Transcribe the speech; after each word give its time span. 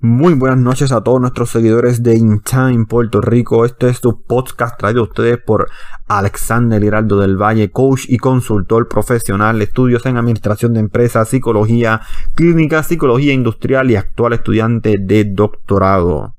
Muy 0.00 0.34
buenas 0.34 0.60
noches 0.60 0.92
a 0.92 1.02
todos 1.02 1.20
nuestros 1.20 1.50
seguidores 1.50 2.04
de 2.04 2.14
In 2.14 2.86
Puerto 2.86 3.20
Rico. 3.20 3.64
Este 3.64 3.88
es 3.88 4.00
tu 4.00 4.22
podcast 4.22 4.78
traído 4.78 5.00
a 5.00 5.04
ustedes 5.08 5.38
por 5.44 5.68
Alexander 6.06 6.80
Hiraldo 6.84 7.18
del 7.18 7.36
Valle, 7.36 7.72
coach 7.72 8.04
y 8.06 8.18
consultor 8.18 8.86
profesional, 8.86 9.60
estudios 9.60 10.06
en 10.06 10.16
administración 10.16 10.74
de 10.74 10.78
empresas, 10.78 11.28
psicología 11.28 12.02
clínica, 12.36 12.84
psicología 12.84 13.32
industrial 13.32 13.90
y 13.90 13.96
actual 13.96 14.34
estudiante 14.34 14.98
de 15.00 15.24
doctorado. 15.24 16.36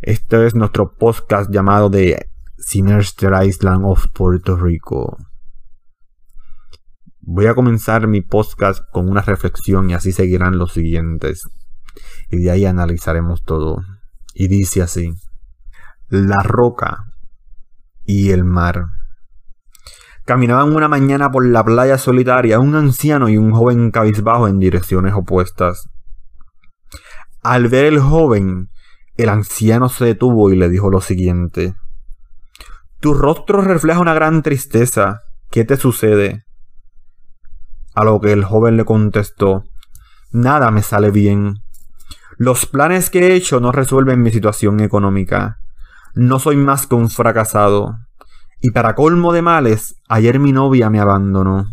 Este 0.00 0.44
es 0.44 0.56
nuestro 0.56 0.96
podcast 0.96 1.48
llamado 1.52 1.88
de 1.88 2.26
Sinister 2.58 3.34
Island 3.40 3.84
of 3.84 4.06
Puerto 4.14 4.56
Rico. 4.56 5.16
Voy 7.20 7.46
a 7.46 7.54
comenzar 7.54 8.08
mi 8.08 8.20
podcast 8.20 8.82
con 8.90 9.08
una 9.08 9.20
reflexión 9.20 9.90
y 9.90 9.94
así 9.94 10.10
seguirán 10.10 10.58
los 10.58 10.72
siguientes 10.72 11.48
y 12.30 12.38
de 12.38 12.50
ahí 12.50 12.66
analizaremos 12.66 13.42
todo. 13.42 13.78
Y 14.34 14.48
dice 14.48 14.82
así, 14.82 15.12
la 16.08 16.42
roca 16.42 17.12
y 18.04 18.30
el 18.30 18.44
mar. 18.44 18.86
Caminaban 20.24 20.74
una 20.74 20.88
mañana 20.88 21.30
por 21.30 21.46
la 21.46 21.64
playa 21.64 21.98
solitaria 21.98 22.58
un 22.58 22.74
anciano 22.74 23.28
y 23.28 23.36
un 23.36 23.52
joven 23.52 23.90
cabizbajo 23.90 24.48
en 24.48 24.58
direcciones 24.58 25.14
opuestas. 25.14 25.88
Al 27.42 27.68
ver 27.68 27.84
el 27.84 28.00
joven, 28.00 28.68
el 29.16 29.28
anciano 29.28 29.88
se 29.88 30.04
detuvo 30.04 30.50
y 30.50 30.56
le 30.56 30.68
dijo 30.68 30.90
lo 30.90 31.00
siguiente. 31.00 31.74
Tu 33.00 33.14
rostro 33.14 33.60
refleja 33.60 34.00
una 34.00 34.14
gran 34.14 34.42
tristeza. 34.42 35.20
¿Qué 35.50 35.64
te 35.64 35.76
sucede? 35.76 36.44
A 37.94 38.04
lo 38.04 38.20
que 38.20 38.32
el 38.32 38.44
joven 38.44 38.76
le 38.76 38.84
contestó, 38.84 39.62
Nada 40.32 40.70
me 40.70 40.82
sale 40.82 41.10
bien. 41.10 41.62
Los 42.38 42.66
planes 42.66 43.10
que 43.10 43.28
he 43.28 43.34
hecho 43.34 43.60
no 43.60 43.72
resuelven 43.72 44.22
mi 44.22 44.30
situación 44.30 44.80
económica. 44.80 45.58
No 46.14 46.38
soy 46.38 46.56
más 46.56 46.86
que 46.86 46.94
un 46.94 47.10
fracasado. 47.10 47.98
Y 48.60 48.70
para 48.70 48.94
colmo 48.94 49.32
de 49.32 49.42
males, 49.42 49.96
ayer 50.08 50.38
mi 50.38 50.52
novia 50.52 50.90
me 50.90 51.00
abandonó. 51.00 51.66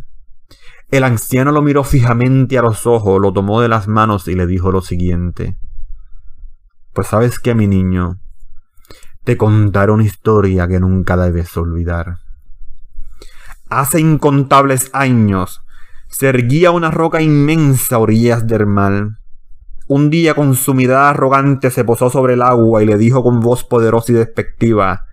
El 0.89 1.03
anciano 1.03 1.51
lo 1.51 1.61
miró 1.61 1.83
fijamente 1.83 2.57
a 2.57 2.61
los 2.61 2.85
ojos, 2.85 3.19
lo 3.19 3.33
tomó 3.33 3.61
de 3.61 3.67
las 3.67 3.87
manos 3.87 4.27
y 4.27 4.35
le 4.35 4.45
dijo 4.45 4.71
lo 4.71 4.81
siguiente. 4.81 5.57
Pues 6.93 7.07
sabes 7.07 7.39
que 7.39 7.55
mi 7.55 7.67
niño, 7.67 8.19
te 9.23 9.37
contaré 9.37 9.91
una 9.91 10.03
historia 10.03 10.67
que 10.67 10.79
nunca 10.79 11.17
debes 11.17 11.55
olvidar. 11.57 12.19
Hace 13.69 13.99
incontables 13.99 14.91
años 14.93 15.61
se 16.09 16.29
erguía 16.29 16.71
una 16.71 16.91
roca 16.91 17.21
inmensa 17.21 17.95
a 17.95 17.99
orillas 17.99 18.45
del 18.45 18.67
mar. 18.67 19.17
Un 19.87 20.09
día 20.09 20.33
con 20.33 20.55
su 20.55 20.73
mirada 20.73 21.09
arrogante 21.09 21.69
se 21.69 21.83
posó 21.83 22.09
sobre 22.09 22.33
el 22.33 22.41
agua 22.41 22.81
y 22.81 22.85
le 22.85 22.97
dijo 22.97 23.21
con 23.21 23.41
voz 23.41 23.63
poderosa 23.65 24.13
y 24.13 24.15
despectiva, 24.15 25.05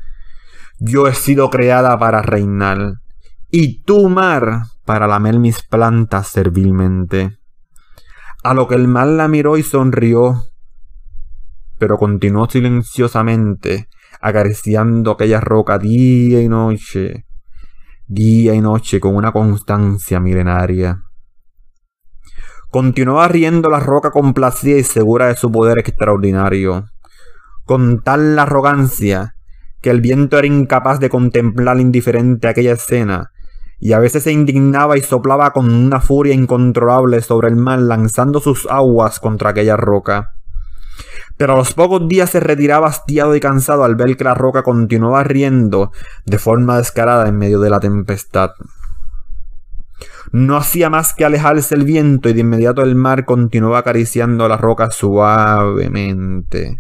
Yo 0.79 1.09
he 1.09 1.15
sido 1.15 1.51
creada 1.51 1.99
para 1.99 2.23
reinar, 2.23 3.01
y 3.51 3.83
tú, 3.83 4.09
mar, 4.09 4.63
para 4.85 5.09
lamer 5.09 5.39
mis 5.41 5.63
plantas 5.63 6.29
servilmente. 6.29 7.39
A 8.45 8.55
lo 8.55 8.69
que 8.69 8.77
el 8.77 8.87
mar 8.87 9.09
la 9.09 9.27
miró 9.27 9.57
y 9.57 9.63
sonrió, 9.63 10.45
pero 11.79 11.99
continuó 11.99 12.49
silenciosamente, 12.49 13.89
acariciando 14.21 15.13
aquella 15.13 15.41
roca 15.41 15.79
día 15.79 16.41
y 16.41 16.49
noche, 16.49 17.27
día 18.07 18.55
y 18.55 18.61
noche 18.61 19.01
con 19.01 19.17
una 19.17 19.33
constancia 19.33 20.21
milenaria. 20.21 21.03
Continuaba 22.71 23.27
riendo 23.27 23.69
la 23.69 23.81
roca 23.81 24.13
complacida 24.13 24.79
y 24.79 24.85
segura 24.85 25.27
de 25.27 25.35
su 25.35 25.51
poder 25.51 25.81
extraordinario, 25.81 26.87
con 27.65 28.01
tal 28.01 28.39
arrogancia 28.39 29.35
que 29.81 29.91
el 29.91 30.01
viento 30.01 30.39
era 30.39 30.47
incapaz 30.47 31.01
de 31.01 31.11
contemplar 31.11 31.81
indiferente 31.81 32.47
aquella 32.47 32.75
escena, 32.75 33.33
y 33.81 33.93
a 33.93 33.99
veces 33.99 34.23
se 34.23 34.31
indignaba 34.31 34.97
y 34.97 35.01
soplaba 35.01 35.53
con 35.53 35.69
una 35.69 36.01
furia 36.01 36.33
incontrolable 36.33 37.23
sobre 37.23 37.49
el 37.49 37.57
mar 37.57 37.81
lanzando 37.81 38.39
sus 38.39 38.69
aguas 38.71 39.19
contra 39.19 39.51
aquella 39.51 39.77
roca. 39.77 40.35
Pero 41.37 41.55
a 41.55 41.57
los 41.57 41.75
pocos 41.75 42.07
días 42.07 42.31
se 42.31 42.39
retiraba 42.39 42.87
hastiado 42.87 43.35
y 43.35 43.41
cansado 43.41 43.83
al 43.83 43.97
ver 43.97 44.17
que 44.17 44.23
la 44.25 44.35
roca 44.35 44.63
continuaba 44.63 45.25
riendo 45.25 45.91
de 46.25 46.39
forma 46.39 46.77
descarada 46.77 47.27
en 47.27 47.37
medio 47.37 47.59
de 47.59 47.71
la 47.71 47.81
tempestad. 47.81 48.51
No 50.33 50.57
hacía 50.57 50.91
más 50.91 51.13
que 51.13 51.25
alejarse 51.25 51.75
el 51.75 51.85
viento 51.85 52.29
y 52.29 52.33
de 52.33 52.41
inmediato 52.41 52.83
el 52.83 52.95
mar 52.95 53.25
continuaba 53.25 53.79
acariciando 53.79 54.47
la 54.49 54.57
roca 54.57 54.91
suavemente. 54.91 56.79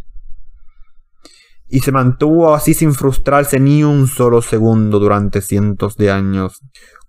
Y 1.69 1.81
se 1.81 1.91
mantuvo 1.91 2.55
así 2.55 2.75
sin 2.75 2.94
frustrarse 2.94 3.59
ni 3.59 3.83
un 3.83 4.06
solo 4.06 4.41
segundo 4.41 5.00
durante 5.00 5.41
cientos 5.41 5.97
de 5.97 6.12
años. 6.12 6.61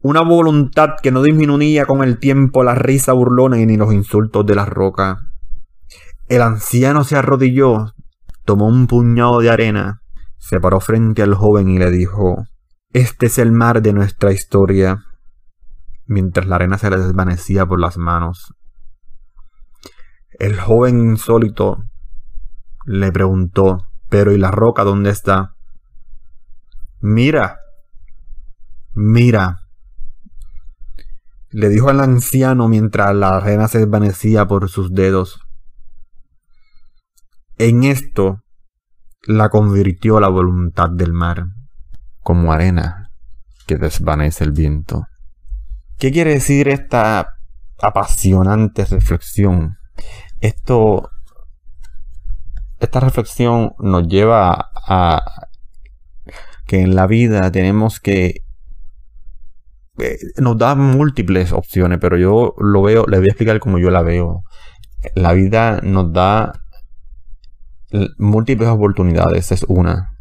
Una 0.02 0.22
voluntad 0.22 0.96
que 1.02 1.12
no 1.12 1.22
disminuía 1.22 1.86
con 1.86 2.04
el 2.04 2.18
tiempo 2.18 2.64
la 2.64 2.74
risa 2.74 3.14
burlona 3.14 3.60
y 3.60 3.68
ni 3.68 3.78
los 3.78 3.94
insultos 3.94 4.46
de 4.46 4.56
la 4.56 4.66
roca. 4.66 5.18
El 6.28 6.42
anciano 6.42 7.04
se 7.04 7.18
arrodilló, 7.18 7.94
tomó 8.46 8.68
un 8.68 8.88
puñado 8.88 9.42
de 9.42 9.52
arena, 9.52 10.02
se 10.40 10.60
paró 10.60 10.80
frente 10.80 11.22
al 11.22 11.36
joven 11.36 11.70
y 11.70 11.78
le 11.78 11.92
dijo, 11.92 12.46
Este 12.94 13.28
es 13.28 13.38
el 13.38 13.52
mar 13.52 13.82
de 13.84 13.94
nuestra 13.94 14.32
historia 14.32 15.06
mientras 16.12 16.46
la 16.46 16.58
arena 16.58 16.78
se 16.78 16.90
le 16.90 16.98
desvanecía 16.98 17.66
por 17.66 17.80
las 17.80 17.98
manos. 17.98 18.54
El 20.40 20.60
joven 20.60 21.00
insólito 21.00 21.86
le 22.86 23.12
preguntó, 23.14 23.88
pero 24.10 24.34
¿y 24.34 24.38
la 24.38 24.52
roca 24.52 24.84
dónde 24.84 25.10
está? 25.10 25.56
Mira, 27.00 27.60
mira, 28.94 29.62
le 31.50 31.70
dijo 31.70 31.90
al 31.90 32.02
anciano 32.02 32.68
mientras 32.68 33.16
la 33.16 33.38
arena 33.38 33.70
se 33.70 33.80
desvanecía 33.80 34.48
por 34.48 34.70
sus 34.70 34.92
dedos. 34.92 35.40
En 37.58 37.84
esto 37.84 38.44
la 39.24 39.50
convirtió 39.50 40.20
la 40.20 40.28
voluntad 40.28 40.90
del 40.90 41.14
mar, 41.14 41.46
como 42.20 42.52
arena 42.52 43.12
que 43.66 43.78
desvanece 43.78 44.44
el 44.44 44.52
viento. 44.52 45.06
¿Qué 46.02 46.12
quiere 46.12 46.32
decir 46.32 46.68
esta 46.68 47.38
apasionante 47.80 48.86
reflexión? 48.86 49.78
Esto, 50.40 51.12
esta 52.80 53.00
reflexión 53.02 53.74
nos 53.78 54.08
lleva 54.08 54.72
a 54.88 55.24
que 56.66 56.82
en 56.82 56.96
la 56.96 57.06
vida 57.06 57.52
tenemos 57.52 58.00
que 58.00 58.42
eh, 60.00 60.18
nos 60.38 60.58
da 60.58 60.74
múltiples 60.74 61.52
opciones, 61.52 62.00
pero 62.02 62.18
yo 62.18 62.56
lo 62.58 62.82
veo, 62.82 63.06
les 63.06 63.20
voy 63.20 63.30
a 63.30 63.34
explicar 63.34 63.60
como 63.60 63.78
yo 63.78 63.92
la 63.92 64.02
veo. 64.02 64.44
La 65.14 65.34
vida 65.34 65.82
nos 65.84 66.12
da 66.12 66.54
múltiples 68.18 68.70
oportunidades, 68.70 69.52
es 69.52 69.66
una. 69.68 70.18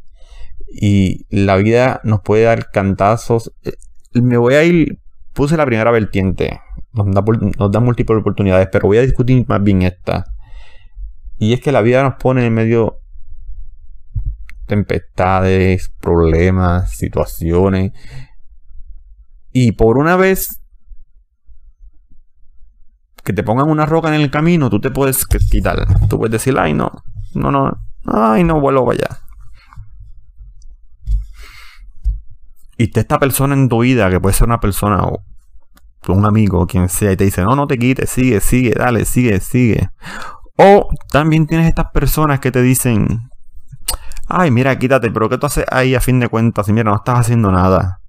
Y 0.69 1.25
la 1.31 1.57
vida 1.57 2.03
nos 2.05 2.21
puede 2.21 2.43
dar 2.43 2.71
cantazos. 2.71 3.55
Eh, 3.63 3.73
me 4.21 4.37
voy 4.37 4.55
a 4.57 4.65
ir 4.65 5.01
puse 5.33 5.57
la 5.57 5.67
primera 5.67 5.91
vertiente. 5.91 6.61
Nos 6.93 7.73
da, 7.73 7.81
múltiples 7.81 8.21
oportunidades, 8.21 8.69
pero 8.71 8.89
voy 8.89 8.99
a 8.99 9.03
discutir 9.03 9.45
más 9.49 9.63
bien 9.63 9.83
esta. 9.83 10.25
Y 11.39 11.53
es 11.53 11.61
que 11.61 11.73
la 11.73 11.81
vida 11.81 12.03
nos 12.03 12.15
pone 12.15 12.45
en 12.45 12.53
medio 12.53 12.99
tempestades, 14.67 15.93
problemas, 16.01 16.91
situaciones. 16.91 17.93
Y 19.53 19.73
por 19.73 19.99
una 19.99 20.17
vez 20.17 20.61
que 23.25 23.33
te 23.33 23.43
pongan 23.43 23.69
una 23.69 23.87
roca 23.87 24.09
en 24.09 24.21
el 24.21 24.31
camino, 24.31 24.71
tú 24.71 24.81
te 24.81 24.91
puedes 24.91 25.25
quitar. 25.27 25.87
Tú 26.09 26.19
puedes 26.19 26.33
decir, 26.33 26.59
ay 26.59 26.75
no, 26.75 26.91
no, 27.35 27.51
no, 27.51 27.85
ay 28.07 28.45
no 28.45 28.61
vuelvo 28.61 28.87
para 28.87 28.99
allá. 28.99 29.31
y 32.81 32.85
está 32.85 33.01
esta 33.01 33.19
persona 33.19 33.55
en 33.55 33.69
tu 33.69 33.81
vida, 33.81 34.09
que 34.09 34.19
puede 34.19 34.35
ser 34.35 34.47
una 34.47 34.59
persona 34.59 35.03
un 36.09 36.25
amigo 36.25 36.67
quien 36.67 36.89
sea, 36.89 37.13
y 37.13 37.17
te 37.17 37.25
dice, 37.25 37.43
no, 37.43 37.55
no 37.55 37.67
te 37.67 37.79
quites, 37.79 38.11
sigue, 38.11 38.41
sigue, 38.41 38.73
dale, 38.77 39.05
sigue, 39.05 39.41
sigue. 39.41 39.91
O 40.57 40.89
también 41.11 41.47
tienes 41.47 41.69
estas 41.69 41.91
personas 41.93 42.41
que 42.41 42.51
te 42.51 42.63
dicen, 42.63 43.31
ay, 44.27 44.51
mira, 44.51 44.79
quítate, 44.79 45.11
pero 45.11 45.29
¿qué 45.29 45.39
tú 45.39 45.47
haces 45.47 45.65
ahí 45.71 45.95
a 45.95 46.01
fin 46.01 46.21
de 46.21 46.29
cuentas? 46.29 46.69
Y 46.69 46.73
mira, 46.73 46.91
no 46.91 46.97
estás 46.97 47.21
haciendo 47.21 47.51
nada. 47.51 48.01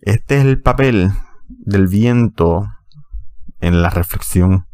Este 0.00 0.38
es 0.38 0.44
el 0.44 0.60
papel 0.60 1.12
del 1.48 1.86
viento 1.86 2.66
en 3.60 3.82
la 3.82 3.90
reflexión. 3.90 4.66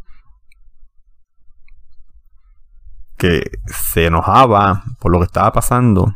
Que 3.17 3.51
se 3.67 4.07
enojaba 4.07 4.85
por 5.01 5.13
lo 5.13 5.19
que 5.19 5.27
estaba 5.27 5.53
pasando 5.53 6.15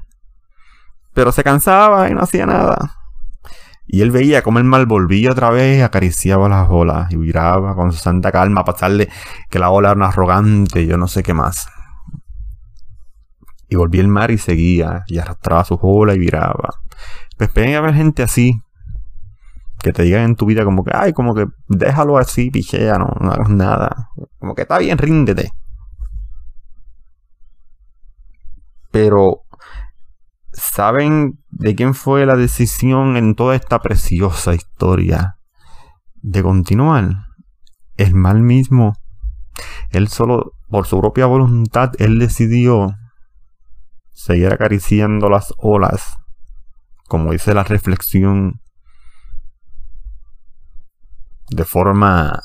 pero 1.12 1.32
se 1.32 1.44
cansaba 1.44 2.08
y 2.08 2.14
no 2.14 2.22
hacía 2.22 2.46
nada. 2.46 2.96
Y 3.86 4.00
él 4.00 4.10
veía 4.10 4.42
como 4.42 4.58
el 4.58 4.64
mal 4.64 4.86
volvía 4.86 5.32
otra 5.32 5.50
vez, 5.50 5.82
acariciaba 5.82 6.48
las 6.48 6.68
olas 6.70 7.12
y 7.12 7.16
viraba 7.16 7.74
con 7.74 7.92
su 7.92 7.98
santa 7.98 8.32
calma 8.32 8.62
a 8.62 8.64
pasarle 8.64 9.08
que 9.50 9.58
la 9.58 9.70
ola 9.70 9.90
era 9.90 9.96
una 9.96 10.08
arrogante, 10.08 10.86
yo 10.86 10.96
no 10.96 11.08
sé 11.08 11.22
qué 11.22 11.34
más. 11.34 11.68
Y 13.68 13.76
volvía 13.76 14.02
el 14.02 14.08
mar 14.08 14.30
y 14.30 14.38
seguía, 14.38 15.04
y 15.06 15.18
arrastraba 15.18 15.64
sus 15.64 15.78
olas 15.82 16.16
y 16.16 16.20
viraba. 16.20 16.70
Pues 17.36 17.50
pueden 17.50 17.74
haber 17.74 17.94
gente 17.94 18.22
así, 18.22 18.60
que 19.82 19.92
te 19.92 20.04
digan 20.04 20.22
en 20.22 20.36
tu 20.36 20.46
vida 20.46 20.64
como 20.64 20.84
que, 20.84 20.92
ay, 20.94 21.12
como 21.12 21.34
que 21.34 21.46
déjalo 21.68 22.16
así, 22.16 22.50
pichea, 22.50 22.98
no, 22.98 23.08
no 23.20 23.32
hagas 23.32 23.48
nada. 23.48 24.10
Como 24.38 24.54
que 24.54 24.62
está 24.62 24.78
bien, 24.78 24.96
ríndete. 24.96 25.50
Pero, 28.92 29.41
¿saben 30.52 31.38
de 31.50 31.74
quién 31.74 31.94
fue 31.94 32.26
la 32.26 32.36
decisión 32.36 33.16
en 33.16 33.34
toda 33.34 33.54
esta 33.54 33.80
preciosa 33.80 34.54
historia 34.54 35.38
de 36.16 36.42
continuar? 36.42 37.26
El 37.96 38.14
mal 38.14 38.40
mismo. 38.40 38.94
Él 39.90 40.08
solo, 40.08 40.52
por 40.68 40.86
su 40.86 41.00
propia 41.00 41.26
voluntad, 41.26 41.92
él 41.98 42.18
decidió 42.18 42.94
seguir 44.12 44.52
acariciando 44.52 45.28
las 45.28 45.52
olas, 45.58 46.18
como 47.08 47.32
dice 47.32 47.54
la 47.54 47.64
reflexión 47.64 48.60
de 51.50 51.64
forma 51.64 52.40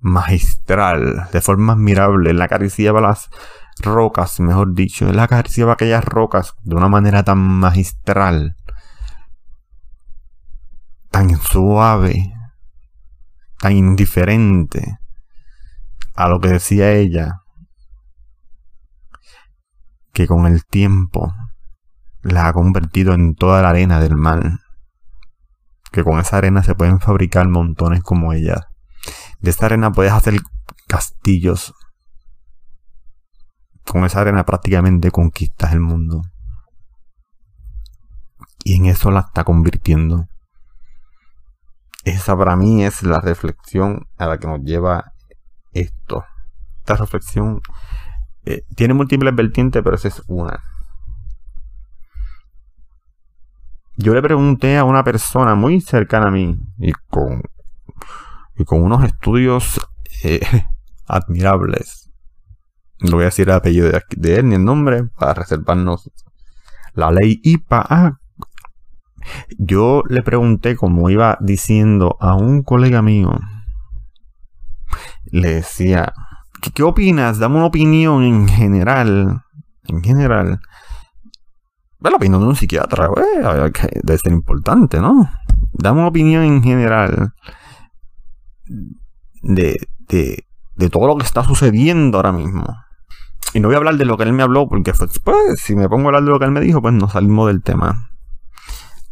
magistral, 0.00 1.28
de 1.32 1.40
forma 1.40 1.72
admirable. 1.72 2.30
Él 2.30 2.40
acariciaba 2.40 3.00
las 3.00 3.28
rocas, 3.80 4.40
mejor 4.40 4.74
dicho. 4.74 5.08
Él 5.08 5.18
acariciaba 5.18 5.74
aquellas 5.74 6.04
rocas 6.04 6.54
de 6.62 6.74
una 6.74 6.88
manera 6.88 7.22
tan 7.22 7.38
magistral, 7.38 8.56
tan 11.10 11.36
suave, 11.36 12.32
tan 13.58 13.72
indiferente 13.72 14.98
a 16.14 16.28
lo 16.28 16.40
que 16.40 16.48
decía 16.48 16.92
ella, 16.92 17.42
que 20.12 20.26
con 20.26 20.46
el 20.46 20.64
tiempo 20.64 21.32
la 22.22 22.48
ha 22.48 22.52
convertido 22.52 23.12
en 23.12 23.34
toda 23.34 23.62
la 23.62 23.70
arena 23.70 24.00
del 24.00 24.16
mal 24.16 24.60
que 25.96 26.04
con 26.04 26.20
esa 26.20 26.36
arena 26.36 26.62
se 26.62 26.74
pueden 26.74 27.00
fabricar 27.00 27.48
montones 27.48 28.02
como 28.02 28.34
ella. 28.34 28.68
De 29.40 29.48
esta 29.48 29.64
arena 29.64 29.92
puedes 29.92 30.12
hacer 30.12 30.34
castillos. 30.86 31.72
Con 33.86 34.04
esa 34.04 34.20
arena 34.20 34.44
prácticamente 34.44 35.10
conquistas 35.10 35.72
el 35.72 35.80
mundo. 35.80 36.22
Y 38.64 38.74
en 38.76 38.86
eso 38.86 39.10
la 39.10 39.20
está 39.20 39.44
convirtiendo. 39.44 40.26
Esa 42.04 42.36
para 42.36 42.56
mí 42.56 42.84
es 42.84 43.02
la 43.02 43.20
reflexión 43.20 44.06
a 44.16 44.26
la 44.26 44.38
que 44.38 44.46
nos 44.46 44.60
lleva 44.60 45.12
esto. 45.72 46.24
Esta 46.78 46.96
reflexión 46.96 47.60
eh, 48.44 48.62
tiene 48.74 48.94
múltiples 48.94 49.34
vertientes, 49.34 49.82
pero 49.82 49.96
esa 49.96 50.08
es 50.08 50.22
una. 50.26 50.62
yo 53.96 54.14
le 54.14 54.22
pregunté 54.22 54.76
a 54.76 54.84
una 54.84 55.02
persona 55.02 55.54
muy 55.54 55.80
cercana 55.80 56.28
a 56.28 56.30
mí 56.30 56.56
y 56.78 56.92
con, 56.92 57.42
y 58.56 58.64
con 58.64 58.82
unos 58.82 59.04
estudios 59.04 59.80
eh, 60.22 60.40
admirables. 61.06 62.05
No 63.00 63.12
voy 63.12 63.22
a 63.22 63.26
decir 63.26 63.48
el 63.48 63.54
apellido 63.54 63.90
de, 63.90 64.34
él 64.36 64.48
ni 64.48 64.54
el 64.54 64.64
nombre 64.64 65.04
para 65.04 65.34
reservarnos 65.34 66.10
la 66.94 67.10
ley 67.10 67.40
IPA. 67.42 67.86
Ah, 67.88 68.18
yo 69.58 70.02
le 70.08 70.22
pregunté, 70.22 70.76
como 70.76 71.10
iba 71.10 71.36
diciendo 71.40 72.16
a 72.20 72.34
un 72.34 72.62
colega 72.62 73.02
mío, 73.02 73.38
le 75.26 75.56
decía, 75.56 76.12
¿qué, 76.62 76.70
qué 76.70 76.82
opinas? 76.82 77.38
Dame 77.38 77.56
una 77.56 77.66
opinión 77.66 78.22
en 78.22 78.48
general, 78.48 79.42
en 79.88 80.02
general, 80.02 80.60
la 82.10 82.16
opinión 82.16 82.40
de 82.40 82.48
un 82.48 82.56
psiquiatra, 82.56 83.08
debe 84.02 84.18
ser 84.18 84.32
importante, 84.32 85.00
¿no? 85.00 85.28
Dame 85.72 86.00
una 86.00 86.08
opinión 86.08 86.44
en 86.44 86.62
general 86.62 87.32
de, 89.42 89.76
de, 90.08 90.46
de 90.74 90.90
todo 90.90 91.06
lo 91.06 91.16
que 91.16 91.24
está 91.24 91.44
sucediendo 91.44 92.18
ahora 92.18 92.32
mismo. 92.32 92.64
Y 93.56 93.60
no 93.60 93.68
voy 93.68 93.74
a 93.76 93.78
hablar 93.78 93.96
de 93.96 94.04
lo 94.04 94.18
que 94.18 94.24
él 94.24 94.34
me 94.34 94.42
habló, 94.42 94.68
porque 94.68 94.92
pues, 95.24 95.60
si 95.60 95.74
me 95.74 95.88
pongo 95.88 96.04
a 96.04 96.06
hablar 96.08 96.24
de 96.24 96.28
lo 96.28 96.38
que 96.38 96.44
él 96.44 96.50
me 96.50 96.60
dijo, 96.60 96.82
pues 96.82 96.92
no 96.92 97.08
salimos 97.08 97.46
del 97.46 97.62
tema. 97.62 98.10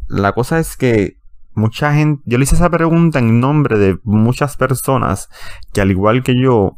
La 0.07 0.33
cosa 0.33 0.59
es 0.59 0.77
que 0.77 1.17
mucha 1.55 1.95
gente, 1.95 2.23
yo 2.27 2.37
le 2.37 2.45
hice 2.45 2.57
esa 2.57 2.69
pregunta 2.69 3.21
en 3.21 3.41
nombre 3.41 3.79
de 3.79 3.99
muchas 4.05 4.59
personas 4.59 5.31
que 5.73 5.81
al 5.81 5.91
igual 5.91 6.23
que 6.23 6.39
yo, 6.39 6.77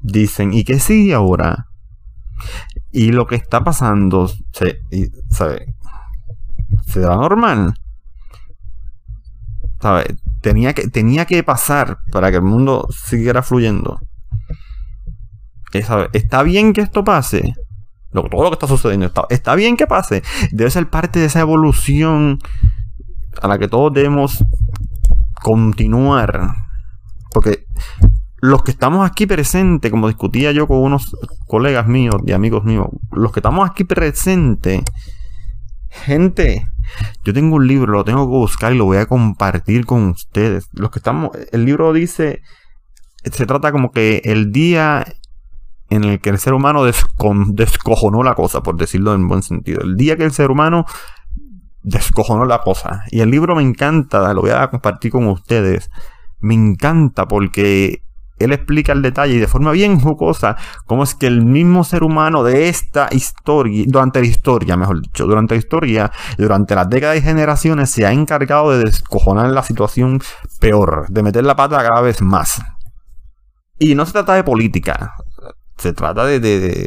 dicen, 0.00 0.52
¿y 0.52 0.62
qué 0.62 0.78
sigue 0.78 1.12
ahora? 1.12 1.66
Y 2.92 3.10
lo 3.10 3.26
que 3.26 3.34
está 3.34 3.64
pasando, 3.64 4.30
se, 4.52 4.78
¿sabe? 5.30 5.74
Se 6.86 7.00
da 7.00 7.16
normal. 7.16 7.74
¿Sabe? 9.80 10.14
Tenía 10.40 10.72
que, 10.72 10.86
tenía 10.86 11.24
que 11.24 11.42
pasar 11.42 11.98
para 12.12 12.30
que 12.30 12.36
el 12.36 12.44
mundo 12.44 12.86
siguiera 12.92 13.42
fluyendo. 13.42 13.98
Está 15.72 16.42
bien 16.42 16.72
que 16.72 16.80
esto 16.80 17.04
pase. 17.04 17.54
todo 18.12 18.42
lo 18.42 18.50
que 18.50 18.54
está 18.54 18.66
sucediendo 18.66 19.06
está, 19.06 19.26
está 19.30 19.54
bien 19.54 19.76
que 19.76 19.86
pase. 19.86 20.22
Debe 20.50 20.70
ser 20.70 20.88
parte 20.88 21.18
de 21.18 21.26
esa 21.26 21.40
evolución 21.40 22.38
a 23.40 23.48
la 23.48 23.58
que 23.58 23.68
todos 23.68 23.92
debemos 23.92 24.44
continuar. 25.42 26.48
Porque 27.32 27.66
los 28.40 28.62
que 28.62 28.70
estamos 28.70 29.08
aquí 29.08 29.26
presentes, 29.26 29.90
como 29.90 30.08
discutía 30.08 30.52
yo 30.52 30.66
con 30.66 30.78
unos 30.78 31.16
colegas 31.46 31.86
míos 31.86 32.16
y 32.26 32.32
amigos 32.32 32.64
míos, 32.64 32.86
los 33.10 33.32
que 33.32 33.40
estamos 33.40 33.68
aquí 33.68 33.84
presentes, 33.84 34.82
gente, 35.90 36.68
yo 37.24 37.32
tengo 37.32 37.56
un 37.56 37.66
libro, 37.66 37.92
lo 37.92 38.04
tengo 38.04 38.26
que 38.26 38.36
buscar 38.36 38.72
y 38.72 38.78
lo 38.78 38.84
voy 38.84 38.98
a 38.98 39.06
compartir 39.06 39.86
con 39.86 40.08
ustedes. 40.08 40.68
Los 40.72 40.90
que 40.90 41.00
estamos, 41.00 41.30
el 41.52 41.64
libro 41.64 41.92
dice, 41.92 42.42
se 43.24 43.46
trata 43.46 43.72
como 43.72 43.90
que 43.90 44.22
el 44.24 44.52
día 44.52 45.04
en 45.90 46.04
el 46.04 46.20
que 46.20 46.30
el 46.30 46.38
ser 46.38 46.52
humano 46.52 46.84
descojonó 46.84 48.22
la 48.22 48.34
cosa, 48.34 48.62
por 48.62 48.76
decirlo 48.76 49.14
en 49.14 49.28
buen 49.28 49.42
sentido. 49.42 49.80
El 49.82 49.96
día 49.96 50.16
que 50.16 50.24
el 50.24 50.32
ser 50.32 50.50
humano 50.50 50.84
descojonó 51.82 52.44
la 52.44 52.58
cosa. 52.58 53.04
Y 53.10 53.20
el 53.20 53.30
libro 53.30 53.54
me 53.56 53.62
encanta, 53.62 54.32
lo 54.34 54.42
voy 54.42 54.50
a 54.50 54.68
compartir 54.68 55.10
con 55.12 55.26
ustedes. 55.28 55.90
Me 56.40 56.54
encanta 56.54 57.26
porque 57.26 58.02
él 58.38 58.52
explica 58.52 58.92
el 58.92 59.02
detalle 59.02 59.34
y 59.34 59.38
de 59.38 59.48
forma 59.48 59.72
bien 59.72 59.98
jocosa 59.98 60.56
cómo 60.86 61.02
es 61.02 61.14
que 61.14 61.26
el 61.26 61.44
mismo 61.44 61.82
ser 61.82 62.04
humano 62.04 62.44
de 62.44 62.68
esta 62.68 63.08
historia, 63.10 63.84
durante 63.88 64.20
la 64.20 64.26
historia, 64.26 64.76
mejor 64.76 65.00
dicho, 65.00 65.26
durante 65.26 65.54
la 65.54 65.58
historia, 65.58 66.12
durante 66.36 66.74
las 66.74 66.88
décadas 66.88 67.16
y 67.16 67.22
generaciones, 67.22 67.90
se 67.90 68.06
ha 68.06 68.12
encargado 68.12 68.70
de 68.70 68.84
descojonar 68.84 69.50
la 69.50 69.62
situación 69.62 70.20
peor, 70.60 71.06
de 71.08 71.22
meter 71.22 71.44
la 71.44 71.56
pata 71.56 71.78
cada 71.78 72.00
vez 72.00 72.22
más. 72.22 72.60
Y 73.78 73.94
no 73.94 74.06
se 74.06 74.12
trata 74.12 74.34
de 74.34 74.44
política, 74.44 75.14
se 75.78 75.92
trata 75.92 76.24
de, 76.24 76.40
de, 76.40 76.86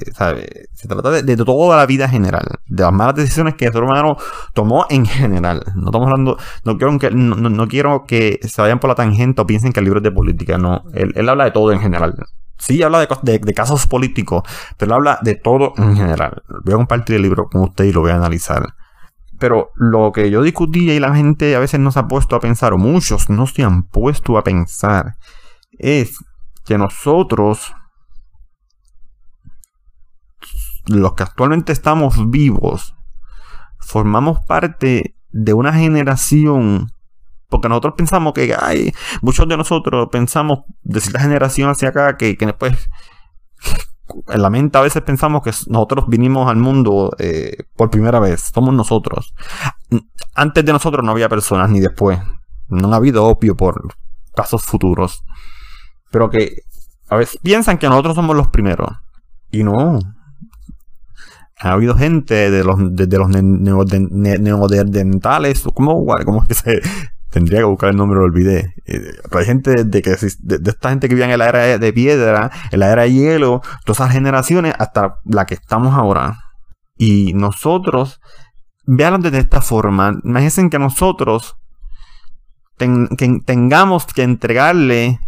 se 0.73 0.87
trata 0.87 1.11
de, 1.11 1.37
toda 1.37 1.77
la 1.77 1.85
vida 1.85 2.09
general, 2.09 2.45
de 2.67 2.83
las 2.83 2.91
malas 2.91 3.15
decisiones 3.15 3.55
que 3.55 3.65
el 3.65 3.73
ser 3.73 3.83
humano 3.83 4.17
tomó 4.53 4.85
en 4.89 5.05
general. 5.05 5.63
No 5.75 5.85
estamos 5.85 6.07
hablando, 6.07 6.37
no 6.65 6.77
quiero 6.77 6.99
que, 6.99 7.09
no, 7.11 7.67
quiero 7.67 8.03
que 8.05 8.39
se 8.43 8.61
vayan 8.61 8.79
por 8.79 8.89
la 8.89 8.95
tangente 8.95 9.41
o 9.41 9.47
piensen 9.47 9.71
que 9.71 9.79
el 9.79 9.85
libro 9.85 9.99
es 9.99 10.03
de 10.03 10.11
política, 10.11 10.57
no. 10.57 10.83
Él, 10.93 11.29
habla 11.29 11.45
de 11.45 11.51
todo 11.51 11.71
en 11.71 11.79
general. 11.79 12.15
Sí, 12.57 12.83
habla 12.83 12.99
de, 12.99 13.39
de, 13.39 13.53
casos 13.53 13.87
políticos, 13.87 14.43
pero 14.77 14.91
él 14.91 14.93
habla 14.97 15.19
de 15.21 15.35
todo 15.35 15.73
en 15.77 15.95
general. 15.95 16.43
Voy 16.63 16.73
a 16.73 16.77
compartir 16.77 17.15
el 17.15 17.21
libro 17.23 17.47
con 17.49 17.61
usted 17.61 17.85
y 17.85 17.93
lo 17.93 18.01
voy 18.01 18.11
a 18.11 18.15
analizar. 18.15 18.75
Pero 19.39 19.71
lo 19.75 20.11
que 20.11 20.29
yo 20.29 20.43
discutía 20.43 20.93
y 20.93 20.99
la 20.99 21.15
gente 21.15 21.55
a 21.55 21.59
veces 21.59 21.79
no 21.79 21.91
se 21.91 21.99
ha 21.99 22.07
puesto 22.07 22.35
a 22.35 22.39
pensar, 22.39 22.73
o 22.73 22.77
muchos 22.77 23.29
no 23.29 23.47
se 23.47 23.63
han 23.63 23.83
puesto 23.83 24.37
a 24.37 24.43
pensar, 24.43 25.15
es 25.79 26.17
que 26.65 26.77
nosotros 26.77 27.73
los 30.87 31.13
que 31.13 31.23
actualmente 31.23 31.71
estamos 31.71 32.29
vivos, 32.29 32.95
formamos 33.79 34.39
parte 34.45 35.15
de 35.31 35.53
una 35.53 35.73
generación, 35.73 36.91
porque 37.49 37.69
nosotros 37.69 37.93
pensamos 37.97 38.33
que, 38.33 38.55
hay 38.57 38.91
muchos 39.21 39.47
de 39.47 39.57
nosotros 39.57 40.09
pensamos 40.11 40.59
de 40.83 41.01
cierta 41.01 41.19
generación 41.19 41.69
hacia 41.69 41.89
acá, 41.89 42.17
que, 42.17 42.35
después, 42.39 42.89
en 44.27 44.41
la 44.41 44.49
mente 44.49 44.77
a 44.77 44.81
veces 44.81 45.01
pensamos 45.03 45.41
que 45.41 45.51
nosotros 45.67 46.05
vinimos 46.07 46.49
al 46.49 46.57
mundo 46.57 47.11
eh, 47.17 47.57
por 47.75 47.89
primera 47.89 48.19
vez, 48.19 48.51
somos 48.53 48.73
nosotros. 48.73 49.33
Antes 50.33 50.65
de 50.65 50.73
nosotros 50.73 51.03
no 51.03 51.11
había 51.11 51.29
personas, 51.29 51.69
ni 51.69 51.79
después. 51.79 52.19
No 52.67 52.93
ha 52.93 52.95
habido 52.95 53.25
opio 53.25 53.55
por 53.55 53.95
casos 54.33 54.63
futuros. 54.63 55.23
Pero 56.09 56.29
que 56.29 56.63
a 57.09 57.17
veces 57.17 57.39
piensan 57.41 57.77
que 57.77 57.89
nosotros 57.89 58.15
somos 58.15 58.35
los 58.35 58.47
primeros. 58.47 58.89
Y 59.51 59.63
no, 59.63 59.99
ha 61.61 61.73
habido 61.73 61.95
gente 61.95 62.49
de 62.49 62.63
los, 62.63 62.77
de, 62.95 63.17
los 63.17 63.29
neodentales, 63.29 65.63
¿cómo, 65.73 66.05
¿cómo 66.25 66.43
es 66.43 66.47
que 66.47 66.53
se, 66.55 66.81
tendría 67.31 67.59
que 67.59 67.65
buscar 67.65 67.89
el 67.89 67.97
nombre, 67.97 68.19
lo 68.19 68.25
olvidé. 68.25 68.75
Eh, 68.85 69.13
pero 69.23 69.39
hay 69.39 69.45
gente 69.45 69.83
de, 69.83 70.01
que 70.01 70.11
de, 70.11 70.69
esta 70.69 70.89
gente 70.89 71.07
que 71.07 71.15
vive 71.15 71.31
en 71.31 71.39
la 71.39 71.49
era 71.49 71.77
de 71.77 71.93
piedra, 71.93 72.51
en 72.71 72.79
la 72.79 72.91
era 72.91 73.03
de 73.03 73.13
hielo, 73.13 73.61
todas 73.85 74.01
esas 74.01 74.11
generaciones 74.11 74.73
hasta 74.77 75.19
la 75.25 75.45
que 75.45 75.55
estamos 75.55 75.95
ahora. 75.95 76.37
Y 76.97 77.33
nosotros, 77.33 78.19
veanlo 78.85 79.19
de 79.19 79.37
esta 79.37 79.61
forma, 79.61 80.19
imagínense 80.23 80.69
que 80.69 80.79
nosotros 80.79 81.55
que 82.77 83.39
tengamos 83.45 84.07
que 84.07 84.23
entregarle 84.23 85.19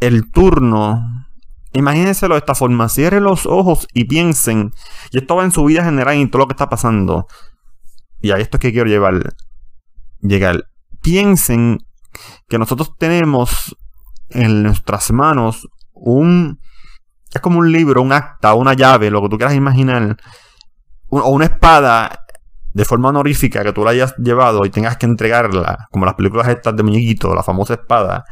el 0.00 0.30
turno. 0.30 1.25
Imagínenselo 1.76 2.34
de 2.34 2.38
esta 2.38 2.54
forma, 2.54 2.88
cierren 2.88 3.24
los 3.24 3.44
ojos 3.44 3.86
y 3.92 4.04
piensen, 4.04 4.72
y 5.10 5.18
esto 5.18 5.36
va 5.36 5.44
en 5.44 5.52
su 5.52 5.62
vida 5.62 5.84
general 5.84 6.16
y 6.16 6.26
todo 6.26 6.40
lo 6.40 6.48
que 6.48 6.54
está 6.54 6.70
pasando. 6.70 7.26
Y 8.22 8.30
a 8.30 8.38
esto 8.38 8.56
es 8.56 8.62
que 8.62 8.72
quiero 8.72 8.88
llevar 8.88 9.34
llegar. 10.20 10.64
Piensen 11.02 11.78
que 12.48 12.58
nosotros 12.58 12.96
tenemos 12.96 13.76
en 14.30 14.62
nuestras 14.62 15.10
manos 15.10 15.68
un... 15.92 16.60
Es 17.34 17.42
como 17.42 17.58
un 17.58 17.70
libro, 17.70 18.00
un 18.00 18.12
acta, 18.12 18.54
una 18.54 18.72
llave, 18.72 19.10
lo 19.10 19.20
que 19.20 19.28
tú 19.28 19.36
quieras 19.36 19.54
imaginar. 19.54 20.16
O 21.08 21.28
una 21.28 21.44
espada 21.44 22.24
de 22.72 22.84
forma 22.86 23.10
honorífica 23.10 23.62
que 23.62 23.74
tú 23.74 23.84
la 23.84 23.90
hayas 23.90 24.16
llevado 24.16 24.64
y 24.64 24.70
tengas 24.70 24.96
que 24.96 25.04
entregarla, 25.04 25.88
como 25.90 26.06
las 26.06 26.14
películas 26.14 26.48
estas 26.48 26.74
de 26.74 26.82
muñequito, 26.82 27.34
la 27.34 27.42
famosa 27.42 27.74
espada, 27.74 28.24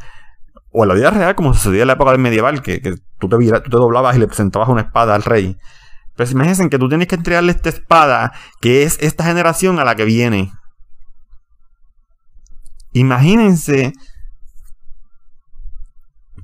o 0.77 0.83
en 0.83 0.89
la 0.89 0.95
vida 0.95 1.09
real, 1.09 1.35
como 1.35 1.53
sucedía 1.53 1.83
en 1.83 1.87
la 1.87 1.93
época 1.93 2.17
medieval, 2.17 2.61
que, 2.61 2.79
tú, 3.17 3.29
te, 3.29 3.37
tú, 3.37 3.69
te, 3.69 3.77
doblabas 3.77 4.17
y 4.17 4.19
le 4.19 4.27
presentabas 4.27 4.67
una 4.67 4.81
espada 4.81 5.15
al 5.15 5.23
rey. 5.23 5.57
Pero 6.15 6.29
imagínense 6.29 6.69
que 6.69 6.77
tú 6.77 6.89
tienes 6.89 7.07
que 7.07 7.15
entregarle 7.15 7.53
esta 7.53 7.69
espada, 7.69 8.33
que 8.59 8.83
es 8.83 8.97
esta 8.99 9.23
generación 9.23 9.79
a 9.79 9.85
la 9.85 9.95
que 9.95 10.03
viene. 10.03 10.51
Imagínense. 12.91 13.93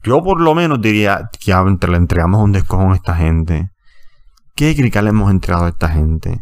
Yo 0.04 0.24
por 0.24 0.40
lo 0.40 0.56
menos 0.56 0.80
diría 0.82 1.30
que 1.38 1.54
le 1.88 1.98
entregamos 1.98 2.42
un 2.42 2.54
descojón 2.54 2.94
a 2.94 2.96
esta 2.96 3.16
gente. 3.16 3.70
¿Qué 4.56 4.74
crical 4.76 5.06
le 5.06 5.10
hemos 5.10 5.30
entregado 5.30 5.66
a 5.66 5.70
esta 5.70 5.90
gente? 5.90 6.42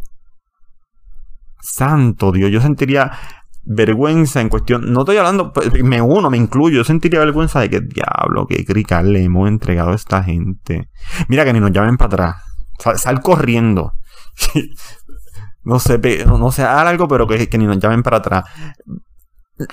Santo 1.59 2.31
Dios, 2.31 2.51
yo 2.51 2.61
sentiría 2.61 3.11
vergüenza 3.69 4.41
en 4.41 4.49
cuestión. 4.49 4.91
No 4.91 5.01
estoy 5.01 5.17
hablando, 5.17 5.53
me 5.83 6.01
uno, 6.01 6.29
me 6.29 6.37
incluyo. 6.37 6.77
Yo 6.77 6.83
sentiría 6.83 7.19
vergüenza 7.19 7.59
de 7.61 7.69
que 7.69 7.81
diablo, 7.81 8.47
qué 8.47 8.65
crical 8.65 9.13
le 9.13 9.23
hemos 9.23 9.47
entregado 9.47 9.91
a 9.91 9.95
esta 9.95 10.23
gente. 10.23 10.89
Mira 11.27 11.45
que 11.45 11.53
ni 11.53 11.59
nos 11.59 11.71
llamen 11.71 11.97
para 11.97 12.07
atrás. 12.07 12.35
Sal, 12.99 13.21
corriendo. 13.21 13.93
no 15.63 15.79
sé, 15.79 15.99
no 16.25 16.51
sé, 16.51 16.63
algo, 16.63 17.07
pero 17.07 17.27
que, 17.27 17.47
que 17.47 17.57
ni 17.57 17.65
nos 17.65 17.79
llamen 17.79 18.03
para 18.03 18.17
atrás 18.17 18.45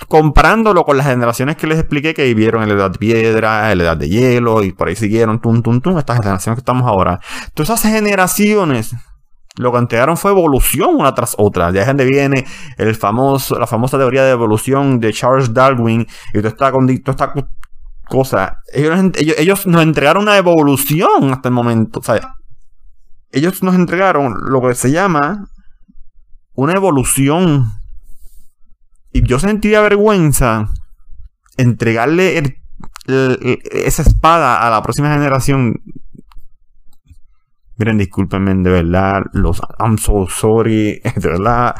comparándolo 0.09 0.83
con 0.83 0.97
las 0.97 1.07
generaciones 1.07 1.55
que 1.55 1.67
les 1.67 1.79
expliqué 1.79 2.13
que 2.13 2.25
vivieron 2.25 2.61
en 2.61 2.69
la 2.69 2.75
edad 2.75 2.91
de 2.91 2.99
piedra, 2.99 3.71
en 3.71 3.77
la 3.77 3.83
edad 3.85 3.97
de 3.97 4.09
hielo 4.09 4.63
y 4.63 4.73
por 4.73 4.89
ahí 4.89 4.95
siguieron, 4.95 5.39
tum, 5.39 5.61
tum, 5.61 5.79
tum, 5.79 5.97
estas 5.97 6.17
generaciones 6.17 6.57
que 6.57 6.61
estamos 6.61 6.87
ahora. 6.87 7.19
Todas 7.53 7.69
esas 7.69 7.93
generaciones 7.93 8.93
lo 9.57 9.71
que 9.71 9.77
entregaron 9.79 10.17
fue 10.17 10.31
evolución 10.31 10.95
una 10.95 11.13
tras 11.13 11.35
otra. 11.37 11.71
De 11.71 11.79
ahí 11.79 11.87
donde 11.87 12.05
viene 12.05 12.45
el 12.77 12.95
famoso, 12.95 13.59
la 13.59 13.67
famosa 13.67 13.97
teoría 13.97 14.23
de 14.23 14.31
evolución 14.31 14.99
de 14.99 15.11
Charles 15.11 15.53
Darwin 15.53 16.07
y 16.33 16.37
toda 16.37 16.49
esta, 16.49 16.71
toda 16.71 16.91
esta 16.93 17.33
cosa. 18.07 18.61
Ellos, 18.73 19.67
nos 19.67 19.81
entregaron 19.81 20.23
una 20.23 20.37
evolución 20.37 21.31
hasta 21.31 21.49
el 21.49 21.53
momento. 21.53 21.99
O 21.99 22.03
sea, 22.03 22.35
ellos 23.31 23.61
nos 23.63 23.75
entregaron 23.75 24.33
lo 24.49 24.61
que 24.61 24.75
se 24.75 24.91
llama 24.91 25.49
una 26.53 26.73
evolución 26.73 27.65
y 29.11 29.21
yo 29.27 29.39
sentiría 29.39 29.81
vergüenza 29.81 30.69
entregarle 31.57 32.61
esa 33.07 34.01
espada 34.01 34.65
a 34.65 34.69
la 34.69 34.81
próxima 34.81 35.11
generación. 35.13 35.81
Miren, 37.77 37.97
discúlpenme, 37.97 38.55
de 38.55 38.69
verdad, 38.69 39.21
los 39.33 39.61
I'm 39.79 39.97
so 39.97 40.27
sorry, 40.27 41.01
de 41.15 41.27
verdad. 41.29 41.75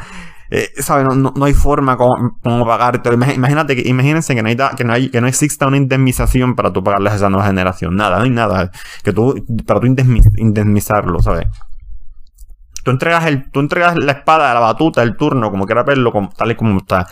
Eh, 0.50 0.70
no, 0.88 1.32
no, 1.34 1.44
hay 1.44 1.52
forma 1.52 1.96
como, 1.96 2.38
como 2.42 2.66
pagarte. 2.66 3.12
Imagínate 3.12 3.76
que, 3.76 3.88
imagínense 3.88 4.34
que 4.34 4.42
no, 4.42 4.48
hay 4.48 4.56
que, 4.76 4.84
no 4.84 4.92
hay, 4.94 5.10
que 5.10 5.20
no 5.20 5.26
exista 5.26 5.66
una 5.66 5.76
indemnización 5.76 6.54
para 6.54 6.72
tú 6.72 6.82
pagarles 6.82 7.12
a 7.12 7.16
esa 7.16 7.28
nueva 7.28 7.46
generación. 7.46 7.96
Nada, 7.96 8.18
no 8.18 8.24
hay 8.24 8.30
nada. 8.30 8.70
Que 9.02 9.12
tú, 9.12 9.44
para 9.66 9.80
tú 9.80 9.86
indemnizarlo, 9.86 11.20
¿sabes? 11.20 11.46
Tú 12.82 12.92
entregas, 12.92 13.26
el, 13.26 13.50
tú 13.50 13.60
entregas 13.60 13.96
la 13.98 14.12
espada, 14.12 14.54
la 14.54 14.60
batuta, 14.60 15.02
el 15.02 15.16
turno, 15.16 15.50
como 15.50 15.66
quiera 15.66 15.82
verlo, 15.82 16.12
tal 16.34 16.50
y 16.50 16.54
como 16.54 16.78
está. 16.78 17.06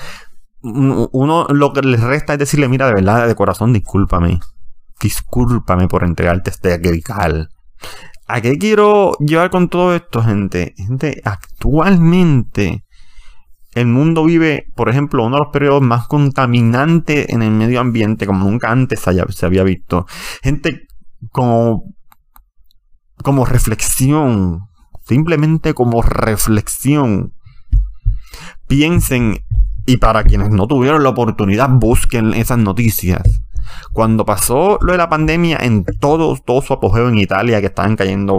Uno 0.62 1.46
lo 1.50 1.72
que 1.72 1.82
les 1.82 2.00
resta 2.00 2.32
es 2.32 2.38
decirle, 2.38 2.68
mira, 2.68 2.86
de 2.86 2.94
verdad, 2.94 3.26
de 3.26 3.34
corazón, 3.34 3.74
discúlpame. 3.74 4.40
Discúlpame 5.00 5.88
por 5.88 6.04
entregarte 6.04 6.50
este 6.50 6.72
agrical. 6.72 7.50
¿A 8.28 8.40
qué 8.40 8.58
quiero 8.58 9.12
llevar 9.18 9.50
con 9.50 9.68
todo 9.68 9.94
esto, 9.94 10.22
gente? 10.22 10.74
Gente, 10.76 11.20
actualmente 11.24 12.84
el 13.76 13.86
mundo 13.86 14.24
vive, 14.24 14.72
por 14.74 14.88
ejemplo, 14.88 15.22
uno 15.22 15.36
de 15.36 15.42
los 15.42 15.52
periodos 15.52 15.82
más 15.82 16.08
contaminantes 16.08 17.28
en 17.28 17.42
el 17.42 17.50
medio 17.50 17.78
ambiente, 17.78 18.26
como 18.26 18.50
nunca 18.50 18.70
antes 18.70 19.00
se 19.00 19.46
había 19.46 19.62
visto. 19.64 20.06
Gente, 20.42 20.86
como, 21.30 21.84
como 23.22 23.44
reflexión, 23.44 24.62
simplemente 25.04 25.74
como 25.74 26.00
reflexión. 26.00 27.34
Piensen, 28.66 29.44
y 29.84 29.98
para 29.98 30.24
quienes 30.24 30.48
no 30.48 30.66
tuvieron 30.66 31.02
la 31.02 31.10
oportunidad, 31.10 31.68
busquen 31.68 32.32
esas 32.32 32.56
noticias. 32.56 33.22
Cuando 33.92 34.24
pasó 34.24 34.78
lo 34.80 34.92
de 34.92 34.98
la 34.98 35.08
pandemia 35.08 35.58
en 35.60 35.84
todo, 35.84 36.36
todo 36.36 36.62
su 36.62 36.72
apogeo 36.72 37.08
en 37.08 37.18
Italia, 37.18 37.60
que 37.60 37.66
estaban 37.66 37.96
cayendo 37.96 38.34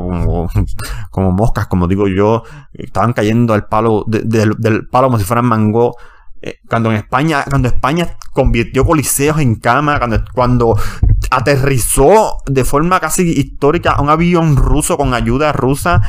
como, 1.11 1.31
moscas, 1.31 1.67
como 1.67 1.87
digo 1.87 2.07
yo, 2.07 2.43
estaban 2.73 3.13
cayendo 3.13 3.53
al 3.53 3.67
palo, 3.67 4.03
del 4.07 4.87
palo 4.87 5.07
como 5.07 5.19
si 5.19 5.25
fueran 5.25 5.45
mango. 5.45 5.95
Eh, 6.39 6.59
cuando 6.69 6.91
en 6.91 6.97
España, 6.97 7.43
cuando 7.49 7.67
España 7.67 8.15
convirtió 8.31 8.85
coliseos 8.85 9.39
en 9.39 9.55
cama, 9.55 9.97
cuando, 9.97 10.23
cuando 10.33 10.75
aterrizó 11.31 12.37
de 12.45 12.63
forma 12.63 12.99
casi 12.99 13.23
histórica 13.31 13.99
un 13.99 14.09
avión 14.09 14.55
ruso 14.55 14.97
con 14.97 15.15
ayuda 15.15 15.51
rusa 15.51 16.01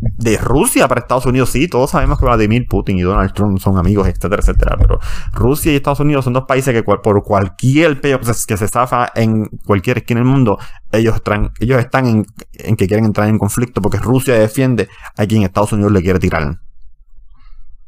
de 0.00 0.36
Rusia 0.38 0.88
para 0.88 1.00
Estados 1.00 1.26
Unidos, 1.26 1.50
sí, 1.50 1.68
todos 1.68 1.90
sabemos 1.90 2.18
que 2.18 2.24
Vladimir 2.24 2.66
Putin 2.68 2.98
y 2.98 3.02
Donald 3.02 3.32
Trump 3.32 3.58
son 3.58 3.78
amigos, 3.78 4.06
etcétera, 4.08 4.40
etcétera, 4.40 4.76
pero 4.78 4.98
Rusia 5.32 5.72
y 5.72 5.76
Estados 5.76 6.00
Unidos 6.00 6.24
son 6.24 6.32
dos 6.32 6.44
países 6.44 6.74
que 6.74 6.82
por 6.82 7.22
cualquier 7.22 8.00
peo 8.00 8.20
que 8.20 8.56
se, 8.56 8.68
zafa 8.68 9.10
en 9.14 9.46
cualquier 9.64 9.98
esquina 9.98 10.20
del 10.20 10.28
mundo, 10.28 10.58
ellos, 10.92 11.20
ellos 11.60 11.78
están 11.78 12.06
en, 12.06 12.76
que 12.76 12.86
quieren 12.86 13.04
entrar 13.04 13.28
en 13.28 13.38
conflicto 13.38 13.80
porque 13.80 13.98
Rusia 13.98 14.34
defiende 14.34 14.88
a 15.16 15.26
quien 15.26 15.42
Estados 15.42 15.72
Unidos 15.72 15.92
le 15.92 16.02
quiere 16.02 16.18
tirar. 16.18 16.60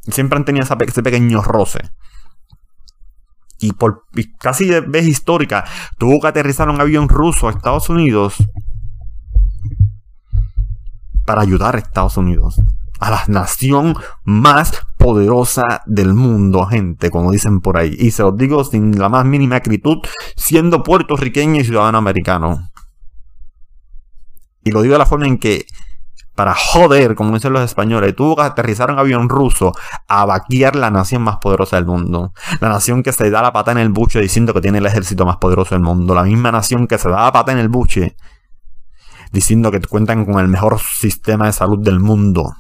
Siempre 0.08 0.38
han 0.38 0.44
tenido 0.44 0.64
ese 0.64 1.02
pequeño 1.02 1.42
roce. 1.42 1.80
Y 3.60 3.72
por 3.72 4.04
casi 4.38 4.66
de 4.66 4.80
vez 4.80 5.06
histórica, 5.06 5.64
tuvo 5.98 6.20
que 6.20 6.28
aterrizar 6.28 6.68
un 6.68 6.80
avión 6.80 7.08
ruso 7.08 7.48
a 7.48 7.50
Estados 7.50 7.88
Unidos 7.90 8.36
para 11.28 11.42
ayudar 11.42 11.76
a 11.76 11.78
Estados 11.78 12.16
Unidos. 12.16 12.58
A 13.00 13.10
la 13.10 13.22
nación 13.28 13.94
más 14.24 14.72
poderosa 14.96 15.82
del 15.84 16.14
mundo, 16.14 16.64
gente, 16.64 17.10
como 17.10 17.30
dicen 17.30 17.60
por 17.60 17.76
ahí. 17.76 17.94
Y 17.98 18.12
se 18.12 18.22
los 18.22 18.34
digo 18.34 18.64
sin 18.64 18.98
la 18.98 19.10
más 19.10 19.26
mínima 19.26 19.56
acritud, 19.56 19.98
siendo 20.36 20.82
puertorriqueño 20.82 21.60
y 21.60 21.64
ciudadano 21.64 21.98
americano. 21.98 22.70
Y 24.64 24.70
lo 24.70 24.80
digo 24.80 24.94
de 24.94 25.00
la 25.00 25.04
forma 25.04 25.26
en 25.26 25.36
que, 25.36 25.66
para 26.34 26.54
joder, 26.54 27.14
como 27.14 27.34
dicen 27.34 27.52
los 27.52 27.62
españoles, 27.62 28.16
tuvo 28.16 28.34
que 28.36 28.42
aterrizar 28.42 28.90
un 28.90 28.98
avión 28.98 29.28
ruso 29.28 29.74
a 30.08 30.24
vaquear 30.24 30.76
la 30.76 30.90
nación 30.90 31.20
más 31.20 31.36
poderosa 31.36 31.76
del 31.76 31.84
mundo. 31.84 32.32
La 32.60 32.70
nación 32.70 33.02
que 33.02 33.12
se 33.12 33.28
da 33.28 33.42
la 33.42 33.52
pata 33.52 33.70
en 33.72 33.78
el 33.78 33.90
buche 33.90 34.18
diciendo 34.18 34.54
que 34.54 34.62
tiene 34.62 34.78
el 34.78 34.86
ejército 34.86 35.26
más 35.26 35.36
poderoso 35.36 35.74
del 35.74 35.84
mundo. 35.84 36.14
La 36.14 36.22
misma 36.22 36.50
nación 36.52 36.86
que 36.86 36.96
se 36.96 37.10
da 37.10 37.24
la 37.24 37.32
pata 37.32 37.52
en 37.52 37.58
el 37.58 37.68
buche 37.68 38.16
diciendo 39.32 39.70
que 39.70 39.80
cuentan 39.80 40.24
con 40.24 40.38
el 40.38 40.48
mejor 40.48 40.78
sistema 40.80 41.46
de 41.46 41.52
salud 41.52 41.78
del 41.82 42.00
mundo. 42.00 42.54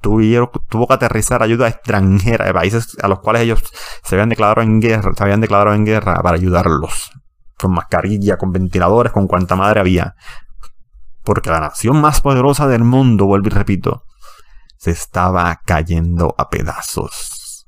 Tuvieron, 0.00 0.50
tuvo 0.68 0.86
que 0.86 0.94
aterrizar 0.94 1.42
ayuda 1.42 1.68
extranjera 1.68 2.44
de 2.44 2.52
países 2.52 2.96
a 3.02 3.08
los 3.08 3.20
cuales 3.20 3.42
ellos 3.42 3.62
se 4.02 4.14
habían 4.14 4.28
declarado 4.28 4.60
en 4.60 4.80
guerra, 4.80 5.12
se 5.16 5.22
habían 5.22 5.40
declarado 5.40 5.74
en 5.74 5.86
guerra 5.86 6.20
para 6.22 6.36
ayudarlos. 6.36 7.10
Con 7.56 7.72
mascarilla, 7.72 8.36
con 8.36 8.52
ventiladores, 8.52 9.12
con 9.12 9.26
cuanta 9.26 9.56
madre 9.56 9.80
había. 9.80 10.14
Porque 11.22 11.50
la 11.50 11.60
nación 11.60 12.00
más 12.00 12.20
poderosa 12.20 12.68
del 12.68 12.84
mundo, 12.84 13.24
vuelvo 13.24 13.46
y 13.46 13.50
repito, 13.50 14.02
se 14.76 14.90
estaba 14.90 15.60
cayendo 15.64 16.34
a 16.36 16.50
pedazos. 16.50 17.66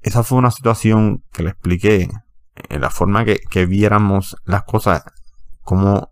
Esa 0.00 0.24
fue 0.24 0.38
una 0.38 0.50
situación 0.50 1.22
que 1.32 1.44
le 1.44 1.50
expliqué 1.50 2.08
en 2.68 2.80
la 2.80 2.90
forma 2.90 3.24
que, 3.24 3.38
que 3.48 3.66
viéramos 3.66 4.36
las 4.44 4.64
cosas, 4.64 5.04
como 5.62 6.10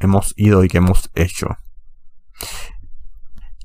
hemos 0.00 0.34
ido 0.36 0.64
y 0.64 0.68
que 0.68 0.78
hemos 0.78 1.10
hecho. 1.14 1.56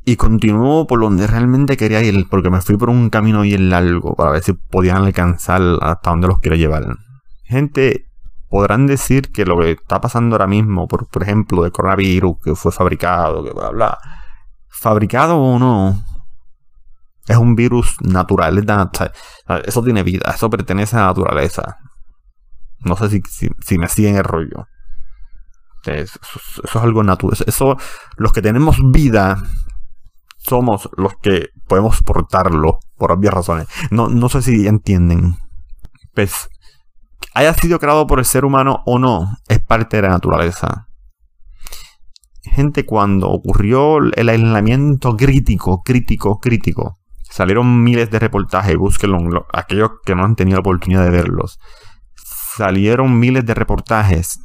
Y 0.03 0.17
continuó 0.17 0.85
por 0.85 1.01
donde 1.01 1.25
realmente 1.25 1.77
quería 1.77 2.03
ir, 2.03 2.27
porque 2.29 2.51
me 2.51 2.61
fui 2.61 2.77
por 2.77 2.89
un 2.89 3.09
camino 3.09 3.41
bien 3.41 3.69
largo 3.69 4.15
para 4.15 4.31
ver 4.31 4.43
si 4.43 4.53
podían 4.53 4.97
alcanzar 4.97 5.61
hasta 5.81 6.11
donde 6.11 6.27
los 6.27 6.39
quiero 6.39 6.55
llevar. 6.55 6.85
Gente, 7.43 8.11
podrán 8.49 8.85
decir 8.85 9.31
que 9.31 9.45
lo 9.45 9.59
que 9.59 9.71
está 9.71 9.99
pasando 9.99 10.35
ahora 10.35 10.47
mismo, 10.47 10.87
por, 10.87 11.07
por 11.07 11.23
ejemplo, 11.23 11.63
de 11.63 11.71
coronavirus, 11.71 12.37
que 12.43 12.55
fue 12.55 12.71
fabricado, 12.71 13.43
que 13.43 13.51
bla, 13.51 13.69
bla, 13.69 13.97
fabricado 14.69 15.37
o 15.37 15.57
no, 15.57 16.03
es 17.27 17.37
un 17.37 17.55
virus 17.55 17.97
natural. 18.01 18.63
Eso 19.65 19.83
tiene 19.83 20.03
vida, 20.03 20.31
eso 20.33 20.49
pertenece 20.49 20.95
a 20.95 21.01
la 21.01 21.05
naturaleza. 21.07 21.77
No 22.79 22.95
sé 22.95 23.09
si, 23.09 23.21
si, 23.59 23.77
me 23.77 23.87
siguen 23.87 24.17
el 24.17 24.23
rollo. 24.23 24.67
Eso, 25.87 26.19
es 26.63 26.75
algo 26.75 27.03
natural. 27.03 27.37
Eso, 27.45 27.77
los 28.17 28.33
que 28.33 28.41
tenemos 28.41 28.77
vida, 28.91 29.43
somos 30.37 30.89
los 30.97 31.13
que 31.21 31.49
podemos 31.67 32.01
portarlo, 32.03 32.79
por 32.97 33.11
obvias 33.11 33.33
razones. 33.33 33.67
No, 33.91 34.09
no 34.09 34.29
sé 34.29 34.41
si 34.41 34.67
entienden. 34.67 35.35
Pues, 36.13 36.49
haya 37.33 37.53
sido 37.53 37.79
creado 37.79 38.07
por 38.07 38.19
el 38.19 38.25
ser 38.25 38.45
humano 38.45 38.81
o 38.85 38.99
no, 38.99 39.37
es 39.47 39.59
parte 39.59 39.97
de 39.97 40.03
la 40.03 40.09
naturaleza. 40.09 40.87
Gente, 42.43 42.85
cuando 42.85 43.29
ocurrió 43.29 43.97
el 43.97 44.29
aislamiento 44.29 45.17
crítico, 45.17 45.81
crítico, 45.83 46.39
crítico, 46.39 46.97
salieron 47.23 47.83
miles 47.83 48.11
de 48.11 48.19
reportajes, 48.19 48.77
búsquenlo, 48.77 49.45
aquellos 49.51 49.91
que 50.05 50.15
no 50.15 50.23
han 50.23 50.35
tenido 50.35 50.57
la 50.57 50.61
oportunidad 50.61 51.03
de 51.03 51.09
verlos. 51.09 51.59
Salieron 52.55 53.19
miles 53.19 53.45
de 53.45 53.53
reportajes 53.55 54.39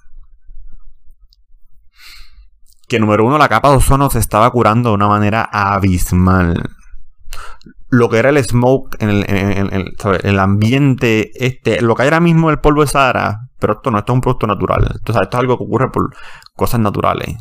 que 2.90 2.98
número 2.98 3.24
uno, 3.24 3.38
la 3.38 3.48
capa 3.48 3.70
de 3.70 3.76
ozono 3.76 4.10
se 4.10 4.18
estaba 4.18 4.50
curando 4.50 4.90
de 4.90 4.96
una 4.96 5.06
manera 5.06 5.48
abismal. 5.50 6.70
Lo 7.88 8.08
que 8.10 8.18
era 8.18 8.30
el 8.30 8.44
smoke 8.44 8.96
en 9.00 9.10
el, 9.10 9.94
el, 10.22 10.38
ambiente, 10.38 11.30
este, 11.34 11.80
lo 11.82 11.94
que 11.94 12.02
hay 12.02 12.08
ahora 12.08 12.20
mismo 12.20 12.50
el 12.50 12.58
polvo 12.58 12.80
de 12.80 12.88
Sahara, 12.88 13.48
pero 13.60 13.74
esto 13.74 13.92
no, 13.92 13.98
esto 13.98 14.12
es 14.12 14.14
un 14.14 14.20
producto 14.20 14.46
natural. 14.48 14.90
Esto 14.96 15.12
es 15.12 15.28
algo 15.32 15.56
que 15.56 15.64
ocurre 15.64 15.90
por 15.90 16.14
cosas 16.56 16.80
naturales. 16.80 17.36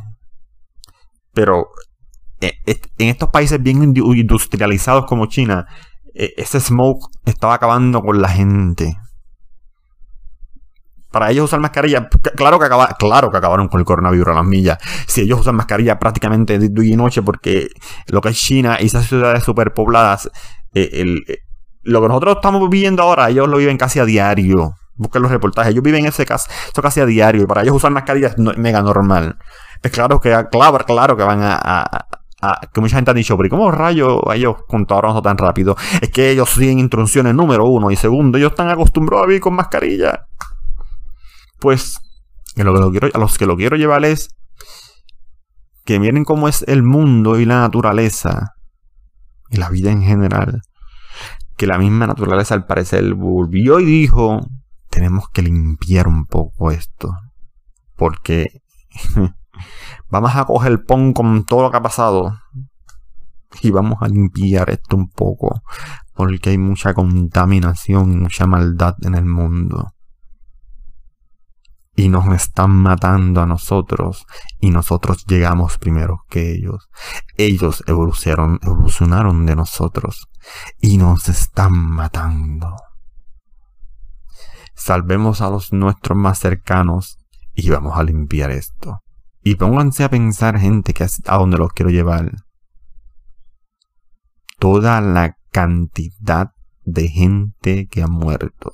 Pero 1.33 1.69
eh, 2.41 2.53
en 2.67 3.09
estos 3.09 3.29
países 3.29 3.61
bien 3.61 3.81
industrializados 3.81 5.05
como 5.05 5.25
China, 5.25 5.65
e, 6.13 6.31
ese 6.37 6.59
smoke 6.59 7.09
estaba 7.25 7.55
acabando 7.55 8.01
con 8.01 8.21
la 8.21 8.29
gente. 8.29 8.97
Para 11.11 11.31
ellos 11.31 11.45
usar 11.45 11.59
mascarilla, 11.59 12.07
claro 12.35 12.59
que, 12.59 12.67
claro 12.97 13.31
que 13.31 13.37
acabaron 13.37 13.67
con 13.67 13.79
el 13.79 13.85
coronavirus 13.85 14.27
a 14.27 14.33
las 14.35 14.45
millas. 14.45 14.77
Si 15.07 15.21
ellos 15.21 15.39
usan 15.39 15.55
mascarilla 15.55 15.97
prácticamente 15.97 16.59
de 16.59 16.69
día 16.69 16.93
y 16.93 16.95
noche, 16.95 17.21
porque 17.21 17.69
lo 18.07 18.21
que 18.21 18.29
es 18.29 18.37
China 18.37 18.77
y 18.79 18.85
esas 18.85 19.07
ciudades 19.07 19.43
superpobladas, 19.43 20.29
eh, 20.73 20.89
eh, 21.27 21.37
lo 21.83 22.01
que 22.01 22.07
nosotros 22.07 22.35
estamos 22.35 22.69
viviendo 22.69 23.03
ahora, 23.03 23.29
ellos 23.29 23.47
lo 23.47 23.57
viven 23.57 23.77
casi 23.77 23.99
a 23.99 24.05
diario. 24.05 24.75
Busquen 24.95 25.21
los 25.21 25.31
reportajes, 25.31 25.71
ellos 25.71 25.83
viven 25.83 26.05
ese 26.05 26.25
caso, 26.25 26.49
eso 26.71 26.81
casi 26.81 26.99
a 26.99 27.05
diario. 27.05 27.43
Y 27.43 27.45
para 27.45 27.61
ellos 27.63 27.75
usar 27.75 27.91
mascarilla 27.91 28.27
es 28.27 28.37
mega 28.37 28.81
normal. 28.81 29.37
Es 29.81 29.91
claro 29.91 30.19
que, 30.19 30.29
claro, 30.51 30.77
claro 30.85 31.15
que 31.15 31.23
van 31.23 31.39
a, 31.41 32.07
Ah, 32.41 32.61
que 32.73 32.79
mucha 32.79 32.95
gente 32.95 33.11
ha 33.11 33.13
dicho, 33.13 33.35
pero 33.35 33.49
¿cómo 33.49 33.69
rayos 33.69 34.21
ellos 34.33 34.63
contaron 34.65 35.21
tan 35.21 35.37
rápido? 35.37 35.75
Es 36.01 36.09
que 36.09 36.31
ellos 36.31 36.49
siguen 36.49 36.79
instrucciones 36.79 37.35
número 37.35 37.65
uno 37.65 37.91
y 37.91 37.97
segundo, 37.97 38.37
ellos 38.37 38.51
están 38.51 38.69
acostumbrados 38.69 39.25
a 39.25 39.27
vivir 39.27 39.41
con 39.41 39.55
mascarilla. 39.55 40.28
Pues, 41.59 41.99
lo 42.55 42.73
que 42.73 42.79
lo 42.79 42.91
quiero, 42.91 43.09
a 43.13 43.17
los 43.19 43.37
que 43.37 43.45
lo 43.45 43.57
quiero 43.57 43.75
llevar 43.75 44.05
es 44.05 44.29
que 45.85 45.99
miren 45.99 46.23
cómo 46.23 46.47
es 46.47 46.63
el 46.67 46.83
mundo 46.83 47.39
y 47.39 47.45
la 47.45 47.61
naturaleza 47.61 48.55
y 49.49 49.57
la 49.57 49.69
vida 49.69 49.91
en 49.91 50.03
general. 50.03 50.61
Que 51.57 51.67
la 51.67 51.77
misma 51.77 52.07
naturaleza 52.07 52.53
al 52.53 52.65
parecer 52.65 53.13
volvió 53.13 53.79
y 53.79 53.85
dijo, 53.85 54.39
tenemos 54.89 55.29
que 55.29 55.41
limpiar 55.41 56.07
un 56.07 56.25
poco 56.25 56.71
esto. 56.71 57.11
Porque 57.95 58.61
Vamos 60.09 60.35
a 60.35 60.45
coger 60.45 60.71
el 60.71 60.83
pon 60.83 61.13
con 61.13 61.45
todo 61.45 61.63
lo 61.63 61.71
que 61.71 61.77
ha 61.77 61.81
pasado. 61.81 62.39
Y 63.61 63.71
vamos 63.71 63.97
a 64.01 64.07
limpiar 64.07 64.69
esto 64.69 64.95
un 64.95 65.09
poco. 65.09 65.61
Porque 66.13 66.51
hay 66.51 66.57
mucha 66.57 66.93
contaminación, 66.93 68.19
mucha 68.19 68.45
maldad 68.45 68.95
en 69.01 69.15
el 69.15 69.25
mundo. 69.25 69.93
Y 71.99 72.07
nos 72.07 72.33
están 72.33 72.71
matando 72.71 73.41
a 73.41 73.45
nosotros. 73.45 74.25
Y 74.57 74.69
nosotros 74.69 75.25
llegamos 75.27 75.77
primero 75.77 76.23
que 76.29 76.53
ellos. 76.53 76.87
Ellos 77.35 77.83
evolucionaron, 77.87 78.57
evolucionaron 78.63 79.45
de 79.45 79.57
nosotros. 79.57 80.29
Y 80.79 80.95
nos 80.95 81.27
están 81.27 81.73
matando. 81.73 82.73
Salvemos 84.75 85.41
a 85.41 85.49
los 85.49 85.73
nuestros 85.73 86.17
más 86.17 86.39
cercanos 86.39 87.17
y 87.53 87.69
vamos 87.69 87.97
a 87.97 88.03
limpiar 88.03 88.51
esto. 88.51 88.99
Y 89.43 89.55
pónganse 89.55 90.05
a 90.05 90.09
pensar, 90.09 90.57
gente, 90.57 90.93
que 90.93 91.03
a 91.03 91.37
dónde 91.37 91.57
los 91.57 91.73
quiero 91.73 91.91
llevar. 91.91 92.31
Toda 94.57 95.01
la 95.01 95.35
cantidad 95.51 96.51
de 96.85 97.09
gente 97.09 97.87
que 97.87 98.03
ha 98.03 98.07
muerto. 98.07 98.71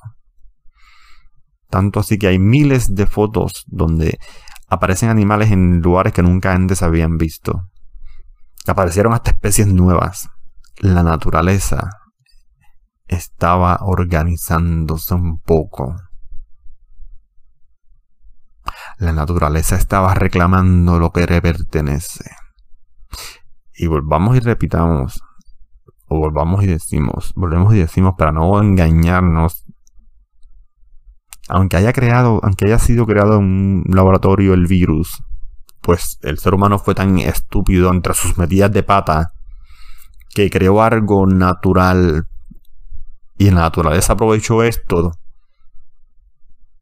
Tanto 1.69 1.99
así 1.99 2.17
que 2.17 2.27
hay 2.27 2.39
miles 2.39 2.95
de 2.95 3.05
fotos 3.05 3.65
donde 3.67 4.19
aparecen 4.67 5.09
animales 5.09 5.51
en 5.51 5.81
lugares 5.81 6.13
que 6.13 6.23
nunca 6.23 6.53
antes 6.53 6.83
habían 6.83 7.17
visto. 7.17 7.69
Aparecieron 8.67 9.13
hasta 9.13 9.31
especies 9.31 9.67
nuevas. 9.67 10.29
La 10.79 11.03
naturaleza 11.03 11.89
estaba 13.07 13.77
organizándose 13.81 15.13
un 15.13 15.39
poco 15.39 15.95
la 18.97 19.11
naturaleza 19.11 19.75
estaba 19.75 20.13
reclamando 20.13 20.99
lo 20.99 21.11
que 21.11 21.25
le 21.25 21.41
pertenece. 21.41 22.31
Y 23.73 23.87
volvamos 23.87 24.37
y 24.37 24.39
repitamos, 24.39 25.21
o 26.07 26.17
volvamos 26.17 26.63
y 26.63 26.67
decimos, 26.67 27.33
volvemos 27.35 27.73
y 27.73 27.79
decimos 27.79 28.15
para 28.17 28.31
no 28.31 28.61
engañarnos. 28.61 29.65
Aunque 31.47 31.77
haya 31.77 31.93
creado, 31.93 32.39
aunque 32.43 32.65
haya 32.65 32.79
sido 32.79 33.05
creado 33.05 33.37
en 33.37 33.83
un 33.87 33.95
laboratorio 33.95 34.53
el 34.53 34.65
virus, 34.65 35.23
pues 35.81 36.17
el 36.23 36.39
ser 36.39 36.55
humano 36.55 36.79
fue 36.79 36.95
tan 36.95 37.19
estúpido 37.19 37.91
entre 37.91 38.13
sus 38.13 38.37
medidas 38.37 38.71
de 38.71 38.81
pata 38.81 39.33
que 40.33 40.49
creó 40.49 40.81
algo 40.81 41.27
natural 41.27 42.27
y 43.37 43.51
la 43.51 43.61
naturaleza 43.61 44.13
aprovechó 44.13 44.63
esto 44.63 45.11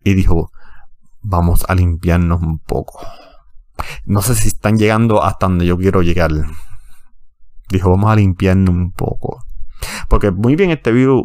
y 0.04 0.14
dijo, 0.14 0.52
vamos 1.22 1.66
a 1.68 1.76
limpiarnos 1.76 2.42
un 2.42 2.60
poco. 2.60 3.00
No 4.06 4.22
sé 4.22 4.36
si 4.36 4.48
están 4.48 4.78
llegando 4.78 5.24
hasta 5.24 5.48
donde 5.48 5.66
yo 5.66 5.78
quiero 5.78 6.02
llegar. 6.02 6.32
Dijo, 7.70 7.90
vamos 7.90 8.12
a 8.12 8.16
limpiarnos 8.16 8.74
un 8.74 8.92
poco. 8.92 9.44
Porque 10.08 10.32
muy 10.32 10.56
bien 10.56 10.72
este 10.72 10.92
virus, 10.92 11.24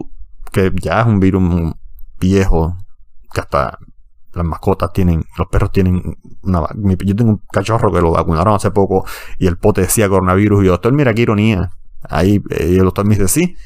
que 0.53 0.73
ya 0.81 1.01
es 1.01 1.07
un 1.07 1.21
virus 1.21 1.75
viejo, 2.19 2.77
hasta 3.41 3.79
las 4.33 4.45
mascotas 4.45 4.93
tienen, 4.93 5.25
los 5.37 5.49
perros 5.49 5.73
tienen 5.73 6.17
una... 6.43 6.67
Yo 7.05 7.17
tengo 7.17 7.31
un 7.31 7.43
cachorro 7.51 7.93
que 7.93 8.01
lo 8.01 8.13
vacunaron 8.13 8.55
hace 8.55 8.71
poco 8.71 9.05
y 9.39 9.47
el 9.47 9.57
pote 9.57 9.83
decía 9.83 10.09
coronavirus 10.09 10.65
y 10.65 10.67
doctor, 10.69 10.93
mira 10.93 11.15
qué 11.15 11.23
ironía. 11.23 11.71
Ahí 12.09 12.43
eh, 12.51 12.77
el 12.79 12.85
doctor 12.85 13.07
me 13.07 13.17
dice, 13.17 13.29
sí, 13.29 13.57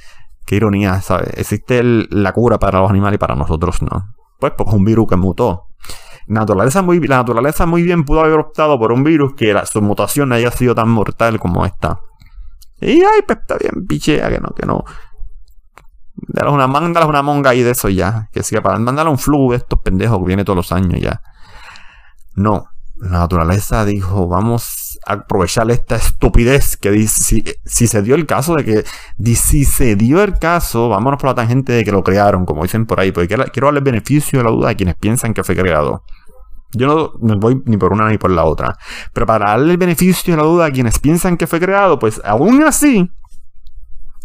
qué 0.47 0.57
ironía, 0.57 1.01
¿sabes? 1.01 1.31
Existe 1.37 1.83
la 1.83 2.33
cura 2.33 2.59
para 2.59 2.81
los 2.81 2.91
animales 2.91 3.17
y 3.17 3.19
para 3.19 3.35
nosotros 3.35 3.83
no. 3.83 4.15
Pues 4.39 4.53
porque 4.57 4.71
es 4.71 4.77
un 4.77 4.85
virus 4.85 5.09
que 5.09 5.17
mutó 5.17 5.67
naturaleza 6.27 6.83
muy, 6.83 7.01
la 7.01 7.17
naturaleza 7.17 7.67
muy 7.67 7.83
bien 7.83 8.05
pudo 8.05 8.21
haber 8.21 8.39
optado 8.39 8.79
por 8.79 8.93
un 8.93 9.05
virus 9.05 9.35
que 9.35 9.55
su 9.67 9.83
mutación 9.83 10.33
haya 10.33 10.51
sido 10.51 10.75
tan 10.75 10.89
mortal 10.89 11.39
como 11.39 11.65
esta. 11.67 12.01
Y 12.81 13.03
ay, 13.03 13.23
pues 13.27 13.39
está 13.41 13.57
bien, 13.59 13.87
pichea, 13.87 14.29
que 14.29 14.41
no, 14.41 14.49
que 14.51 14.67
no. 14.67 14.85
Dale 16.29 16.51
una, 16.51 16.67
mándale 16.67 17.07
una 17.07 17.23
monga 17.23 17.55
y 17.55 17.63
de 17.63 17.73
eso 17.73 17.89
ya. 17.89 18.29
Que 18.33 18.43
siga 18.43 18.63
para. 18.63 18.79
Mándale 18.79 19.11
un 19.11 19.19
flu 19.19 19.51
de 19.51 19.57
estos 19.59 19.81
pendejos 19.81 20.19
que 20.19 20.27
viene 20.27 20.45
todos 20.45 20.57
los 20.57 20.73
años 20.73 21.01
ya. 21.01 21.21
No. 22.35 22.69
La 22.97 23.19
naturaleza 23.19 23.85
dijo, 23.85 24.29
vamos 24.29 24.99
a 25.07 25.15
aprovechar 25.15 25.69
esta 25.73 25.97
estupidez 25.97 26.77
que 26.77 27.09
si, 27.09 27.43
se 27.65 28.03
dio 28.03 28.15
el 28.15 28.27
caso 28.27 28.55
de 28.55 28.65
que, 28.65 28.85
si 29.35 29.65
se 29.65 29.97
dio 29.97 30.23
el 30.23 30.39
caso, 30.39 30.89
vámonos 30.89 31.21
por 31.21 31.31
la 31.31 31.35
tangente 31.35 31.73
de 31.73 31.85
que 31.85 31.91
lo 31.91 32.05
crearon, 32.05 32.47
como 32.47 32.63
dicen 32.63 32.87
por 32.87 33.01
ahí, 33.01 33.11
porque 33.11 33.27
quiero, 33.27 33.45
quiero 33.47 33.67
darle 33.67 33.81
beneficio 33.81 34.39
de 34.39 34.45
la 34.45 34.53
duda 34.53 34.71
a 34.71 34.75
quienes 34.77 34.95
piensan 34.95 35.35
que 35.35 35.43
fue 35.43 35.57
creado. 35.57 36.05
Yo 36.75 37.13
no 37.21 37.35
me 37.35 37.41
voy 37.41 37.61
ni 37.67 37.77
por 37.77 37.93
una 37.93 38.09
ni 38.09 38.19
por 38.19 38.31
la 38.31 38.45
otra. 38.45 38.77
Pero 39.13 39.27
para 39.27 39.51
darle 39.51 39.73
el 39.73 39.79
beneficio 39.79 40.35
de 40.35 40.43
la 40.43 40.49
duda 40.49 40.67
a 40.67 40.71
quienes 40.71 40.99
piensan 41.01 41.37
que 41.37 41.49
fue 41.49 41.59
creado, 41.59 41.99
pues 41.99 42.21
aún 42.25 42.63
así, 42.63 43.11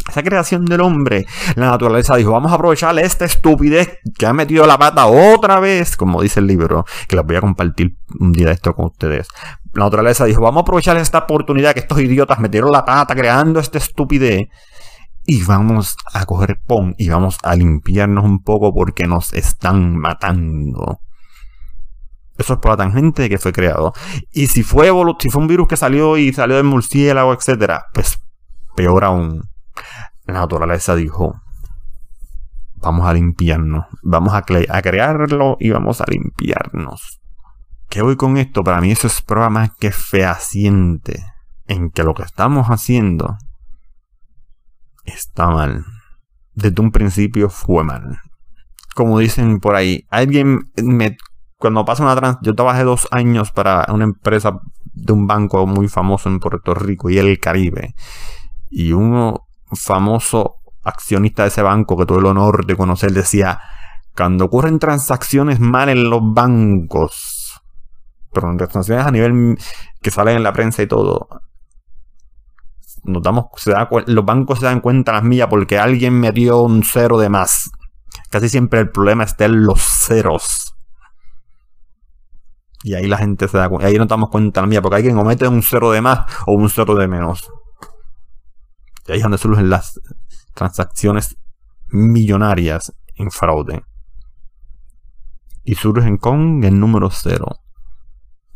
esa 0.08 0.24
creación 0.24 0.66
del 0.66 0.82
hombre, 0.82 1.26
la 1.56 1.72
naturaleza 1.72 2.16
dijo, 2.16 2.32
vamos 2.32 2.52
a 2.52 2.56
aprovechar 2.56 2.98
esta 3.00 3.26
estupidez 3.26 4.00
que 4.18 4.26
ha 4.26 4.34
metido 4.34 4.66
la 4.66 4.78
pata 4.78 5.06
otra 5.06 5.60
vez, 5.60 5.98
como 5.98 6.22
dice 6.22 6.40
el 6.40 6.48
libro, 6.48 6.86
que 7.08 7.16
les 7.16 7.26
voy 7.26 7.36
a 7.36 7.42
compartir 7.42 7.98
un 8.20 8.32
día 8.32 8.52
esto 8.52 8.74
con 8.74 8.86
ustedes. 8.86 9.28
La 9.74 9.86
naturaleza 9.86 10.26
dijo, 10.26 10.42
vamos 10.42 10.62
a 10.62 10.64
aprovechar 10.64 10.98
esta 10.98 11.20
oportunidad 11.20 11.74
que 11.74 11.82
estos 11.82 12.00
idiotas 12.00 12.40
metieron 12.40 12.72
la 12.72 12.86
pata 12.86 13.16
creando 13.16 13.60
esta 13.60 13.78
estupidez 13.78 14.48
y 15.26 15.44
vamos 15.44 15.98
a 16.14 16.26
coger 16.26 16.60
pon 16.66 16.96
y 16.98 17.10
vamos 17.10 17.38
a 17.44 17.56
limpiarnos 17.56 18.24
un 18.24 18.44
poco 18.44 18.74
porque 18.74 19.08
nos 19.08 19.34
están 19.34 19.98
matando. 19.98 21.02
Eso 22.38 22.54
es 22.54 22.60
por 22.60 22.72
la 22.72 22.78
tangente 22.78 23.30
que 23.30 23.38
fue 23.38 23.52
creado. 23.52 23.94
Y 24.32 24.48
si 24.48 24.64
fue, 24.64 24.92
si 25.20 25.30
fue 25.30 25.42
un 25.42 25.48
virus 25.48 25.68
que 25.68 25.76
salió 25.76 26.18
y 26.18 26.32
salió 26.32 26.56
del 26.56 26.66
murciélago, 26.66 27.34
etc., 27.34 27.82
pues 27.94 28.20
peor 28.76 29.04
aún 29.04 29.42
la 30.26 30.34
naturaleza 30.34 30.96
dijo, 30.96 31.42
vamos 32.76 33.08
a 33.08 33.14
limpiarnos, 33.14 33.86
vamos 34.04 34.34
a, 34.34 34.42
crearlo 34.44 35.58
y 35.60 35.72
vamos 35.72 36.02
a 36.02 36.06
limpiarnos. 36.08 37.20
¿Qué 37.90 38.02
voy 38.02 38.16
con 38.16 38.38
esto? 38.38 38.64
Para 38.64 38.82
mí 38.82 38.92
eso 38.92 39.08
es 39.08 39.22
prueba 39.22 39.50
más 39.50 39.72
que 39.80 39.92
fehaciente 39.92 41.26
en 41.68 41.90
que 41.90 42.04
lo 42.04 42.14
que 42.14 42.24
estamos 42.24 42.68
haciendo 42.68 43.38
está 45.06 45.48
mal. 45.48 45.86
Desde 46.54 46.82
un 46.82 46.92
principio 46.92 47.50
fue 47.50 47.84
mal. 47.84 48.20
Como 48.96 49.20
dicen 49.20 49.60
por 49.60 49.76
ahí, 49.76 50.06
alguien 50.10 50.72
me... 50.84 51.18
Cuando 51.58 51.86
pasa 51.86 52.04
una 52.04 52.16
trans... 52.16 52.38
Yo 52.42 52.56
trabajé 52.56 52.84
dos 52.84 53.08
años 53.12 53.52
para 53.52 53.86
una 53.90 54.04
empresa 54.04 54.60
de 54.84 55.14
un 55.14 55.28
banco 55.28 55.66
muy 55.66 55.88
famoso 55.88 56.30
en 56.30 56.40
Puerto 56.40 56.74
Rico 56.74 57.10
y 57.10 57.18
el 57.18 57.40
Caribe. 57.40 57.96
Y 58.70 58.92
uno 58.92 59.47
famoso 59.74 60.56
accionista 60.84 61.44
de 61.44 61.50
ese 61.50 61.62
banco 61.62 61.98
que 61.98 62.06
tuve 62.06 62.20
el 62.20 62.26
honor 62.26 62.66
de 62.66 62.76
conocer 62.76 63.12
decía, 63.12 63.60
cuando 64.16 64.46
ocurren 64.46 64.80
transacciones 64.80 65.60
mal 65.60 65.90
en 65.90 66.10
los 66.10 66.22
bancos, 66.24 67.62
pero 68.32 68.50
en 68.50 68.58
transacciones 68.58 69.06
a 69.06 69.12
nivel 69.12 69.58
que 70.02 70.12
salen 70.12 70.38
en 70.38 70.44
la 70.44 70.54
prensa 70.54 70.82
y 70.82 70.88
todo, 70.88 71.28
se 73.56 73.74
los 74.08 74.26
bancos 74.26 74.60
se 74.60 74.66
dan 74.66 74.82
cuenta 74.82 75.14
las 75.14 75.24
millas 75.24 75.48
porque 75.50 75.78
alguien 75.78 76.20
metió 76.20 76.62
un 76.62 76.84
cero 76.84 77.18
de 77.18 77.30
más. 77.30 77.70
Casi 78.30 78.50
siempre 78.50 78.82
el 78.82 78.90
problema 78.90 79.24
está 79.24 79.46
en 79.46 79.64
los 79.66 79.82
ceros. 79.82 80.74
Y 82.84 82.94
ahí 82.94 83.08
la 83.08 83.18
gente 83.18 83.48
se 83.48 83.58
da 83.58 83.70
cuenta, 83.70 83.88
ahí 83.88 83.98
nos 83.98 84.08
damos 84.08 84.30
cuenta 84.30 84.62
las 84.62 84.70
millas 84.70 84.82
porque 84.82 84.98
alguien 84.98 85.16
comete 85.16 85.48
un 85.48 85.62
cero 85.62 85.92
de 85.92 86.02
más 86.02 86.26
o 86.46 86.54
un 86.54 86.70
cero 86.70 86.96
de 86.96 87.08
menos. 87.08 87.50
Y 89.08 89.12
ahí 89.12 89.18
es 89.18 89.24
donde 89.24 89.38
surgen 89.38 89.70
las 89.70 90.00
transacciones 90.54 91.38
millonarias 91.90 92.94
en 93.16 93.32
fraude. 93.32 93.84
Y 95.64 95.76
surgen 95.76 96.18
con 96.18 96.64
el 96.64 96.80
número 96.80 97.10
cero. 97.10 97.60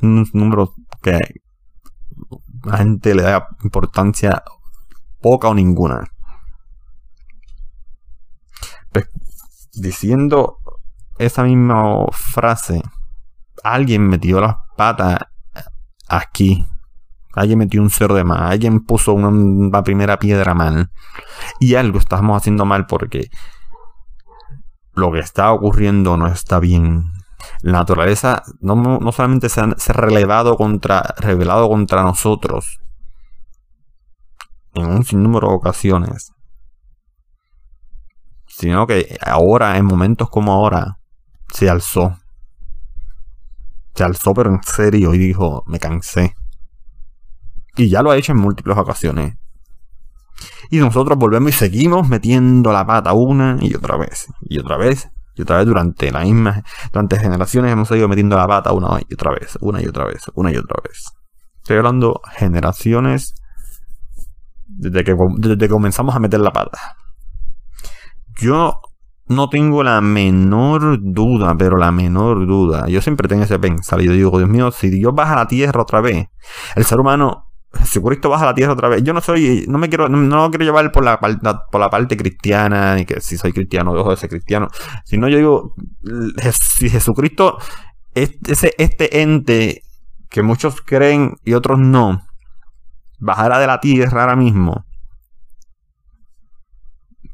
Un 0.02 0.28
número 0.34 0.74
que 1.02 1.20
la 2.64 2.78
gente 2.78 3.16
le 3.16 3.24
da 3.24 3.48
importancia 3.64 4.44
poca 5.22 5.50
o 5.50 5.54
ninguna. 5.54 6.04
Pues, 8.92 9.08
diciendo 9.74 10.58
esa 11.18 11.44
misma 11.44 12.08
frase, 12.12 12.82
alguien 13.64 14.08
metió 14.08 14.42
las 14.42 14.56
patas 14.76 15.20
aquí 16.08 16.68
Alguien 17.34 17.60
metió 17.60 17.82
un 17.82 17.90
cero 17.90 18.16
de 18.16 18.24
más. 18.24 18.52
Alguien 18.52 18.82
puso 18.82 19.14
una, 19.14 19.84
primera 19.84 20.20
piedra 20.20 20.54
mal. 20.54 20.92
Y 21.60 21.76
algo 21.76 22.00
estamos 22.00 22.38
haciendo 22.38 22.66
mal 22.66 22.86
porque 22.86 23.30
lo 24.94 25.12
que 25.12 25.20
está 25.20 25.52
ocurriendo 25.52 26.18
no 26.18 26.28
está 26.28 26.60
bien. 26.60 27.12
La 27.62 27.80
naturaleza 27.80 28.44
no, 28.60 29.00
solamente 29.12 29.50
se 29.50 29.62
ha, 29.62 29.94
relevado 29.94 30.58
contra, 30.58 31.16
revelado 31.18 31.68
contra 31.70 32.04
nosotros 32.04 32.80
en 34.74 34.86
un 34.86 35.04
sinnúmero 35.04 35.50
de 35.50 35.56
ocasiones, 35.56 36.34
sino 38.48 38.88
que 38.88 39.18
ahora, 39.26 39.78
en 39.78 39.86
momentos 39.86 40.30
como 40.30 40.54
ahora, 40.54 41.00
se 41.52 41.70
alzó. 41.70 42.18
Se 43.96 44.04
alzó, 44.04 44.34
pero 44.34 44.50
en 44.52 44.64
serio, 44.64 45.14
y 45.14 45.18
dijo: 45.18 45.64
Me 45.68 45.80
cansé. 45.80 46.36
Y 47.76 47.90
ya 47.90 48.02
lo 48.02 48.12
ha 48.12 48.18
hecho 48.18 48.32
en 48.32 48.40
múltiples 48.40 48.78
ocasiones. 48.78 49.36
Y 50.70 50.78
nosotros 50.78 51.18
volvemos 51.18 51.52
y 51.52 51.54
seguimos 51.54 52.08
metiendo 52.08 52.72
la 52.72 52.86
pata 52.86 53.14
una 53.14 53.58
y 53.60 53.76
otra 53.76 53.98
vez. 53.98 54.28
Y 54.42 54.60
otra 54.60 54.78
vez. 54.78 55.10
Y 55.36 55.42
otra 55.42 55.58
vez 55.58 55.66
durante 55.66 56.12
la 56.12 56.22
misma. 56.22 56.64
Durante 56.92 57.20
generaciones 57.20 57.72
hemos 57.72 57.88
seguido 57.88 58.08
metiendo 58.08 58.38
la 58.38 58.48
pata 58.48 58.72
una 58.72 59.00
y 59.08 59.14
otra 59.14 59.32
vez. 59.32 59.58
Una 59.62 59.82
y 59.82 59.88
otra 59.88 60.06
vez. 60.06 60.24
Una 60.34 60.52
y 60.52 60.58
otra 60.58 60.82
vez. 60.84 61.12
Estoy 61.58 61.78
hablando 61.78 62.22
generaciones. 62.38 63.36
Desde 64.66 65.04
que, 65.04 65.16
desde 65.38 65.58
que 65.58 65.70
comenzamos 65.70 66.16
a 66.16 66.20
meter 66.20 66.40
la 66.40 66.54
pata. 66.54 66.96
Yo 68.40 68.82
no 69.28 69.50
tengo 69.50 69.84
la 69.84 70.00
menor 70.00 71.00
duda, 71.02 71.56
pero 71.58 71.78
la 71.78 71.92
menor 71.92 72.48
duda. 72.48 72.88
Yo 72.88 73.02
siempre 73.02 73.28
tengo 73.28 73.44
ese 73.44 73.60
pensar. 73.60 74.02
Y 74.02 74.06
yo 74.06 74.14
digo, 74.14 74.38
Dios 74.38 74.50
mío, 74.50 74.72
si 74.72 74.90
Dios 74.90 75.14
baja 75.14 75.34
a 75.34 75.38
la 75.38 75.48
tierra 75.48 75.82
otra 75.82 76.00
vez, 76.00 76.28
el 76.76 76.86
ser 76.86 77.00
humano 77.00 77.51
Jesucristo 77.74 78.30
baja 78.30 78.44
a 78.44 78.48
la 78.48 78.54
tierra 78.54 78.74
otra 78.74 78.90
vez. 78.90 79.04
Yo 79.04 79.14
no 79.14 79.22
soy, 79.22 79.66
no 79.68 79.78
me 79.78 79.88
quiero, 79.88 80.10
no, 80.10 80.18
lo 80.18 80.50
quiero 80.50 80.66
llevar 80.66 80.92
por 80.92 81.04
la, 81.04 81.20
por 81.20 81.80
la 81.80 81.90
parte 81.90 82.18
cristiana, 82.18 82.96
ni 82.96 83.06
que 83.06 83.22
si 83.22 83.38
soy 83.38 83.54
cristiano 83.54 83.94
dejo 83.94 84.12
de 84.12 84.18
ser 84.18 84.30
cristiano. 84.30 84.68
Sino 85.06 85.30
yo 85.30 85.38
digo, 85.38 85.76
si 86.52 86.90
Jesucristo, 86.90 87.58
este, 88.14 88.74
ese, 88.78 89.10
ente 89.12 89.84
que 90.30 90.42
muchos 90.42 90.82
creen 90.82 91.36
y 91.44 91.54
otros 91.54 91.80
no, 91.80 92.26
bajara 93.20 93.60
de 93.60 93.68
la 93.68 93.80
tierra 93.80 94.22
ahora 94.22 94.36
mismo, 94.36 94.86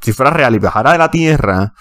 si 0.01 0.13
fuera 0.13 0.31
real 0.31 0.55
y 0.55 0.59
bajara 0.59 0.91
de 0.91 0.97
la 0.99 1.09
tierra, 1.09 1.73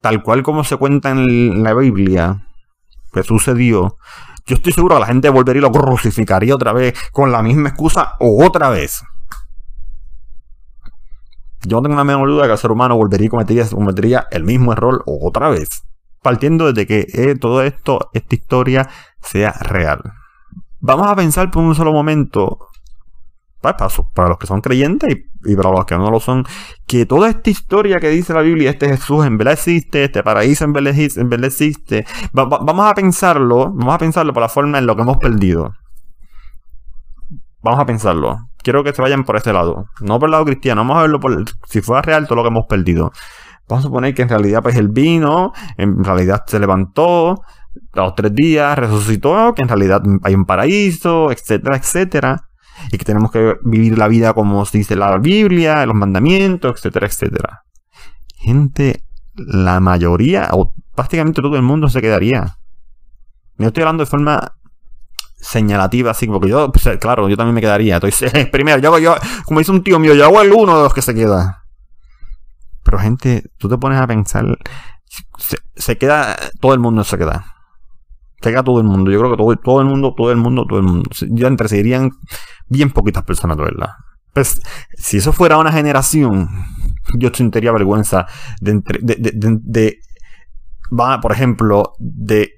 tal 0.00 0.22
cual 0.22 0.42
como 0.42 0.64
se 0.64 0.76
cuenta 0.76 1.10
en 1.10 1.62
la 1.62 1.74
Biblia, 1.74 2.44
que 3.12 3.22
sucedió, 3.22 3.96
yo 4.46 4.56
estoy 4.56 4.72
seguro 4.72 4.96
que 4.96 5.00
la 5.00 5.06
gente 5.06 5.28
volvería 5.28 5.60
y 5.60 5.62
lo 5.62 5.72
crucificaría 5.72 6.54
otra 6.54 6.72
vez 6.72 6.94
con 7.12 7.30
la 7.32 7.42
misma 7.42 7.70
excusa 7.70 8.14
o 8.18 8.44
otra 8.44 8.70
vez. 8.70 9.02
Yo 11.64 11.76
no 11.76 11.82
tengo 11.82 11.94
una 11.94 12.04
menor 12.04 12.28
duda 12.28 12.46
que 12.46 12.52
el 12.52 12.58
ser 12.58 12.72
humano 12.72 12.96
volvería 12.96 13.26
y 13.26 13.30
cometería, 13.30 14.26
el 14.30 14.42
mismo 14.42 14.72
error 14.72 15.04
otra 15.06 15.48
vez. 15.48 15.84
Partiendo 16.20 16.72
desde 16.72 16.86
que 16.86 17.06
eh, 17.14 17.36
todo 17.36 17.62
esto, 17.62 18.10
esta 18.12 18.34
historia, 18.34 18.88
sea 19.20 19.52
real. 19.52 20.00
Vamos 20.80 21.06
a 21.06 21.14
pensar 21.14 21.50
por 21.50 21.62
un 21.62 21.74
solo 21.76 21.92
momento 21.92 22.68
pues, 23.62 23.74
para, 24.12 24.28
los 24.28 24.38
que 24.38 24.46
son 24.46 24.60
creyentes 24.60 25.16
y, 25.44 25.56
para 25.56 25.70
los 25.70 25.86
que 25.86 25.96
no 25.96 26.10
lo 26.10 26.18
son, 26.18 26.44
que 26.86 27.06
toda 27.06 27.28
esta 27.30 27.48
historia 27.48 28.00
que 28.00 28.08
dice 28.08 28.34
la 28.34 28.42
Biblia, 28.42 28.70
este 28.70 28.88
Jesús 28.88 29.24
en 29.24 29.38
verdad 29.38 29.54
existe, 29.54 30.04
este 30.04 30.22
paraíso 30.22 30.64
en 30.64 30.72
verdad, 30.72 31.44
existe, 31.44 32.04
vamos 32.32 32.86
a 32.86 32.94
pensarlo, 32.94 33.72
vamos 33.72 33.94
a 33.94 33.98
pensarlo 33.98 34.32
por 34.32 34.42
la 34.42 34.48
forma 34.48 34.78
en 34.78 34.86
lo 34.86 34.96
que 34.96 35.02
hemos 35.02 35.18
perdido. 35.18 35.72
Vamos 37.62 37.78
a 37.78 37.86
pensarlo. 37.86 38.48
Quiero 38.64 38.82
que 38.82 38.92
se 38.92 39.00
vayan 39.00 39.22
por 39.22 39.36
este 39.36 39.52
lado, 39.52 39.86
no 40.00 40.18
por 40.18 40.26
el 40.26 40.32
lado 40.32 40.44
cristiano, 40.44 40.80
vamos 40.80 40.96
a 40.96 41.02
verlo 41.02 41.20
por 41.20 41.44
si 41.68 41.80
fuera 41.80 42.02
real 42.02 42.26
todo 42.26 42.36
lo 42.36 42.42
que 42.42 42.48
hemos 42.48 42.66
perdido. 42.66 43.12
Vamos 43.68 43.84
a 43.84 43.88
suponer 43.88 44.12
que 44.14 44.22
en 44.22 44.28
realidad 44.28 44.60
pues 44.62 44.74
él 44.74 44.88
vino, 44.88 45.52
en 45.76 46.02
realidad 46.02 46.42
se 46.46 46.58
levantó, 46.58 47.42
a 47.92 48.00
los 48.00 48.14
tres 48.16 48.34
días 48.34 48.76
resucitó, 48.76 49.54
que 49.54 49.62
en 49.62 49.68
realidad 49.68 50.02
hay 50.24 50.34
un 50.34 50.44
paraíso, 50.44 51.30
etcétera, 51.30 51.76
etcétera 51.76 52.48
y 52.92 52.98
que 52.98 53.06
tenemos 53.06 53.30
que 53.30 53.56
vivir 53.62 53.96
la 53.96 54.06
vida 54.06 54.34
como 54.34 54.66
se 54.66 54.78
dice 54.78 54.96
la 54.96 55.16
Biblia, 55.16 55.86
los 55.86 55.96
mandamientos, 55.96 56.76
etcétera, 56.76 57.06
etcétera. 57.06 57.64
Gente, 58.36 59.02
la 59.34 59.80
mayoría, 59.80 60.50
o 60.52 60.74
prácticamente 60.94 61.40
todo 61.40 61.56
el 61.56 61.62
mundo 61.62 61.88
se 61.88 62.02
quedaría. 62.02 62.58
No 63.56 63.68
estoy 63.68 63.84
hablando 63.84 64.04
de 64.04 64.10
forma 64.10 64.56
señalativa, 65.38 66.10
así, 66.10 66.26
porque 66.26 66.50
yo, 66.50 66.70
pues, 66.70 66.98
claro, 66.98 67.30
yo 67.30 67.36
también 67.36 67.54
me 67.54 67.62
quedaría. 67.62 67.94
Entonces, 67.94 68.30
primero, 68.52 68.78
yo, 68.78 68.98
yo, 68.98 69.16
como 69.46 69.60
dice 69.60 69.72
un 69.72 69.82
tío 69.82 69.98
mío, 69.98 70.12
yo 70.12 70.26
hago 70.26 70.42
el 70.42 70.52
uno 70.52 70.76
de 70.76 70.82
los 70.82 70.92
que 70.92 71.00
se 71.00 71.14
queda. 71.14 71.64
Pero 72.82 72.98
gente, 72.98 73.50
tú 73.56 73.70
te 73.70 73.78
pones 73.78 73.98
a 73.98 74.06
pensar, 74.06 74.58
se, 75.38 75.56
se 75.74 75.96
queda, 75.96 76.36
todo 76.60 76.74
el 76.74 76.80
mundo 76.80 77.04
se 77.04 77.16
queda 77.16 77.52
a 78.48 78.62
todo 78.62 78.78
el 78.78 78.84
mundo. 78.84 79.10
Yo 79.10 79.18
creo 79.18 79.30
que 79.30 79.36
todo, 79.36 79.56
todo 79.56 79.80
el 79.80 79.86
mundo, 79.86 80.14
todo 80.16 80.30
el 80.30 80.38
mundo, 80.38 80.66
todo 80.68 80.78
el 80.78 80.84
mundo. 80.84 81.10
Ya 81.30 81.48
entre 81.48 81.68
seguirían 81.68 82.10
bien 82.68 82.90
poquitas 82.90 83.24
personas, 83.24 83.56
de 83.56 83.64
verdad. 83.64 83.90
Pues, 84.32 84.60
si 84.94 85.18
eso 85.18 85.32
fuera 85.32 85.58
una 85.58 85.72
generación, 85.72 86.48
yo 87.18 87.30
sentiría 87.32 87.72
vergüenza 87.72 88.26
de, 88.60 88.80
de, 89.00 89.16
de, 89.62 89.98
va, 90.90 91.20
por 91.20 91.32
ejemplo, 91.32 91.92
de 91.98 92.50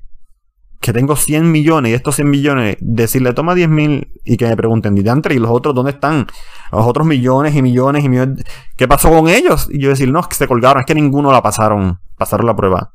que 0.81 0.93
tengo 0.93 1.17
100 1.17 1.51
millones 1.51 1.93
y 1.93 1.95
estos 1.95 2.17
100 2.17 2.29
millones, 2.29 2.77
decirle 2.79 3.33
toma 3.33 3.55
10 3.55 3.71
mil 3.71 4.13
y 4.23 4.37
que 4.37 4.47
me 4.47 4.55
pregunten, 4.55 4.97
¿y 4.99 5.39
los 5.39 5.51
otros 5.51 5.75
dónde 5.75 5.93
están? 5.93 6.27
Los 6.71 6.87
otros 6.87 7.07
millones 7.07 7.57
y 7.57 7.63
millones 7.63 8.05
y 8.05 8.09
millones, 8.11 8.45
¿qué 8.77 8.87
pasó 8.87 9.09
con 9.09 9.29
ellos? 9.29 9.67
Y 9.71 9.81
yo 9.81 9.89
decir, 9.89 10.13
no, 10.13 10.21
es 10.21 10.27
que 10.29 10.35
se 10.35 10.47
colgaron, 10.47 10.81
es 10.81 10.87
que 10.87 10.95
ninguno 10.95 11.33
la 11.33 11.43
pasaron, 11.43 12.01
pasaron 12.19 12.47
la 12.47 12.55
prueba. 12.55 12.93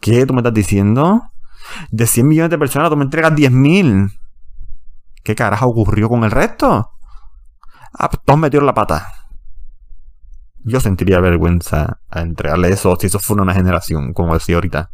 ¿Qué 0.00 0.24
tú 0.24 0.34
me 0.34 0.40
estás 0.40 0.54
diciendo? 0.54 1.22
De 1.90 2.06
100 2.06 2.26
millones 2.26 2.50
de 2.50 2.58
personas 2.58 2.90
tú 2.90 2.96
me 2.96 3.04
entregas 3.04 3.34
10 3.34 3.50
mil. 3.52 4.10
¿Qué 5.22 5.34
carajo 5.34 5.66
ocurrió 5.66 6.08
con 6.08 6.24
el 6.24 6.30
resto? 6.30 6.90
Ah, 7.92 8.08
pues 8.08 8.22
todos 8.24 8.38
metieron 8.38 8.66
la 8.66 8.74
pata. 8.74 9.06
Yo 10.64 10.80
sentiría 10.80 11.20
vergüenza 11.20 12.00
a 12.10 12.20
entregarle 12.20 12.70
eso 12.70 12.96
si 12.98 13.06
eso 13.06 13.18
fuera 13.18 13.42
una 13.42 13.54
generación, 13.54 14.12
como 14.12 14.34
decía 14.34 14.56
ahorita. 14.56 14.90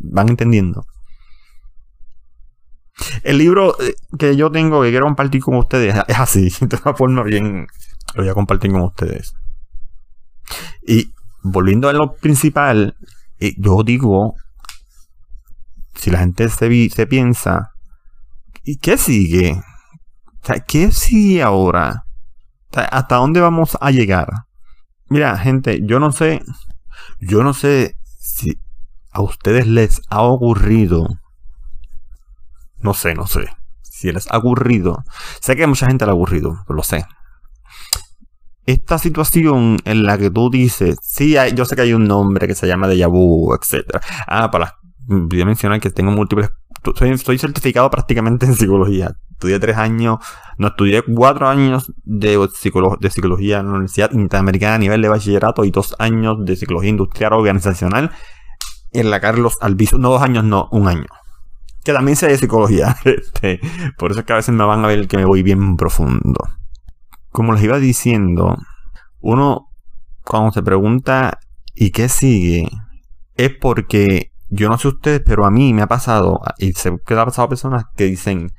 ¿Van 0.00 0.28
entendiendo? 0.28 0.84
El 3.22 3.38
libro 3.38 3.80
eh, 3.80 3.94
que 4.18 4.36
yo 4.36 4.50
tengo 4.50 4.82
que 4.82 4.90
quiero 4.90 5.06
compartir 5.06 5.42
con 5.42 5.56
ustedes 5.56 5.94
es 6.06 6.18
así, 6.18 6.50
de 6.60 6.78
una 6.84 6.94
forma 6.94 7.22
bien 7.22 7.66
lo 8.14 8.22
voy 8.22 8.30
a 8.30 8.34
compartir 8.34 8.72
con 8.72 8.82
ustedes. 8.82 9.34
Y 10.86 11.12
volviendo 11.42 11.88
a 11.88 11.92
lo 11.92 12.14
principal, 12.14 12.96
eh, 13.38 13.54
yo 13.56 13.82
digo, 13.84 14.34
si 16.00 16.10
la 16.10 16.18
gente 16.18 16.48
se, 16.48 16.88
se 16.90 17.06
piensa, 17.06 17.72
¿y 18.64 18.76
qué 18.78 18.96
sigue? 18.96 19.60
¿qué 20.66 20.90
sigue 20.90 21.42
ahora? 21.42 22.04
¿Hasta 22.72 23.16
dónde 23.16 23.40
vamos 23.40 23.76
a 23.80 23.90
llegar? 23.90 24.28
Mira, 25.08 25.36
gente, 25.38 25.80
yo 25.82 26.00
no 26.00 26.12
sé, 26.12 26.42
yo 27.20 27.42
no 27.42 27.52
sé 27.52 27.96
si 28.18 28.58
a 29.12 29.22
ustedes 29.22 29.66
les 29.66 30.00
ha 30.08 30.22
ocurrido 30.22 31.06
no 32.82 32.94
sé, 32.94 33.14
no 33.14 33.26
sé. 33.26 33.46
Si 33.82 34.10
les 34.10 34.30
ha 34.30 34.38
ocurrido. 34.38 35.04
Sé 35.40 35.56
que 35.56 35.64
a 35.64 35.66
mucha 35.66 35.86
gente 35.86 36.04
le 36.06 36.12
ha 36.12 36.14
ocurrido, 36.14 36.64
lo 36.68 36.82
sé. 36.82 37.04
Esta 38.66 38.98
situación 38.98 39.78
en 39.84 40.04
la 40.04 40.16
que 40.16 40.30
tú 40.30 40.50
dices, 40.50 40.96
sí, 41.02 41.36
yo 41.54 41.64
sé 41.64 41.76
que 41.76 41.82
hay 41.82 41.92
un 41.92 42.04
nombre 42.04 42.46
que 42.46 42.54
se 42.54 42.66
llama 42.66 42.88
de 42.88 43.04
vu, 43.06 43.54
etc. 43.54 44.00
Ah, 44.26 44.50
para 44.50 44.66
voy 44.66 44.79
a 45.10 45.44
mencionar 45.44 45.80
que 45.80 45.90
tengo 45.90 46.10
múltiples. 46.10 46.50
Soy, 46.94 47.38
certificado 47.38 47.90
prácticamente 47.90 48.46
en 48.46 48.54
psicología. 48.54 49.16
Estudié 49.32 49.58
tres 49.58 49.76
años, 49.76 50.18
no 50.58 50.68
estudié 50.68 51.02
cuatro 51.02 51.48
años 51.48 51.92
de, 52.04 52.38
de 52.38 53.10
psicología 53.10 53.58
en 53.58 53.66
la 53.66 53.72
Universidad 53.72 54.12
Interamericana 54.12 54.74
a 54.74 54.78
nivel 54.78 55.02
de 55.02 55.08
bachillerato 55.08 55.64
y 55.64 55.70
dos 55.70 55.94
años 55.98 56.44
de 56.44 56.56
psicología 56.56 56.90
industrial 56.90 57.32
organizacional 57.32 58.10
en 58.92 59.10
la 59.10 59.20
Carlos 59.20 59.58
Albizu. 59.60 59.98
No 59.98 60.10
dos 60.10 60.22
años, 60.22 60.44
no, 60.44 60.68
un 60.72 60.88
año 60.88 61.06
que 61.84 61.92
también 61.92 62.16
sé 62.16 62.28
de 62.28 62.38
psicología. 62.38 62.96
Este, 63.04 63.60
por 63.96 64.10
eso 64.10 64.20
es 64.20 64.26
que 64.26 64.32
a 64.32 64.36
veces 64.36 64.54
me 64.54 64.64
van 64.64 64.84
a 64.84 64.88
ver 64.88 65.08
que 65.08 65.16
me 65.16 65.24
voy 65.24 65.42
bien 65.42 65.76
profundo. 65.76 66.48
Como 67.30 67.52
les 67.52 67.62
iba 67.62 67.78
diciendo, 67.78 68.58
uno 69.20 69.68
cuando 70.24 70.52
se 70.52 70.62
pregunta 70.62 71.38
¿y 71.74 71.90
qué 71.90 72.08
sigue? 72.08 72.68
Es 73.36 73.52
porque 73.60 74.29
yo 74.50 74.68
no 74.68 74.78
sé 74.78 74.88
ustedes, 74.88 75.22
pero 75.24 75.46
a 75.46 75.50
mí 75.50 75.72
me 75.72 75.82
ha 75.82 75.86
pasado, 75.86 76.40
y 76.58 76.72
se 76.72 76.92
que 77.06 77.14
ha 77.14 77.24
pasado 77.24 77.48
personas 77.48 77.84
que 77.96 78.04
dicen 78.04 78.52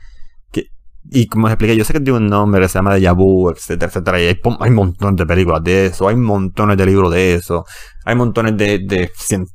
y 1.09 1.27
como 1.27 1.47
les 1.47 1.53
expliqué, 1.53 1.75
yo 1.75 1.83
sé 1.83 1.93
que 1.93 1.99
tiene 1.99 2.19
un 2.19 2.27
nombre 2.27 2.61
que 2.61 2.67
se 2.67 2.77
llama 2.77 2.93
de 2.93 3.11
Vu, 3.11 3.49
etcétera, 3.49 3.89
etcétera. 3.89 4.21
Y 4.21 4.27
hay, 4.27 4.39
hay 4.59 4.71
montones 4.71 5.17
de 5.17 5.25
películas 5.25 5.63
de 5.63 5.87
eso, 5.87 6.07
hay 6.07 6.15
montones 6.15 6.77
de 6.77 6.85
libros 6.85 7.11
de 7.11 7.35
eso, 7.35 7.65
hay 8.05 8.15
montones 8.15 8.55
de, 8.55 9.11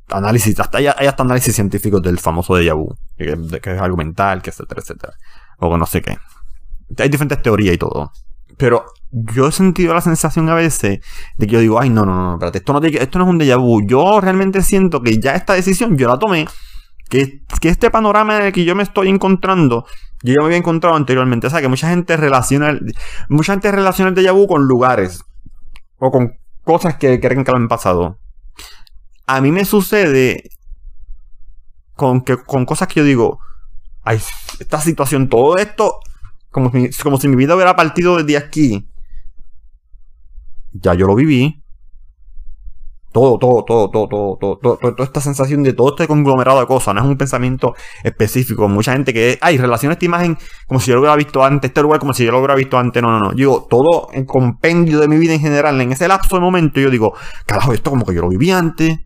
análisis, 0.09 0.59
hasta 0.59 0.79
hay, 0.79 0.87
hasta 0.87 1.23
análisis 1.23 1.55
científicos 1.55 2.01
del 2.01 2.19
famoso 2.19 2.55
de 2.55 2.71
Vu, 2.73 2.93
que, 3.17 3.31
es 3.31 3.81
argumental, 3.81 4.41
que 4.41 4.49
etcétera, 4.49 4.81
etcétera. 4.81 5.13
O 5.59 5.77
no 5.77 5.85
sé 5.85 6.01
qué. 6.01 6.17
Hay 6.97 7.09
diferentes 7.09 7.41
teorías 7.41 7.75
y 7.75 7.77
todo. 7.77 8.11
Pero 8.57 8.85
yo 9.11 9.47
he 9.47 9.51
sentido 9.51 9.93
la 9.93 10.01
sensación 10.01 10.49
a 10.49 10.55
veces 10.55 10.99
de 11.37 11.47
que 11.47 11.53
yo 11.53 11.59
digo, 11.59 11.79
ay, 11.79 11.89
no, 11.89 12.05
no, 12.05 12.15
no, 12.15 12.33
espérate, 12.33 12.59
esto 12.59 12.73
no, 12.73 12.81
esto 12.81 13.19
no 13.19 13.25
es 13.25 13.29
un 13.29 13.39
déjà 13.39 13.57
vu. 13.59 13.81
Yo 13.85 14.21
realmente 14.21 14.61
siento 14.61 15.01
que 15.01 15.19
ya 15.19 15.35
esta 15.35 15.53
decisión 15.53 15.97
yo 15.97 16.07
la 16.07 16.17
tomé 16.17 16.47
que, 17.09 17.41
este 17.61 17.89
panorama 17.89 18.37
en 18.37 18.43
el 18.47 18.53
que 18.53 18.65
yo 18.65 18.75
me 18.75 18.83
estoy 18.83 19.09
encontrando, 19.09 19.85
yo 20.23 20.33
ya 20.33 20.39
me 20.39 20.45
había 20.45 20.57
encontrado 20.57 20.95
anteriormente. 20.95 21.47
O 21.47 21.49
sea, 21.49 21.61
que 21.61 21.67
mucha 21.67 21.89
gente 21.89 22.17
relaciona, 22.17 22.77
mucha 23.29 23.53
gente 23.53 23.71
relaciona 23.71 24.09
el 24.09 24.15
déjà 24.15 24.33
vu 24.33 24.47
con 24.47 24.67
lugares 24.67 25.23
o 25.97 26.11
con 26.11 26.37
cosas 26.63 26.95
que 26.97 27.19
creen 27.19 27.43
que 27.43 27.51
lo 27.51 27.57
han 27.57 27.67
pasado. 27.67 28.17
A 29.25 29.41
mí 29.41 29.51
me 29.51 29.65
sucede 29.65 30.49
con, 31.95 32.21
que, 32.21 32.37
con 32.37 32.65
cosas 32.65 32.87
que 32.87 32.99
yo 33.01 33.03
digo, 33.03 33.39
ay, 34.03 34.21
esta 34.59 34.79
situación, 34.79 35.29
todo 35.29 35.57
esto, 35.57 35.99
como 36.51 36.71
como 37.03 37.17
si 37.17 37.27
mi 37.27 37.35
vida 37.35 37.55
hubiera 37.55 37.75
partido 37.75 38.17
desde 38.17 38.37
aquí. 38.37 38.89
Ya 40.73 40.93
yo 40.93 41.07
lo 41.07 41.15
viví. 41.15 41.63
Todo, 43.11 43.39
todo, 43.39 43.63
todo, 43.65 43.89
todo, 43.89 44.07
todo, 44.07 44.37
todo, 44.39 44.57
todo, 44.57 44.77
toda 44.77 45.03
esta 45.03 45.21
sensación 45.21 45.63
de 45.63 45.73
todo 45.73 45.89
este 45.89 46.07
conglomerado 46.07 46.59
de 46.59 46.67
cosas, 46.67 46.93
no 46.93 47.01
es 47.01 47.07
un 47.07 47.17
pensamiento 47.17 47.73
específico. 48.03 48.67
Mucha 48.67 48.93
gente 48.93 49.11
que, 49.11 49.39
ay, 49.41 49.57
relaciona 49.57 49.93
esta 49.93 50.05
imagen 50.05 50.37
como 50.67 50.79
si 50.79 50.89
yo 50.89 50.95
lo 50.95 51.01
hubiera 51.01 51.15
visto 51.15 51.43
antes, 51.43 51.69
este 51.69 51.81
lugar 51.81 51.99
como 51.99 52.13
si 52.13 52.25
yo 52.25 52.31
lo 52.31 52.39
hubiera 52.39 52.53
visto 52.53 52.77
antes. 52.77 53.01
No, 53.01 53.09
no, 53.09 53.19
no. 53.19 53.33
Yo 53.33 53.65
todo 53.67 54.09
en 54.11 54.25
compendio 54.25 54.99
de 54.99 55.07
mi 55.07 55.17
vida 55.17 55.33
en 55.33 55.39
general, 55.39 55.81
en 55.81 55.93
ese 55.93 56.07
lapso 56.07 56.35
de 56.35 56.41
momento, 56.41 56.79
yo 56.79 56.91
digo, 56.91 57.13
carajo, 57.47 57.73
esto 57.73 57.89
como 57.89 58.05
que 58.05 58.13
yo 58.13 58.21
lo 58.21 58.29
viví 58.29 58.51
antes. 58.51 58.99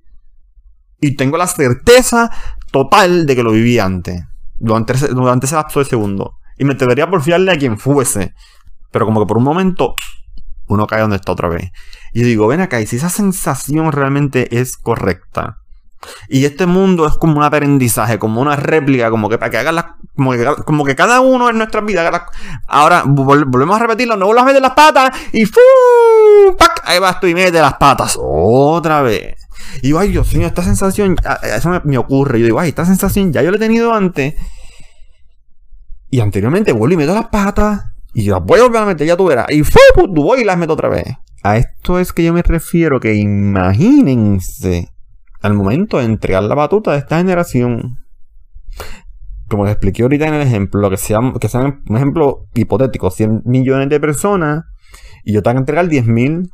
Y 1.00 1.16
tengo 1.16 1.38
la 1.38 1.48
certeza 1.48 2.32
total 2.72 3.26
de 3.26 3.36
que 3.36 3.44
lo 3.44 3.52
viví 3.52 3.80
antes. 3.80 4.26
Durante 4.58 4.94
durante 5.08 5.46
ese 5.46 5.56
lapso 5.56 5.80
de 5.80 5.86
segundo. 5.86 6.41
Y 6.62 6.64
me 6.64 6.76
debería 6.76 7.10
por 7.10 7.24
fiarle 7.24 7.52
a 7.52 7.58
quien 7.58 7.80
fuese. 7.80 8.36
Pero 8.92 9.08
como 9.08 9.20
que 9.20 9.26
por 9.26 9.40
un 9.40 9.44
momento 9.44 9.96
uno 10.68 10.86
cae 10.86 11.02
donde 11.02 11.16
está 11.16 11.32
otra 11.32 11.50
vez. 11.50 11.72
Y 12.14 12.22
digo, 12.22 12.46
ven 12.46 12.62
acá, 12.62 12.80
y 12.80 12.86
si 12.86 12.98
esa 12.98 13.10
sensación 13.10 13.92
realmente 13.92 14.60
es 14.60 14.78
correcta. 14.78 15.58
Y 16.30 16.46
este 16.46 16.68
mundo 16.68 17.08
es 17.08 17.16
como 17.16 17.38
un 17.38 17.44
aprendizaje, 17.44 18.20
como 18.20 18.42
una 18.42 18.58
réplica, 18.58 19.10
como 19.10 19.28
que 19.28 19.40
para 19.40 19.50
que 19.50 19.58
hagan 19.58 19.74
las. 19.74 19.86
Como 20.64 20.86
que, 20.86 20.96
cada 20.96 21.20
uno 21.20 21.50
en 21.50 21.58
nuestra 21.58 21.82
vida 21.82 22.08
haga 22.08 22.28
Ahora 22.68 23.06
volvemos 23.08 23.76
a 23.76 23.80
repetirlo, 23.80 24.16
no 24.16 24.28
vuelvas 24.28 24.44
a 24.44 24.48
meter 24.48 24.62
las 24.62 24.74
patas 24.74 25.18
y 25.34 25.46
¡fu! 25.46 25.60
¡Pac! 26.60 26.84
Ahí 26.86 27.00
vas 27.00 27.20
tú 27.20 27.26
y 27.26 27.34
metes 27.34 27.60
las 27.60 27.76
patas 27.76 28.20
otra 28.22 29.02
vez. 29.02 29.36
Y 29.78 29.88
digo, 29.88 29.98
ay 29.98 30.10
Dios 30.10 30.32
mío, 30.36 30.46
esta 30.46 30.62
sensación, 30.62 31.16
eso 31.42 31.70
me, 31.70 31.82
me 31.86 31.98
ocurre. 31.98 32.40
Yo 32.40 32.46
digo, 32.46 32.60
ay, 32.60 32.70
esta 32.70 32.86
sensación 32.86 33.34
ya 33.34 33.42
yo 33.42 33.50
la 33.50 33.58
he 33.58 33.60
tenido 33.60 33.96
antes. 33.96 34.36
Y 36.12 36.20
anteriormente 36.20 36.74
vuelvo 36.74 36.94
y 36.94 36.98
meto 36.98 37.16
las 37.16 37.30
patas. 37.30 37.86
Y 38.14 38.30
las 38.30 38.44
voy 38.44 38.60
a 38.60 38.64
volver 38.64 38.82
a 38.82 38.86
meter, 38.86 39.08
ya 39.08 39.18
tú 39.18 39.26
verás. 39.26 39.48
Y 39.50 39.64
¡fu! 39.64 39.80
Pues, 39.96 40.08
voy 40.10 40.42
y 40.42 40.44
las 40.44 40.58
meto 40.58 40.74
otra 40.74 40.90
vez. 40.90 41.06
A 41.42 41.58
esto 41.58 41.98
es 41.98 42.14
que 42.14 42.24
yo 42.24 42.34
me 42.34 42.44
refiero 42.44 43.00
que 43.00 43.16
imagínense 43.16 44.90
al 45.42 45.54
momento 45.54 45.98
de 45.98 46.04
entregar 46.04 46.44
la 46.44 46.54
batuta 46.54 46.92
de 46.92 47.00
esta 47.00 47.18
generación. 47.18 47.98
Como 49.48 49.64
les 49.64 49.74
expliqué 49.74 50.04
ahorita 50.04 50.28
en 50.28 50.36
el 50.36 50.42
ejemplo, 50.42 50.90
que 50.90 50.98
sea, 50.98 51.20
que 51.40 51.48
sea 51.48 51.62
un 51.62 51.96
ejemplo 51.96 52.46
hipotético, 52.54 53.10
100 53.10 53.42
millones 53.46 53.90
de 53.90 54.00
personas 54.00 54.66
y 55.24 55.34
yo 55.34 55.42
tengo 55.42 55.56
que 55.56 55.60
entregar 55.60 55.88
10 55.88 56.06
mil. 56.08 56.50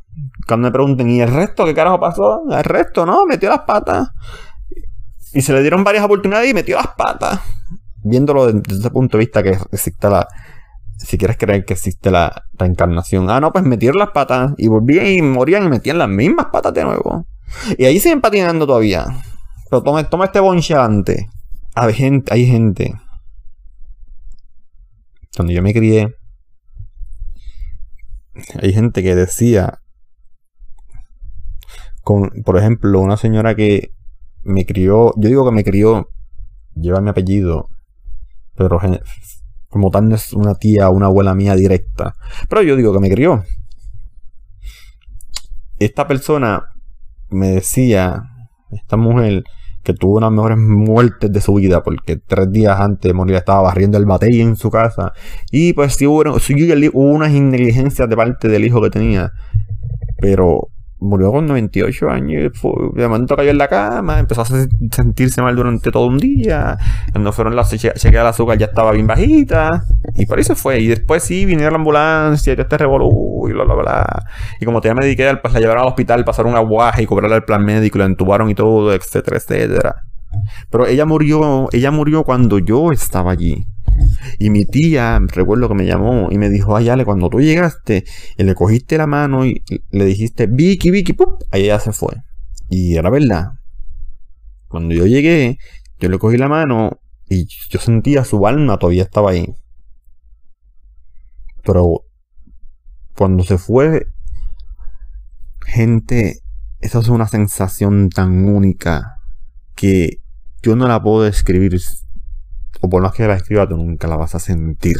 Cuando 0.46 0.68
me 0.68 0.72
pregunten, 0.72 1.10
¿y 1.10 1.20
el 1.20 1.32
resto 1.32 1.64
qué 1.64 1.74
carajo 1.74 2.00
pasó? 2.00 2.42
El 2.50 2.64
resto, 2.64 3.06
¿no? 3.06 3.26
Metió 3.26 3.48
las 3.48 3.60
patas. 3.60 4.10
Y 5.32 5.42
se 5.42 5.52
le 5.52 5.60
dieron 5.62 5.84
varias 5.84 6.04
oportunidades 6.04 6.50
y 6.50 6.54
metió 6.54 6.76
las 6.76 6.88
patas. 6.88 7.40
Viéndolo 8.04 8.52
desde 8.52 8.78
ese 8.78 8.90
punto 8.90 9.18
de 9.18 9.24
vista 9.24 9.42
que 9.42 9.58
existe 9.72 10.08
la, 10.08 10.28
si 10.98 11.16
quieres 11.16 11.36
creer 11.36 11.64
que 11.64 11.74
existe 11.74 12.10
la 12.10 12.44
reencarnación. 12.54 13.30
Ah, 13.30 13.40
no, 13.40 13.52
pues 13.52 13.64
metieron 13.64 13.98
las 13.98 14.10
patas 14.10 14.52
y 14.58 14.66
volvían 14.66 15.06
y 15.06 15.22
morían 15.22 15.64
y 15.64 15.68
metían 15.68 15.98
las 15.98 16.08
mismas 16.08 16.46
patas 16.52 16.74
de 16.74 16.84
nuevo. 16.84 17.26
Y 17.76 17.84
ahí 17.84 18.00
siguen 18.00 18.20
patinando 18.20 18.66
todavía. 18.66 19.06
Pero 19.70 19.82
toma, 19.82 20.08
toma 20.08 20.26
este 20.26 20.40
bonchante. 20.40 21.28
Hay 21.74 21.94
gente, 21.94 22.34
hay 22.34 22.46
gente. 22.46 22.94
Cuando 25.36 25.52
yo 25.52 25.62
me 25.62 25.72
crié, 25.72 26.14
hay 28.60 28.72
gente 28.72 29.02
que 29.02 29.14
decía, 29.14 29.78
con, 32.02 32.30
por 32.44 32.58
ejemplo, 32.58 33.00
una 33.00 33.16
señora 33.16 33.54
que 33.54 33.92
me 34.42 34.66
crió, 34.66 35.12
yo 35.16 35.28
digo 35.28 35.44
que 35.44 35.54
me 35.54 35.62
crió, 35.62 36.08
lleva 36.74 37.00
mi 37.00 37.10
apellido, 37.10 37.68
pero 38.58 38.80
como 39.68 39.90
tal 39.90 40.08
no 40.08 40.16
es 40.16 40.32
una 40.32 40.54
tía 40.56 40.90
o 40.90 40.92
una 40.92 41.06
abuela 41.06 41.34
mía 41.34 41.54
directa. 41.54 42.14
Pero 42.48 42.62
yo 42.62 42.76
digo 42.76 42.92
que 42.92 42.98
me 42.98 43.10
crió. 43.10 43.44
Esta 45.78 46.08
persona 46.08 46.64
me 47.30 47.52
decía, 47.52 48.24
esta 48.72 48.96
mujer, 48.96 49.44
que 49.84 49.94
tuvo 49.94 50.16
unas 50.18 50.32
mejores 50.32 50.58
muertes 50.58 51.32
de 51.32 51.40
su 51.40 51.54
vida, 51.54 51.82
porque 51.82 52.16
tres 52.16 52.50
días 52.50 52.78
antes 52.80 53.08
de 53.08 53.14
morir 53.14 53.36
estaba 53.36 53.62
barriendo 53.62 53.96
el 53.96 54.06
batey 54.06 54.40
en 54.40 54.56
su 54.56 54.70
casa. 54.70 55.12
Y 55.52 55.72
pues 55.72 55.94
sí 55.94 56.06
hubo, 56.06 56.38
sí, 56.40 56.54
hubo 56.92 57.04
unas 57.04 57.30
negligencias 57.30 58.08
de 58.08 58.16
parte 58.16 58.48
del 58.48 58.64
hijo 58.64 58.82
que 58.82 58.90
tenía. 58.90 59.30
Pero 60.20 60.68
murió 61.00 61.32
con 61.32 61.46
98 61.46 62.10
años. 62.10 62.52
De 62.94 63.08
momento 63.08 63.36
cayó 63.36 63.50
en 63.50 63.58
la 63.58 63.68
cama, 63.68 64.18
empezó 64.18 64.42
a 64.42 64.44
sentirse 64.44 65.42
mal 65.42 65.56
durante 65.56 65.90
todo 65.90 66.06
un 66.06 66.18
día. 66.18 66.76
Cuando 67.12 67.32
fueron 67.32 67.56
las 67.56 67.70
chequeas 67.70 68.02
de 68.02 68.18
azúcar 68.18 68.58
ya 68.58 68.66
estaba 68.66 68.92
bien 68.92 69.06
bajita. 69.06 69.84
Y 70.16 70.26
por 70.26 70.40
eso 70.40 70.54
fue. 70.56 70.80
Y 70.80 70.88
después 70.88 71.22
sí, 71.22 71.44
vinieron 71.44 71.72
la 71.72 71.78
ambulancia 71.78 72.52
y 72.52 72.56
todo 72.56 72.62
este 72.62 72.78
revolú 72.78 73.48
y 73.48 73.52
bla, 73.52 73.64
bla, 73.64 73.74
bla. 73.74 74.26
Y 74.60 74.64
como 74.64 74.80
tenía 74.80 74.94
Medicare, 74.94 75.38
pues 75.38 75.54
la 75.54 75.60
llevaron 75.60 75.82
al 75.82 75.88
hospital, 75.88 76.24
pasaron 76.24 76.52
un 76.52 76.58
aguaje 76.58 77.02
y 77.02 77.06
cobrarle 77.06 77.36
el 77.36 77.44
plan 77.44 77.64
médico, 77.64 77.98
la 77.98 78.06
entubaron 78.06 78.50
y 78.50 78.54
todo, 78.54 78.92
etcétera, 78.92 79.36
etcétera. 79.36 80.02
Pero 80.70 80.86
ella 80.86 81.06
murió, 81.06 81.68
ella 81.72 81.90
murió 81.90 82.24
cuando 82.24 82.58
yo 82.58 82.92
estaba 82.92 83.32
allí. 83.32 83.66
Y 84.38 84.50
mi 84.50 84.64
tía, 84.64 85.20
recuerdo 85.26 85.68
que 85.68 85.74
me 85.74 85.86
llamó 85.86 86.28
y 86.30 86.38
me 86.38 86.50
dijo, 86.50 86.76
ay, 86.76 86.88
Ale, 86.88 87.04
cuando 87.04 87.28
tú 87.28 87.40
llegaste 87.40 88.04
y 88.36 88.42
le 88.44 88.54
cogiste 88.54 88.98
la 88.98 89.06
mano 89.06 89.44
y 89.46 89.62
le 89.90 90.04
dijiste, 90.04 90.46
Vicky, 90.46 90.90
Vicky, 90.90 91.12
¡pup! 91.12 91.42
ahí 91.50 91.64
ella 91.64 91.80
se 91.80 91.92
fue. 91.92 92.14
Y 92.68 92.96
era 92.96 93.10
verdad. 93.10 93.52
Cuando 94.68 94.94
yo 94.94 95.06
llegué, 95.06 95.58
yo 95.98 96.08
le 96.08 96.18
cogí 96.18 96.36
la 96.36 96.48
mano 96.48 97.00
y 97.28 97.46
yo 97.70 97.78
sentía 97.78 98.24
su 98.24 98.46
alma 98.46 98.78
todavía 98.78 99.02
estaba 99.02 99.30
ahí. 99.30 99.54
Pero 101.64 102.04
cuando 103.16 103.44
se 103.44 103.58
fue, 103.58 104.06
gente, 105.66 106.40
esa 106.80 107.00
es 107.00 107.08
una 107.08 107.28
sensación 107.28 108.08
tan 108.08 108.48
única 108.48 109.18
que 109.74 110.20
yo 110.62 110.76
no 110.76 110.88
la 110.88 111.02
puedo 111.02 111.22
describir 111.22 111.78
o 112.80 112.88
por 112.88 113.02
más 113.02 113.12
que 113.14 113.26
la 113.26 113.36
escriba, 113.36 113.68
tú 113.68 113.76
nunca 113.76 114.08
la 114.08 114.16
vas 114.16 114.34
a 114.34 114.38
sentir. 114.38 114.98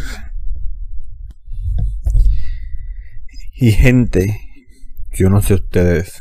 Y 3.54 3.72
gente, 3.72 4.40
yo 5.12 5.30
no 5.30 5.42
sé 5.42 5.54
ustedes, 5.54 6.20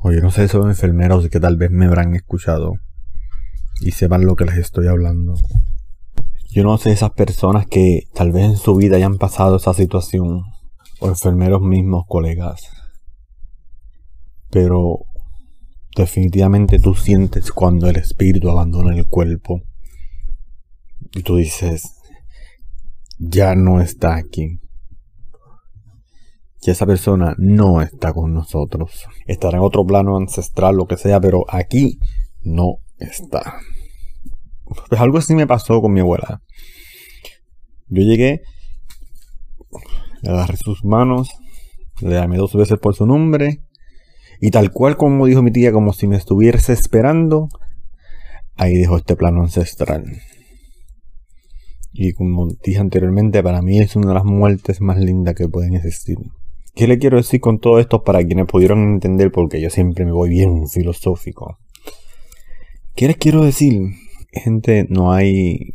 o 0.00 0.12
yo 0.12 0.20
no 0.20 0.30
sé 0.30 0.44
esos 0.44 0.66
enfermeros 0.66 1.28
que 1.28 1.40
tal 1.40 1.56
vez 1.56 1.70
me 1.70 1.86
habrán 1.86 2.14
escuchado 2.14 2.74
y 3.80 3.92
sepan 3.92 4.24
lo 4.24 4.36
que 4.36 4.44
les 4.44 4.56
estoy 4.56 4.86
hablando. 4.86 5.34
Yo 6.50 6.64
no 6.64 6.78
sé 6.78 6.92
esas 6.92 7.10
personas 7.10 7.66
que 7.66 8.04
tal 8.14 8.32
vez 8.32 8.44
en 8.44 8.56
su 8.56 8.76
vida 8.76 8.96
hayan 8.96 9.18
pasado 9.18 9.56
esa 9.56 9.74
situación, 9.74 10.42
o 11.00 11.08
enfermeros 11.08 11.62
mismos, 11.62 12.04
colegas. 12.06 12.68
Pero 14.50 15.00
definitivamente 15.96 16.78
tú 16.78 16.94
sientes 16.94 17.50
cuando 17.52 17.88
el 17.88 17.96
espíritu 17.96 18.50
abandona 18.50 18.94
el 18.94 19.06
cuerpo 19.06 19.62
y 21.12 21.22
tú 21.22 21.36
dices, 21.36 21.96
ya 23.18 23.54
no 23.54 23.80
está 23.80 24.16
aquí. 24.16 24.60
Y 26.62 26.70
esa 26.70 26.86
persona 26.86 27.34
no 27.38 27.80
está 27.80 28.12
con 28.12 28.34
nosotros. 28.34 29.06
Estará 29.26 29.58
en 29.58 29.64
otro 29.64 29.84
plano 29.86 30.16
ancestral, 30.16 30.76
lo 30.76 30.86
que 30.86 30.96
sea, 30.96 31.20
pero 31.20 31.44
aquí 31.48 31.98
no 32.42 32.76
está. 32.98 33.60
Pues 34.88 35.00
algo 35.00 35.18
así 35.18 35.34
me 35.34 35.46
pasó 35.46 35.80
con 35.80 35.92
mi 35.92 36.00
abuela. 36.00 36.42
Yo 37.88 38.02
llegué, 38.02 38.42
le 40.22 40.30
agarré 40.30 40.56
sus 40.56 40.84
manos, 40.84 41.30
le 42.00 42.14
llamé 42.14 42.36
dos 42.36 42.54
veces 42.54 42.78
por 42.78 42.94
su 42.94 43.06
nombre, 43.06 43.64
y 44.40 44.50
tal 44.50 44.70
cual 44.70 44.96
como 44.96 45.26
dijo 45.26 45.42
mi 45.42 45.50
tía, 45.50 45.72
como 45.72 45.92
si 45.92 46.06
me 46.06 46.16
estuviese 46.16 46.72
esperando, 46.72 47.48
ahí 48.54 48.76
dejó 48.76 48.98
este 48.98 49.16
plano 49.16 49.42
ancestral. 49.42 50.04
Y 52.02 52.14
como 52.14 52.48
dije 52.64 52.78
anteriormente, 52.78 53.42
para 53.42 53.60
mí 53.60 53.78
es 53.78 53.94
una 53.94 54.08
de 54.08 54.14
las 54.14 54.24
muertes 54.24 54.80
más 54.80 54.98
lindas 54.98 55.34
que 55.34 55.50
pueden 55.50 55.74
existir. 55.74 56.16
¿Qué 56.74 56.88
le 56.88 56.98
quiero 56.98 57.18
decir 57.18 57.40
con 57.40 57.58
todo 57.58 57.78
esto 57.78 58.04
para 58.04 58.24
quienes 58.24 58.46
pudieron 58.46 58.94
entender? 58.94 59.30
Porque 59.30 59.60
yo 59.60 59.68
siempre 59.68 60.06
me 60.06 60.12
voy 60.12 60.30
bien 60.30 60.66
filosófico. 60.66 61.58
¿Qué 62.96 63.06
les 63.06 63.18
quiero 63.18 63.44
decir? 63.44 63.82
Gente, 64.32 64.86
no 64.88 65.12
hay 65.12 65.74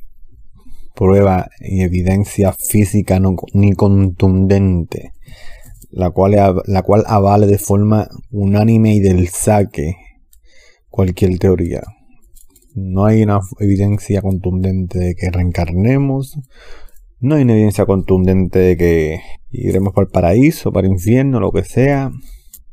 prueba 0.96 1.48
y 1.60 1.84
evidencia 1.84 2.54
física 2.54 3.22
ni 3.54 3.74
contundente 3.74 5.12
la 5.92 6.10
cual, 6.10 6.64
la 6.66 6.82
cual 6.82 7.04
avale 7.06 7.46
de 7.46 7.60
forma 7.60 8.10
unánime 8.32 8.96
y 8.96 9.00
del 9.00 9.28
saque 9.28 9.96
cualquier 10.90 11.38
teoría. 11.38 11.84
No 12.76 13.06
hay 13.06 13.24
una 13.24 13.40
evidencia 13.60 14.22
contundente 14.22 15.00
de 15.00 15.16
que 15.16 15.32
reencarnemos. 15.32 16.38
No 17.22 17.36
hay 17.36 17.44
una 17.44 17.54
evidencia 17.54 17.86
contundente 17.86 18.60
de 18.60 18.76
que 18.76 19.22
iremos 19.50 19.94
para 19.94 20.06
el 20.06 20.12
paraíso, 20.12 20.74
para 20.74 20.86
el 20.86 20.94
infierno, 20.94 21.40
lo 21.40 21.54
que 21.54 21.64
sea. 21.64 22.12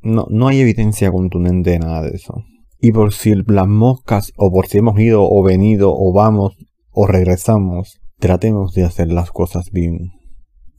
No, 0.02 0.26
no 0.28 0.48
hay 0.48 0.60
evidencia 0.60 1.12
contundente 1.12 1.70
de 1.70 1.78
nada 1.78 2.02
de 2.02 2.16
eso. 2.16 2.42
Y 2.80 2.90
por 2.90 3.14
si 3.14 3.36
las 3.46 3.68
moscas, 3.68 4.32
o 4.36 4.50
por 4.50 4.66
si 4.66 4.78
hemos 4.78 4.98
ido 4.98 5.22
o 5.22 5.40
venido, 5.44 5.94
o 5.96 6.12
vamos, 6.12 6.56
o 6.90 7.06
regresamos, 7.06 8.00
tratemos 8.18 8.74
de 8.74 8.82
hacer 8.82 9.12
las 9.12 9.30
cosas 9.30 9.70
bien. 9.70 10.10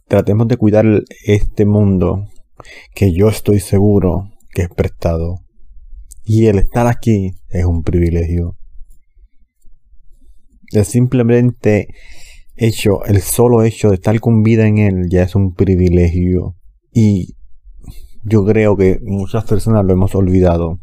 Tratemos 0.10 0.50
de 0.50 0.58
cuidar 0.58 0.86
este 1.26 1.66
mundo 1.66 2.26
que 2.94 3.14
yo 3.14 3.30
estoy 3.30 3.62
seguro 3.62 4.32
que 4.50 4.64
es 4.64 4.70
prestado. 4.70 5.38
Y 6.26 6.48
el 6.48 6.60
estar 6.60 6.88
aquí 6.88 7.32
es 7.50 7.64
un 7.64 7.84
privilegio. 7.84 8.58
El 10.74 10.86
simplemente 10.86 11.88
hecho, 12.56 13.04
el 13.06 13.22
solo 13.22 13.64
hecho 13.64 13.90
de 13.90 13.96
estar 13.96 14.20
con 14.20 14.44
vida 14.44 14.68
en 14.68 14.78
él 14.80 15.10
ya 15.10 15.24
es 15.24 15.36
un 15.36 15.54
privilegio. 15.54 16.56
Y 16.92 17.36
yo 18.24 18.46
creo 18.46 18.76
que 18.78 19.00
muchas 19.04 19.46
personas 19.46 19.86
lo 19.86 19.94
hemos 19.94 20.16
olvidado. 20.16 20.80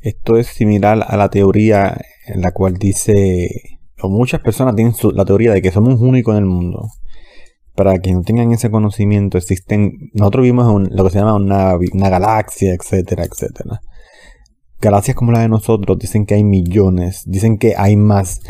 Esto 0.00 0.36
es 0.36 0.48
similar 0.48 1.04
a 1.06 1.16
la 1.16 1.30
teoría 1.30 1.96
en 2.26 2.40
la 2.40 2.52
cual 2.52 2.74
dice, 2.74 3.78
o 4.00 4.08
muchas 4.08 4.40
personas 4.40 4.74
tienen 4.74 4.94
la 5.14 5.24
teoría 5.24 5.52
de 5.52 5.62
que 5.62 5.70
somos 5.70 6.00
únicos 6.00 6.34
en 6.34 6.44
el 6.44 6.48
mundo. 6.48 6.88
Para 7.74 7.98
quienes 7.98 8.20
no 8.20 8.24
tengan 8.24 8.52
ese 8.52 8.70
conocimiento, 8.70 9.38
existen, 9.38 10.10
nosotros 10.12 10.42
vivimos 10.42 10.68
en 10.68 10.94
lo 10.94 11.04
que 11.04 11.10
se 11.10 11.18
llama 11.18 11.34
una, 11.34 11.76
una 11.76 12.08
galaxia, 12.10 12.74
etcétera, 12.74 13.24
etcétera. 13.24 13.80
Galaxias 14.80 15.16
como 15.16 15.32
la 15.32 15.40
de 15.40 15.48
nosotros 15.48 15.98
dicen 15.98 16.26
que 16.26 16.34
hay 16.34 16.44
millones, 16.44 17.22
dicen 17.26 17.56
que 17.56 17.74
hay 17.76 17.96
más 17.96 18.40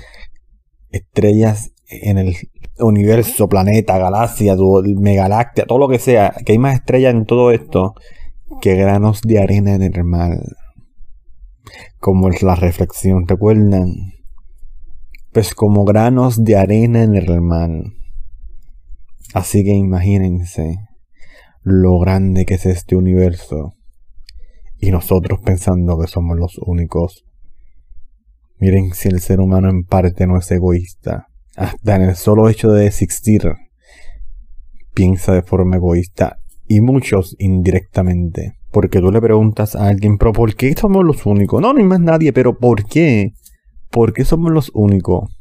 estrellas 0.93 1.73
en 1.87 2.19
el 2.19 2.37
universo, 2.79 3.49
planeta, 3.49 3.99
galaxia, 3.99 4.57
megaláctea, 4.99 5.67
todo 5.67 5.79
lo 5.79 5.89
que 5.89 5.99
sea, 5.99 6.35
que 6.45 6.53
hay 6.53 6.59
más 6.59 6.77
estrellas 6.77 7.15
en 7.15 7.27
todo 7.27 7.51
esto 7.51 7.95
que 8.61 8.77
granos 8.77 9.21
de 9.23 9.41
arena 9.41 9.75
en 9.75 9.83
el 9.83 10.05
mar. 10.05 10.39
Como 11.99 12.29
es 12.29 12.43
la 12.43 12.55
reflexión, 12.55 13.27
¿recuerdan? 13.27 13.93
Pues 15.33 15.55
como 15.55 15.85
granos 15.85 16.45
de 16.45 16.57
arena 16.57 17.03
en 17.03 17.15
el 17.15 17.41
mar. 17.41 17.71
Así 19.35 19.65
que 19.65 19.73
imagínense 19.73 20.77
lo 21.63 21.99
grande 21.99 22.45
que 22.45 22.55
es 22.55 22.67
este 22.67 22.97
universo 22.97 23.75
y 24.79 24.91
nosotros 24.91 25.41
pensando 25.41 25.99
que 25.99 26.09
somos 26.09 26.37
los 26.37 26.59
únicos 26.59 27.25
Miren 28.63 28.95
si 28.95 29.09
el 29.09 29.19
ser 29.19 29.41
humano 29.41 29.69
en 29.69 29.83
parte 29.83 30.25
no 30.25 30.39
es 30.39 30.49
egoísta. 30.53 31.27
Hasta 31.57 31.97
en 31.97 32.03
el 32.03 32.15
solo 32.15 32.49
hecho 32.49 32.71
de 32.71 32.87
existir, 32.87 33.43
piensa 34.95 35.33
de 35.33 35.43
forma 35.43 35.79
egoísta. 35.79 36.39
Y 36.69 36.81
muchos 36.81 37.35
indirectamente. 37.41 38.53
Porque 38.71 39.01
tú 39.01 39.11
le 39.11 39.21
preguntas 39.21 39.75
a 39.75 39.89
alguien, 39.89 40.17
pero 40.17 40.33
¿por 40.33 40.55
qué 40.55 40.73
somos 40.75 41.05
los 41.05 41.27
únicos? 41.27 41.61
No, 41.61 41.73
no 41.73 41.81
hay 41.81 41.85
más 41.85 41.99
nadie, 41.99 42.33
pero 42.33 42.57
¿por 42.57 42.85
qué? 42.85 43.33
¿Por 43.91 44.13
qué 44.13 44.25
somos 44.25 44.53
los 44.53 44.71
únicos? 44.75 45.37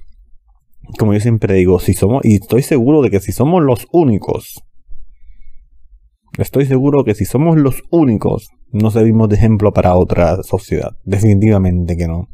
Como 0.97 1.13
yo 1.13 1.19
siempre 1.19 1.53
digo, 1.53 1.79
si 1.79 1.93
somos, 1.93 2.25
y 2.25 2.37
estoy 2.37 2.63
seguro 2.63 3.03
de 3.03 3.11
que 3.11 3.19
si 3.19 3.33
somos 3.33 3.61
los 3.61 3.85
únicos, 3.91 4.63
estoy 6.39 6.65
seguro 6.65 7.03
que 7.03 7.13
si 7.13 7.25
somos 7.25 7.55
los 7.57 7.83
únicos, 7.91 8.49
no 8.71 8.89
servimos 8.89 9.29
de 9.29 9.35
ejemplo 9.35 9.73
para 9.73 9.93
otra 9.93 10.41
sociedad. 10.41 10.93
Definitivamente 11.05 11.95
que 11.95 12.07
no 12.07 12.30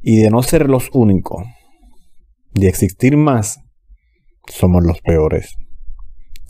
y 0.00 0.22
de 0.22 0.30
no 0.30 0.42
ser 0.42 0.68
los 0.68 0.90
únicos, 0.92 1.44
de 2.52 2.68
existir 2.68 3.16
más, 3.16 3.60
somos 4.46 4.84
los 4.84 5.00
peores. 5.00 5.56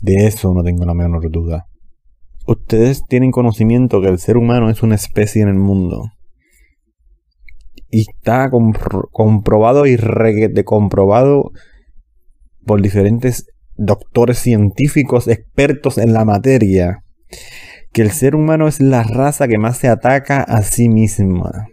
De 0.01 0.27
eso 0.27 0.53
no 0.53 0.63
tengo 0.63 0.85
la 0.85 0.93
menor 0.93 1.29
duda. 1.29 1.67
Ustedes 2.47 3.03
tienen 3.07 3.31
conocimiento 3.31 4.01
que 4.01 4.07
el 4.07 4.19
ser 4.19 4.37
humano 4.37 4.69
es 4.69 4.81
una 4.81 4.95
especie 4.95 5.41
en 5.41 5.49
el 5.49 5.59
mundo. 5.59 6.11
Y 7.91 8.01
está 8.01 8.49
comprobado 8.49 9.85
y 9.85 9.97
reguete 9.97 10.63
comprobado 10.63 11.51
por 12.65 12.81
diferentes 12.81 13.47
doctores 13.75 14.39
científicos 14.39 15.27
expertos 15.27 15.97
en 15.97 16.13
la 16.13 16.25
materia 16.25 17.03
que 17.91 18.01
el 18.01 18.11
ser 18.11 18.35
humano 18.35 18.67
es 18.67 18.79
la 18.79 19.03
raza 19.03 19.47
que 19.47 19.57
más 19.57 19.77
se 19.77 19.87
ataca 19.87 20.41
a 20.41 20.61
sí 20.61 20.89
misma. 20.89 21.67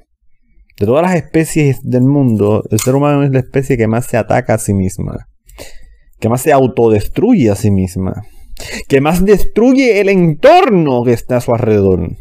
De 0.79 0.85
todas 0.85 1.03
las 1.03 1.15
especies 1.15 1.81
del 1.83 2.03
mundo, 2.03 2.63
el 2.71 2.79
ser 2.79 2.95
humano 2.95 3.23
es 3.23 3.31
la 3.31 3.39
especie 3.39 3.79
que 3.79 3.87
más 3.87 4.07
se 4.07 4.19
ataca 4.19 4.55
a 4.55 4.59
sí 4.59 4.75
misma. 4.75 5.29
Que 6.21 6.29
más 6.29 6.43
se 6.43 6.53
autodestruye 6.53 7.51
a 7.51 7.57
sí 7.57 7.71
misma. 7.71 8.25
Que 8.87 9.01
más 9.01 9.25
destruye 9.25 10.01
el 10.01 10.11
entorno 10.11 11.03
que 11.03 11.15
está 11.15 11.39
a 11.39 11.41
su 11.41 11.55
alrededor. 11.55 12.17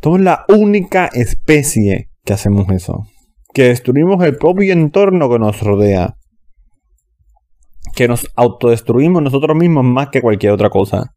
Somos 0.00 0.20
la 0.20 0.44
única 0.48 1.06
especie 1.06 2.10
que 2.24 2.32
hacemos 2.32 2.70
eso. 2.70 3.04
Que 3.52 3.64
destruimos 3.64 4.22
el 4.24 4.36
propio 4.36 4.72
entorno 4.72 5.28
que 5.28 5.40
nos 5.40 5.60
rodea. 5.60 6.16
Que 7.96 8.06
nos 8.06 8.28
autodestruimos 8.36 9.22
nosotros 9.22 9.56
mismos 9.56 9.84
más 9.84 10.10
que 10.10 10.22
cualquier 10.22 10.52
otra 10.52 10.70
cosa. 10.70 11.14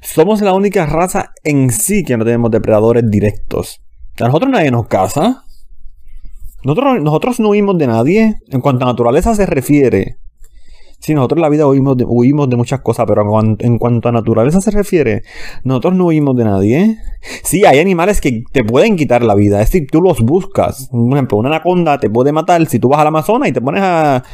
Somos 0.00 0.40
la 0.40 0.54
única 0.54 0.86
raza 0.86 1.32
en 1.44 1.70
sí 1.70 2.02
que 2.02 2.16
no 2.16 2.24
tenemos 2.24 2.50
depredadores 2.50 3.10
directos. 3.10 3.82
A 4.20 4.26
nosotros 4.26 4.50
nadie 4.50 4.70
nos 4.70 4.86
caza. 4.86 5.44
Nosotros, 6.64 7.00
nosotros 7.02 7.40
no 7.40 7.50
huimos 7.50 7.78
de 7.78 7.86
nadie. 7.86 8.36
En 8.48 8.60
cuanto 8.60 8.84
a 8.84 8.88
naturaleza 8.88 9.34
se 9.34 9.46
refiere, 9.46 10.18
Sí, 11.00 11.14
nosotros 11.14 11.38
en 11.38 11.42
la 11.42 11.48
vida 11.48 11.66
huimos 11.66 11.96
de, 11.96 12.04
de 12.04 12.56
muchas 12.56 12.80
cosas, 12.80 13.06
pero 13.06 13.22
en 13.40 13.78
cuanto, 13.78 14.08
a 14.08 14.12
naturaleza 14.12 14.60
se 14.60 14.72
refiere, 14.72 15.22
nosotros 15.62 15.94
no 15.94 16.06
huimos 16.06 16.34
de 16.36 16.44
nadie. 16.44 16.96
Sí, 17.44 17.64
hay 17.64 17.78
animales 17.78 18.20
que 18.20 18.42
te 18.52 18.64
pueden 18.64 18.96
quitar 18.96 19.22
la 19.22 19.36
vida, 19.36 19.62
es 19.62 19.70
decir, 19.70 19.86
tú 19.90 20.02
los 20.02 20.20
buscas. 20.20 20.88
Por 20.90 21.12
ejemplo, 21.12 21.38
una 21.38 21.50
anaconda 21.50 22.00
te 22.00 22.10
puede 22.10 22.32
matar 22.32 22.66
si 22.66 22.80
tú 22.80 22.88
vas 22.88 23.00
al 23.00 23.06
Amazonas 23.06 23.48
y 23.48 23.52
te 23.52 23.60
pones 23.60 23.82
a, 23.84 24.24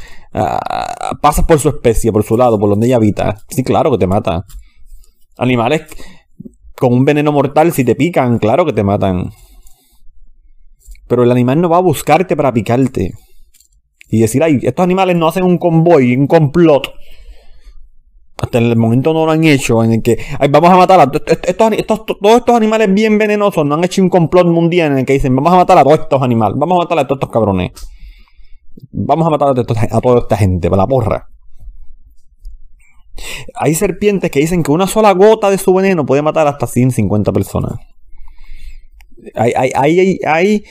pasas 1.20 1.44
por 1.44 1.58
su 1.58 1.68
especie, 1.68 2.10
por 2.10 2.24
su 2.24 2.36
lado, 2.36 2.58
por 2.58 2.70
donde 2.70 2.86
ella 2.86 2.96
habita. 2.96 3.36
Sí, 3.48 3.62
claro 3.62 3.90
que 3.90 3.98
te 3.98 4.06
mata. 4.06 4.44
Animales 5.36 5.82
con 6.76 6.94
un 6.94 7.04
veneno 7.04 7.30
mortal, 7.30 7.72
si 7.72 7.84
te 7.84 7.94
pican, 7.94 8.38
claro 8.38 8.64
que 8.64 8.72
te 8.72 8.82
matan. 8.82 9.30
Pero 11.06 11.22
el 11.22 11.30
animal 11.30 11.60
no 11.60 11.68
va 11.68 11.78
a 11.78 11.80
buscarte 11.80 12.36
para 12.36 12.52
picarte 12.52 13.12
y 14.08 14.20
decir, 14.20 14.42
ay, 14.42 14.60
estos 14.62 14.82
animales 14.82 15.16
no 15.16 15.28
hacen 15.28 15.44
un 15.44 15.58
convoy, 15.58 16.16
un 16.16 16.26
complot. 16.26 16.92
Hasta 18.36 18.58
el 18.58 18.76
momento 18.76 19.12
no 19.12 19.26
lo 19.26 19.32
han 19.32 19.44
hecho, 19.44 19.82
en 19.84 19.92
el 19.92 20.02
que 20.02 20.18
ay, 20.38 20.48
vamos 20.48 20.70
a 20.70 20.76
matar 20.76 21.00
a 21.00 21.10
estos, 21.46 22.06
todos 22.06 22.36
estos 22.36 22.56
animales 22.56 22.92
bien 22.92 23.16
venenosos, 23.16 23.64
no 23.64 23.74
han 23.74 23.84
hecho 23.84 24.02
un 24.02 24.08
complot 24.08 24.46
mundial 24.46 24.92
en 24.92 24.98
el 24.98 25.06
que 25.06 25.14
dicen, 25.14 25.34
vamos 25.34 25.52
a 25.52 25.56
matar 25.56 25.78
a 25.78 25.84
todos 25.84 26.00
estos 26.00 26.22
animales, 26.22 26.58
vamos 26.58 26.76
a 26.76 26.82
matar 26.82 26.98
a 26.98 27.06
todos 27.06 27.18
estos 27.18 27.30
cabrones. 27.30 27.72
Vamos 28.90 29.26
a 29.26 29.30
matar 29.30 29.48
a, 29.48 29.96
a 29.96 30.00
toda 30.00 30.18
esta 30.20 30.36
gente, 30.36 30.68
para 30.68 30.82
la 30.82 30.86
porra. 30.86 31.28
Hay 33.54 33.74
serpientes 33.74 34.30
que 34.30 34.40
dicen 34.40 34.62
que 34.62 34.72
una 34.72 34.86
sola 34.86 35.12
gota 35.12 35.50
de 35.50 35.58
su 35.58 35.72
veneno 35.72 36.04
puede 36.04 36.22
matar 36.22 36.46
hasta 36.46 36.66
150 36.66 37.32
personas. 37.32 37.74
Hay, 39.34 39.52
hay, 39.56 39.70
hay, 39.74 40.18
hay 40.26 40.64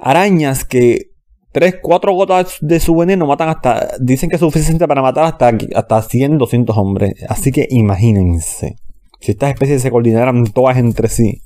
arañas 0.00 0.64
que 0.64 1.10
Tres, 1.52 1.78
cuatro 1.82 2.12
gotas 2.12 2.58
de 2.60 2.78
su 2.78 2.94
veneno 2.94 3.26
matan 3.26 3.48
hasta. 3.48 3.96
Dicen 4.00 4.30
que 4.30 4.36
es 4.36 4.40
suficiente 4.40 4.86
para 4.86 5.02
matar 5.02 5.24
hasta, 5.24 5.50
hasta 5.74 6.02
100, 6.02 6.38
200 6.38 6.76
hombres. 6.76 7.14
Así 7.28 7.50
que 7.50 7.66
imagínense. 7.70 8.76
Si 9.20 9.32
estas 9.32 9.52
especies 9.52 9.82
se 9.82 9.90
coordinaran 9.90 10.44
todas 10.46 10.76
entre 10.78 11.08
sí 11.08 11.42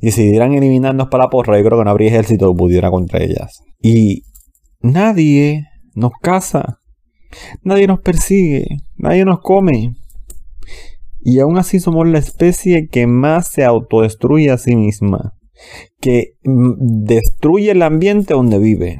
y 0.00 0.06
decidieran 0.06 0.54
eliminarnos 0.54 1.08
para 1.08 1.24
la 1.24 1.30
porra, 1.30 1.58
yo 1.58 1.64
creo 1.64 1.78
que 1.78 1.84
no 1.84 1.90
habría 1.90 2.08
ejército 2.08 2.50
que 2.50 2.58
pudiera 2.58 2.90
contra 2.90 3.22
ellas. 3.22 3.62
Y 3.82 4.22
nadie 4.80 5.66
nos 5.94 6.12
caza. 6.22 6.80
Nadie 7.62 7.86
nos 7.86 8.00
persigue. 8.00 8.66
Nadie 8.96 9.26
nos 9.26 9.40
come. 9.40 9.94
Y 11.20 11.38
aún 11.40 11.58
así 11.58 11.80
somos 11.80 12.08
la 12.08 12.18
especie 12.18 12.88
que 12.88 13.06
más 13.06 13.48
se 13.48 13.62
autodestruye 13.62 14.50
a 14.50 14.56
sí 14.56 14.74
misma. 14.74 15.33
Que 16.00 16.34
destruye 16.42 17.70
el 17.70 17.82
ambiente 17.82 18.34
donde 18.34 18.58
vive. 18.58 18.98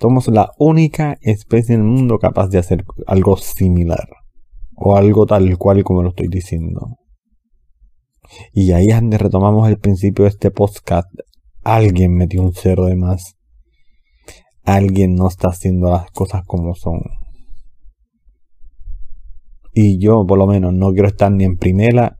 Somos 0.00 0.28
la 0.28 0.52
única 0.58 1.18
especie 1.20 1.74
en 1.74 1.82
el 1.82 1.86
mundo 1.86 2.18
capaz 2.18 2.48
de 2.48 2.58
hacer 2.58 2.84
algo 3.06 3.36
similar. 3.36 4.08
O 4.76 4.96
algo 4.96 5.26
tal 5.26 5.58
cual 5.58 5.84
como 5.84 6.02
lo 6.02 6.10
estoy 6.10 6.28
diciendo. 6.28 6.96
Y 8.52 8.72
ahí 8.72 8.86
es 8.88 8.94
donde 8.94 9.18
retomamos 9.18 9.68
el 9.68 9.78
principio 9.78 10.24
de 10.24 10.30
este 10.30 10.50
podcast. 10.50 11.08
Alguien 11.62 12.14
metió 12.14 12.42
un 12.42 12.52
cero 12.54 12.86
de 12.86 12.96
más. 12.96 13.36
Alguien 14.64 15.14
no 15.14 15.28
está 15.28 15.48
haciendo 15.48 15.90
las 15.90 16.10
cosas 16.10 16.42
como 16.46 16.74
son. 16.74 17.00
Y 19.72 19.98
yo, 19.98 20.26
por 20.26 20.38
lo 20.38 20.46
menos, 20.46 20.72
no 20.72 20.92
quiero 20.92 21.08
estar 21.08 21.30
ni 21.30 21.44
en 21.44 21.56
primera, 21.56 22.18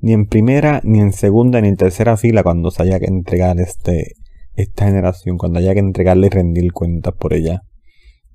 ni 0.00 0.12
en 0.12 0.26
primera, 0.26 0.80
ni 0.84 1.00
en 1.00 1.12
segunda, 1.12 1.60
ni 1.60 1.68
en 1.68 1.76
tercera 1.76 2.16
fila 2.16 2.42
cuando 2.42 2.70
se 2.70 2.82
haya 2.82 2.98
que 2.98 3.06
entregar 3.06 3.58
este 3.60 4.14
esta 4.58 4.86
generación 4.86 5.38
cuando 5.38 5.60
haya 5.60 5.72
que 5.72 5.78
entregarle 5.78 6.26
y 6.26 6.30
rendir 6.30 6.72
cuentas 6.72 7.14
por 7.14 7.32
ella. 7.32 7.62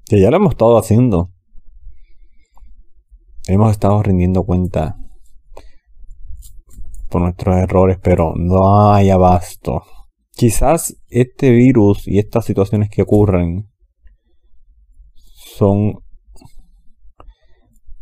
Que 0.06 0.22
ya 0.22 0.32
lo 0.32 0.38
hemos 0.38 0.52
estado 0.52 0.78
haciendo. 0.78 1.32
Hemos 3.46 3.72
estado 3.72 4.02
rindiendo 4.02 4.44
cuenta 4.46 4.96
por 7.10 7.22
nuestros 7.22 7.58
errores, 7.58 7.98
pero 8.02 8.34
no 8.38 8.94
hay 8.94 9.10
abasto. 9.10 9.84
Quizás 10.32 10.96
este 11.10 11.52
virus 11.52 12.08
y 12.08 12.20
estas 12.20 12.46
situaciones 12.46 12.90
que 12.90 13.02
ocurren 13.02 13.70
son 15.58 16.00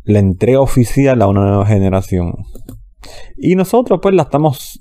la 0.04 0.20
entrega 0.20 0.60
oficial 0.60 1.20
a 1.22 1.26
una 1.26 1.42
nueva 1.42 1.66
generación. 1.66 2.34
Y 3.36 3.54
nosotros 3.56 4.00
pues 4.02 4.14
la 4.14 4.22
estamos... 4.22 4.78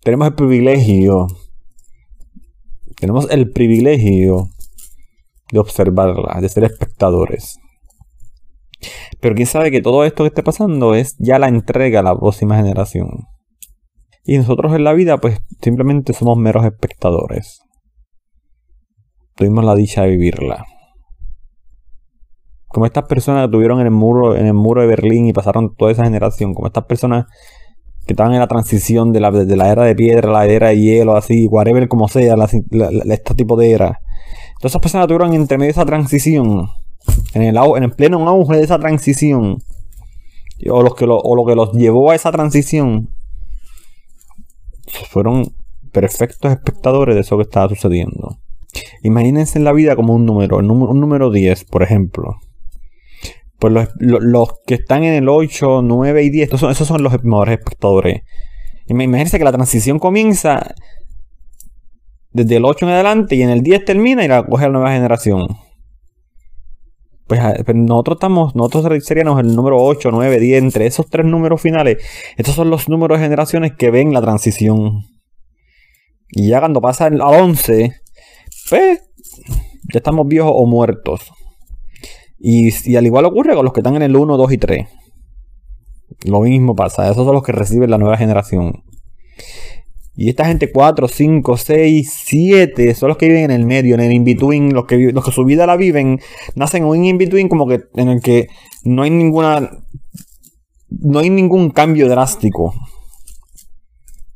Tenemos 0.00 0.28
el 0.28 0.34
privilegio 0.34 1.28
tenemos 3.02 3.28
el 3.32 3.50
privilegio 3.50 4.50
de 5.50 5.58
observarla, 5.58 6.40
de 6.40 6.48
ser 6.48 6.62
espectadores. 6.62 7.58
Pero 9.20 9.34
quién 9.34 9.48
sabe 9.48 9.72
que 9.72 9.82
todo 9.82 10.04
esto 10.04 10.22
que 10.22 10.28
esté 10.28 10.44
pasando 10.44 10.94
es 10.94 11.16
ya 11.18 11.40
la 11.40 11.48
entrega 11.48 11.98
a 11.98 12.04
la 12.04 12.16
próxima 12.16 12.56
generación. 12.56 13.26
Y 14.24 14.38
nosotros 14.38 14.72
en 14.76 14.84
la 14.84 14.92
vida 14.92 15.18
pues 15.18 15.40
simplemente 15.60 16.12
somos 16.12 16.38
meros 16.38 16.64
espectadores. 16.64 17.62
Tuvimos 19.34 19.64
la 19.64 19.74
dicha 19.74 20.02
de 20.02 20.10
vivirla. 20.10 20.64
Como 22.72 22.86
estas 22.86 23.04
personas 23.04 23.46
que 23.46 23.52
tuvieron 23.52 23.80
en 23.80 23.86
el 23.86 23.92
muro, 23.92 24.34
en 24.34 24.46
el 24.46 24.54
muro 24.54 24.80
de 24.80 24.86
Berlín 24.86 25.26
y 25.26 25.34
pasaron 25.34 25.74
toda 25.76 25.92
esa 25.92 26.04
generación, 26.04 26.54
como 26.54 26.66
estas 26.66 26.84
personas 26.84 27.26
que 28.06 28.14
estaban 28.14 28.32
en 28.32 28.40
la 28.40 28.48
transición 28.48 29.12
de 29.12 29.20
la, 29.20 29.30
de 29.30 29.56
la 29.56 29.70
era 29.70 29.84
de 29.84 29.94
piedra 29.94 30.32
la 30.32 30.46
era 30.46 30.68
de 30.68 30.80
hielo, 30.80 31.14
así, 31.14 31.46
whatever 31.48 31.86
como 31.86 32.08
sea, 32.08 32.34
este 32.40 33.34
tipo 33.34 33.56
de 33.56 33.72
era. 33.72 34.00
Todas 34.58 34.72
esas 34.72 34.80
personas 34.80 35.06
tuvieron 35.06 35.34
entre 35.34 35.58
medio 35.58 35.68
de 35.68 35.72
esa 35.72 35.84
transición, 35.84 36.68
en 37.34 37.42
el, 37.42 37.56
en 37.56 37.82
el 37.82 37.92
pleno 37.92 38.26
auge 38.26 38.56
de 38.56 38.64
esa 38.64 38.78
transición, 38.78 39.58
o, 40.70 40.82
los 40.82 40.94
que 40.94 41.06
lo, 41.06 41.18
o 41.18 41.36
lo 41.36 41.44
que 41.44 41.54
los 41.54 41.72
llevó 41.72 42.10
a 42.10 42.14
esa 42.14 42.32
transición, 42.32 43.10
fueron 45.10 45.54
perfectos 45.92 46.50
espectadores 46.50 47.14
de 47.16 47.20
eso 47.20 47.36
que 47.36 47.42
estaba 47.42 47.68
sucediendo. 47.68 48.38
Imagínense 49.02 49.58
en 49.58 49.64
la 49.64 49.72
vida 49.72 49.94
como 49.94 50.14
un 50.14 50.24
número, 50.24 50.56
un 50.56 50.66
número 51.00 51.30
10, 51.30 51.64
por 51.66 51.82
ejemplo 51.82 52.38
pues 53.62 53.72
los, 54.00 54.48
que 54.66 54.74
están 54.74 55.04
en 55.04 55.14
el 55.14 55.28
8, 55.28 55.82
9 55.84 56.24
y 56.24 56.30
10, 56.30 56.48
esos 56.48 56.58
son, 56.58 56.72
esos 56.72 56.88
son 56.88 57.00
los 57.00 57.12
mejores 57.22 57.60
espectadores. 57.60 58.22
Imagínense 58.88 59.38
que 59.38 59.44
la 59.44 59.52
transición 59.52 60.00
comienza 60.00 60.74
desde 62.32 62.56
el 62.56 62.64
8 62.64 62.86
en 62.86 62.92
adelante 62.92 63.36
y 63.36 63.42
en 63.42 63.50
el 63.50 63.62
10 63.62 63.84
termina 63.84 64.24
y 64.24 64.26
la 64.26 64.44
coge 64.44 64.64
la 64.64 64.72
nueva 64.72 64.90
generación. 64.90 65.46
Pues, 67.28 67.40
pues, 67.64 67.76
nosotros 67.76 68.16
estamos, 68.16 68.56
nosotros 68.56 69.04
seríamos 69.04 69.38
el 69.38 69.54
número 69.54 69.76
8, 69.80 70.10
9, 70.10 70.40
10, 70.40 70.60
entre 70.60 70.86
esos 70.86 71.08
tres 71.08 71.24
números 71.24 71.60
finales. 71.60 71.98
Estos 72.36 72.56
son 72.56 72.68
los 72.68 72.88
números 72.88 73.20
de 73.20 73.26
generaciones 73.26 73.74
que 73.78 73.92
ven 73.92 74.12
la 74.12 74.22
transición. 74.22 75.04
Y 76.30 76.48
ya 76.48 76.58
cuando 76.58 76.80
pasa 76.80 77.04
al 77.04 77.20
11, 77.20 77.92
pues 78.68 78.98
ya 79.92 79.98
estamos 79.98 80.26
viejos 80.26 80.50
o 80.52 80.66
muertos. 80.66 81.30
Y, 82.44 82.96
al 82.96 83.06
igual 83.06 83.24
ocurre 83.24 83.54
con 83.54 83.64
los 83.64 83.72
que 83.72 83.80
están 83.80 83.94
en 83.94 84.02
el 84.02 84.16
1, 84.16 84.36
2 84.36 84.52
y 84.52 84.58
3. 84.58 84.88
Lo 86.24 86.40
mismo 86.40 86.74
pasa, 86.74 87.08
esos 87.08 87.24
son 87.24 87.34
los 87.34 87.44
que 87.44 87.52
reciben 87.52 87.88
la 87.88 87.98
nueva 87.98 88.16
generación. 88.16 88.82
Y 90.16 90.28
esta 90.28 90.44
gente 90.46 90.72
4, 90.72 91.06
5, 91.06 91.56
6, 91.56 92.12
7 92.24 92.94
son 92.94 93.10
los 93.10 93.16
que 93.16 93.28
viven 93.28 93.44
en 93.44 93.50
el 93.52 93.64
medio, 93.64 93.94
en 93.94 94.00
el 94.00 94.12
in-between, 94.12 94.74
los 94.74 94.86
que, 94.86 95.12
los 95.12 95.24
que 95.24 95.30
su 95.30 95.44
vida 95.44 95.66
la 95.66 95.76
viven, 95.76 96.18
nacen 96.56 96.82
en 96.82 96.88
un 96.88 97.04
in-between 97.04 97.48
como 97.48 97.68
que 97.68 97.84
en 97.94 98.08
el 98.08 98.20
que 98.20 98.48
no 98.82 99.02
hay 99.02 99.10
ninguna. 99.10 99.84
No 100.90 101.20
hay 101.20 101.30
ningún 101.30 101.70
cambio 101.70 102.08
drástico. 102.08 102.74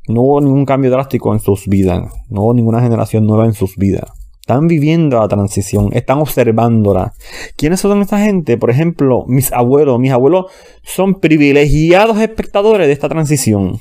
No 0.08 0.22
hubo 0.22 0.40
ningún 0.40 0.64
cambio 0.64 0.92
drástico 0.92 1.32
en 1.32 1.40
sus 1.40 1.66
vidas. 1.66 2.08
No 2.30 2.42
hubo 2.42 2.54
ninguna 2.54 2.80
generación 2.80 3.26
nueva 3.26 3.46
en 3.46 3.52
sus 3.52 3.76
vidas. 3.76 4.15
Están 4.46 4.68
viviendo 4.68 5.18
la 5.18 5.26
transición, 5.26 5.90
están 5.92 6.18
observándola. 6.18 7.12
¿Quiénes 7.56 7.80
son 7.80 8.00
esta 8.00 8.20
gente? 8.20 8.56
Por 8.56 8.70
ejemplo, 8.70 9.24
mis 9.26 9.50
abuelos. 9.52 9.98
Mis 9.98 10.12
abuelos 10.12 10.46
son 10.84 11.18
privilegiados 11.18 12.20
espectadores 12.20 12.86
de 12.86 12.92
esta 12.92 13.08
transición. 13.08 13.80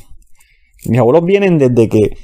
Mis 0.85 0.97
abuelos 0.97 1.23
vienen 1.23 1.59
desde 1.59 1.87
que, 1.87 2.17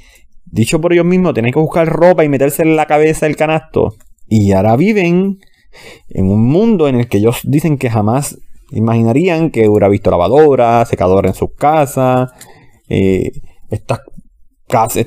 dicho 0.44 0.80
por 0.80 0.92
ellos 0.92 1.04
mismos, 1.04 1.34
tienen 1.34 1.52
que 1.52 1.60
buscar 1.60 1.86
ropa 1.86 2.24
y 2.24 2.28
meterse 2.28 2.62
en 2.62 2.74
la 2.74 2.86
cabeza 2.86 3.28
el 3.28 3.36
canasto. 3.36 3.94
Y 4.26 4.50
ahora 4.50 4.74
viven 4.74 5.38
en 6.08 6.28
un 6.28 6.44
mundo 6.44 6.88
en 6.88 6.96
el 6.96 7.06
que 7.06 7.18
ellos 7.18 7.42
dicen 7.44 7.78
que 7.78 7.90
jamás 7.90 8.40
imaginarían 8.72 9.50
que 9.50 9.68
hubiera 9.68 9.88
visto 9.88 10.10
lavadora, 10.10 10.84
secadora 10.84 11.28
en 11.28 11.34
sus 11.36 11.54
casas, 11.54 12.32
eh, 12.88 13.30
estas 13.70 14.00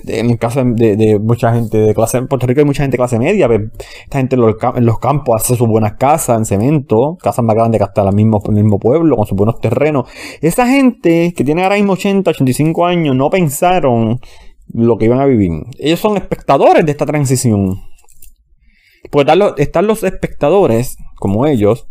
en 0.08 0.30
el 0.30 0.38
caso 0.38 0.64
de, 0.64 1.20
mucha 1.20 1.54
gente 1.54 1.78
de 1.78 1.94
clase, 1.94 2.18
en 2.18 2.28
Puerto 2.28 2.46
Rico 2.46 2.62
hay 2.62 2.66
mucha 2.66 2.84
gente 2.84 2.96
de 2.96 2.98
clase 2.98 3.18
media, 3.18 3.48
esta 3.48 4.18
gente 4.20 4.36
en 4.36 4.42
los, 4.86 5.00
campos 5.00 5.36
hace 5.42 5.56
sus 5.56 5.68
buenas 5.68 5.94
casas 5.94 6.38
en 6.38 6.46
cemento, 6.46 7.18
casas 7.22 7.44
más 7.44 7.56
grandes 7.56 7.80
que 7.80 7.84
hasta 7.84 8.08
el 8.08 8.16
mismo, 8.16 8.40
el 8.48 8.54
mismo 8.54 8.80
pueblo, 8.80 9.16
con 9.16 9.26
sus 9.26 9.36
buenos 9.36 9.60
terrenos. 9.60 10.08
Esa 10.42 10.68
gente 10.68 11.34
que 11.36 11.44
tiene 11.44 11.64
ahora 11.64 11.76
mismo 11.76 11.94
80, 11.94 12.32
85 12.32 12.86
años, 12.86 13.16
no 13.16 13.30
pensaron 13.30 14.20
lo 14.68 14.98
que 14.98 15.06
iban 15.06 15.20
a 15.20 15.26
vivir. 15.26 15.52
Ellos 15.80 16.00
son 16.00 16.18
espectadores 16.18 16.86
de 16.86 16.92
esta 16.92 17.06
transición. 17.06 17.82
Pues 19.12 19.28
están 19.58 19.88
los, 19.88 20.04
espectadores, 20.04 20.98
como 21.16 21.46
ellos, 21.46 21.88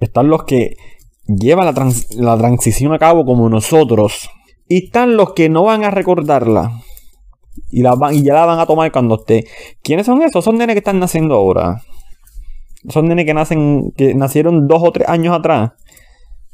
están 0.00 0.28
los 0.28 0.44
que 0.44 0.76
llevan 1.26 1.66
la, 1.66 1.92
la 2.16 2.38
transición 2.38 2.92
a 2.92 2.98
cabo 2.98 3.24
como 3.24 3.48
nosotros, 3.48 4.30
y 4.68 4.84
están 4.84 5.16
los 5.16 5.32
que 5.32 5.48
no 5.48 5.64
van 5.64 5.84
a 5.84 5.90
recordarla. 5.90 6.82
Y, 7.70 7.82
la 7.82 7.94
van, 7.94 8.14
y 8.14 8.22
ya 8.22 8.34
la 8.34 8.46
van 8.46 8.58
a 8.58 8.66
tomar 8.66 8.92
cuando 8.92 9.16
esté. 9.16 9.46
¿Quiénes 9.82 10.06
son 10.06 10.22
esos? 10.22 10.44
Son 10.44 10.56
nenes 10.56 10.74
que 10.74 10.78
están 10.78 10.98
naciendo 10.98 11.34
ahora. 11.34 11.82
Son 12.88 13.08
nenes 13.08 13.24
que 13.24 13.34
nacen, 13.34 13.92
que 13.96 14.14
nacieron 14.14 14.68
dos 14.68 14.82
o 14.82 14.92
tres 14.92 15.08
años 15.08 15.34
atrás. 15.36 15.72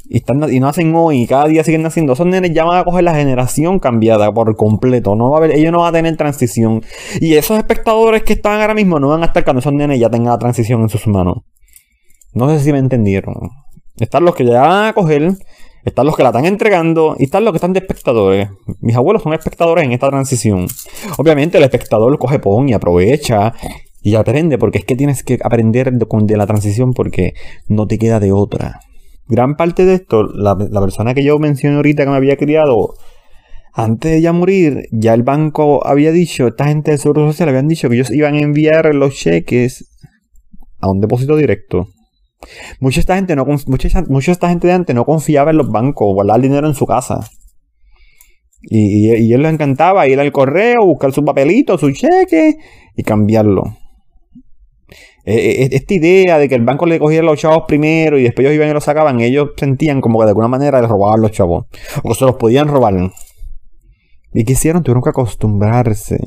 Y, 0.08 0.18
están, 0.18 0.42
y 0.52 0.60
nacen 0.60 0.94
hoy 0.94 1.22
y 1.22 1.26
cada 1.26 1.46
día 1.46 1.64
siguen 1.64 1.82
naciendo. 1.82 2.14
Son 2.14 2.30
nenes 2.30 2.52
ya 2.52 2.64
van 2.64 2.78
a 2.78 2.84
coger 2.84 3.04
la 3.04 3.14
generación 3.14 3.78
cambiada 3.78 4.32
por 4.32 4.54
completo. 4.56 5.16
No 5.16 5.30
va 5.30 5.36
a 5.36 5.38
haber, 5.38 5.52
ellos 5.52 5.72
no 5.72 5.80
van 5.80 5.88
a 5.88 5.98
tener 5.98 6.16
transición. 6.16 6.82
Y 7.20 7.34
esos 7.34 7.58
espectadores 7.58 8.22
que 8.22 8.34
están 8.34 8.60
ahora 8.60 8.74
mismo 8.74 9.00
no 9.00 9.08
van 9.08 9.22
a 9.22 9.26
estar 9.26 9.44
cuando 9.44 9.60
esos 9.60 9.72
nenes 9.72 9.98
ya 9.98 10.10
tengan 10.10 10.32
la 10.32 10.38
transición 10.38 10.82
en 10.82 10.88
sus 10.88 11.06
manos. 11.06 11.38
No 12.34 12.48
sé 12.48 12.60
si 12.60 12.72
me 12.72 12.78
entendieron. 12.78 13.34
Están 13.98 14.24
los 14.24 14.34
que 14.34 14.44
ya 14.44 14.62
van 14.62 14.86
a 14.86 14.92
coger 14.94 15.34
están 15.84 16.06
los 16.06 16.16
que 16.16 16.22
la 16.22 16.28
están 16.30 16.44
entregando 16.44 17.16
y 17.18 17.24
están 17.24 17.44
los 17.44 17.52
que 17.52 17.56
están 17.56 17.72
de 17.72 17.80
espectadores. 17.80 18.48
Mis 18.80 18.96
abuelos 18.96 19.22
son 19.22 19.32
espectadores 19.32 19.84
en 19.84 19.92
esta 19.92 20.08
transición. 20.08 20.66
Obviamente 21.18 21.58
el 21.58 21.64
espectador 21.64 22.18
coge 22.18 22.38
pon 22.38 22.68
y 22.68 22.72
aprovecha 22.72 23.54
y 24.02 24.16
aprende, 24.16 24.58
porque 24.58 24.78
es 24.78 24.84
que 24.84 24.96
tienes 24.96 25.22
que 25.22 25.38
aprender 25.42 25.92
de 25.92 26.36
la 26.36 26.46
transición 26.46 26.92
porque 26.92 27.34
no 27.68 27.86
te 27.86 27.98
queda 27.98 28.20
de 28.20 28.32
otra. 28.32 28.80
Gran 29.28 29.56
parte 29.56 29.84
de 29.84 29.94
esto, 29.94 30.24
la, 30.24 30.56
persona 30.56 31.14
que 31.14 31.22
yo 31.22 31.38
mencioné 31.38 31.76
ahorita 31.76 32.04
que 32.04 32.10
me 32.10 32.16
había 32.16 32.36
criado, 32.36 32.94
antes 33.72 34.10
de 34.12 34.20
ya 34.20 34.32
morir, 34.32 34.88
ya 34.90 35.14
el 35.14 35.22
banco 35.22 35.86
había 35.86 36.10
dicho, 36.10 36.48
esta 36.48 36.66
gente 36.66 36.90
del 36.90 37.00
Seguro 37.00 37.30
Social 37.30 37.48
habían 37.48 37.68
dicho 37.68 37.88
que 37.88 37.94
ellos 37.94 38.10
iban 38.10 38.34
a 38.34 38.40
enviar 38.40 38.92
los 38.94 39.14
cheques 39.14 39.88
a 40.80 40.90
un 40.90 41.00
depósito 41.00 41.36
directo. 41.36 41.88
Mucha 42.80 43.00
esta 43.00 43.16
gente 43.16 43.36
no 43.36 43.44
mucha, 43.44 44.32
esta 44.32 44.48
gente 44.48 44.66
de 44.66 44.72
antes 44.72 44.94
no 44.94 45.04
confiaba 45.04 45.50
en 45.50 45.58
los 45.58 45.70
bancos, 45.70 46.14
guardar 46.14 46.40
dinero 46.40 46.66
en 46.66 46.74
su 46.74 46.86
casa. 46.86 47.28
Y, 48.62 49.12
y, 49.12 49.32
él 49.32 49.42
le 49.42 49.48
encantaba 49.48 50.06
ir 50.06 50.20
al 50.20 50.30
correo, 50.30 50.84
buscar 50.84 51.12
su 51.12 51.24
papelito, 51.24 51.76
su 51.78 51.90
cheque 51.90 52.58
y 52.96 53.02
cambiarlo. 53.02 53.76
E, 55.24 55.34
e, 55.34 55.62
e, 55.64 55.68
esta 55.72 55.94
idea 55.94 56.38
de 56.38 56.48
que 56.48 56.54
el 56.54 56.64
banco 56.64 56.86
le 56.86 56.98
cogía 56.98 57.22
los 57.22 57.38
chavos 57.38 57.64
primero 57.66 58.18
y 58.18 58.24
después 58.24 58.44
ellos 58.44 58.56
iban 58.56 58.68
y 58.68 58.72
los 58.72 58.84
sacaban, 58.84 59.20
ellos 59.20 59.50
sentían 59.56 60.00
como 60.00 60.18
que 60.18 60.24
de 60.24 60.30
alguna 60.30 60.48
manera 60.48 60.80
les 60.80 60.90
robaban 60.90 61.20
los 61.20 61.32
chavos. 61.32 61.66
O 62.04 62.14
se 62.14 62.24
los 62.24 62.36
podían 62.36 62.68
robar. 62.68 62.94
¿Y 64.34 64.44
qué 64.44 64.52
hicieron? 64.52 64.82
Tuvieron 64.82 65.02
que 65.02 65.10
acostumbrarse. 65.10 66.18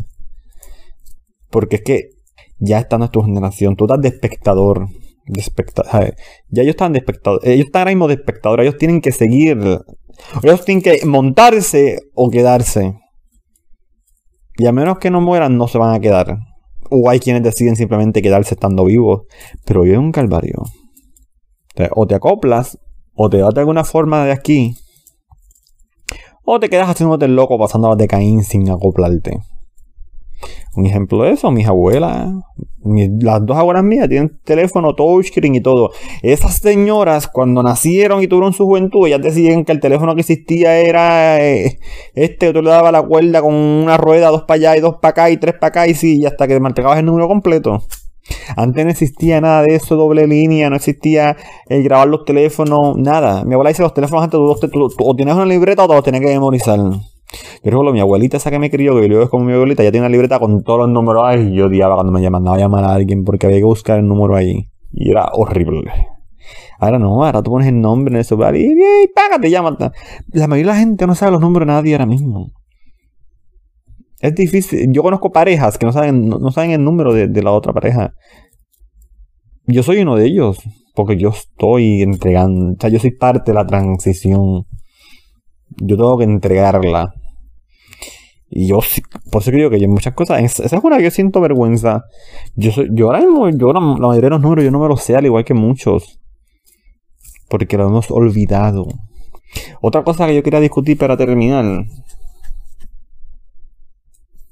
Porque 1.50 1.78
es 1.78 1.82
que 1.84 2.10
ya 2.60 2.80
está 2.80 2.98
tu 3.10 3.22
generación. 3.22 3.76
Tú 3.76 3.86
estás 3.86 4.02
de 4.02 4.10
espectador 4.10 4.88
de 5.26 5.42
espectador. 5.42 6.16
Ya 6.50 6.62
ellos 6.62 6.74
están 6.74 6.94
de 6.94 7.00
espectador. 7.00 7.40
Ellos 7.44 7.68
están 7.68 7.82
ahora 7.82 7.92
mismo 7.92 8.08
de 8.08 8.16
espectador. 8.16 8.62
Ellos 8.62 8.78
tienen 8.78 9.02
que 9.02 9.12
seguir. 9.12 9.58
Ellos 10.44 10.66
tienen 10.66 10.82
que 10.82 11.06
montarse 11.06 12.00
o 12.14 12.30
quedarse. 12.30 12.94
Y 14.58 14.68
a 14.68 14.72
menos 14.72 15.00
que 15.00 15.12
no 15.12 15.22
mueran, 15.22 15.58
no 15.58 15.68
se 15.68 15.78
van 15.78 15.94
a 15.94 16.00
quedar. 16.00 16.38
O 16.90 17.10
hay 17.10 17.20
quienes 17.20 17.44
deciden 17.44 17.76
simplemente 17.76 18.22
quedarse 18.22 18.54
estando 18.54 18.86
vivos. 18.86 19.24
Pero 19.66 19.82
vive 19.82 19.98
un 19.98 20.12
calvario. 20.12 20.64
O 21.92 22.08
te 22.08 22.16
acoplas, 22.16 22.78
o 23.16 23.30
te 23.30 23.42
vas 23.42 23.54
de 23.54 23.60
alguna 23.60 23.84
forma 23.84 24.26
de 24.26 24.32
aquí. 24.32 24.76
O 26.44 26.60
te 26.60 26.70
quedas 26.70 26.90
haciéndote 26.90 27.28
loco 27.28 27.58
pasando 27.58 27.90
las 27.90 27.98
de 27.98 28.08
Caín 28.08 28.44
sin 28.44 28.70
acoplarte. 28.70 29.40
Un 30.76 30.86
ejemplo 30.86 31.24
de 31.24 31.32
eso, 31.32 31.52
mis 31.52 31.68
abuelas, 31.68 32.32
las 33.20 33.46
dos 33.46 33.58
abuelas 33.58 33.84
mías 33.84 34.08
tienen 34.08 34.40
teléfono 34.44 34.94
touchscreen 34.94 35.56
y 35.56 35.62
todo. 35.62 35.92
Esas 36.22 36.58
señoras, 36.58 37.28
cuando 37.28 37.64
nacieron 37.64 38.22
y 38.22 38.28
tuvieron 38.28 38.54
su 38.54 38.66
juventud, 38.66 39.08
ellas 39.08 39.22
decían 39.22 39.66
que 39.66 39.72
el 39.72 39.80
teléfono 39.80 40.14
que 40.16 40.22
existía 40.22 40.78
era 40.78 41.44
eh, 41.44 41.80
este, 42.14 42.54
tú 42.54 42.62
le 42.62 42.70
dabas 42.70 42.92
la 42.92 43.02
cuerda 43.02 43.42
con 43.42 43.54
una 43.54 43.98
rueda, 43.98 44.30
dos 44.30 44.44
para 44.44 44.56
allá 44.56 44.78
y 44.78 44.82
dos 44.82 44.96
para 45.02 45.12
acá 45.12 45.30
y 45.30 45.38
tres 45.38 45.56
para 45.60 45.68
acá 45.70 45.88
y 45.88 45.96
sí, 45.96 46.20
y 46.20 46.26
hasta 46.26 46.48
que 46.48 46.60
marcabas 46.60 47.00
el 47.00 47.06
número 47.06 47.28
completo. 47.28 47.82
Antes 48.56 48.86
no 48.86 48.92
existía 48.92 49.40
nada 49.40 49.62
de 49.62 49.76
eso, 49.76 49.96
doble 49.96 50.28
línea, 50.28 50.70
no 50.70 50.76
existía 50.76 51.38
el 51.68 51.84
grabar 51.84 52.08
los 52.08 52.26
teléfonos, 52.26 52.98
nada. 52.98 53.44
Mi 53.46 53.54
abuela 53.54 53.70
dice 53.70 53.84
los 53.84 53.94
teléfonos 53.94 54.24
antes 54.24 54.72
tú, 54.72 54.88
o 55.00 55.16
tienes 55.16 55.36
una 55.36 55.46
libreta 55.46 55.84
o 55.84 55.88
te 55.88 55.94
los 55.94 56.04
tienes 56.04 56.22
que 56.22 56.28
memorizar. 56.28 56.80
Yo 57.64 57.72
recuerdo 57.72 57.94
mi 57.94 58.00
abuelita 58.00 58.38
esa 58.38 58.52
que 58.52 58.60
me 58.60 58.70
crió, 58.70 59.00
que 59.00 59.10
yo 59.10 59.22
es 59.22 59.30
como 59.30 59.46
mi 59.46 59.54
abuelita, 59.54 59.84
ya 59.84 59.92
tiene 59.92 60.06
una 60.06 60.12
libreta 60.12 60.40
con 60.40 60.64
todos 60.64 60.80
los 60.80 60.90
números 60.90 61.24
ahí. 61.26 61.50
Y 61.50 61.56
yo 61.56 61.66
odiaba 61.66 61.96
cuando 61.96 62.12
me 62.12 62.30
mandaba 62.30 62.58
a 62.58 62.60
llamar 62.60 62.84
a 62.84 62.94
alguien 62.94 63.24
porque 63.24 63.48
había 63.48 63.60
que 63.60 63.66
buscar 63.66 64.00
el 64.00 64.08
número 64.08 64.36
ahí. 64.36 64.70
Y 64.92 65.12
era 65.12 65.30
horrible. 65.34 65.92
Ahora 66.80 67.00
no, 67.00 67.24
ahora 67.24 67.42
tú 67.42 67.52
pones 67.52 67.68
el 67.68 67.80
nombre 67.80 68.14
en 68.14 68.20
eso 68.22 68.38
y, 68.54 68.62
y 68.66 69.08
págate, 69.14 69.50
llama. 69.50 69.78
La 70.32 70.48
mayoría 70.48 70.72
de 70.72 70.78
la 70.78 70.80
gente 70.80 71.08
no 71.08 71.16
sabe 71.16 71.32
los 71.32 71.42
números 71.42 71.68
de 71.68 71.74
nadie 71.74 71.94
ahora 71.94 72.06
mismo. 72.06 72.52
Es 74.20 74.36
difícil. 74.36 74.92
Yo 74.92 75.04
conozco 75.04 75.32
parejas 75.32 75.78
que 75.78 75.86
no 75.86 75.92
saben, 75.92 76.28
no, 76.28 76.52
saben 76.52 76.72
el 76.72 76.84
número 76.84 77.14
de, 77.14 77.28
de 77.28 77.44
la 77.44 77.52
otra 77.52 77.74
pareja. 77.74 78.14
Yo 79.68 79.84
soy 79.84 80.00
uno 80.00 80.16
de 80.16 80.26
ellos. 80.26 80.60
Porque 80.94 81.18
yo 81.18 81.30
estoy 81.30 82.02
entregando. 82.04 82.72
O 82.72 82.76
sea, 82.80 82.90
yo 82.90 83.00
soy 83.00 83.12
parte 83.12 83.52
de 83.52 83.56
la 83.56 83.68
transición 83.68 84.66
yo 85.78 85.98
tengo 85.98 86.18
que 86.18 86.24
entregarla. 86.24 87.14
Y 88.50 88.68
yo, 88.68 88.80
por 89.32 89.42
eso 89.42 89.52
creo 89.52 89.70
que 89.70 89.80
yo 89.80 89.88
muchas 89.88 90.14
cosas, 90.14 90.42
esa 90.42 90.64
es 90.78 90.84
una 90.84 90.98
que 90.98 91.04
yo 91.04 91.12
siento 91.12 91.42
vergüenza. 91.42 92.06
Yo, 92.56 92.72
soy, 92.72 92.90
yo 92.92 93.08
ahora 93.08 93.22
mismo, 93.22 93.50
yo 93.50 93.74
la, 93.74 93.80
mayoría 93.80 94.28
de 94.28 94.30
los 94.30 94.42
números 94.42 94.66
yo 94.66 94.72
no 94.72 94.80
me 94.80 94.88
los 94.88 95.02
sé, 95.02 95.16
al 95.16 95.26
igual 95.26 95.46
que 95.46 95.54
muchos. 95.54 96.20
Porque 97.50 97.78
lo 97.78 97.88
hemos 97.88 98.12
olvidado. 98.12 98.88
Otra 99.82 100.04
cosa 100.04 100.28
que 100.28 100.36
yo 100.36 100.44
quería 100.44 100.60
discutir 100.60 100.98
para 100.98 101.18
terminar. 101.18 101.86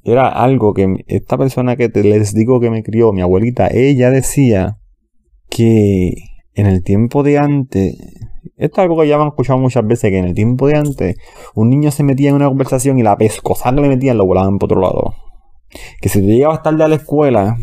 Era 0.03 0.27
algo 0.27 0.73
que 0.73 1.05
esta 1.07 1.37
persona 1.37 1.75
que 1.75 1.87
te, 1.87 2.03
les 2.03 2.33
digo 2.33 2.59
que 2.59 2.69
me 2.69 2.83
crió, 2.83 3.13
mi 3.13 3.21
abuelita, 3.21 3.69
ella 3.71 4.09
decía 4.09 4.79
que 5.49 6.13
en 6.55 6.65
el 6.65 6.83
tiempo 6.83 7.23
de 7.23 7.37
antes 7.37 7.95
esto 8.57 8.81
es 8.81 8.83
algo 8.83 8.99
que 8.99 9.07
ya 9.07 9.17
me 9.17 9.27
escuchado 9.27 9.59
muchas 9.59 9.85
veces, 9.85 10.09
que 10.09 10.17
en 10.17 10.25
el 10.25 10.33
tiempo 10.33 10.67
de 10.67 10.77
antes 10.77 11.17
un 11.55 11.69
niño 11.69 11.91
se 11.91 12.03
metía 12.03 12.29
en 12.29 12.35
una 12.35 12.47
conversación 12.47 12.99
y 12.99 13.03
la 13.03 13.17
pescosa 13.17 13.73
que 13.73 13.81
le 13.81 13.89
metían 13.89 14.17
lo 14.17 14.25
volaban 14.25 14.59
por 14.59 14.67
otro 14.67 14.81
lado. 14.81 15.15
Que 16.01 16.09
si 16.09 16.19
tú 16.19 16.27
llegabas 16.27 16.61
tarde 16.61 16.83
a 16.83 16.87
la 16.87 16.95
escuela, 16.95 17.57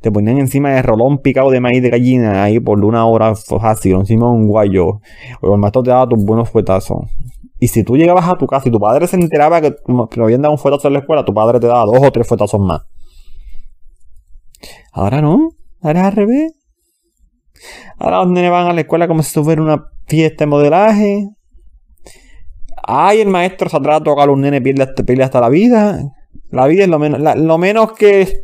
te 0.00 0.10
ponían 0.10 0.38
encima 0.38 0.70
de 0.70 0.82
rolón 0.82 1.18
picado 1.18 1.50
de 1.50 1.60
maíz 1.60 1.82
de 1.82 1.90
gallina 1.90 2.44
ahí 2.44 2.60
por 2.60 2.82
una 2.84 3.06
hora 3.06 3.34
fácil, 3.34 3.96
encima 3.96 4.26
de 4.26 4.32
un 4.32 4.46
guayo. 4.46 5.00
O 5.40 5.54
el 5.54 5.60
maestro 5.60 5.82
te 5.82 5.90
daba 5.90 6.08
tus 6.08 6.24
buenos 6.24 6.50
fuetazos. 6.50 7.08
Y 7.58 7.68
si 7.68 7.84
tú 7.84 7.96
llegabas 7.96 8.28
a 8.28 8.36
tu 8.36 8.46
casa 8.46 8.68
y 8.68 8.72
tu 8.72 8.80
padre 8.80 9.06
se 9.06 9.16
enteraba 9.16 9.60
que, 9.60 9.76
que 10.10 10.20
habían 10.20 10.42
dado 10.42 10.52
un 10.52 10.58
fuetazo 10.58 10.88
en 10.88 10.94
la 10.94 11.00
escuela, 11.00 11.24
tu 11.24 11.32
padre 11.32 11.60
te 11.60 11.66
daba 11.66 11.84
dos 11.84 11.98
o 12.02 12.10
tres 12.10 12.26
fuetazos 12.26 12.60
más. 12.60 12.82
Ahora 14.92 15.22
no, 15.22 15.50
ahora 15.80 16.00
es 16.00 16.06
al 16.06 16.12
revés. 16.12 16.52
Ahora 17.98 18.24
los 18.24 18.32
van 18.32 18.66
a 18.66 18.72
la 18.72 18.80
escuela 18.80 19.06
como 19.06 19.22
si 19.22 19.42
fuera 19.42 19.62
una 19.62 19.84
fiesta 20.12 20.44
de 20.44 20.46
modelaje. 20.50 21.28
Ay, 22.84 23.22
el 23.22 23.28
maestro 23.28 23.70
se 23.70 23.78
atrás 23.78 23.96
a 23.96 24.04
tocar 24.04 24.24
a 24.24 24.26
los 24.26 24.38
nenes, 24.38 24.60
pierde, 24.60 24.86
pierde 25.06 25.24
hasta 25.24 25.40
la 25.40 25.48
vida. 25.48 26.02
La 26.50 26.66
vida 26.66 26.82
es 26.82 26.90
lo 26.90 26.98
menos, 26.98 27.18
lo 27.38 27.56
menos 27.56 27.92
que 27.92 28.42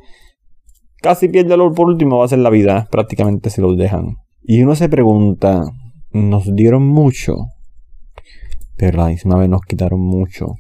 casi 1.03 1.29
pierde 1.29 1.55
por 1.75 1.89
último 1.89 2.19
va 2.19 2.25
a 2.25 2.29
ser 2.29 2.39
la 2.39 2.49
vida, 2.49 2.89
prácticamente 2.91 3.51
si 3.51 3.61
los 3.61 3.77
dejan. 3.77 4.17
Y 4.43 4.63
uno 4.63 4.75
se 4.77 4.89
pregunta, 4.89 5.63
nos 6.11 6.55
dieron 6.55 6.89
mucho, 6.89 7.35
pero 8.79 9.03
la 9.03 9.09
misma 9.09 9.37
vez 9.37 9.51
nos 9.51 9.61
quitaron 9.61 10.01
mucho. 10.01 10.55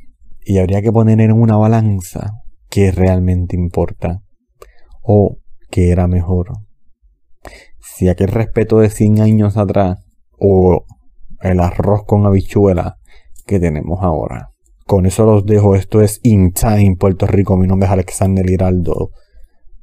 Y 0.44 0.58
habría 0.58 0.82
que 0.82 0.92
poner 0.92 1.22
en 1.22 1.32
una 1.32 1.56
balanza 1.56 2.42
qué 2.68 2.90
realmente 2.90 3.56
importa 3.56 4.20
o 5.00 5.38
qué 5.70 5.90
era 5.90 6.06
mejor 6.06 6.48
si 7.98 8.08
aquel 8.08 8.28
respeto 8.28 8.78
de 8.78 8.90
100 8.90 9.20
años 9.20 9.56
atrás 9.56 9.98
o 10.38 10.84
el 11.40 11.60
arroz 11.60 12.04
con 12.06 12.26
habichuela 12.26 12.98
que 13.46 13.60
tenemos 13.60 14.00
ahora. 14.02 14.50
Con 14.86 15.06
eso 15.06 15.24
los 15.24 15.44
dejo. 15.44 15.74
Esto 15.74 16.00
es 16.00 16.20
In 16.22 16.52
Time 16.52 16.96
Puerto 16.98 17.26
Rico. 17.26 17.56
Mi 17.56 17.66
nombre 17.66 17.86
es 17.86 17.92
Alexander 17.92 18.48
Hiraldo 18.48 19.10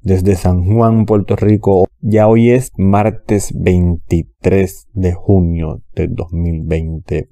desde 0.05 0.35
San 0.35 0.63
Juan, 0.63 1.05
Puerto 1.05 1.35
Rico. 1.35 1.87
Ya 1.99 2.27
hoy 2.27 2.51
es 2.51 2.71
martes 2.77 3.51
23 3.55 4.87
de 4.93 5.13
junio 5.13 5.81
de 5.95 6.07
2020. 6.07 7.27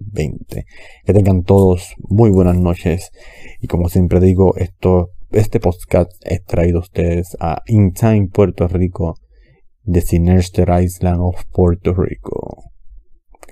Que 1.06 1.14
tengan 1.14 1.44
todos 1.44 1.94
muy 2.00 2.32
buenas 2.32 2.58
noches. 2.58 3.12
Y 3.62 3.68
como 3.68 3.90
siempre 3.90 4.20
digo, 4.20 4.56
esto, 4.58 5.10
este 5.32 5.60
podcast 5.60 6.12
es 6.26 6.44
traído 6.44 6.80
a 6.80 6.82
ustedes 6.82 7.38
a 7.40 7.62
In 7.68 7.94
Time 7.94 8.30
Puerto 8.34 8.68
Rico 8.68 9.16
de 9.84 10.02
Sinister 10.02 10.70
Island 10.82 11.22
of 11.22 11.44
Puerto 11.52 11.94
Rico. 11.94 12.63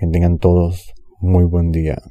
Que 0.02 0.08
tengan 0.08 0.38
todos 0.38 0.92
muy 1.20 1.44
buen 1.44 1.70
día. 1.70 2.02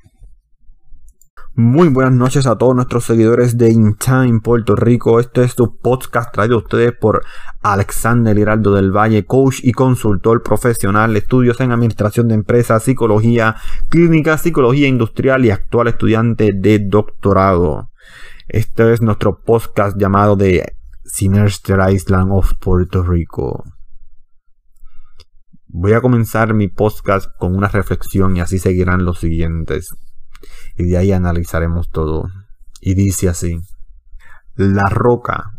Muy 1.55 1.89
buenas 1.89 2.13
noches 2.13 2.47
a 2.47 2.57
todos 2.57 2.73
nuestros 2.73 3.03
seguidores 3.03 3.57
de 3.57 3.69
In 3.69 4.39
Puerto 4.39 4.77
Rico. 4.77 5.19
Este 5.19 5.43
es 5.43 5.55
tu 5.55 5.77
podcast 5.77 6.31
traído 6.31 6.55
a 6.55 6.59
ustedes 6.59 6.93
por 6.93 7.25
Alexander 7.61 8.37
Hiraldo 8.37 8.73
del 8.75 8.95
Valle, 8.95 9.25
coach 9.25 9.59
y 9.61 9.73
consultor 9.73 10.41
profesional, 10.41 11.17
estudios 11.17 11.59
en 11.59 11.73
administración 11.73 12.29
de 12.29 12.35
empresas, 12.35 12.81
psicología 12.81 13.57
clínica, 13.89 14.37
psicología 14.37 14.87
industrial 14.87 15.43
y 15.43 15.49
actual 15.49 15.89
estudiante 15.89 16.51
de 16.55 16.79
doctorado. 16.79 17.89
Este 18.47 18.93
es 18.93 19.01
nuestro 19.01 19.41
podcast 19.41 19.97
llamado 19.99 20.37
de 20.37 20.63
Sinister 21.03 21.77
Island 21.91 22.31
of 22.31 22.53
Puerto 22.57 23.03
Rico. 23.03 23.65
Voy 25.73 25.93
a 25.93 26.01
comenzar 26.01 26.53
mi 26.53 26.67
podcast 26.67 27.29
con 27.39 27.55
una 27.55 27.69
reflexión 27.69 28.35
y 28.35 28.41
así 28.41 28.59
seguirán 28.59 29.05
los 29.05 29.19
siguientes 29.19 29.95
y 30.75 30.89
de 30.89 30.97
ahí 30.97 31.13
analizaremos 31.13 31.89
todo. 31.89 32.25
Y 32.81 32.93
dice 32.93 33.29
así, 33.29 33.57
la 34.55 34.89
roca 34.89 35.51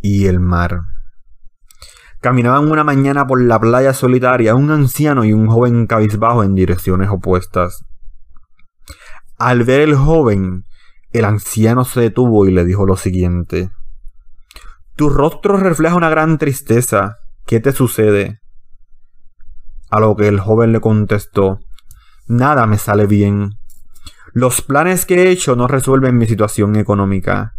y 0.00 0.24
el 0.24 0.40
mar. 0.40 0.80
Caminaban 2.22 2.70
una 2.70 2.82
mañana 2.82 3.26
por 3.26 3.42
la 3.42 3.60
playa 3.60 3.92
solitaria 3.92 4.54
un 4.54 4.70
anciano 4.70 5.26
y 5.26 5.34
un 5.34 5.48
joven 5.48 5.86
cabizbajo 5.86 6.42
en 6.42 6.54
direcciones 6.54 7.10
opuestas. 7.10 7.84
Al 9.36 9.64
ver 9.64 9.82
el 9.82 9.96
joven, 9.96 10.64
el 11.12 11.26
anciano 11.26 11.84
se 11.84 12.00
detuvo 12.00 12.46
y 12.46 12.52
le 12.52 12.64
dijo 12.64 12.86
lo 12.86 12.96
siguiente. 12.96 13.70
Tu 14.96 15.10
rostro 15.10 15.58
refleja 15.58 15.94
una 15.94 16.08
gran 16.08 16.38
tristeza. 16.38 17.16
¿Qué 17.44 17.60
te 17.60 17.72
sucede? 17.72 18.40
A 19.90 20.00
lo 20.00 20.16
que 20.16 20.28
el 20.28 20.40
joven 20.40 20.72
le 20.72 20.80
contestó, 20.80 21.60
Nada 22.30 22.64
me 22.66 22.78
sale 22.78 23.06
bien. 23.06 23.58
Los 24.32 24.62
planes 24.62 25.04
que 25.04 25.16
he 25.16 25.30
hecho 25.30 25.56
no 25.56 25.66
resuelven 25.66 26.16
mi 26.16 26.26
situación 26.26 26.76
económica. 26.76 27.54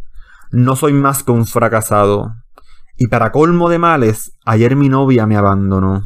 No 0.49 0.77
soy 0.77 0.93
más 0.93 1.23
que 1.23 1.33
un 1.33 1.45
fracasado. 1.45 2.31
Y 2.95 3.07
para 3.07 3.33
colmo 3.33 3.67
de 3.67 3.79
males, 3.79 4.31
ayer 4.45 4.77
mi 4.77 4.87
novia 4.87 5.27
me 5.27 5.35
abandonó. 5.35 6.03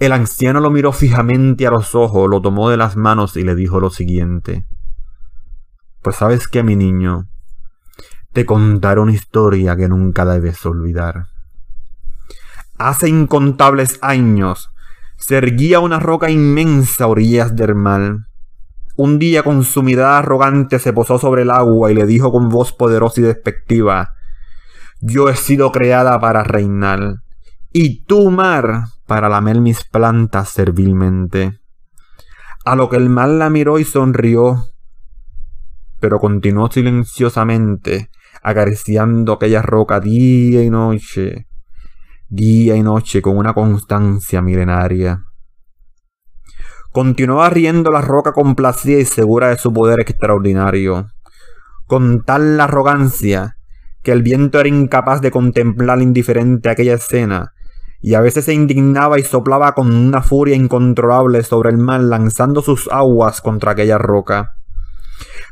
El 0.00 0.10
anciano 0.10 0.58
lo 0.58 0.70
miró 0.70 0.90
fijamente 0.90 1.64
a 1.64 1.70
los 1.70 1.94
ojos, 1.94 2.28
lo 2.28 2.42
tomó 2.42 2.70
de 2.70 2.76
las 2.76 2.96
manos 2.96 3.36
y 3.36 3.44
le 3.44 3.54
dijo 3.54 3.78
lo 3.78 3.90
siguiente. 3.90 4.66
Pues 6.02 6.16
sabes 6.16 6.48
que, 6.48 6.64
mi 6.64 6.74
niño, 6.74 7.28
te 8.32 8.46
contaré 8.46 9.00
una 9.00 9.12
historia 9.12 9.76
que 9.76 9.88
nunca 9.88 10.24
debes 10.24 10.66
olvidar. 10.66 11.26
Hace 12.78 13.08
incontables 13.08 14.00
años 14.02 14.70
se 15.20 15.36
erguía 15.36 15.80
una 15.80 16.00
roca 16.00 16.30
inmensa 16.30 17.04
a 17.04 17.08
orillas 17.08 17.54
del 17.54 17.74
mar. 17.74 18.16
Un 18.96 19.18
día 19.18 19.42
con 19.42 19.64
su 19.64 19.82
mirada 19.82 20.18
arrogante 20.18 20.78
se 20.78 20.92
posó 20.92 21.18
sobre 21.18 21.42
el 21.42 21.50
agua 21.50 21.92
y 21.92 21.94
le 21.94 22.06
dijo 22.06 22.32
con 22.32 22.48
voz 22.48 22.72
poderosa 22.72 23.20
y 23.20 23.24
despectiva, 23.24 24.14
Yo 25.00 25.28
he 25.28 25.36
sido 25.36 25.72
creada 25.72 26.18
para 26.20 26.42
reinar, 26.42 27.16
y 27.72 28.04
tú, 28.04 28.30
mar, 28.30 28.84
para 29.06 29.28
lamer 29.28 29.60
mis 29.60 29.84
plantas 29.84 30.48
servilmente. 30.48 31.60
A 32.64 32.74
lo 32.74 32.88
que 32.88 32.96
el 32.96 33.08
mar 33.10 33.28
la 33.28 33.50
miró 33.50 33.78
y 33.78 33.84
sonrió, 33.84 34.64
pero 36.00 36.18
continuó 36.18 36.70
silenciosamente, 36.70 38.10
acariciando 38.42 39.34
aquella 39.34 39.60
roca 39.60 40.00
día 40.00 40.62
y 40.62 40.70
noche, 40.70 41.46
día 42.32 42.76
y 42.76 42.82
noche 42.84 43.20
con 43.22 43.36
una 43.36 43.54
constancia 43.54 44.40
milenaria. 44.40 45.24
Continuaba 46.92 47.50
riendo 47.50 47.90
la 47.90 48.02
roca 48.02 48.32
complacida 48.32 49.00
y 49.00 49.04
segura 49.04 49.48
de 49.48 49.58
su 49.58 49.72
poder 49.72 49.98
extraordinario, 49.98 51.08
con 51.86 52.22
tal 52.22 52.60
arrogancia 52.60 53.56
que 54.04 54.12
el 54.12 54.22
viento 54.22 54.60
era 54.60 54.68
incapaz 54.68 55.20
de 55.20 55.32
contemplar 55.32 56.00
indiferente 56.00 56.70
aquella 56.70 56.94
escena, 56.94 57.52
y 58.00 58.14
a 58.14 58.20
veces 58.20 58.44
se 58.44 58.54
indignaba 58.54 59.18
y 59.18 59.24
soplaba 59.24 59.74
con 59.74 59.92
una 59.92 60.22
furia 60.22 60.54
incontrolable 60.54 61.42
sobre 61.42 61.70
el 61.70 61.78
mar 61.78 62.00
lanzando 62.00 62.62
sus 62.62 62.88
aguas 62.92 63.40
contra 63.40 63.72
aquella 63.72 63.98
roca. 63.98 64.54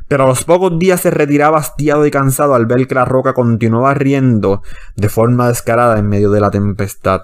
Pero 0.09 0.23
a 0.23 0.27
los 0.27 0.43
pocos 0.43 0.77
días 0.79 1.01
se 1.01 1.11
retiraba 1.11 1.59
hastiado 1.59 2.05
y 2.05 2.11
cansado 2.11 2.55
al 2.55 2.65
ver 2.65 2.87
que 2.87 2.95
la 2.95 3.05
roca 3.05 3.33
continuaba 3.33 3.93
riendo 3.93 4.63
de 4.95 5.07
forma 5.07 5.47
descarada 5.47 5.99
en 5.99 6.09
medio 6.09 6.31
de 6.31 6.41
la 6.41 6.49
tempestad. 6.49 7.21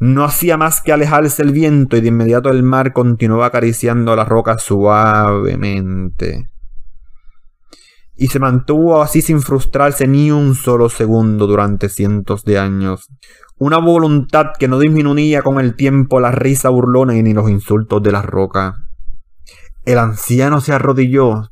No 0.00 0.24
hacía 0.24 0.56
más 0.56 0.82
que 0.82 0.92
alejarse 0.92 1.42
el 1.42 1.52
viento 1.52 1.96
y 1.96 2.00
de 2.00 2.08
inmediato 2.08 2.50
el 2.50 2.64
mar 2.64 2.92
continuaba 2.92 3.46
acariciando 3.46 4.16
la 4.16 4.24
roca 4.24 4.58
suavemente. 4.58 6.48
Y 8.16 8.26
se 8.26 8.40
mantuvo 8.40 9.00
así 9.00 9.22
sin 9.22 9.40
frustrarse 9.40 10.08
ni 10.08 10.32
un 10.32 10.56
solo 10.56 10.88
segundo 10.88 11.46
durante 11.46 11.88
cientos 11.88 12.44
de 12.44 12.58
años. 12.58 13.08
Una 13.58 13.78
voluntad 13.78 14.48
que 14.58 14.68
no 14.68 14.80
disminuía 14.80 15.42
con 15.42 15.60
el 15.60 15.76
tiempo 15.76 16.18
la 16.18 16.32
risa 16.32 16.68
burlona 16.68 17.16
y 17.16 17.22
ni 17.22 17.32
los 17.32 17.48
insultos 17.48 18.02
de 18.02 18.12
la 18.12 18.22
roca. 18.22 18.86
El 19.86 19.98
anciano 19.98 20.60
se 20.60 20.72
arrodilló, 20.72 21.44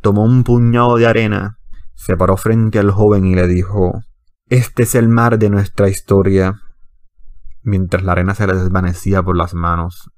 tomó 0.00 0.24
un 0.24 0.42
puñado 0.42 0.96
de 0.96 1.06
arena, 1.06 1.58
se 1.94 2.16
paró 2.16 2.36
frente 2.36 2.80
al 2.80 2.90
joven 2.90 3.24
y 3.24 3.36
le 3.36 3.46
dijo, 3.46 4.02
Este 4.48 4.82
es 4.82 4.96
el 4.96 5.08
mar 5.08 5.38
de 5.38 5.50
nuestra 5.50 5.88
historia 5.88 6.60
mientras 7.62 8.02
la 8.02 8.12
arena 8.12 8.34
se 8.34 8.48
le 8.48 8.54
desvanecía 8.54 9.22
por 9.22 9.36
las 9.36 9.54
manos. 9.54 10.10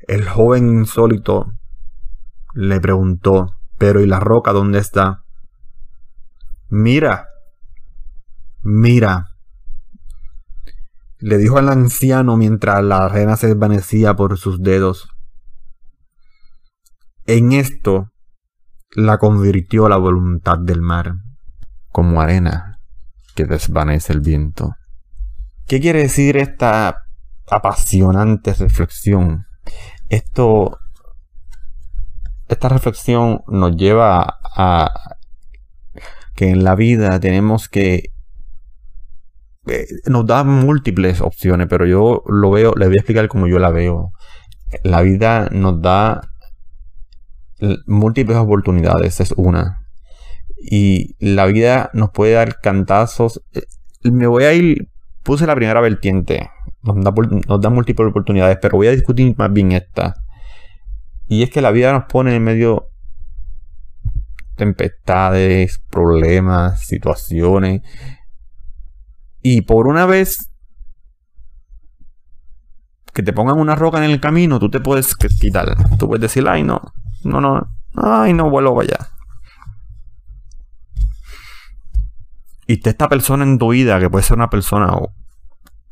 El 0.00 0.28
joven 0.28 0.68
insólito 0.68 1.52
le 2.54 2.80
preguntó, 2.80 3.54
pero 3.76 4.00
¿y 4.00 4.06
la 4.06 4.20
roca 4.20 4.52
dónde 4.52 4.78
está? 4.78 5.24
Mira, 6.68 7.26
mira, 8.62 9.36
le 11.18 11.38
dijo 11.38 11.58
al 11.58 11.68
anciano 11.68 12.36
mientras 12.36 12.84
la 12.84 12.98
arena 13.06 13.36
se 13.36 13.48
desvanecía 13.48 14.14
por 14.14 14.38
sus 14.38 14.60
dedos. 14.60 15.08
En 17.28 17.52
esto 17.52 18.10
la 18.96 19.18
convirtió 19.18 19.86
la 19.90 19.98
voluntad 19.98 20.56
del 20.58 20.80
mar, 20.80 21.16
como 21.92 22.22
arena 22.22 22.80
que 23.34 23.44
desvanece 23.44 24.14
el 24.14 24.20
viento. 24.20 24.76
¿Qué 25.66 25.78
quiere 25.78 26.00
decir 26.00 26.38
esta 26.38 26.96
apasionante 27.46 28.54
reflexión? 28.54 29.44
Esto, 30.08 30.78
esta 32.48 32.70
reflexión 32.70 33.42
nos 33.46 33.76
lleva 33.76 34.38
a 34.56 34.90
que 36.34 36.48
en 36.48 36.64
la 36.64 36.76
vida 36.76 37.20
tenemos 37.20 37.68
que 37.68 38.04
eh, 39.66 39.86
nos 40.06 40.24
da 40.24 40.44
múltiples 40.44 41.20
opciones, 41.20 41.66
pero 41.68 41.84
yo 41.84 42.22
lo 42.26 42.50
veo, 42.50 42.72
les 42.74 42.88
voy 42.88 42.96
a 42.96 43.00
explicar 43.00 43.28
como 43.28 43.48
yo 43.48 43.58
la 43.58 43.68
veo. 43.68 44.12
La 44.82 45.02
vida 45.02 45.50
nos 45.52 45.82
da 45.82 46.22
múltiples 47.86 48.36
oportunidades, 48.36 49.20
es 49.20 49.32
una. 49.36 49.86
Y 50.56 51.16
la 51.18 51.46
vida 51.46 51.90
nos 51.92 52.10
puede 52.10 52.32
dar 52.32 52.60
cantazos. 52.60 53.42
Eh, 53.52 53.62
me 54.10 54.26
voy 54.26 54.44
a 54.44 54.54
ir 54.54 54.88
puse 55.28 55.46
la 55.46 55.54
primera 55.54 55.82
vertiente. 55.82 56.50
Nos 56.82 57.60
da, 57.60 57.68
múltiples 57.68 58.08
oportunidades, 58.08 58.56
pero 58.62 58.78
voy 58.78 58.86
a 58.86 58.92
discutir 58.92 59.34
más 59.36 59.52
bien 59.52 59.72
esta. 59.72 60.14
Y 61.26 61.42
es 61.42 61.50
que 61.50 61.60
la 61.60 61.70
vida 61.70 61.92
nos 61.92 62.04
pone 62.04 62.34
en 62.34 62.42
medio 62.42 62.88
tempestades, 64.56 65.84
problemas, 65.90 66.80
situaciones. 66.80 67.82
Y 69.42 69.60
por 69.60 69.86
una 69.86 70.06
vez 70.06 70.50
que 73.12 73.22
te 73.22 73.34
pongan 73.34 73.58
una 73.58 73.74
roca 73.74 73.98
en 73.98 74.10
el 74.10 74.18
camino, 74.18 74.58
tú 74.58 74.70
te 74.70 74.80
puedes 74.80 75.14
quitar. 75.14 75.76
Tú 75.98 76.08
puedes 76.08 76.22
decir, 76.22 76.48
ay 76.48 76.62
no, 76.62 76.80
no, 77.24 77.40
no, 77.40 77.68
ay 77.94 78.32
no 78.32 78.50
vuelvo 78.50 78.80
allá. 78.80 79.08
y 82.66 82.86
esta 82.86 83.08
persona 83.08 83.44
en 83.44 83.58
tu 83.58 83.70
vida, 83.70 83.98
que 83.98 84.10
puede 84.10 84.22
ser 84.22 84.36
una 84.36 84.50
persona 84.50 84.92
o 84.92 85.10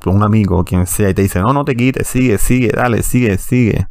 un 0.05 0.23
amigo 0.23 0.59
o 0.59 0.65
quien 0.65 0.87
sea, 0.87 1.09
y 1.09 1.15
te 1.15 1.23
dice, 1.23 1.41
no, 1.41 1.55
no 1.55 1.65
te 1.65 1.75
quites, 1.75 2.07
sigue, 2.07 2.37
sigue, 2.37 2.69
dale, 2.69 3.03
sigue, 3.03 3.39
sigue. 3.39 3.87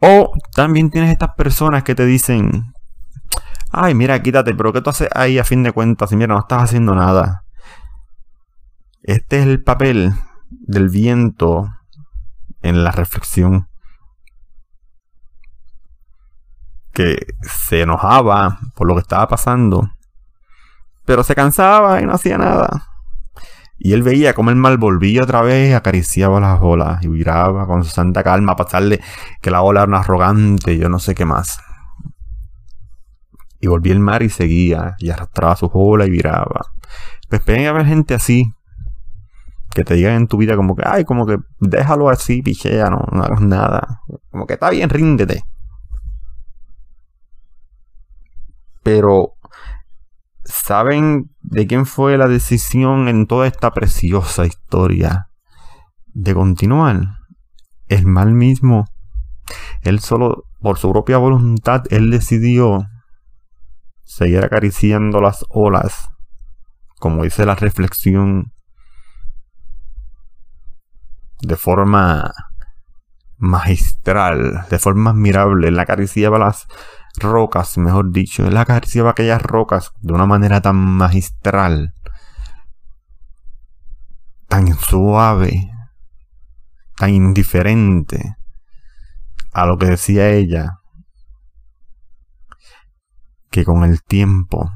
O 0.00 0.32
también 0.54 0.88
tienes 0.88 1.10
estas 1.10 1.34
personas 1.34 1.82
que 1.82 1.96
te 1.96 2.06
dicen, 2.06 2.72
Ay, 3.74 3.94
mira, 3.94 4.22
quítate, 4.22 4.54
pero 4.54 4.70
¿qué 4.70 4.82
tú 4.82 4.90
haces 4.90 5.08
ahí 5.14 5.38
a 5.38 5.44
fin 5.44 5.62
de 5.62 5.72
cuentas? 5.72 6.12
Y 6.12 6.16
mira, 6.16 6.34
no 6.34 6.40
estás 6.40 6.64
haciendo 6.64 6.94
nada. 6.94 7.44
Este 9.02 9.38
es 9.38 9.46
el 9.46 9.62
papel 9.62 10.12
del 10.50 10.90
viento 10.90 11.70
en 12.60 12.84
la 12.84 12.92
reflexión. 12.92 13.68
Que 16.92 17.26
se 17.42 17.82
enojaba 17.82 18.58
por 18.74 18.86
lo 18.86 18.94
que 18.94 19.00
estaba 19.00 19.28
pasando, 19.28 19.90
pero 21.04 21.24
se 21.24 21.34
cansaba 21.34 22.00
y 22.00 22.06
no 22.06 22.12
hacía 22.12 22.38
nada. 22.38 22.88
Y 23.78 23.94
él 23.94 24.02
veía 24.02 24.32
como 24.34 24.50
el 24.50 24.56
mal 24.56 24.78
volvía 24.78 25.24
otra 25.24 25.42
vez, 25.42 25.74
acariciaba 25.74 26.38
las 26.38 26.60
olas 26.62 27.02
y 27.02 27.08
viraba 27.08 27.66
con 27.66 27.82
su 27.82 27.90
santa 27.90 28.22
calma 28.22 28.52
a 28.52 28.56
pasarle 28.56 29.00
que 29.40 29.50
la 29.50 29.62
ola 29.62 29.80
era 29.80 29.88
una 29.88 29.98
arrogante, 29.98 30.78
yo 30.78 30.88
no 30.88 31.00
sé 31.00 31.16
qué 31.16 31.24
más. 31.24 31.58
Y 33.58 33.66
volvía 33.66 33.92
el 33.92 33.98
mar 33.98 34.22
y 34.22 34.28
seguía, 34.28 34.94
y 34.98 35.10
arrastraba 35.10 35.56
sus 35.56 35.70
olas 35.72 36.06
y 36.06 36.10
viraba. 36.10 36.60
Pues 37.28 37.42
pueden 37.42 37.66
haber 37.66 37.86
gente 37.86 38.14
así, 38.14 38.52
que 39.74 39.84
te 39.84 39.94
digan 39.94 40.14
en 40.14 40.26
tu 40.28 40.36
vida 40.36 40.54
como 40.54 40.76
que, 40.76 40.82
ay, 40.86 41.04
como 41.04 41.26
que 41.26 41.38
déjalo 41.58 42.08
así, 42.08 42.42
pichea, 42.42 42.88
no, 42.88 43.04
no 43.10 43.24
hagas 43.24 43.40
nada. 43.40 44.02
Como 44.30 44.46
que 44.46 44.54
está 44.54 44.70
bien, 44.70 44.90
ríndete. 44.90 45.42
Pero, 48.82 49.34
¿saben 50.44 51.30
de 51.40 51.66
quién 51.66 51.86
fue 51.86 52.18
la 52.18 52.28
decisión 52.28 53.08
en 53.08 53.26
toda 53.26 53.46
esta 53.46 53.70
preciosa 53.72 54.46
historia 54.46 55.28
de 56.06 56.34
continuar? 56.34 57.00
El 57.88 58.06
mal 58.06 58.32
mismo. 58.32 58.86
Él 59.82 60.00
solo, 60.00 60.44
por 60.60 60.78
su 60.78 60.90
propia 60.90 61.18
voluntad, 61.18 61.84
él 61.90 62.10
decidió 62.10 62.86
seguir 64.04 64.44
acariciando 64.44 65.20
las 65.20 65.44
olas, 65.48 66.08
como 66.98 67.24
dice 67.24 67.46
la 67.46 67.54
reflexión, 67.54 68.52
de 71.40 71.56
forma 71.56 72.32
magistral, 73.36 74.66
de 74.70 74.78
forma 74.78 75.10
admirable. 75.10 75.68
Él 75.68 75.78
acariciaba 75.78 76.38
las 76.38 76.66
rocas, 77.18 77.78
mejor 77.78 78.12
dicho, 78.12 78.46
él 78.46 78.56
acariciaba 78.56 79.10
aquellas 79.10 79.42
rocas 79.42 79.92
de 80.00 80.12
una 80.12 80.26
manera 80.26 80.60
tan 80.60 80.76
magistral, 80.76 81.94
tan 84.48 84.74
suave, 84.74 85.70
tan 86.96 87.10
indiferente 87.10 88.36
a 89.52 89.66
lo 89.66 89.78
que 89.78 89.86
decía 89.86 90.30
ella, 90.30 90.78
que 93.50 93.64
con 93.64 93.84
el 93.84 94.02
tiempo 94.02 94.70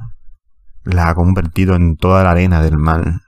la 0.84 1.09
ha 1.09 1.14
convertido 1.14 1.74
en 1.74 1.97
toda 1.97 2.22
la 2.22 2.30
arena 2.30 2.62
del 2.62 2.76
mal. 2.76 3.22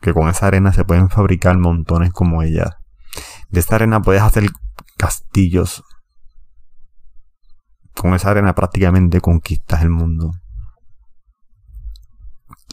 Que 0.00 0.12
con 0.12 0.28
esa 0.28 0.48
arena 0.48 0.72
se 0.72 0.84
pueden 0.84 1.08
fabricar 1.08 1.56
montones 1.58 2.12
como 2.12 2.42
ella. 2.42 2.78
De 3.50 3.60
esta 3.60 3.76
arena 3.76 4.02
puedes 4.02 4.22
hacer 4.22 4.50
castillos. 4.96 5.84
Con 7.94 8.14
esa 8.14 8.30
arena 8.30 8.54
prácticamente 8.54 9.20
conquistas 9.20 9.82
el 9.82 9.90
mundo. 9.90 10.32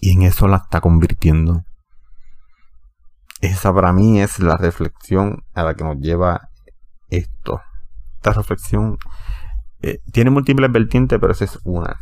Y 0.01 0.13
en 0.13 0.23
eso 0.23 0.47
la 0.47 0.57
está 0.57 0.81
convirtiendo. 0.81 1.63
Esa 3.39 3.73
para 3.73 3.93
mí 3.93 4.21
es 4.21 4.39
la 4.39 4.57
reflexión 4.57 5.43
a 5.53 5.63
la 5.63 5.73
que 5.75 5.83
nos 5.83 5.97
lleva 5.97 6.49
esto. 7.09 7.61
Esta 8.15 8.33
reflexión 8.33 8.97
eh, 9.81 9.99
tiene 10.11 10.29
múltiples 10.29 10.71
vertientes, 10.71 11.19
pero 11.19 11.31
esa 11.31 11.45
es 11.45 11.59
una. 11.63 11.99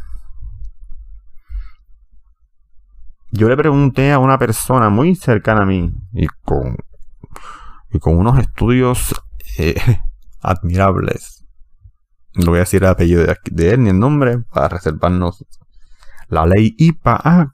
Yo 3.32 3.48
le 3.48 3.56
pregunté 3.56 4.12
a 4.12 4.20
una 4.20 4.38
persona 4.38 4.90
muy 4.90 5.16
cercana 5.16 5.62
a 5.62 5.66
mí 5.66 5.94
y 6.14 6.28
con, 6.28 6.78
y 7.92 8.00
con 8.00 8.18
unos 8.18 8.40
estudios 8.40 9.14
eh, 9.58 9.76
admirables. 10.42 11.39
No 12.36 12.52
voy 12.52 12.58
a 12.58 12.62
decir 12.62 12.84
el 12.84 12.90
apellido 12.90 13.26
de, 13.26 13.72
él 13.72 13.84
ni 13.84 13.90
el 13.90 14.00
nombre 14.00 14.40
para 14.40 14.70
reservarnos 14.70 15.46
la 16.28 16.46
ley 16.46 16.76
IPA. 16.78 17.22
Ah, 17.24 17.54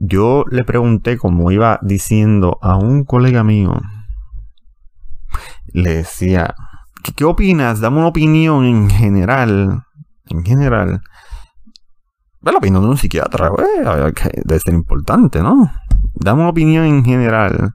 yo 0.00 0.44
le 0.50 0.64
pregunté, 0.64 1.18
como 1.18 1.50
iba 1.50 1.78
diciendo 1.82 2.58
a 2.62 2.76
un 2.76 3.04
colega 3.04 3.44
mío, 3.44 3.80
le 5.66 5.96
decía, 5.96 6.54
¿Qué, 7.14 7.24
opinas? 7.24 7.80
Dame 7.80 7.98
una 7.98 8.08
opinión 8.08 8.64
en 8.64 8.90
general. 8.90 9.84
En 10.28 10.44
general. 10.44 11.02
La 12.42 12.58
opinión 12.58 12.82
de 12.82 12.88
un 12.88 12.96
psiquiatra, 12.96 13.50
debe 14.44 14.60
ser 14.60 14.74
importante, 14.74 15.42
¿no? 15.42 15.70
Dame 16.14 16.40
una 16.42 16.50
opinión 16.50 16.84
en 16.84 17.04
general 17.04 17.74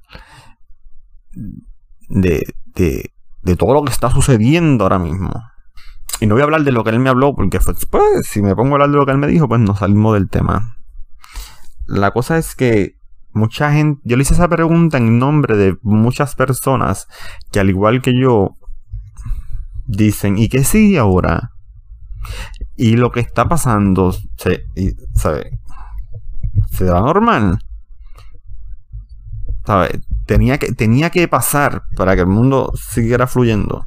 de, 2.08 2.42
de, 2.76 3.12
de 3.42 3.56
todo 3.56 3.74
lo 3.74 3.84
que 3.84 3.92
está 3.92 4.10
sucediendo 4.10 4.86
ahora 4.86 5.00
mismo. 5.00 5.32
Y 6.20 6.28
no 6.28 6.36
voy 6.36 6.42
a 6.42 6.46
hablar 6.46 6.64
de 6.64 6.72
lo 6.72 6.84
que 6.84 6.92
él 6.92 7.00
me 7.00 7.10
habló, 7.10 7.34
porque 7.36 7.60
pues, 7.60 8.28
si 8.28 8.42
me 8.42 8.56
pongo 8.56 8.72
a 8.72 8.74
hablar 8.74 8.90
de 8.90 8.98
lo 8.98 9.06
que 9.06 9.12
él 9.12 9.18
me 9.18 9.28
dijo, 9.28 9.48
pues 9.48 9.62
nos 9.62 9.80
salimos 9.80 10.14
del 10.14 10.30
tema. 10.30 10.78
La 11.88 12.12
cosa 12.12 12.38
es 12.38 12.56
que 12.56 12.96
mucha 13.34 13.72
gente, 13.72 14.02
yo 14.04 14.18
le 14.18 14.24
hice 14.24 14.34
esa 14.34 14.48
pregunta 14.48 14.98
en 14.98 15.18
nombre 15.18 15.58
de 15.58 15.78
muchas 15.82 16.36
personas 16.36 17.08
que 17.52 17.60
al 17.60 17.70
igual 17.70 18.02
que 18.02 18.14
yo 18.18 18.56
dicen, 19.86 20.38
¿y 20.38 20.50
qué 20.50 20.64
sigue 20.64 21.00
ahora? 21.00 21.52
Y 22.76 22.98
lo 22.98 23.12
que 23.12 23.20
está 23.20 23.48
pasando, 23.48 24.14
se, 24.38 24.64
¿sabe? 25.14 25.60
¿Se 26.72 26.86
da 26.86 27.02
normal? 27.02 27.60
¿Sabe? 29.66 30.02
Tenía 30.26 30.58
que, 30.58 30.72
tenía 30.74 31.10
que 31.10 31.28
pasar 31.28 31.84
para 31.96 32.16
que 32.16 32.22
el 32.22 32.28
mundo 32.28 32.72
siguiera 32.76 33.28
fluyendo. 33.28 33.84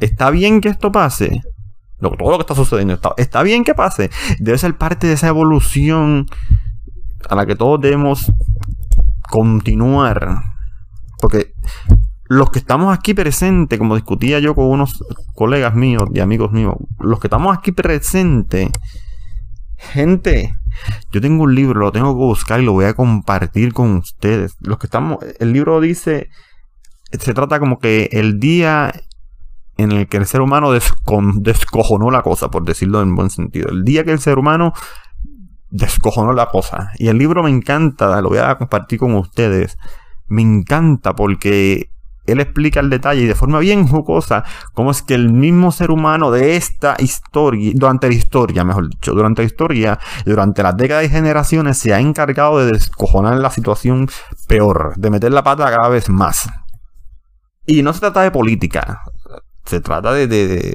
Está 0.00 0.30
bien 0.30 0.60
que 0.60 0.68
esto 0.68 0.92
pase. 0.92 1.42
todo 2.00 2.30
lo 2.30 2.38
que 2.38 2.42
está 2.42 2.54
sucediendo 2.54 2.94
está, 2.94 3.12
está 3.16 3.42
bien 3.42 3.64
que 3.64 3.74
pase. 3.74 4.10
Debe 4.38 4.58
ser 4.58 4.76
parte 4.76 5.06
de 5.06 5.14
esa 5.14 5.28
evolución 5.28 6.26
a 7.28 7.34
la 7.34 7.46
que 7.46 7.56
todos 7.56 7.80
debemos 7.80 8.30
continuar. 9.30 10.42
Porque 11.20 11.52
los 12.26 12.50
que 12.50 12.58
estamos 12.58 12.96
aquí 12.96 13.14
presentes, 13.14 13.78
como 13.78 13.94
discutía 13.94 14.38
yo 14.38 14.54
con 14.54 14.66
unos 14.66 15.04
colegas 15.34 15.74
míos 15.74 16.04
y 16.12 16.20
amigos 16.20 16.52
míos, 16.52 16.74
los 16.98 17.20
que 17.20 17.26
estamos 17.26 17.56
aquí 17.56 17.72
presentes, 17.72 18.70
gente, 19.76 20.56
yo 21.12 21.20
tengo 21.20 21.44
un 21.44 21.54
libro, 21.54 21.80
lo 21.80 21.92
tengo 21.92 22.14
que 22.14 22.24
buscar 22.24 22.60
y 22.60 22.64
lo 22.64 22.72
voy 22.72 22.86
a 22.86 22.94
compartir 22.94 23.72
con 23.72 23.96
ustedes. 23.96 24.56
Los 24.60 24.78
que 24.78 24.86
estamos, 24.86 25.18
el 25.38 25.52
libro 25.52 25.80
dice, 25.80 26.28
se 27.12 27.34
trata 27.34 27.60
como 27.60 27.78
que 27.78 28.08
el 28.12 28.40
día 28.40 28.92
en 29.76 29.92
el 29.92 30.08
que 30.08 30.18
el 30.18 30.26
ser 30.26 30.40
humano 30.40 30.72
descojonó 30.72 32.10
la 32.10 32.22
cosa, 32.22 32.50
por 32.50 32.64
decirlo 32.64 33.02
en 33.02 33.14
buen 33.14 33.30
sentido. 33.30 33.70
El 33.70 33.84
día 33.84 34.04
que 34.04 34.12
el 34.12 34.20
ser 34.20 34.38
humano 34.38 34.72
descojonó 35.70 36.32
la 36.32 36.46
cosa. 36.46 36.92
Y 36.98 37.08
el 37.08 37.18
libro 37.18 37.42
me 37.42 37.50
encanta, 37.50 38.20
lo 38.20 38.28
voy 38.28 38.38
a 38.38 38.56
compartir 38.56 38.98
con 38.98 39.14
ustedes. 39.14 39.76
Me 40.28 40.42
encanta 40.42 41.14
porque 41.14 41.90
él 42.26 42.40
explica 42.40 42.80
el 42.80 42.88
detalle 42.88 43.22
y 43.22 43.26
de 43.26 43.34
forma 43.34 43.58
bien 43.58 43.86
jocosa 43.86 44.44
cómo 44.72 44.90
es 44.90 45.02
que 45.02 45.14
el 45.14 45.30
mismo 45.32 45.72
ser 45.72 45.90
humano 45.90 46.30
de 46.30 46.56
esta 46.56 46.96
historia, 46.98 47.72
durante 47.74 48.08
la 48.08 48.14
historia, 48.14 48.64
mejor 48.64 48.88
dicho, 48.88 49.12
durante 49.12 49.42
la 49.42 49.46
historia, 49.46 49.98
durante 50.24 50.62
las 50.62 50.76
décadas 50.76 51.04
y 51.04 51.10
generaciones, 51.10 51.76
se 51.76 51.92
ha 51.92 52.00
encargado 52.00 52.60
de 52.60 52.72
descojonar 52.72 53.36
la 53.38 53.50
situación 53.50 54.08
peor, 54.46 54.94
de 54.96 55.10
meter 55.10 55.32
la 55.32 55.42
pata 55.42 55.70
cada 55.70 55.88
vez 55.88 56.08
más. 56.08 56.48
Y 57.66 57.82
no 57.82 57.92
se 57.92 58.00
trata 58.00 58.22
de 58.22 58.30
política, 58.30 59.02
se 59.64 59.80
trata 59.80 60.12
de, 60.12 60.26
de, 60.26 60.74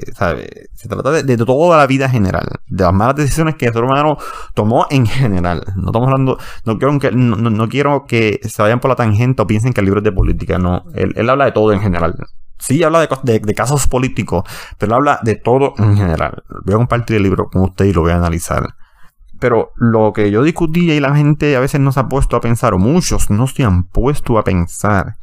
Se 0.74 0.88
trata 0.88 1.10
de, 1.12 1.22
de, 1.22 1.36
toda 1.36 1.78
la 1.78 1.86
vida 1.86 2.08
general. 2.08 2.46
De 2.66 2.84
las 2.84 2.92
malas 2.92 3.16
decisiones 3.16 3.54
que 3.54 3.66
el 3.66 3.72
ser 3.72 3.84
humano 3.84 4.16
tomó 4.54 4.86
en 4.90 5.06
general. 5.06 5.62
No 5.76 5.86
estamos 5.86 6.08
hablando. 6.08 6.38
No 6.64 6.78
quiero 6.78 6.98
que, 6.98 7.12
no, 7.12 7.68
quiero 7.68 8.04
que 8.06 8.40
se 8.42 8.62
vayan 8.62 8.80
por 8.80 8.88
la 8.88 8.96
tangente 8.96 9.42
o 9.42 9.46
piensen 9.46 9.72
que 9.72 9.80
el 9.80 9.86
libro 9.86 10.00
es 10.00 10.04
de 10.04 10.12
política. 10.12 10.58
No. 10.58 10.84
Él, 10.94 11.30
habla 11.30 11.44
de 11.44 11.52
todo 11.52 11.72
en 11.72 11.80
general. 11.80 12.16
Sí, 12.58 12.82
habla 12.82 13.06
de, 13.22 13.54
casos 13.54 13.86
políticos, 13.86 14.44
pero 14.76 14.92
él 14.92 14.96
habla 14.96 15.20
de 15.22 15.36
todo 15.36 15.72
en 15.78 15.96
general. 15.96 16.42
Voy 16.64 16.74
a 16.74 16.78
compartir 16.78 17.16
el 17.16 17.22
libro 17.22 17.48
con 17.48 17.62
usted 17.62 17.86
y 17.86 17.92
lo 17.92 18.02
voy 18.02 18.10
a 18.10 18.16
analizar. 18.16 18.74
Pero 19.38 19.70
lo 19.76 20.12
que 20.12 20.30
yo 20.30 20.42
discutía 20.42 20.94
y 20.94 21.00
la 21.00 21.14
gente 21.14 21.56
a 21.56 21.60
veces 21.60 21.80
no 21.80 21.92
se 21.92 22.00
ha 22.00 22.08
puesto 22.08 22.36
a 22.36 22.40
pensar, 22.40 22.74
o 22.74 22.78
muchos 22.78 23.30
no 23.30 23.46
se 23.46 23.64
han 23.64 23.84
puesto 23.84 24.36
a 24.36 24.44
pensar, 24.44 25.16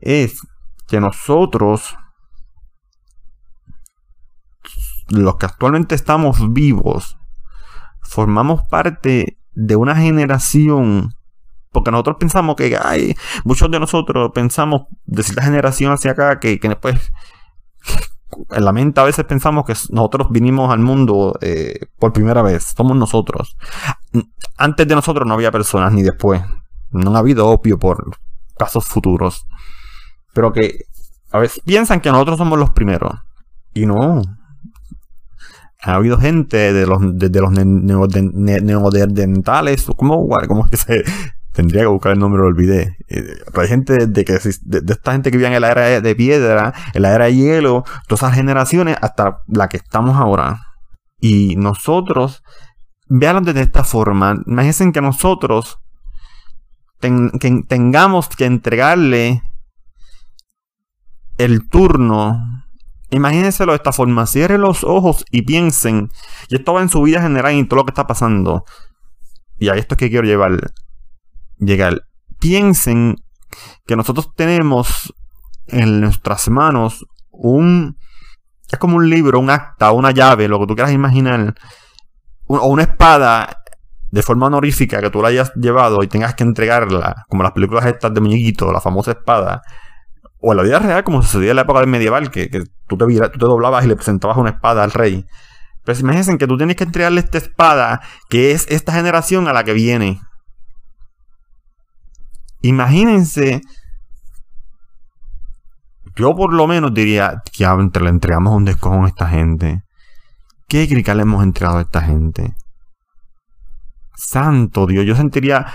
es 0.00 0.40
que 0.88 0.98
nosotros 0.98 1.94
los 5.12 5.36
que 5.36 5.46
actualmente 5.46 5.94
estamos 5.94 6.52
vivos, 6.52 7.18
formamos 8.00 8.62
parte 8.68 9.38
de 9.52 9.76
una 9.76 9.94
generación, 9.94 11.14
porque 11.70 11.90
nosotros 11.90 12.16
pensamos 12.18 12.56
que 12.56 12.76
hay, 12.82 13.14
muchos 13.44 13.70
de 13.70 13.78
nosotros 13.80 14.30
pensamos 14.34 14.82
de 15.04 15.22
cierta 15.22 15.42
generación 15.42 15.92
hacia 15.92 16.12
acá 16.12 16.40
que, 16.40 16.58
que 16.58 16.68
después 16.68 17.12
en 18.50 18.64
la 18.64 18.72
mente 18.72 19.00
a 19.00 19.04
veces 19.04 19.24
pensamos 19.24 19.64
que 19.64 19.74
nosotros 19.90 20.28
vinimos 20.30 20.72
al 20.72 20.80
mundo 20.80 21.38
eh, 21.40 21.86
por 21.98 22.12
primera 22.12 22.42
vez, 22.42 22.74
somos 22.76 22.96
nosotros. 22.96 23.56
Antes 24.56 24.88
de 24.88 24.94
nosotros 24.94 25.26
no 25.26 25.34
había 25.34 25.50
personas 25.50 25.92
ni 25.92 26.02
después. 26.02 26.42
No 26.90 27.14
ha 27.14 27.18
habido 27.18 27.48
opio 27.48 27.78
por 27.78 28.16
casos 28.56 28.84
futuros. 28.84 29.46
Pero 30.34 30.52
que 30.52 30.86
a 31.30 31.38
veces 31.38 31.62
piensan 31.64 32.00
que 32.00 32.10
nosotros 32.10 32.38
somos 32.38 32.58
los 32.58 32.70
primeros. 32.70 33.12
Y 33.74 33.86
no. 33.86 34.22
Ha 35.82 35.96
habido 35.96 36.18
gente 36.18 36.72
de 36.72 36.86
los, 36.86 37.00
de, 37.00 37.40
los 37.40 37.52
neodentales, 37.52 39.84
¿cómo, 39.96 40.28
¿cómo 40.46 40.66
es 40.66 40.70
que 40.70 40.76
se, 40.76 41.02
Tendría 41.52 41.82
que 41.82 41.88
buscar 41.88 42.12
el 42.12 42.18
nombre, 42.18 42.40
lo 42.40 42.46
olvidé. 42.46 42.96
Eh, 43.08 43.34
hay 43.54 43.68
gente 43.68 44.06
de, 44.06 44.24
que 44.24 44.38
de, 44.62 44.92
esta 44.92 45.12
gente 45.12 45.30
que 45.30 45.36
vivía 45.36 45.54
en 45.54 45.60
la 45.60 45.70
era 45.70 46.00
de 46.00 46.16
piedra, 46.16 46.72
en 46.94 47.02
la 47.02 47.14
era 47.14 47.26
de 47.26 47.34
hielo, 47.34 47.84
todas 48.08 48.22
esas 48.22 48.36
generaciones 48.36 48.96
hasta 49.02 49.42
la 49.48 49.68
que 49.68 49.76
estamos 49.76 50.16
ahora. 50.16 50.60
Y 51.20 51.56
nosotros, 51.56 52.42
veanlo 53.06 53.52
de 53.52 53.60
esta 53.60 53.84
forma, 53.84 54.42
imagínense 54.46 54.92
que 54.92 55.02
nosotros 55.02 55.78
que 57.00 57.62
tengamos 57.68 58.28
que 58.28 58.46
entregarle 58.46 59.42
el 61.36 61.68
turno. 61.68 62.61
Imagínenselo 63.12 63.72
de 63.72 63.76
esta 63.76 63.92
forma, 63.92 64.26
cierren 64.26 64.62
los 64.62 64.84
ojos 64.84 65.24
y 65.30 65.42
piensen, 65.42 66.08
y 66.48 66.56
esto 66.56 66.72
va 66.72 66.80
en 66.80 66.88
su 66.88 67.02
vida 67.02 67.20
general 67.20 67.54
y 67.54 67.64
todo 67.64 67.80
lo 67.80 67.84
que 67.84 67.90
está 67.90 68.06
pasando. 68.06 68.64
Y 69.58 69.68
a 69.68 69.74
esto 69.74 69.94
es 69.94 69.98
que 69.98 70.10
quiero 70.10 70.26
llevar 70.26 70.72
llegar. 71.58 72.06
Piensen 72.40 73.16
que 73.86 73.96
nosotros 73.96 74.34
tenemos 74.34 75.14
en 75.66 76.00
nuestras 76.00 76.48
manos 76.48 77.06
un... 77.30 77.96
Es 78.70 78.78
como 78.78 78.96
un 78.96 79.10
libro, 79.10 79.38
un 79.38 79.50
acta, 79.50 79.92
una 79.92 80.10
llave, 80.10 80.48
lo 80.48 80.58
que 80.58 80.66
tú 80.66 80.74
quieras 80.74 80.94
imaginar. 80.94 81.54
O 82.46 82.66
una 82.66 82.84
espada 82.84 83.62
de 84.10 84.22
forma 84.22 84.46
honorífica 84.46 85.00
que 85.02 85.10
tú 85.10 85.20
la 85.20 85.28
hayas 85.28 85.52
llevado 85.54 86.02
y 86.02 86.08
tengas 86.08 86.34
que 86.34 86.44
entregarla, 86.44 87.24
como 87.28 87.42
las 87.42 87.52
películas 87.52 87.84
estas 87.84 88.12
de 88.14 88.20
muñequito, 88.20 88.72
la 88.72 88.80
famosa 88.80 89.12
espada, 89.12 89.60
o 90.42 90.52
en 90.52 90.56
la 90.56 90.64
vida 90.64 90.78
real, 90.80 91.04
como 91.04 91.22
sucedía 91.22 91.50
en 91.50 91.56
la 91.56 91.62
época 91.62 91.80
del 91.80 91.88
medieval, 91.88 92.30
que, 92.30 92.48
tú, 92.48 92.98
te, 92.98 93.06
tú, 93.06 93.38
te, 93.38 93.38
doblabas 93.38 93.84
y 93.84 93.88
le 93.88 93.94
presentabas 93.96 94.36
una 94.36 94.50
espada 94.50 94.82
al 94.82 94.90
rey. 94.90 95.24
Pero 95.84 95.98
imagínense 95.98 96.36
que 96.36 96.46
tú 96.46 96.56
tienes 96.56 96.76
que 96.76 96.84
entregarle 96.84 97.20
esta 97.20 97.38
espada, 97.38 98.00
que 98.28 98.50
es 98.50 98.66
esta 98.68 98.92
generación 98.92 99.46
a 99.46 99.52
la 99.52 99.62
que 99.62 99.72
viene. 99.72 100.20
Imagínense, 102.60 103.60
yo 106.16 106.34
por 106.34 106.52
lo 106.52 106.66
menos 106.66 106.92
diría 106.92 107.42
que 107.52 107.64
le 108.00 108.08
entregamos 108.08 108.54
un 108.54 108.64
descojón 108.64 109.04
a 109.04 109.08
esta 109.08 109.28
gente. 109.28 109.82
¿Qué 110.68 110.88
crical 110.88 111.18
le 111.18 111.22
hemos 111.22 111.42
entregado 111.44 111.78
a 111.78 111.82
esta 111.82 112.00
gente? 112.00 112.54
Santo 114.16 114.86
Dios, 114.86 115.04
yo 115.04 115.14
sentiría 115.14 115.66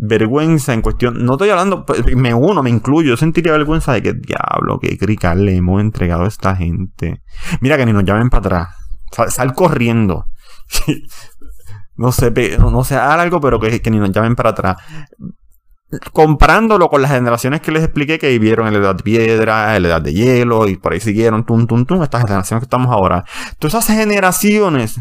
vergüenza 0.00 0.72
en 0.72 0.82
cuestión. 0.82 1.24
No 1.24 1.32
estoy 1.32 1.50
hablando, 1.50 1.84
pues, 1.84 2.04
me 2.16 2.32
uno, 2.34 2.62
me 2.62 2.70
incluyo. 2.70 3.10
Yo 3.10 3.16
sentiría 3.16 3.52
vergüenza 3.52 3.92
de 3.92 4.02
que 4.02 4.14
diablo, 4.14 4.78
qué 4.80 4.96
crical 4.96 5.44
le 5.44 5.56
hemos 5.56 5.80
entregado 5.80 6.24
a 6.24 6.28
esta 6.28 6.56
gente. 6.56 7.22
Mira 7.60 7.76
que 7.76 7.86
ni 7.86 7.92
nos 7.92 8.04
llamen 8.04 8.30
para 8.30 8.40
atrás. 8.40 9.32
Sal, 9.32 9.54
corriendo. 9.54 10.26
no 11.96 12.12
sé, 12.12 12.32
no 12.58 12.84
sé, 12.84 12.96
algo, 12.96 13.40
pero 13.40 13.60
que, 13.60 13.80
que, 13.80 13.90
ni 13.90 13.98
nos 13.98 14.10
llamen 14.10 14.34
para 14.34 14.50
atrás 14.50 14.76
comparándolo 16.12 16.88
con 16.88 17.02
las 17.02 17.10
generaciones 17.10 17.60
que 17.60 17.72
les 17.72 17.82
expliqué 17.82 18.18
que 18.18 18.28
vivieron 18.28 18.68
en 18.68 18.74
la 18.74 18.78
edad 18.78 18.94
de 18.94 19.02
piedra, 19.02 19.76
en 19.76 19.82
la 19.82 19.88
edad 19.88 20.02
de 20.02 20.12
hielo 20.12 20.68
y 20.68 20.76
por 20.76 20.92
ahí 20.92 21.00
siguieron, 21.00 21.44
tum, 21.44 21.66
tum, 21.66 21.84
tum, 21.84 22.02
estas 22.02 22.22
generaciones 22.22 22.62
que 22.62 22.66
estamos 22.66 22.92
ahora. 22.92 23.24
Todas 23.58 23.74
esas 23.74 23.96
generaciones 23.96 25.00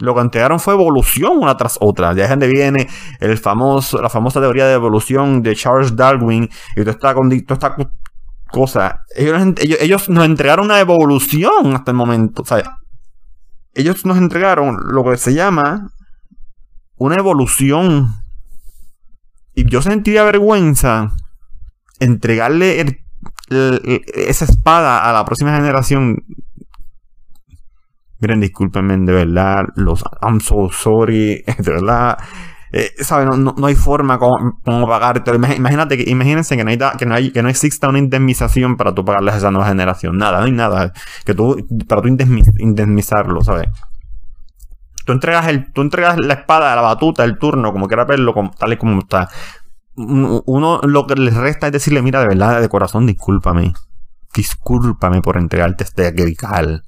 lo 0.00 0.14
que 0.14 0.20
entregaron 0.20 0.60
fue 0.60 0.74
evolución 0.74 1.38
una 1.38 1.56
tras 1.56 1.78
otra. 1.80 2.14
De 2.14 2.22
ahí 2.22 2.28
donde 2.28 2.48
viene 2.48 2.88
el 3.20 3.36
famoso, 3.38 4.00
la 4.00 4.08
famosa 4.08 4.40
teoría 4.40 4.66
de 4.66 4.74
evolución 4.74 5.42
de 5.42 5.54
Charles 5.56 5.96
Darwin 5.96 6.48
y 6.76 6.80
toda 6.80 6.90
esta, 6.92 7.14
toda 7.14 7.54
esta 7.54 7.76
cosa. 8.50 9.04
Ellos, 9.14 9.42
ellos, 9.80 10.08
nos 10.08 10.24
entregaron 10.24 10.66
una 10.66 10.80
evolución 10.80 11.74
hasta 11.74 11.90
el 11.90 11.96
momento. 11.96 12.44
ellos 13.74 14.04
nos 14.06 14.18
entregaron 14.18 14.78
lo 14.88 15.04
que 15.04 15.16
se 15.16 15.34
llama 15.34 15.90
una 16.96 17.16
evolución 17.16 18.08
y 19.54 19.68
yo 19.68 19.82
sentía 19.82 20.24
vergüenza 20.24 21.12
entregarle 22.00 23.02
esa 23.48 24.44
espada 24.44 25.08
a 25.08 25.12
la 25.12 25.24
próxima 25.24 25.54
generación. 25.56 26.24
Miren, 28.20 28.40
discúlpenme, 28.40 28.96
de 28.98 29.12
verdad, 29.12 29.66
los 29.76 30.04
I'm 30.22 30.40
so 30.40 30.68
sorry, 30.70 31.44
de 31.58 31.72
verdad. 31.72 32.18
Eh, 32.70 32.90
no, 33.10 33.54
no, 33.56 33.66
hay 33.66 33.74
forma 33.74 34.18
como, 34.18 34.60
como 34.62 34.86
pagarte. 34.86 35.34
Imagínate 35.34 36.04
imagínense 36.10 36.56
que 36.56 36.64
no, 36.64 36.70
hay, 36.70 36.78
que, 36.98 37.06
no 37.06 37.16
que 37.32 37.42
no 37.42 37.48
exista 37.48 37.88
una 37.88 37.98
indemnización 37.98 38.76
para 38.76 38.94
tú 38.94 39.04
pagarles 39.04 39.34
a 39.34 39.38
esa 39.38 39.50
nueva 39.50 39.68
generación. 39.68 40.18
Nada, 40.18 40.40
no 40.40 40.44
hay 40.44 40.52
nada. 40.52 40.92
Que 41.24 41.34
tú, 41.34 41.66
para 41.88 42.02
tú 42.02 42.08
indemnizarlo, 42.08 43.42
¿sabes? 43.42 43.68
Tú 45.06 45.12
entregas, 45.12 45.46
el, 45.48 45.72
tú 45.72 45.80
entregas 45.80 46.18
la 46.18 46.34
espada, 46.34 46.74
la 46.74 46.82
batuta, 46.82 47.24
el 47.24 47.38
turno, 47.38 47.72
como 47.72 47.86
quiera 47.86 48.04
verlo, 48.04 48.34
tal 48.58 48.72
y 48.72 48.76
como 48.76 48.98
está. 48.98 49.28
Uno 49.96 50.80
lo 50.82 51.06
que 51.06 51.14
les 51.14 51.34
resta 51.34 51.66
es 51.68 51.72
decirle, 51.72 52.02
mira, 52.02 52.20
de 52.20 52.28
verdad, 52.28 52.60
de 52.60 52.68
corazón, 52.68 53.06
discúlpame. 53.06 53.72
Discúlpame 54.34 55.22
por 55.22 55.38
entregarte 55.38 55.84
este 55.84 56.06
agrical. 56.06 56.82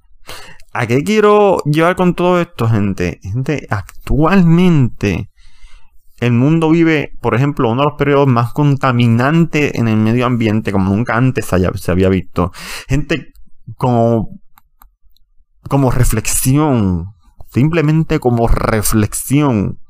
¿A 0.72 0.86
qué 0.86 1.02
quiero 1.02 1.58
llevar 1.64 1.96
con 1.96 2.14
todo 2.14 2.40
esto, 2.40 2.68
gente? 2.68 3.18
Gente, 3.22 3.66
actualmente 3.70 5.30
el 6.20 6.32
mundo 6.32 6.70
vive, 6.70 7.16
por 7.20 7.34
ejemplo, 7.34 7.70
uno 7.70 7.82
de 7.82 7.88
los 7.88 7.98
periodos 7.98 8.28
más 8.28 8.52
contaminantes 8.52 9.74
en 9.74 9.88
el 9.88 9.96
medio 9.96 10.26
ambiente, 10.26 10.70
como 10.70 10.94
nunca 10.94 11.16
antes 11.16 11.46
se 11.46 11.90
había 11.90 12.08
visto. 12.10 12.52
Gente, 12.88 13.32
como, 13.76 14.38
como 15.68 15.90
reflexión, 15.90 17.14
Simplemente 17.50 18.20
como 18.20 18.46
reflexión. 18.46 19.80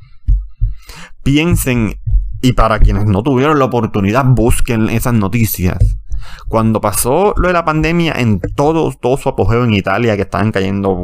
Piensen, 1.23 2.01
y 2.41 2.55
para 2.55 2.79
quienes 2.79 3.05
no 3.05 3.23
tuvieron 3.23 3.59
la 3.59 3.67
oportunidad, 3.67 4.25
busquen 4.25 4.89
esas 4.89 5.13
noticias. 5.13 5.79
Cuando 6.49 6.81
pasó 6.81 7.35
lo 7.37 7.49
de 7.49 7.55
la 7.55 7.65
pandemia 7.65 8.15
en 8.17 8.41
todo, 8.41 8.93
todo 8.93 9.17
su 9.17 9.29
apogeo 9.29 9.65
en 9.65 9.75
Italia, 9.75 10.17
que 10.17 10.23
estaban 10.23 10.53
cayendo 10.53 10.95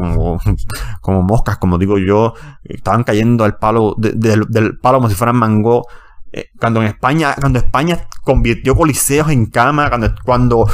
como, 1.01 1.23
moscas, 1.23 1.59
como 1.59 1.79
digo 1.79 1.99
yo, 1.99 2.35
estaban 2.64 3.05
cayendo 3.05 3.45
al 3.45 3.57
palo, 3.57 3.95
del 3.99 4.79
palo 4.79 4.99
como 4.99 5.09
si 5.09 5.14
fueran 5.14 5.37
mango. 5.37 5.87
Eh, 6.33 6.51
cuando 6.59 6.83
en 6.83 6.89
España, 6.89 7.35
cuando 7.41 7.59
España 7.59 8.09
convirtió 8.23 8.75
coliseos 8.75 9.31
en 9.31 9.47
cama, 9.47 9.89
cuando, 9.89 10.14
cuando 10.25 10.69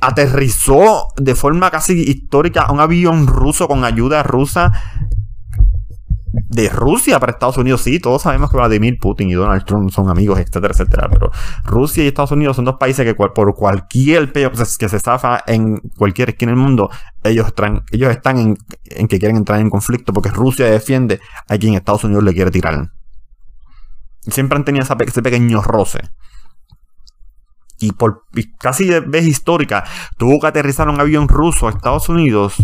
aterrizó 0.00 1.08
de 1.16 1.34
forma 1.34 1.70
casi 1.70 2.02
histórica 2.02 2.70
un 2.70 2.80
avión 2.80 3.26
ruso 3.26 3.68
con 3.68 3.84
ayuda 3.84 4.22
rusa 4.22 4.72
de 6.48 6.68
Rusia 6.68 7.18
para 7.18 7.32
Estados 7.32 7.56
Unidos, 7.56 7.82
sí, 7.82 7.98
todos 7.98 8.22
sabemos 8.22 8.50
que 8.50 8.56
Vladimir 8.56 8.98
Putin 9.00 9.30
y 9.30 9.34
Donald 9.34 9.64
Trump 9.64 9.90
son 9.90 10.10
amigos, 10.10 10.38
etcétera, 10.38 10.72
etcétera, 10.72 11.08
pero 11.10 11.30
Rusia 11.64 12.04
y 12.04 12.08
Estados 12.08 12.32
Unidos 12.32 12.56
son 12.56 12.64
dos 12.64 12.76
países 12.78 13.04
que 13.04 13.14
por 13.14 13.54
cualquier 13.54 14.32
peo 14.32 14.50
que 14.50 14.88
se, 14.88 15.00
zafa 15.00 15.42
en 15.46 15.78
cualquier 15.96 16.30
esquina 16.30 16.52
del 16.52 16.60
mundo, 16.60 16.90
ellos, 17.24 17.52
ellos 17.90 18.10
están 18.10 18.38
en, 18.38 19.08
que 19.08 19.18
quieren 19.18 19.36
entrar 19.36 19.60
en 19.60 19.70
conflicto 19.70 20.12
porque 20.12 20.30
Rusia 20.30 20.66
defiende 20.66 21.20
a 21.48 21.56
quien 21.56 21.74
Estados 21.74 22.04
Unidos 22.04 22.24
le 22.24 22.34
quiere 22.34 22.50
tirar. 22.50 22.90
Siempre 24.20 24.58
han 24.58 24.64
tenido 24.64 24.84
ese 24.84 25.22
pequeño 25.22 25.62
roce. 25.62 26.00
Y 27.78 27.92
por 27.92 28.22
casi 28.58 28.86
de 28.86 29.00
vez 29.00 29.26
histórica, 29.26 29.84
tuvo 30.16 30.40
que 30.40 30.46
aterrizar 30.46 30.88
un 30.88 31.00
avión 31.00 31.28
ruso 31.28 31.66
a 31.68 31.70
Estados 31.70 32.08
Unidos 32.08 32.56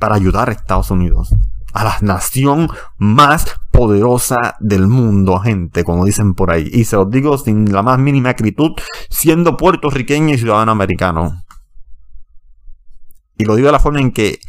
para 0.00 0.16
ayudar 0.16 0.48
a 0.48 0.52
Estados 0.52 0.90
Unidos. 0.90 1.32
A 1.72 1.84
la 1.84 1.96
nación 2.00 2.68
más 2.98 3.60
poderosa 3.70 4.56
del 4.58 4.88
mundo, 4.88 5.38
gente, 5.38 5.84
como 5.84 6.04
dicen 6.04 6.34
por 6.34 6.50
ahí. 6.50 6.68
Y 6.72 6.84
se 6.84 6.96
los 6.96 7.08
digo 7.08 7.38
sin 7.38 7.72
la 7.72 7.82
más 7.82 8.00
mínima 8.00 8.30
acritud, 8.30 8.72
siendo 9.08 9.56
puertorriqueño 9.56 10.34
y 10.34 10.38
ciudadano 10.38 10.72
americano. 10.72 11.44
Y 13.38 13.44
lo 13.44 13.54
digo 13.54 13.66
de 13.66 13.72
la 13.72 13.78
forma 13.78 14.00
en 14.00 14.10
que, 14.10 14.40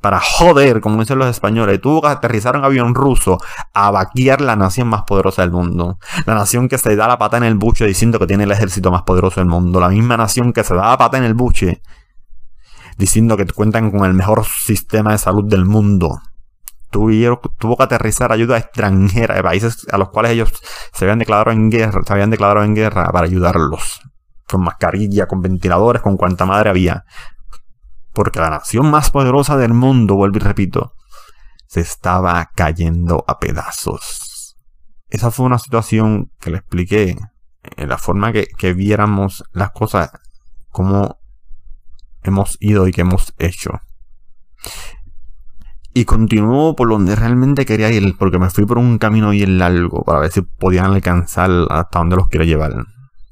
para 0.00 0.20
joder, 0.20 0.80
como 0.80 1.00
dicen 1.00 1.18
los 1.18 1.28
españoles, 1.28 1.80
tuvo 1.80 2.02
que 2.02 2.08
aterrizar 2.08 2.56
un 2.56 2.64
avión 2.64 2.94
ruso 2.94 3.38
a 3.74 3.90
vaquear 3.90 4.40
la 4.40 4.54
nación 4.54 4.86
más 4.86 5.02
poderosa 5.02 5.42
del 5.42 5.50
mundo. 5.50 5.98
La 6.26 6.34
nación 6.34 6.68
que 6.68 6.78
se 6.78 6.94
da 6.94 7.08
la 7.08 7.18
pata 7.18 7.38
en 7.38 7.44
el 7.44 7.56
buche 7.56 7.86
diciendo 7.86 8.20
que 8.20 8.26
tiene 8.28 8.44
el 8.44 8.52
ejército 8.52 8.92
más 8.92 9.02
poderoso 9.02 9.40
del 9.40 9.48
mundo. 9.48 9.80
La 9.80 9.88
misma 9.88 10.16
nación 10.16 10.52
que 10.52 10.62
se 10.62 10.74
da 10.74 10.90
la 10.90 10.98
pata 10.98 11.18
en 11.18 11.24
el 11.24 11.34
buche 11.34 11.82
diciendo 12.98 13.36
que 13.36 13.46
cuentan 13.46 13.90
con 13.90 14.04
el 14.04 14.14
mejor 14.14 14.44
sistema 14.44 15.12
de 15.12 15.18
salud 15.18 15.44
del 15.48 15.64
mundo. 15.64 16.20
tuvo 16.90 17.76
que 17.76 17.82
aterrizar 17.82 18.32
ayuda 18.32 18.58
extranjera 18.58 19.34
de 19.34 19.42
países 19.42 19.86
a 19.90 19.98
los 19.98 20.10
cuales 20.10 20.32
ellos 20.32 20.52
se 20.92 21.04
habían 21.04 21.18
declarado 21.18 21.50
en 21.50 21.70
guerra, 21.70 22.00
se 22.04 22.12
habían 22.12 22.30
declarado 22.30 22.64
en 22.64 22.74
guerra 22.74 23.10
para 23.10 23.26
ayudarlos. 23.26 24.00
con 24.48 24.62
mascarilla, 24.64 25.26
con 25.26 25.40
ventiladores, 25.40 26.02
con 26.02 26.18
cuanta 26.18 26.44
madre 26.44 26.68
había. 26.68 27.04
Porque 28.12 28.38
la 28.38 28.50
nación 28.50 28.90
más 28.90 29.10
poderosa 29.10 29.56
del 29.56 29.72
mundo, 29.72 30.14
vuelvo 30.14 30.36
y 30.36 30.40
repito, 30.40 30.92
se 31.66 31.80
estaba 31.80 32.50
cayendo 32.54 33.24
a 33.26 33.38
pedazos. 33.38 34.56
Esa 35.08 35.30
fue 35.30 35.46
una 35.46 35.58
situación 35.58 36.30
que 36.38 36.50
le 36.50 36.58
expliqué 36.58 37.16
en 37.62 37.88
la 37.88 37.96
forma 37.96 38.30
que, 38.32 38.46
que 38.58 38.74
viéramos 38.74 39.42
las 39.52 39.70
cosas, 39.70 40.10
como 40.68 41.21
hemos 42.22 42.56
ido 42.60 42.86
y 42.88 42.92
que 42.92 43.02
hemos 43.02 43.34
hecho. 43.38 43.80
Y 45.94 46.04
continuó 46.04 46.74
por 46.74 46.88
donde 46.88 47.14
realmente 47.16 47.66
quería 47.66 47.90
ir, 47.90 48.16
porque 48.18 48.38
me 48.38 48.48
fui 48.48 48.64
por 48.64 48.78
un 48.78 48.98
camino 48.98 49.30
bien 49.30 49.58
largo 49.58 50.04
para 50.04 50.20
ver 50.20 50.32
si 50.32 50.40
podían 50.40 50.86
alcanzar 50.86 51.50
hasta 51.68 51.98
donde 51.98 52.16
los 52.16 52.28
quiero 52.28 52.44
llevar. 52.44 52.72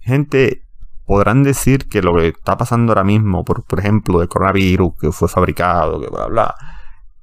Gente, 0.01 0.63
podrán 1.07 1.43
decir 1.43 1.89
que 1.89 2.03
lo 2.03 2.15
que 2.15 2.29
está 2.29 2.57
pasando 2.57 2.93
ahora 2.93 3.05
mismo, 3.05 3.45
por, 3.45 3.65
por 3.65 3.81
ejemplo, 3.81 4.21
de 4.21 4.29
coronavirus, 4.29 4.93
que 5.01 5.13
fue 5.13 5.29
fabricado, 5.29 6.01
que 6.01 6.09
bla, 6.09 6.27
bla, 6.27 6.55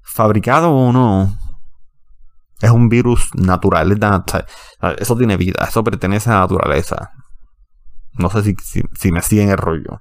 fabricado 0.02 0.72
o 0.72 0.92
no, 0.92 1.38
es 2.62 2.72
un 2.72 2.90
virus 2.90 3.30
natural. 3.36 4.00
Eso 4.98 5.16
tiene 5.16 5.38
vida, 5.38 5.66
eso 5.68 5.84
pertenece 5.84 6.30
a 6.30 6.34
la 6.34 6.40
naturaleza. 6.42 7.12
No 8.14 8.30
sé 8.30 8.42
si, 8.42 8.56
si, 8.96 9.12
me 9.12 9.22
siguen 9.22 9.50
el 9.50 9.58
rollo. 9.58 10.00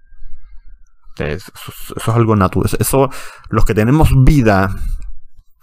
Eso, 1.18 1.52
eso, 1.54 1.94
es 1.96 2.08
algo 2.08 2.36
natural. 2.36 2.70
Eso, 2.78 3.10
los 3.48 3.64
que 3.64 3.74
tenemos 3.74 4.10
vida, 4.24 4.74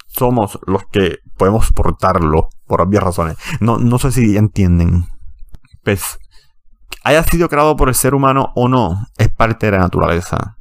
somos 0.08 0.60
los 0.66 0.84
que 0.92 1.20
podemos 1.38 1.72
portarlo, 1.72 2.50
por 2.66 2.82
obvias 2.82 3.04
razones. 3.04 3.38
No, 3.60 3.78
no 3.78 4.00
sé 4.00 4.12
si 4.12 4.38
entienden. 4.38 5.06
Pues, 5.84 6.18
haya 7.04 7.24
sido 7.24 7.50
creado 7.50 7.76
por 7.76 7.90
el 7.90 7.96
ser 7.96 8.16
humano 8.16 8.52
o 8.56 8.68
no, 8.68 9.08
es 9.18 9.30
parte 9.30 9.68
de 9.68 9.74
la 9.74 9.80
naturaleza. 9.80 10.58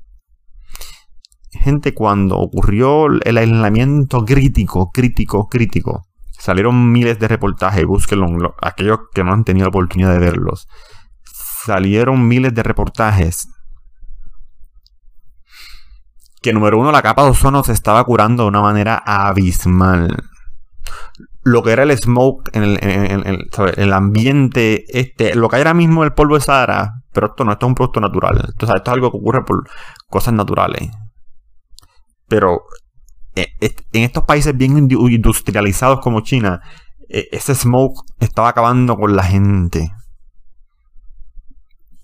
Gente, 1.50 1.94
cuando 1.94 2.38
ocurrió 2.38 3.06
el 3.06 3.36
aislamiento 3.36 4.24
crítico, 4.24 4.90
crítico, 4.90 5.48
crítico, 5.48 6.06
salieron 6.38 6.90
miles 6.90 7.18
de 7.18 7.28
reportajes, 7.28 7.86
búsquenlo, 7.86 8.54
aquellos 8.60 9.00
que 9.14 9.22
no 9.22 9.32
han 9.32 9.44
tenido 9.44 9.66
la 9.66 9.68
oportunidad 9.68 10.12
de 10.12 10.18
verlos. 10.18 10.66
Salieron 11.64 12.26
miles 12.26 12.54
de 12.54 12.62
reportajes 12.62 13.46
que 16.42 16.52
número 16.52 16.78
uno, 16.78 16.92
la 16.92 17.02
capa 17.02 17.24
de 17.24 17.30
ozono 17.30 17.62
se 17.64 17.72
estaba 17.72 18.04
curando 18.04 18.42
de 18.42 18.48
una 18.48 18.60
manera 18.60 19.02
abismal. 19.04 20.24
Lo 21.44 21.62
que 21.62 21.72
era 21.72 21.82
el 21.82 21.96
smoke 21.96 22.50
en 22.54 22.62
el, 22.62 23.92
ambiente, 23.92 24.84
este, 24.88 25.34
lo 25.34 25.48
que 25.48 25.56
hay 25.56 25.60
ahora 25.60 25.74
mismo 25.74 26.04
el 26.04 26.12
polvo 26.12 26.34
de 26.34 26.40
Sahara, 26.40 27.02
pero 27.12 27.28
esto 27.28 27.44
no, 27.44 27.52
esto 27.52 27.66
es 27.66 27.68
un 27.68 27.74
producto 27.74 28.00
natural. 28.00 28.36
Entonces, 28.48 28.76
esto 28.76 28.90
es 28.90 28.94
algo 28.94 29.10
que 29.10 29.16
ocurre 29.16 29.44
por 29.44 29.68
cosas 30.08 30.34
naturales. 30.34 30.90
Pero 32.28 32.62
eh, 33.34 33.54
en 33.60 34.02
estos 34.02 34.24
países 34.24 34.56
bien 34.56 34.76
industrializados 34.76 36.00
como 36.00 36.20
China, 36.20 36.60
e, 37.08 37.28
ese 37.32 37.54
smoke 37.54 38.04
estaba 38.20 38.48
acabando 38.48 38.96
con 38.96 39.16
la 39.16 39.24
gente 39.24 39.90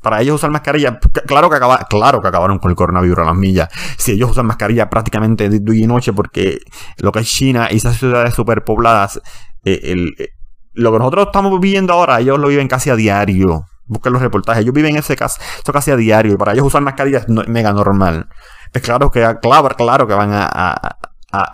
para 0.09 0.23
ellos 0.23 0.37
usar 0.37 0.51
mascarilla, 0.51 0.99
claro 1.27 1.51
que, 1.51 1.59
claro 1.91 2.23
que 2.23 2.29
acabaron 2.29 2.59
con 2.59 2.71
el 2.71 2.77
coronavirus 2.77 3.19
a 3.19 3.25
las 3.25 3.35
millas. 3.37 3.69
Si 3.99 4.13
ellos 4.13 4.31
usan 4.31 4.47
mascarilla 4.47 4.89
prácticamente 4.89 5.51
de 5.51 5.61
día 5.61 5.85
y 5.85 5.87
noche, 5.87 6.15
porque 6.15 6.61
lo 6.97 7.13
que 7.13 7.19
es 7.19 7.29
China 7.29 7.69
y 7.71 7.77
esas 7.77 7.99
ciudades 7.99 8.33
superpobladas, 8.33 9.21
eh, 9.65 9.81
eh, 10.19 10.29
lo 10.73 10.93
que 10.93 10.99
nosotros 10.99 11.27
estamos 11.27 11.61
viviendo 11.61 11.93
ahora, 11.93 12.21
ellos 12.21 12.39
lo 12.39 12.49
viven 12.49 12.69
casi 12.69 12.89
a 12.89 12.97
diario. 12.97 13.67
Busquen 13.85 14.15
los 14.15 14.23
reportajes, 14.23 14.63
ellos 14.63 14.73
viven 14.73 14.97
ese 14.97 15.15
caso, 15.15 15.43
casi 15.71 15.91
a 15.91 15.97
diario, 15.97 16.33
y 16.33 16.37
para 16.39 16.53
ellos 16.53 16.65
usar 16.65 16.81
mascarilla 16.81 17.19
es 17.19 17.29
mega 17.29 17.75
normal. 17.75 18.29
Es 18.73 18.81
claro 18.81 19.11
que, 19.11 19.21
claro, 19.43 19.69
claro 19.77 20.07
que 20.07 20.15
van 20.15 20.31
a, 20.33 20.97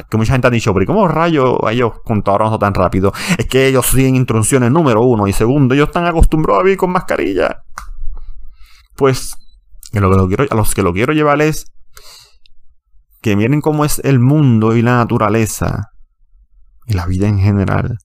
que 0.09 0.17
mucha 0.17 0.33
gente 0.33 0.47
ha 0.47 0.51
dicho, 0.51 0.73
pero 0.73 0.87
¿cómo 0.87 1.09
rayos 1.09 1.59
ellos 1.73 1.95
contaron 2.05 2.57
tan 2.61 2.73
rápido? 2.73 3.13
Es 3.37 3.47
que 3.47 3.67
ellos 3.67 3.87
siguen 3.87 4.15
instrucciones 4.15 4.71
número 4.71 5.03
uno 5.03 5.27
y 5.27 5.33
segundo, 5.33 5.75
ellos 5.75 5.89
están 5.89 6.07
acostumbrados 6.07 6.61
a 6.61 6.65
vivir 6.65 6.79
con 6.79 6.91
mascarilla. 6.91 7.65
Pues 8.97 9.37
lo 10.01 10.11
que 10.11 10.17
lo 10.17 10.29
quiero, 10.29 10.47
a 10.51 10.55
los 10.55 10.75
que 10.75 10.83
lo 10.83 10.93
quiero 10.93 11.13
llevar 11.13 11.41
es 11.43 11.67
que 13.21 13.37
miren 13.37 13.61
cómo 13.61 13.85
es 13.85 14.01
el 14.01 14.19
mundo 14.19 14.77
y 14.77 14.83
la 14.83 14.97
naturaleza 14.97 15.91
y 16.87 16.95
la 16.95 17.07
vida 17.07 17.29
en 17.29 17.39
general. 17.39 17.99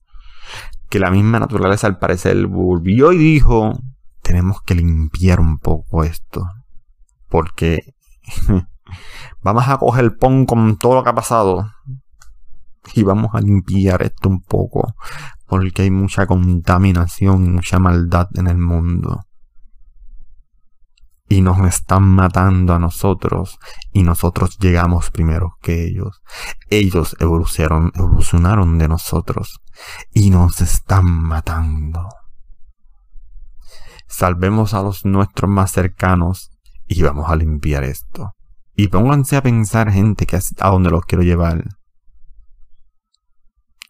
Que 0.88 0.98
la 0.98 1.10
misma 1.10 1.38
naturaleza 1.38 1.86
al 1.86 1.98
parecer 1.98 2.46
volvió 2.46 3.12
y 3.12 3.18
dijo, 3.18 3.78
tenemos 4.22 4.62
que 4.62 4.74
limpiar 4.74 5.40
un 5.40 5.58
poco 5.58 6.04
esto. 6.04 6.46
Porque 7.28 7.94
vamos 9.42 9.68
a 9.68 9.78
coger 9.78 10.04
el 10.04 10.16
pon 10.16 10.46
con 10.46 10.76
todo 10.78 10.96
lo 10.96 11.04
que 11.04 11.10
ha 11.10 11.14
pasado 11.14 11.70
y 12.94 13.02
vamos 13.02 13.30
a 13.34 13.40
limpiar 13.40 14.02
esto 14.02 14.28
un 14.28 14.42
poco. 14.42 14.94
Porque 15.46 15.82
hay 15.82 15.90
mucha 15.90 16.26
contaminación, 16.26 17.52
mucha 17.52 17.78
maldad 17.78 18.28
en 18.34 18.46
el 18.46 18.58
mundo 18.58 19.20
y 21.32 21.42
nos 21.42 21.60
están 21.60 22.02
matando 22.02 22.74
a 22.74 22.80
nosotros 22.80 23.60
y 23.92 24.02
nosotros 24.02 24.58
llegamos 24.58 25.12
primero 25.12 25.54
que 25.62 25.84
ellos. 25.84 26.22
Ellos 26.68 27.16
evolucionaron, 27.20 27.92
evolucionaron 27.94 28.78
de 28.78 28.88
nosotros 28.88 29.60
y 30.12 30.30
nos 30.30 30.60
están 30.60 31.04
matando. 31.04 32.08
Salvemos 34.08 34.74
a 34.74 34.82
los 34.82 35.04
nuestros 35.04 35.48
más 35.48 35.70
cercanos 35.70 36.50
y 36.88 37.00
vamos 37.02 37.30
a 37.30 37.36
limpiar 37.36 37.84
esto. 37.84 38.32
Y 38.74 38.88
pónganse 38.88 39.36
a 39.36 39.42
pensar, 39.42 39.92
gente, 39.92 40.26
que 40.26 40.36
a 40.36 40.68
dónde 40.68 40.90
los 40.90 41.04
quiero 41.04 41.22
llevar. 41.22 41.62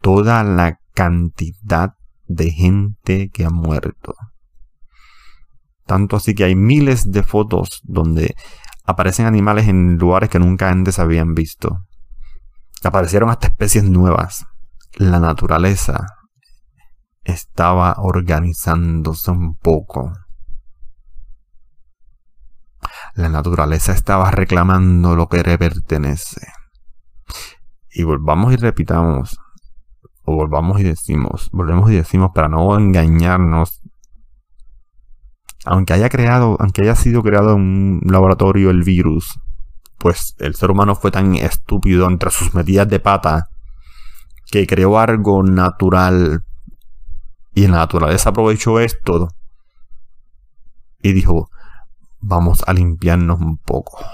Toda 0.03 0.45
la 0.45 0.79
cantidad 0.93 1.95
de 2.27 2.51
gente 2.51 3.31
que 3.31 3.47
ha 3.47 3.51
muerto 3.51 4.15
tanto 5.91 6.15
así 6.15 6.37
que 6.37 6.45
hay 6.45 6.55
miles 6.55 7.11
de 7.11 7.25
fotos 7.25 7.81
donde 7.83 8.37
aparecen 8.85 9.27
animales 9.27 9.67
en 9.67 9.97
lugares 9.97 10.31
que 10.31 10.39
nunca 10.39 10.71
antes 10.71 11.01
habían 11.01 11.35
visto. 11.35 11.81
Aparecieron 12.85 13.29
hasta 13.29 13.49
especies 13.49 13.83
nuevas. 13.83 14.47
La 14.95 15.19
naturaleza 15.19 16.07
estaba 17.25 17.97
organizándose 17.99 19.33
un 19.33 19.57
poco. 19.57 20.13
La 23.17 23.29
naturaleza 23.29 23.91
estaba 23.91 24.31
reclamando 24.31 25.17
lo 25.17 25.29
que 25.29 25.43
le 25.43 25.59
pertenece. 25.59 26.47
Y 27.91 28.05
volvamos 28.05 28.53
y 28.53 28.57
repitamos, 28.57 29.41
o 30.23 30.37
volvamos 30.37 30.79
y 30.79 30.85
decimos, 30.85 31.51
volvemos 31.51 31.91
y 31.91 31.97
decimos 31.97 32.31
para 32.33 32.47
no 32.47 32.79
engañarnos 32.79 33.80
aunque 35.71 35.93
haya 35.93 36.09
creado, 36.09 36.57
aunque 36.59 36.83
haya 36.83 36.97
sido 36.97 37.23
creado 37.23 37.55
en 37.55 37.61
un 37.61 38.13
laboratorio 38.13 38.71
el 38.71 38.83
virus, 38.83 39.39
pues 39.99 40.35
el 40.41 40.57
ser 40.57 40.73
humano 40.73 40.97
fue 40.97 41.13
tan 41.13 41.37
estúpido 41.37 42.09
entre 42.09 42.31
sus 42.33 42.53
medidas 42.55 42.89
de 42.89 42.99
pata 42.99 43.51
que 44.51 44.67
creó 44.67 44.99
algo 44.99 45.45
natural 45.45 46.43
y 47.55 47.69
la 47.69 47.79
naturaleza 47.79 48.31
aprovechó 48.31 48.81
esto 48.81 49.29
y 51.03 51.13
dijo, 51.13 51.49
vamos 52.19 52.65
a 52.67 52.73
limpiarnos 52.73 53.39
un 53.41 53.57
poco. 53.57 54.05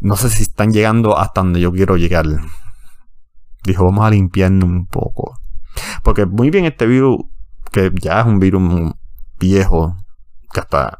No 0.00 0.16
sé 0.16 0.30
si 0.30 0.42
están 0.42 0.72
llegando 0.72 1.16
hasta 1.16 1.42
donde 1.42 1.60
yo 1.60 1.70
quiero 1.70 1.96
llegar. 1.96 2.26
Dijo, 3.62 3.84
vamos 3.84 4.04
a 4.04 4.10
limpiarnos 4.10 4.68
un 4.68 4.86
poco. 4.86 5.38
Porque 6.02 6.26
muy 6.26 6.50
bien 6.50 6.64
este 6.64 6.86
virus, 6.86 7.18
que 7.70 7.92
ya 7.94 8.20
es 8.22 8.26
un 8.26 8.40
virus 8.40 8.92
viejo, 9.38 9.96
que 10.52 10.60
hasta 10.60 10.98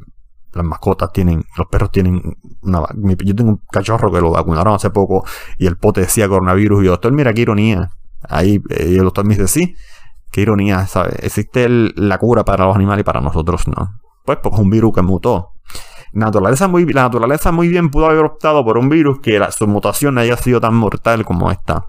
las 0.53 0.65
mascotas 0.65 1.13
tienen, 1.13 1.45
los 1.57 1.67
perros 1.69 1.91
tienen 1.91 2.21
una... 2.63 2.83
Yo 3.25 3.35
tengo 3.35 3.51
un 3.51 3.63
cachorro 3.71 4.11
que 4.11 4.21
lo 4.21 4.31
vacunaron 4.31 4.75
hace 4.75 4.91
poco 4.91 5.25
y 5.59 5.67
el 5.67 5.77
pote 5.77 6.01
decía 6.01 6.29
coronavirus 6.29 6.83
y 6.83 6.87
yo, 6.87 6.93
doctor, 6.93 7.13
mira 7.13 7.33
qué 7.33 7.43
ironía. 7.43 7.91
Ahí 8.29 8.63
eh, 8.71 8.97
el 8.97 9.05
doctor 9.05 9.25
me 9.25 9.35
dice, 9.35 9.49
sí, 9.49 9.77
qué 10.33 10.41
ironía, 10.41 10.87
¿sabes? 10.87 11.17
Existe 11.23 11.69
la 11.69 12.19
cura 12.19 12.45
para 12.45 12.67
los 12.67 12.77
animales 12.77 13.03
y 13.03 13.05
para 13.05 13.21
nosotros 13.21 13.69
no. 13.69 14.01
Pues 14.25 14.39
porque 14.43 14.57
es 14.57 14.63
un 14.63 14.71
virus 14.71 14.95
que 14.95 15.03
mutó. 15.03 15.53
Naturaleza, 16.13 16.67
muy, 16.67 16.87
la 16.87 17.03
naturaleza 17.03 17.53
muy 17.53 17.69
bien 17.69 17.91
pudo 17.91 18.07
haber 18.07 18.25
optado 18.25 18.65
por 18.65 18.79
un 18.79 18.89
virus 18.89 19.21
que 19.21 19.41
su 19.51 19.67
mutación 19.67 20.19
haya 20.19 20.37
sido 20.37 20.61
tan 20.61 20.75
mortal 20.75 21.25
como 21.25 21.51
esta. 21.51 21.85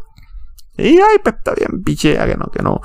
Y 0.77 0.97
ay, 0.97 1.17
pues 1.23 1.35
está 1.35 1.53
bien, 1.55 1.83
pichea, 1.83 2.25
que 2.25 2.35
no, 2.35 2.45
que 2.47 2.61
no. 2.61 2.81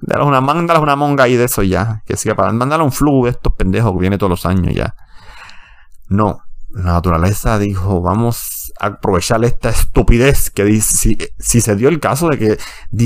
Dale 0.00 0.24
una, 0.24 0.40
mándale 0.40 0.80
una 0.80 0.96
monga 0.96 1.24
ahí 1.24 1.36
de 1.36 1.44
eso 1.44 1.62
ya. 1.62 2.02
Que 2.06 2.16
siga 2.16 2.34
para. 2.34 2.52
Mándale 2.52 2.82
un 2.82 2.92
flu 2.92 3.24
de 3.24 3.30
estos 3.30 3.54
pendejos 3.54 3.92
que 3.92 4.00
viene 4.00 4.18
todos 4.18 4.30
los 4.30 4.46
años 4.46 4.74
ya. 4.74 4.94
No. 6.08 6.40
La 6.70 6.94
naturaleza 6.94 7.56
dijo, 7.60 8.00
vamos 8.00 8.72
a 8.80 8.86
aprovechar 8.86 9.44
esta 9.44 9.68
estupidez 9.68 10.50
que 10.50 10.64
dice, 10.64 11.32
si, 11.38 11.60
se 11.60 11.76
dio 11.76 11.88
el 11.88 12.00
caso 12.00 12.28
de 12.28 12.38
que, 12.38 12.58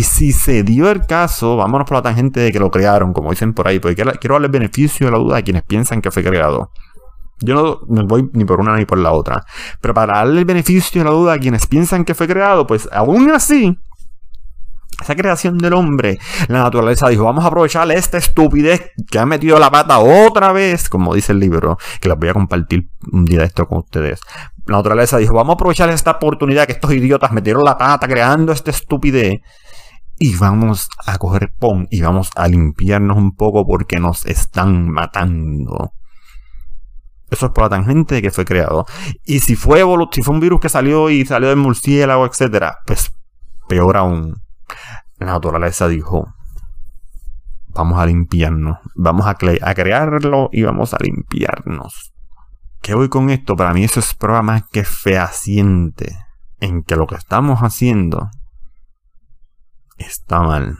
si 0.02 0.32
se 0.32 0.62
dio 0.62 0.90
el 0.90 1.04
caso, 1.04 1.58
vámonos 1.58 1.86
por 1.86 1.98
la 1.98 2.02
tangente 2.02 2.40
de 2.40 2.50
que 2.50 2.60
lo 2.60 2.70
crearon, 2.70 3.12
como 3.12 3.30
dicen 3.30 3.52
por 3.52 3.68
ahí, 3.68 3.78
porque 3.78 3.94
quiero 3.94 4.34
darle 4.36 4.48
beneficio 4.48 5.06
de 5.06 5.12
la 5.12 5.18
duda 5.18 5.36
a 5.36 5.42
quienes 5.42 5.64
piensan 5.64 6.00
que 6.00 6.10
fue 6.10 6.24
creado. 6.24 6.70
Yo 7.40 7.82
no 7.88 8.02
me 8.02 8.08
voy 8.08 8.30
ni 8.32 8.46
por 8.46 8.58
una 8.58 8.74
ni 8.76 8.86
por 8.86 8.98
la 8.98 9.12
otra. 9.12 9.44
Pero 9.80 9.92
para 9.92 10.14
darle 10.14 10.40
el 10.40 10.44
beneficio 10.46 11.02
de 11.02 11.04
la 11.04 11.14
duda 11.14 11.34
a 11.34 11.38
quienes 11.38 11.66
piensan 11.66 12.06
que 12.06 12.14
fue 12.14 12.26
creado, 12.26 12.66
pues 12.66 12.88
aún 12.90 13.30
así, 13.30 13.78
esa 15.00 15.14
creación 15.14 15.58
del 15.58 15.74
hombre, 15.74 16.18
la 16.48 16.62
naturaleza 16.64 17.08
dijo, 17.08 17.24
vamos 17.24 17.44
a 17.44 17.48
aprovechar 17.48 17.90
esta 17.92 18.18
estupidez 18.18 18.92
que 19.10 19.18
ha 19.18 19.26
metido 19.26 19.58
la 19.58 19.70
pata 19.70 19.98
otra 19.98 20.52
vez, 20.52 20.88
como 20.88 21.14
dice 21.14 21.32
el 21.32 21.40
libro, 21.40 21.78
que 22.00 22.08
les 22.08 22.18
voy 22.18 22.28
a 22.28 22.34
compartir 22.34 22.90
un 23.12 23.24
día 23.24 23.44
esto 23.44 23.66
con 23.66 23.78
ustedes. 23.78 24.20
La 24.66 24.78
naturaleza 24.78 25.18
dijo, 25.18 25.34
vamos 25.34 25.54
a 25.54 25.54
aprovechar 25.54 25.88
esta 25.90 26.12
oportunidad 26.12 26.66
que 26.66 26.72
estos 26.72 26.92
idiotas 26.92 27.32
metieron 27.32 27.64
la 27.64 27.78
pata 27.78 28.06
creando 28.08 28.52
esta 28.52 28.70
estupidez 28.70 29.40
y 30.18 30.34
vamos 30.36 30.88
a 31.06 31.16
coger 31.16 31.52
pon 31.58 31.86
y 31.90 32.02
vamos 32.02 32.30
a 32.34 32.48
limpiarnos 32.48 33.16
un 33.16 33.34
poco 33.34 33.64
porque 33.66 34.00
nos 34.00 34.26
están 34.26 34.90
matando. 34.90 35.92
Eso 37.30 37.46
es 37.46 37.52
por 37.52 37.64
la 37.64 37.68
tangente 37.68 38.20
que 38.22 38.30
fue 38.30 38.44
creado. 38.44 38.86
Y 39.24 39.40
si 39.40 39.54
fue, 39.54 39.84
si 40.12 40.22
fue 40.22 40.34
un 40.34 40.40
virus 40.40 40.60
que 40.60 40.68
salió 40.68 41.10
y 41.10 41.24
salió 41.24 41.48
del 41.48 41.58
murciélago, 41.58 42.26
etc., 42.26 42.72
pues 42.86 43.12
peor 43.68 43.96
aún. 43.96 44.34
La 45.18 45.26
naturaleza 45.26 45.88
dijo, 45.88 46.34
vamos 47.68 47.98
a 47.98 48.06
limpiarnos, 48.06 48.78
vamos 48.94 49.26
a, 49.26 49.30
a 49.30 49.74
crearlo 49.74 50.48
y 50.52 50.62
vamos 50.62 50.94
a 50.94 50.98
limpiarnos. 51.00 52.12
¿Qué 52.80 52.94
voy 52.94 53.08
con 53.08 53.30
esto? 53.30 53.56
Para 53.56 53.72
mí 53.72 53.84
eso 53.84 54.00
es 54.00 54.14
prueba 54.14 54.42
más 54.42 54.62
que 54.70 54.84
fehaciente 54.84 56.16
en 56.60 56.82
que 56.82 56.96
lo 56.96 57.06
que 57.06 57.16
estamos 57.16 57.60
haciendo 57.60 58.30
está 59.96 60.42
mal. 60.42 60.76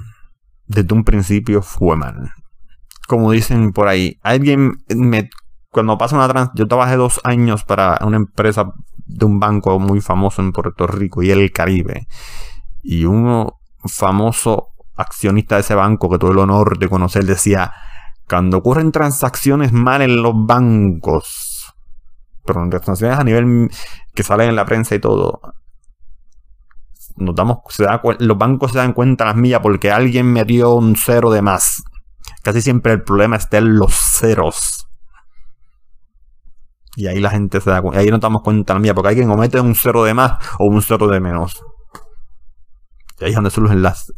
Desde 0.66 0.94
un 0.94 1.04
principio 1.04 1.62
fue 1.62 1.96
mal. 1.96 2.30
Como 3.06 3.32
dicen 3.32 3.72
por 3.72 3.88
ahí, 3.88 4.18
alguien 4.22 4.78
me 4.88 5.30
cuando 5.70 5.98
pasa 5.98 6.16
una 6.16 6.28
trans, 6.28 6.50
yo 6.54 6.66
trabajé 6.66 6.96
dos 6.96 7.20
años 7.24 7.62
para 7.64 7.98
una 8.04 8.16
empresa 8.16 8.72
de 9.06 9.24
un 9.24 9.38
banco 9.38 9.78
muy 9.78 10.00
famoso 10.00 10.42
en 10.42 10.52
Puerto 10.52 10.86
Rico 10.86 11.22
y 11.22 11.30
el 11.30 11.52
Caribe. 11.52 12.06
Y 12.82 13.04
un 13.04 13.50
famoso 13.88 14.68
accionista 14.96 15.54
de 15.54 15.62
ese 15.62 15.74
banco 15.74 16.08
que 16.10 16.18
tuve 16.18 16.32
el 16.32 16.38
honor 16.38 16.78
de 16.78 16.88
conocer 16.88 17.24
decía, 17.24 17.72
cuando 18.28 18.58
ocurren 18.58 18.92
transacciones 18.92 19.72
mal 19.72 20.02
en 20.02 20.22
los 20.22 20.34
bancos, 20.34 21.72
pero 22.44 22.62
en 22.62 22.70
transacciones 22.70 23.18
a 23.18 23.24
nivel 23.24 23.70
que 24.14 24.22
salen 24.22 24.50
en 24.50 24.56
la 24.56 24.66
prensa 24.66 24.94
y 24.94 25.00
todo, 25.00 25.40
nos 27.16 27.34
damos, 27.34 27.58
los 28.18 28.38
bancos 28.38 28.72
se 28.72 28.78
dan 28.78 28.92
cuenta 28.92 29.24
las 29.24 29.36
millas 29.36 29.60
porque 29.60 29.90
alguien 29.90 30.32
metió 30.32 30.74
un 30.74 30.96
cero 30.96 31.30
de 31.30 31.42
más. 31.42 31.82
Casi 32.42 32.62
siempre 32.62 32.92
el 32.92 33.02
problema 33.02 33.36
está 33.36 33.58
en 33.58 33.76
los 33.76 33.92
ceros. 33.94 34.86
Y 36.96 37.06
ahí 37.06 37.20
la 37.20 37.30
gente 37.30 37.60
se 37.60 37.70
da 37.70 37.80
cuenta. 37.80 38.00
Ahí 38.00 38.08
nos 38.08 38.20
damos 38.20 38.42
cuenta 38.42 38.74
la 38.74 38.80
mía, 38.80 38.94
porque 38.94 39.08
alguien 39.10 39.28
comete 39.28 39.60
un 39.60 39.74
cero 39.74 40.04
de 40.04 40.14
más 40.14 40.38
o 40.58 40.66
un 40.66 40.82
cero 40.82 41.06
de 41.06 41.20
menos. 41.20 41.62
Y 43.20 43.24
ahí 43.24 43.30
es 43.30 43.34
donde 43.34 43.50
surgen 43.50 43.82
las 43.82 44.12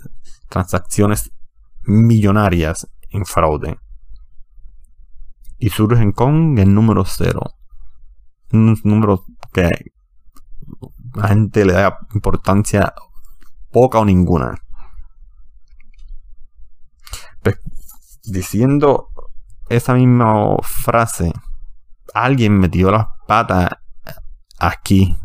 transacciones 0.48 1.32
millonarias 1.82 2.88
en 3.10 3.24
fraude. 3.24 3.78
Y 5.58 5.70
surgen 5.70 6.12
con 6.12 6.58
el 6.58 6.74
número 6.74 7.04
cero. 7.04 7.54
Un 8.52 8.78
número 8.84 9.24
que 9.52 9.70
la 11.14 11.28
gente 11.28 11.64
le 11.64 11.72
da 11.72 11.98
importancia 12.14 12.94
poca 13.70 13.98
o 13.98 14.04
ninguna. 14.04 14.54
Pues, 17.42 17.58
diciendo 18.24 19.08
esa 19.68 19.94
misma 19.94 20.56
frase 20.62 21.32
alguien 22.14 22.58
metió 22.58 22.90
las 22.90 23.06
patas 23.26 23.70
aquí. 24.58 25.16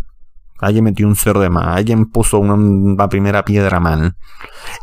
Alguien 0.59 0.85
metió 0.85 1.07
un 1.07 1.15
cero 1.15 1.39
de 1.39 1.49
más. 1.49 1.77
Alguien 1.77 2.05
puso 2.05 2.39
una, 2.39 3.07
primera 3.09 3.43
piedra 3.43 3.79
mal. 3.79 4.15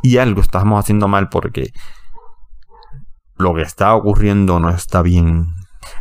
Y 0.02 0.18
algo 0.18 0.40
estamos 0.40 0.78
haciendo 0.78 1.08
mal 1.08 1.28
porque 1.28 1.72
lo 3.36 3.54
que 3.54 3.62
está 3.62 3.94
ocurriendo 3.94 4.60
no 4.60 4.70
está 4.70 5.02
bien. 5.02 5.46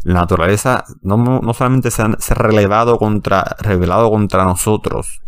La 0.04 0.16
naturaleza 0.16 0.84
no, 1.02 1.18
no 1.18 1.54
solamente 1.54 1.90
se 1.90 2.04
ha, 2.04 2.98
contra, 2.98 3.56
revelado 3.60 4.12
contra 4.12 4.44
nosotros 4.44 5.22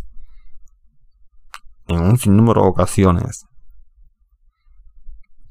en 1.87 2.01
un 2.01 2.17
sinnúmero 2.17 2.61
de 2.61 2.67
ocasiones, 2.67 3.45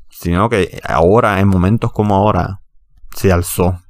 sino 0.08 0.48
que 0.48 0.80
ahora, 0.84 1.40
en 1.40 1.48
momentos 1.48 1.92
como 1.92 2.14
ahora, 2.14 2.60
se 3.14 3.32
alzó 3.32 3.82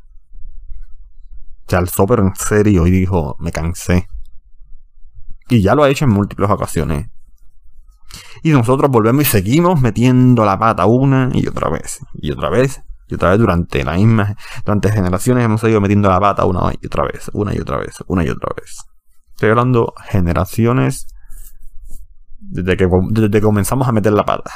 se 1.72 1.76
alzó 1.76 2.06
pero 2.06 2.22
en 2.22 2.34
serio 2.34 2.86
y 2.86 2.90
dijo, 2.90 3.36
me 3.38 3.50
cansé. 3.50 4.06
Y 5.48 5.62
ya 5.62 5.74
lo 5.74 5.84
ha 5.84 5.90
hecho 5.90 6.04
en 6.04 6.10
múltiples 6.10 6.50
ocasiones. 6.50 7.08
Y 8.42 8.50
nosotros 8.50 8.90
volvemos 8.90 9.22
y 9.22 9.24
seguimos 9.26 9.80
metiendo 9.80 10.44
la 10.44 10.58
pata 10.58 10.86
una 10.86 11.30
y 11.32 11.46
otra 11.46 11.70
vez. 11.70 12.00
Y 12.14 12.32
otra 12.32 12.50
vez. 12.50 12.82
Y 13.08 13.14
otra 13.14 13.30
vez 13.30 13.38
durante 13.38 13.84
la 13.84 13.94
misma. 13.94 14.36
Durante 14.64 14.90
generaciones 14.90 15.44
hemos 15.44 15.60
seguido 15.60 15.80
metiendo 15.80 16.08
la 16.08 16.18
pata 16.18 16.44
una 16.44 16.72
y 16.80 16.86
otra 16.86 17.04
vez. 17.04 17.30
Una 17.32 17.54
y 17.54 17.60
otra 17.60 17.78
vez. 17.78 18.02
Una 18.06 18.24
y 18.24 18.28
otra 18.28 18.50
vez. 18.56 18.78
Estoy 19.34 19.50
hablando 19.50 19.94
generaciones. 20.08 21.06
Desde 22.38 22.76
que, 22.76 22.88
desde 23.10 23.30
que 23.30 23.40
comenzamos 23.40 23.86
a 23.86 23.92
meter 23.92 24.12
la 24.12 24.24
pata. 24.24 24.50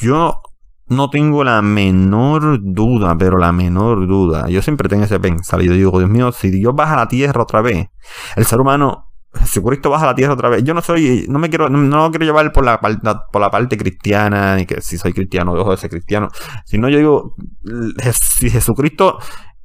Yo 0.00 0.40
no 0.86 1.10
tengo 1.10 1.44
la 1.44 1.62
menor 1.62 2.58
duda, 2.62 3.16
pero 3.18 3.38
la 3.38 3.52
menor 3.52 4.06
duda. 4.06 4.48
Yo 4.48 4.62
siempre 4.62 4.88
tengo 4.88 5.04
ese 5.04 5.18
pensar. 5.20 5.62
Y 5.62 5.66
yo 5.66 5.72
digo, 5.72 5.98
Dios 5.98 6.10
mío, 6.10 6.32
si 6.32 6.50
Dios 6.50 6.74
baja 6.74 6.94
a 6.94 6.96
la 6.96 7.08
tierra 7.08 7.42
otra 7.42 7.60
vez, 7.60 7.88
el 8.36 8.44
ser 8.44 8.60
humano, 8.60 9.09
si 9.44 9.60
Cristo 9.62 9.90
baja 9.90 10.04
a 10.04 10.08
la 10.08 10.14
tierra 10.14 10.34
otra 10.34 10.48
vez, 10.48 10.64
yo 10.64 10.74
no 10.74 10.82
soy, 10.82 11.26
no 11.28 11.38
me 11.38 11.48
quiero, 11.48 11.68
no, 11.68 11.78
lo 11.78 12.10
quiero 12.10 12.24
llevar 12.24 12.52
por 12.52 12.64
la, 12.64 12.80
por 12.80 13.40
la 13.40 13.50
parte 13.50 13.76
cristiana, 13.76 14.56
ni 14.56 14.66
que 14.66 14.80
si 14.80 14.98
soy 14.98 15.12
cristiano, 15.12 15.54
dejo 15.54 15.70
de 15.70 15.76
ser 15.76 15.90
cristiano. 15.90 16.28
Sino 16.64 16.88
yo 16.88 16.98
digo, 16.98 17.34
si 18.12 18.50
Jesucristo, 18.50 19.18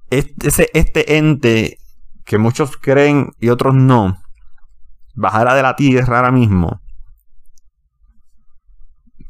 ese, 0.09 0.69
este 0.73 1.17
ente 1.17 1.77
que 2.25 2.37
muchos 2.37 2.77
creen 2.77 3.31
y 3.39 3.49
otros 3.49 3.73
no, 3.73 4.17
bajara 5.15 5.55
de 5.55 5.63
la 5.63 5.75
tierra 5.75 6.17
ahora 6.17 6.31
mismo, 6.31 6.81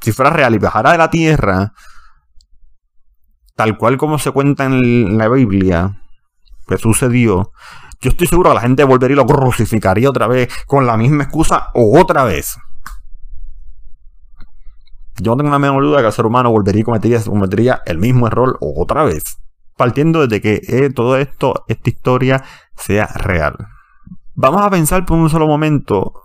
si 0.02 0.12
fuera 0.12 0.32
real 0.32 0.54
y 0.54 0.60
bajara 0.60 0.92
de 0.92 0.98
la 0.98 1.10
tierra, 1.10 1.72
tal 3.56 3.78
cual 3.78 3.98
como 3.98 4.20
se 4.20 4.32
cuenta 4.32 4.66
en 4.66 5.18
la 5.18 5.30
Biblia, 5.30 6.02
que 6.68 6.78
sucedió, 6.78 7.52
yo 8.02 8.10
estoy 8.10 8.28
seguro 8.28 8.50
que 8.50 8.56
la 8.56 8.62
gente 8.62 8.84
volvería 8.84 9.14
y 9.14 9.18
lo 9.18 9.26
crucificaría 9.26 10.10
otra 10.10 10.28
vez 10.28 10.50
con 10.68 10.86
la 10.86 10.98
misma 10.98 11.24
excusa 11.24 11.70
o 11.74 12.00
otra 12.00 12.24
vez. 12.24 12.58
Yo 15.18 15.32
no 15.32 15.38
tengo 15.38 15.50
una 15.50 15.60
menor 15.60 15.84
duda 15.84 16.02
que 16.02 16.08
el 16.08 16.14
ser 16.14 16.26
humano 16.26 16.52
volvería 16.52 16.82
y 16.82 16.84
cometería, 16.84 17.82
el 17.86 17.98
mismo 17.98 18.28
error 18.28 18.58
otra 18.60 19.04
vez. 19.04 19.38
Partiendo 19.78 20.28
desde 20.28 20.42
que 20.42 20.62
eh, 20.68 20.90
todo 20.90 21.18
esto, 21.18 21.64
esta 21.68 21.90
historia, 21.90 22.44
sea 22.76 23.08
real. 23.08 23.56
Vamos 24.34 24.62
a 24.62 24.70
pensar 24.70 25.06
por 25.06 25.18
un 25.18 25.30
solo 25.30 25.48
momento 25.48 26.25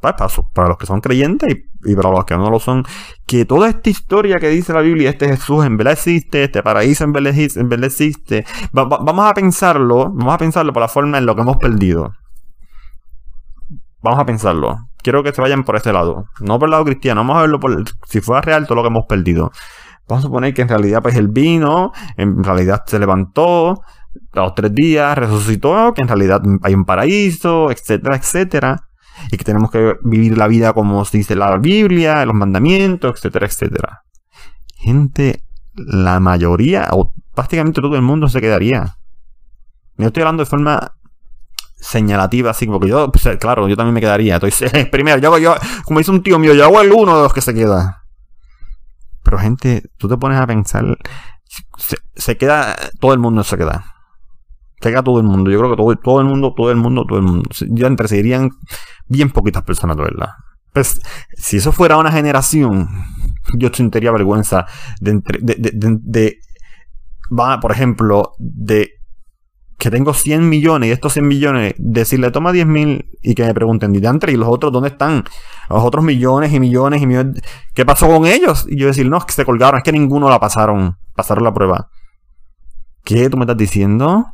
para, 0.00 0.68
los 0.68 0.78
que 0.78 0.86
son 0.86 1.00
creyentes 1.00 1.56
y, 1.84 1.94
para 1.94 2.10
los 2.10 2.24
que 2.24 2.36
no 2.36 2.50
lo 2.50 2.58
son, 2.58 2.84
que 3.26 3.44
toda 3.44 3.68
esta 3.68 3.90
historia 3.90 4.38
que 4.38 4.48
dice 4.48 4.72
la 4.72 4.80
Biblia, 4.80 5.10
este 5.10 5.28
Jesús 5.28 5.64
en 5.64 5.76
verdad 5.76 5.92
existe, 5.92 6.44
este 6.44 6.62
paraíso 6.62 7.04
en 7.04 7.12
verdad 7.12 7.84
existe, 7.84 8.44
vamos 8.72 9.26
a 9.26 9.34
pensarlo, 9.34 10.10
vamos 10.10 10.34
a 10.34 10.38
pensarlo 10.38 10.72
por 10.72 10.82
la 10.82 10.88
forma 10.88 11.18
en 11.18 11.26
lo 11.26 11.34
que 11.34 11.42
hemos 11.42 11.58
perdido. 11.58 12.12
Vamos 14.02 14.18
a 14.18 14.24
pensarlo. 14.24 14.78
Quiero 15.02 15.22
que 15.22 15.32
se 15.32 15.42
vayan 15.42 15.62
por 15.62 15.76
este 15.76 15.92
lado. 15.92 16.24
No 16.40 16.58
por 16.58 16.68
el 16.68 16.70
lado 16.70 16.86
cristiano, 16.86 17.20
vamos 17.20 17.36
a 17.36 17.40
verlo 17.42 17.60
por 17.60 17.84
si 18.06 18.22
fuera 18.22 18.40
real 18.40 18.66
todo 18.66 18.76
lo 18.76 18.82
que 18.82 18.88
hemos 18.88 19.04
perdido. 19.06 19.50
Vamos 20.08 20.24
a 20.24 20.28
suponer 20.28 20.54
que 20.54 20.62
en 20.62 20.68
realidad 20.68 21.02
pues 21.02 21.16
el 21.16 21.28
vino, 21.28 21.92
en 22.16 22.42
realidad 22.42 22.82
se 22.86 22.98
levantó, 22.98 23.82
a 24.32 24.40
los 24.40 24.54
tres 24.54 24.74
días 24.74 25.16
resucitó, 25.18 25.92
que 25.92 26.00
en 26.00 26.08
realidad 26.08 26.40
hay 26.62 26.74
un 26.74 26.84
paraíso, 26.86 27.70
etcétera, 27.70 28.16
etcétera 28.16 28.89
y 29.30 29.36
que 29.36 29.44
tenemos 29.44 29.70
que 29.70 29.96
vivir 30.02 30.36
la 30.36 30.48
vida 30.48 30.72
como 30.72 31.04
se 31.04 31.18
dice 31.18 31.36
la 31.36 31.56
Biblia, 31.58 32.24
los 32.24 32.34
mandamientos, 32.34 33.16
etcétera, 33.16 33.46
etcétera. 33.46 34.02
Gente, 34.76 35.42
la 35.74 36.20
mayoría, 36.20 36.88
o 36.92 37.12
prácticamente 37.34 37.80
todo 37.80 37.96
el 37.96 38.02
mundo 38.02 38.28
se 38.28 38.40
quedaría. 38.40 38.96
Yo 39.96 40.06
estoy 40.06 40.22
hablando 40.22 40.42
de 40.42 40.50
forma 40.50 40.94
señalativa, 41.76 42.50
así, 42.50 42.66
porque 42.66 42.88
yo, 42.88 43.10
pues, 43.10 43.28
claro, 43.38 43.68
yo 43.68 43.76
también 43.76 43.94
me 43.94 44.00
quedaría. 44.00 44.34
Entonces, 44.34 44.88
primero, 44.92 45.18
yo, 45.18 45.38
yo, 45.38 45.54
como 45.84 45.98
dice 45.98 46.10
un 46.10 46.22
tío 46.22 46.38
mío, 46.38 46.54
yo 46.54 46.64
hago 46.64 46.80
el 46.80 46.92
uno 46.92 47.16
de 47.16 47.22
los 47.22 47.32
que 47.32 47.40
se 47.40 47.54
queda. 47.54 48.04
Pero 49.22 49.38
gente, 49.38 49.90
tú 49.98 50.08
te 50.08 50.16
pones 50.16 50.38
a 50.38 50.46
pensar, 50.46 50.98
se, 51.76 51.96
se 52.14 52.36
queda, 52.36 52.74
todo 52.98 53.12
el 53.12 53.18
mundo 53.18 53.44
se 53.44 53.58
queda 53.58 53.99
a 54.82 55.02
todo 55.02 55.18
el 55.18 55.26
mundo. 55.26 55.50
Yo 55.50 55.58
creo 55.58 55.70
que 55.70 55.76
todo, 55.76 55.96
todo 55.96 56.20
el 56.20 56.26
mundo, 56.26 56.54
todo 56.56 56.70
el 56.70 56.76
mundo, 56.76 57.04
todo 57.06 57.18
el 57.18 57.24
mundo. 57.24 57.48
Ya 57.68 57.86
entre 57.86 58.08
seguirían 58.08 58.50
bien 59.06 59.30
poquitas 59.30 59.62
personas, 59.62 59.96
de 59.96 60.04
verdad. 60.04 60.28
Pues, 60.72 61.00
si 61.36 61.56
eso 61.56 61.72
fuera 61.72 61.96
una 61.96 62.12
generación, 62.12 62.88
yo 63.54 63.68
sentiría 63.72 64.12
vergüenza 64.12 64.66
de, 65.00 65.20
de, 65.40 65.54
de, 65.56 65.98
de, 66.00 66.38
va, 67.30 67.58
por 67.60 67.72
ejemplo, 67.72 68.32
de 68.38 68.90
que 69.80 69.90
tengo 69.90 70.12
100 70.12 70.46
millones 70.46 70.88
y 70.90 70.92
estos 70.92 71.14
100 71.14 71.26
millones, 71.26 71.74
decirle 71.78 72.30
toma 72.30 72.52
10 72.52 72.66
mil 72.66 73.08
y 73.22 73.34
que 73.34 73.44
me 73.44 73.54
pregunten, 73.54 73.94
¿y 73.94 74.00
los 74.36 74.48
otros 74.48 74.70
dónde 74.70 74.90
están? 74.90 75.24
Los 75.70 75.82
otros 75.82 76.04
millones 76.04 76.52
y 76.52 76.60
millones 76.60 77.00
y 77.00 77.06
millones, 77.06 77.42
¿qué 77.72 77.86
pasó 77.86 78.06
con 78.06 78.26
ellos? 78.26 78.66
Y 78.68 78.78
yo 78.78 78.86
decir, 78.86 79.08
no, 79.08 79.16
es 79.16 79.24
que 79.24 79.32
se 79.32 79.44
colgaron, 79.46 79.78
es 79.78 79.84
que 79.84 79.92
ninguno 79.92 80.28
la 80.28 80.38
pasaron, 80.38 80.98
pasaron 81.14 81.44
la 81.44 81.54
prueba. 81.54 81.88
¿Qué 83.04 83.30
tú 83.30 83.38
me 83.38 83.44
estás 83.44 83.56
diciendo? 83.56 84.26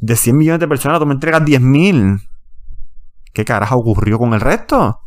De 0.00 0.16
100 0.16 0.36
millones 0.36 0.60
de 0.60 0.68
personas 0.68 0.98
tú 0.98 1.06
me 1.06 1.14
entregas 1.14 1.44
10 1.44 1.60
mil. 1.60 2.20
¿Qué 3.32 3.44
carajo 3.44 3.76
ocurrió 3.76 4.18
con 4.18 4.34
el 4.34 4.40
resto? 4.40 5.00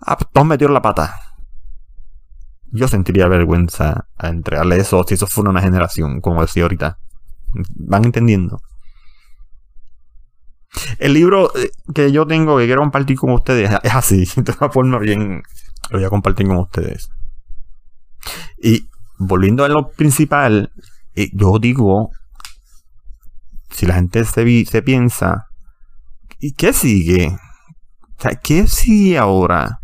Ah, 0.00 0.16
pues 0.16 0.30
todos 0.32 0.46
metieron 0.46 0.74
la 0.74 0.82
pata. 0.82 1.14
Yo 2.70 2.88
sentiría 2.88 3.28
vergüenza 3.28 4.08
a 4.16 4.28
entregarle 4.28 4.76
eso 4.76 5.04
si 5.06 5.14
eso 5.14 5.26
fuera 5.26 5.50
una 5.50 5.62
generación, 5.62 6.20
como 6.20 6.42
decía 6.42 6.64
ahorita. 6.64 6.98
¿Van 7.76 8.04
entendiendo? 8.04 8.60
El 10.98 11.14
libro 11.14 11.50
eh, 11.56 11.70
que 11.94 12.10
yo 12.12 12.26
tengo 12.26 12.58
que 12.58 12.66
quiero 12.66 12.82
compartir 12.82 13.16
con 13.16 13.30
ustedes 13.30 13.70
es 13.82 13.94
así, 13.94 14.26
de 14.36 14.54
una 14.60 14.70
forma 14.70 14.98
bien 14.98 15.42
lo 15.90 15.98
voy 15.98 16.04
a 16.04 16.10
compartir 16.10 16.46
con 16.46 16.56
ustedes. 16.58 17.10
Y 18.58 18.88
volviendo 19.18 19.64
a 19.64 19.68
lo 19.68 19.90
principal, 19.90 20.72
eh, 21.14 21.30
yo 21.32 21.58
digo, 21.58 22.10
si 23.74 23.86
la 23.86 23.94
gente 23.94 24.24
se, 24.24 24.64
se 24.64 24.82
piensa, 24.82 25.48
¿y 26.38 26.52
qué 26.52 26.72
sigue? 26.72 27.36
O 28.18 28.22
sea, 28.22 28.34
¿qué 28.36 28.66
sigue 28.66 29.18
ahora? 29.18 29.80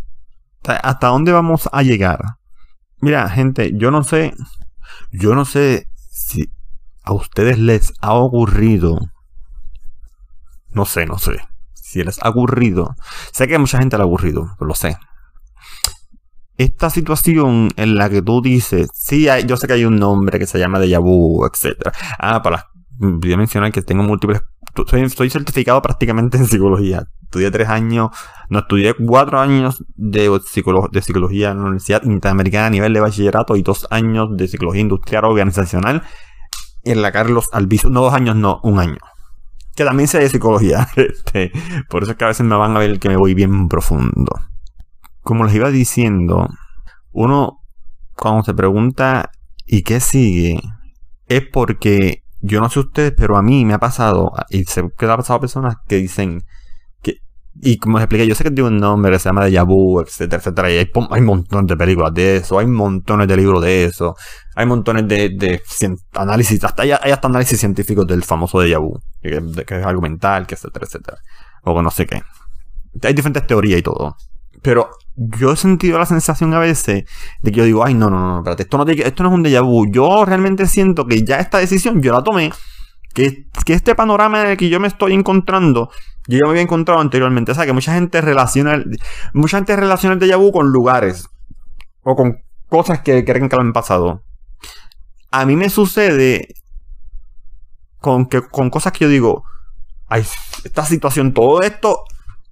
¿Hasta 0.64 1.08
dónde 1.08 1.32
vamos 1.32 1.68
a 1.72 1.82
llegar? 1.82 2.20
Mira, 3.00 3.28
gente, 3.28 3.72
yo 3.74 3.90
no 3.90 4.02
sé, 4.02 4.34
yo 5.10 5.34
no 5.34 5.44
sé 5.44 5.88
si 6.10 6.50
a 7.02 7.12
ustedes 7.12 7.58
les 7.58 7.92
ha 8.00 8.14
ocurrido 8.14 8.98
no 10.72 10.84
sé, 10.84 11.06
no 11.06 11.18
sé. 11.18 11.36
Si 11.74 12.02
les 12.02 12.22
ha 12.22 12.28
aburrido. 12.28 12.94
Sé 13.32 13.48
que 13.48 13.56
a 13.56 13.58
mucha 13.58 13.78
gente 13.78 13.96
le 13.96 14.02
ha 14.02 14.04
aburrido, 14.04 14.56
lo 14.60 14.74
sé. 14.74 14.96
Esta 16.56 16.90
situación 16.90 17.70
en 17.76 17.96
la 17.96 18.10
que 18.10 18.22
tú 18.22 18.42
dices, 18.42 18.90
sí, 18.92 19.26
yo 19.46 19.56
sé 19.56 19.66
que 19.66 19.72
hay 19.72 19.84
un 19.84 19.96
nombre 19.96 20.38
que 20.38 20.46
se 20.46 20.58
llama 20.58 20.78
de 20.78 20.96
vu, 20.98 21.44
etc. 21.46 21.90
Ah, 22.18 22.42
para 22.42 22.69
voy 23.00 23.32
a 23.32 23.36
mencionar 23.36 23.72
que 23.72 23.82
tengo 23.82 24.02
múltiples. 24.02 24.42
Estoy 24.92 25.30
certificado 25.30 25.80
prácticamente 25.82 26.36
en 26.36 26.46
psicología. 26.46 27.04
Estudié 27.22 27.50
tres 27.50 27.68
años, 27.68 28.10
no 28.48 28.60
estudié 28.60 28.94
cuatro 28.94 29.40
años 29.40 29.84
de, 29.96 30.28
de 30.30 31.02
psicología 31.02 31.50
en 31.50 31.56
la 31.56 31.62
Universidad 31.62 32.02
Interamericana 32.04 32.66
a 32.66 32.70
nivel 32.70 32.92
de 32.92 33.00
bachillerato 33.00 33.56
y 33.56 33.62
dos 33.62 33.86
años 33.90 34.36
de 34.36 34.48
psicología 34.48 34.82
industrial 34.82 35.24
organizacional 35.24 36.02
en 36.84 37.02
la 37.02 37.12
Carlos 37.12 37.48
Albizu. 37.52 37.90
No 37.90 38.02
dos 38.02 38.14
años, 38.14 38.36
no, 38.36 38.60
un 38.62 38.78
año 38.78 38.98
que 39.80 39.84
también 39.86 40.08
sé 40.08 40.18
de 40.18 40.28
psicología. 40.28 40.88
Este, 40.96 41.52
por 41.88 42.02
eso 42.02 42.12
es 42.12 42.18
que 42.18 42.24
a 42.24 42.28
veces 42.28 42.44
me 42.44 42.54
van 42.54 42.76
a 42.76 42.80
ver 42.80 42.98
que 42.98 43.08
me 43.08 43.16
voy 43.16 43.32
bien 43.32 43.68
profundo. 43.68 44.32
Como 45.22 45.44
les 45.44 45.54
iba 45.54 45.70
diciendo, 45.70 46.48
uno 47.12 47.62
cuando 48.14 48.42
se 48.42 48.52
pregunta 48.52 49.30
¿y 49.66 49.82
qué 49.82 50.00
sigue? 50.00 50.60
Es 51.28 51.42
porque 51.50 52.24
yo 52.40 52.60
no 52.60 52.70
sé 52.70 52.80
ustedes, 52.80 53.12
pero 53.16 53.36
a 53.36 53.42
mí 53.42 53.64
me 53.64 53.74
ha 53.74 53.78
pasado, 53.78 54.32
y 54.48 54.64
se 54.64 54.88
que 54.96 55.06
ha 55.06 55.16
pasado 55.16 55.40
personas 55.40 55.76
que 55.86 55.96
dicen 55.96 56.42
que, 57.02 57.18
y 57.60 57.78
como 57.78 57.98
les 57.98 58.04
expliqué, 58.04 58.26
yo 58.26 58.34
sé 58.34 58.44
que 58.44 58.50
tiene 58.50 58.68
un 58.68 58.78
nombre 58.78 59.12
que 59.12 59.18
se 59.18 59.28
llama 59.28 59.44
de 59.44 59.60
Vu, 59.62 60.00
etcétera, 60.00 60.38
etcétera, 60.38 60.70
y 60.72 60.78
hay, 60.78 61.20
montones 61.20 61.68
de 61.68 61.76
películas 61.76 62.14
de 62.14 62.36
eso, 62.36 62.58
hay 62.58 62.66
montones 62.66 63.28
de 63.28 63.36
libros 63.36 63.62
de 63.62 63.84
eso, 63.84 64.16
hay 64.54 64.66
montones 64.66 65.06
de, 65.06 65.62
análisis, 66.14 66.64
hasta 66.64 66.82
hay, 66.82 66.92
hasta 66.92 67.28
análisis 67.28 67.60
científicos 67.60 68.06
del 68.06 68.22
famoso 68.22 68.60
de 68.60 68.76
Vu, 68.76 68.98
que, 69.20 69.36
es 69.36 69.84
argumental, 69.84 70.46
que 70.46 70.54
etcétera, 70.54 70.86
etcétera. 70.86 71.18
O 71.62 71.82
no 71.82 71.90
sé 71.90 72.06
qué. 72.06 72.22
Hay 73.02 73.12
diferentes 73.12 73.46
teorías 73.46 73.78
y 73.78 73.82
todo. 73.82 74.16
Pero 74.62 74.90
yo 75.16 75.52
he 75.52 75.56
sentido 75.56 75.98
la 75.98 76.06
sensación 76.06 76.52
a 76.54 76.58
veces 76.58 77.04
de 77.42 77.50
que 77.50 77.58
yo 77.58 77.64
digo, 77.64 77.84
ay, 77.84 77.94
no, 77.94 78.10
no, 78.10 78.18
no, 78.18 78.38
espérate, 78.38 78.62
esto 78.64 78.78
no, 78.78 78.84
esto 78.86 79.22
no 79.22 79.28
es 79.30 79.34
un 79.34 79.44
déjà 79.44 79.62
vu. 79.62 79.90
Yo 79.90 80.24
realmente 80.24 80.66
siento 80.66 81.06
que 81.06 81.24
ya 81.24 81.38
esta 81.38 81.58
decisión 81.58 82.02
yo 82.02 82.12
la 82.12 82.22
tomé. 82.22 82.52
Que, 83.12 83.48
que 83.64 83.72
este 83.72 83.96
panorama 83.96 84.42
en 84.42 84.50
el 84.50 84.56
que 84.56 84.68
yo 84.68 84.78
me 84.78 84.86
estoy 84.86 85.14
encontrando, 85.14 85.90
yo 86.28 86.38
ya 86.38 86.44
me 86.44 86.50
había 86.50 86.62
encontrado 86.62 87.00
anteriormente. 87.00 87.52
O 87.52 87.54
sea, 87.54 87.66
que 87.66 87.72
mucha 87.72 87.92
gente 87.94 88.20
relaciona, 88.20 88.82
mucha 89.32 89.56
gente 89.58 89.74
relaciona 89.74 90.14
el 90.14 90.20
déjà 90.20 90.36
vu 90.36 90.52
con 90.52 90.68
lugares. 90.68 91.28
O 92.02 92.14
con 92.14 92.38
cosas 92.68 93.00
que 93.00 93.24
creen 93.24 93.48
que 93.48 93.56
lo 93.56 93.62
han 93.62 93.72
pasado 93.72 94.22
a 95.30 95.46
mí 95.46 95.56
me 95.56 95.70
sucede 95.70 96.54
con, 97.98 98.26
que, 98.26 98.42
con 98.42 98.70
cosas 98.70 98.92
que 98.92 99.04
yo 99.04 99.08
digo, 99.08 99.44
ay, 100.08 100.24
esta 100.64 100.84
situación, 100.84 101.32
todo 101.32 101.62
esto, 101.62 102.04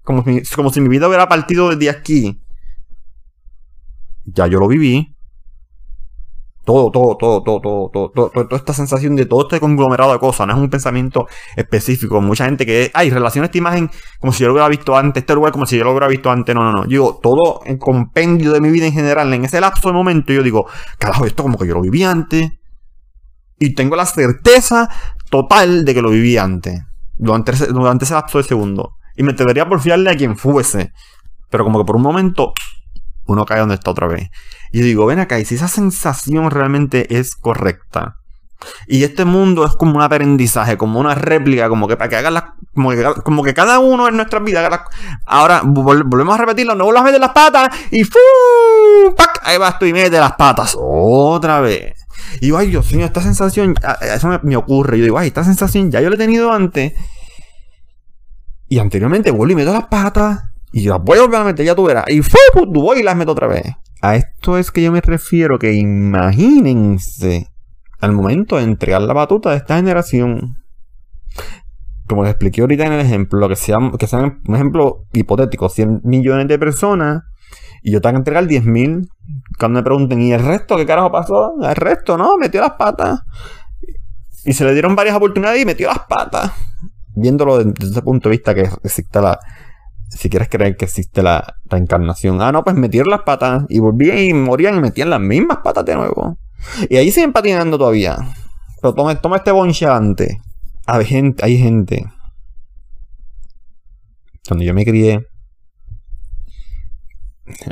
como 0.08 0.24
si, 0.24 0.42
como 0.54 0.72
si 0.72 0.80
mi 0.80 0.88
vida 0.88 1.06
hubiera 1.06 1.28
partido 1.28 1.68
desde 1.68 1.90
aquí. 1.90 2.40
Ya 4.24 4.46
yo 4.46 4.58
lo 4.58 4.66
viví. 4.66 5.14
Todo, 6.64 6.90
todo, 6.90 7.18
todo, 7.18 7.42
todo, 7.42 7.60
todo, 7.60 7.90
todo, 7.92 8.10
todo, 8.10 8.30
toda 8.30 8.56
esta 8.56 8.72
sensación 8.72 9.16
de 9.16 9.26
todo 9.26 9.42
este 9.42 9.60
conglomerado 9.60 10.14
de 10.14 10.18
cosas, 10.18 10.46
no 10.46 10.54
es 10.54 10.58
un 10.58 10.70
pensamiento 10.70 11.26
específico. 11.56 12.22
Mucha 12.22 12.46
gente 12.46 12.64
que, 12.64 12.90
ay, 12.94 13.10
relaciona 13.10 13.46
esta 13.46 13.58
imagen 13.58 13.90
como 14.18 14.32
si 14.32 14.40
yo 14.40 14.46
lo 14.46 14.54
hubiera 14.54 14.68
visto 14.68 14.96
antes, 14.96 15.20
este 15.22 15.34
lugar 15.34 15.52
como 15.52 15.66
si 15.66 15.76
yo 15.76 15.84
lo 15.84 15.90
hubiera 15.90 16.08
visto 16.08 16.30
antes. 16.30 16.54
No, 16.54 16.64
no, 16.64 16.72
no. 16.72 16.86
Yo 16.86 17.20
todo 17.22 17.60
en 17.66 17.76
compendio 17.76 18.52
de 18.52 18.62
mi 18.62 18.70
vida 18.70 18.86
en 18.86 18.94
general, 18.94 19.32
en 19.34 19.44
ese 19.44 19.60
lapso 19.60 19.88
de 19.88 19.94
momento, 19.94 20.32
yo 20.32 20.42
digo, 20.42 20.66
carajo, 20.98 21.26
esto 21.26 21.42
como 21.42 21.58
que 21.58 21.66
yo 21.66 21.74
lo 21.74 21.82
viví 21.82 22.02
antes. 22.02 22.50
Y 23.58 23.74
tengo 23.74 23.94
la 23.94 24.06
certeza 24.06 24.88
total 25.28 25.84
de 25.84 25.92
que 25.92 26.00
lo 26.00 26.08
viví 26.08 26.38
antes. 26.38 26.82
Durante 27.18 27.52
durante 27.66 28.06
ese 28.06 28.14
lapso 28.14 28.38
de 28.38 28.44
segundo. 28.44 28.97
Y 29.18 29.22
me 29.22 29.34
debería 29.34 29.68
porfiarle 29.68 30.10
a 30.10 30.16
quien 30.16 30.38
fuese. 30.38 30.92
Pero 31.50 31.64
como 31.64 31.78
que 31.78 31.84
por 31.84 31.96
un 31.96 32.02
momento 32.02 32.54
uno 33.26 33.44
cae 33.44 33.60
donde 33.60 33.74
está 33.74 33.90
otra 33.90 34.06
vez. 34.06 34.30
Y 34.72 34.80
digo, 34.80 35.04
ven 35.04 35.18
acá, 35.18 35.38
y 35.38 35.44
si 35.44 35.56
esa 35.56 35.68
sensación 35.68 36.50
realmente 36.50 37.18
es 37.18 37.36
correcta. 37.36 38.16
Y 38.86 39.04
este 39.04 39.24
mundo 39.24 39.64
es 39.64 39.74
como 39.74 39.96
un 39.96 40.02
aprendizaje, 40.02 40.76
como 40.76 40.98
una 40.98 41.14
réplica, 41.14 41.68
como 41.68 41.86
que 41.86 41.96
para 41.96 42.08
que 42.08 42.16
hagan 42.16 42.34
las. 42.34 42.44
Como 43.24 43.42
que, 43.42 43.54
cada 43.54 43.78
uno 43.78 44.08
en 44.08 44.16
nuestras 44.16 44.42
vidas 44.42 44.64
haga 44.64 44.84
Ahora 45.26 45.62
volvemos 45.64 46.34
a 46.34 46.38
repetirlo, 46.38 46.74
no 46.74 46.84
vuelvas 46.84 47.02
a 47.02 47.06
meter 47.06 47.20
las 47.20 47.30
patas 47.30 47.70
y 47.90 48.04
¡fu! 48.04 48.18
¡Pac! 49.16 49.40
Ahí 49.44 49.58
vas 49.58 49.78
tú 49.78 49.86
y 49.86 49.92
metes 49.92 50.18
las 50.18 50.34
patas 50.34 50.76
otra 50.78 51.60
vez. 51.60 51.94
Y 52.36 52.46
digo, 52.46 52.58
ay 52.58 52.68
Dios 52.68 52.92
mío, 52.92 53.06
esta 53.06 53.20
sensación, 53.20 53.74
eso 54.00 54.40
me, 54.42 54.56
ocurre. 54.56 54.98
Yo 54.98 55.04
digo, 55.04 55.18
ay, 55.18 55.28
esta 55.28 55.44
sensación 55.44 55.90
ya 55.90 56.00
yo 56.00 56.08
la 56.08 56.16
he 56.16 56.18
tenido 56.18 56.52
antes. 56.52 56.94
Y 58.68 58.78
anteriormente 58.78 59.30
vuelvo 59.30 59.52
y 59.52 59.56
meto 59.56 59.72
las 59.72 59.86
patas. 59.86 60.42
Y 60.72 60.86
las 60.86 61.02
voy 61.02 61.18
a 61.18 61.44
meter, 61.44 61.64
ya 61.64 61.74
tú 61.74 61.84
verás. 61.84 62.04
Y 62.08 62.20
¡fu! 62.22 62.36
tú 62.54 62.82
voy 62.82 63.00
y 63.00 63.02
las 63.02 63.16
meto 63.16 63.32
otra 63.32 63.46
vez. 63.46 63.64
A 64.02 64.16
esto 64.16 64.58
es 64.58 64.70
que 64.70 64.82
yo 64.82 64.92
me 64.92 65.00
refiero, 65.00 65.58
que 65.58 65.72
imagínense 65.72 67.48
al 68.00 68.12
momento 68.12 68.56
de 68.56 68.64
entregar 68.64 69.02
la 69.02 69.14
batuta 69.14 69.50
de 69.50 69.56
esta 69.56 69.76
generación. 69.76 70.56
Como 72.06 72.22
les 72.22 72.30
expliqué 72.30 72.60
ahorita 72.60 72.86
en 72.86 72.92
el 72.92 73.00
ejemplo, 73.00 73.48
que 73.48 73.56
sea, 73.56 73.76
que 73.98 74.06
sea 74.06 74.20
un 74.20 74.54
ejemplo 74.54 75.06
hipotético, 75.12 75.68
100 75.68 76.02
millones 76.04 76.48
de 76.48 76.58
personas, 76.58 77.22
y 77.82 77.92
yo 77.92 78.00
tengo 78.00 78.14
que 78.14 78.18
entregar 78.18 78.46
10 78.46 78.64
mil. 78.64 79.08
Cuando 79.58 79.80
me 79.80 79.84
pregunten, 79.84 80.20
¿y 80.22 80.32
el 80.32 80.44
resto 80.44 80.76
qué 80.76 80.86
carajo 80.86 81.10
pasó? 81.10 81.54
El 81.62 81.76
resto, 81.76 82.16
¿no? 82.16 82.36
Metió 82.38 82.60
las 82.60 82.72
patas. 82.72 83.20
Y 84.44 84.52
se 84.52 84.64
le 84.64 84.72
dieron 84.72 84.96
varias 84.96 85.16
oportunidades 85.16 85.60
y 85.60 85.64
metió 85.64 85.88
las 85.88 86.00
patas. 86.00 86.52
Viéndolo 87.20 87.62
desde 87.62 87.90
ese 87.90 88.02
punto 88.02 88.28
de 88.28 88.36
vista 88.36 88.54
que 88.54 88.68
existe 88.82 89.20
la, 89.20 89.38
si 90.08 90.30
quieres 90.30 90.48
creer 90.48 90.76
que 90.76 90.84
existe 90.84 91.22
la 91.22 91.56
reencarnación. 91.66 92.40
Ah, 92.40 92.52
no, 92.52 92.64
pues 92.64 92.76
metieron 92.76 93.10
las 93.10 93.22
patas 93.22 93.64
y 93.68 93.78
volvían 93.78 94.18
y 94.18 94.32
morían 94.32 94.76
y 94.76 94.80
metían 94.80 95.10
las 95.10 95.20
mismas 95.20 95.58
patas 95.58 95.84
de 95.84 95.94
nuevo. 95.94 96.38
Y 96.88 96.96
ahí 96.96 97.10
siguen 97.10 97.32
patinando 97.32 97.78
todavía. 97.78 98.16
Pero 98.80 98.94
toma, 98.94 99.20
toma 99.20 99.36
este 99.36 99.50
bonchante. 99.50 100.40
Hay 100.86 101.04
gente, 101.04 101.44
hay 101.44 101.58
gente. 101.58 102.06
Cuando 104.46 104.64
yo 104.64 104.72
me 104.72 104.84
crié, 104.84 105.26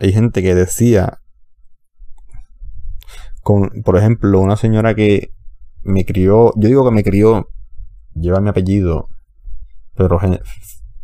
hay 0.01 0.13
gente 0.13 0.43
que 0.43 0.55
decía, 0.55 1.21
con, 3.43 3.71
por 3.83 3.97
ejemplo, 3.97 4.41
una 4.41 4.57
señora 4.57 4.95
que 4.95 5.31
me 5.83 6.05
crió, 6.05 6.53
yo 6.57 6.69
digo 6.69 6.85
que 6.85 6.95
me 6.95 7.03
crió, 7.03 7.49
lleva 8.15 8.41
mi 8.41 8.51
apellido, 8.51 9.09
pero 9.97 10.19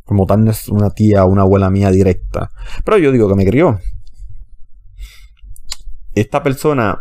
como 0.04 0.26
tal 0.26 0.44
no 0.44 0.50
es 0.50 0.68
una 0.68 0.90
tía 0.90 1.24
o 1.24 1.28
una 1.28 1.42
abuela 1.42 1.70
mía 1.70 1.90
directa. 1.90 2.50
Pero 2.84 2.98
yo 2.98 3.12
digo 3.12 3.28
que 3.28 3.34
me 3.34 3.46
crió. 3.46 3.78
Esta 6.14 6.42
persona 6.42 6.98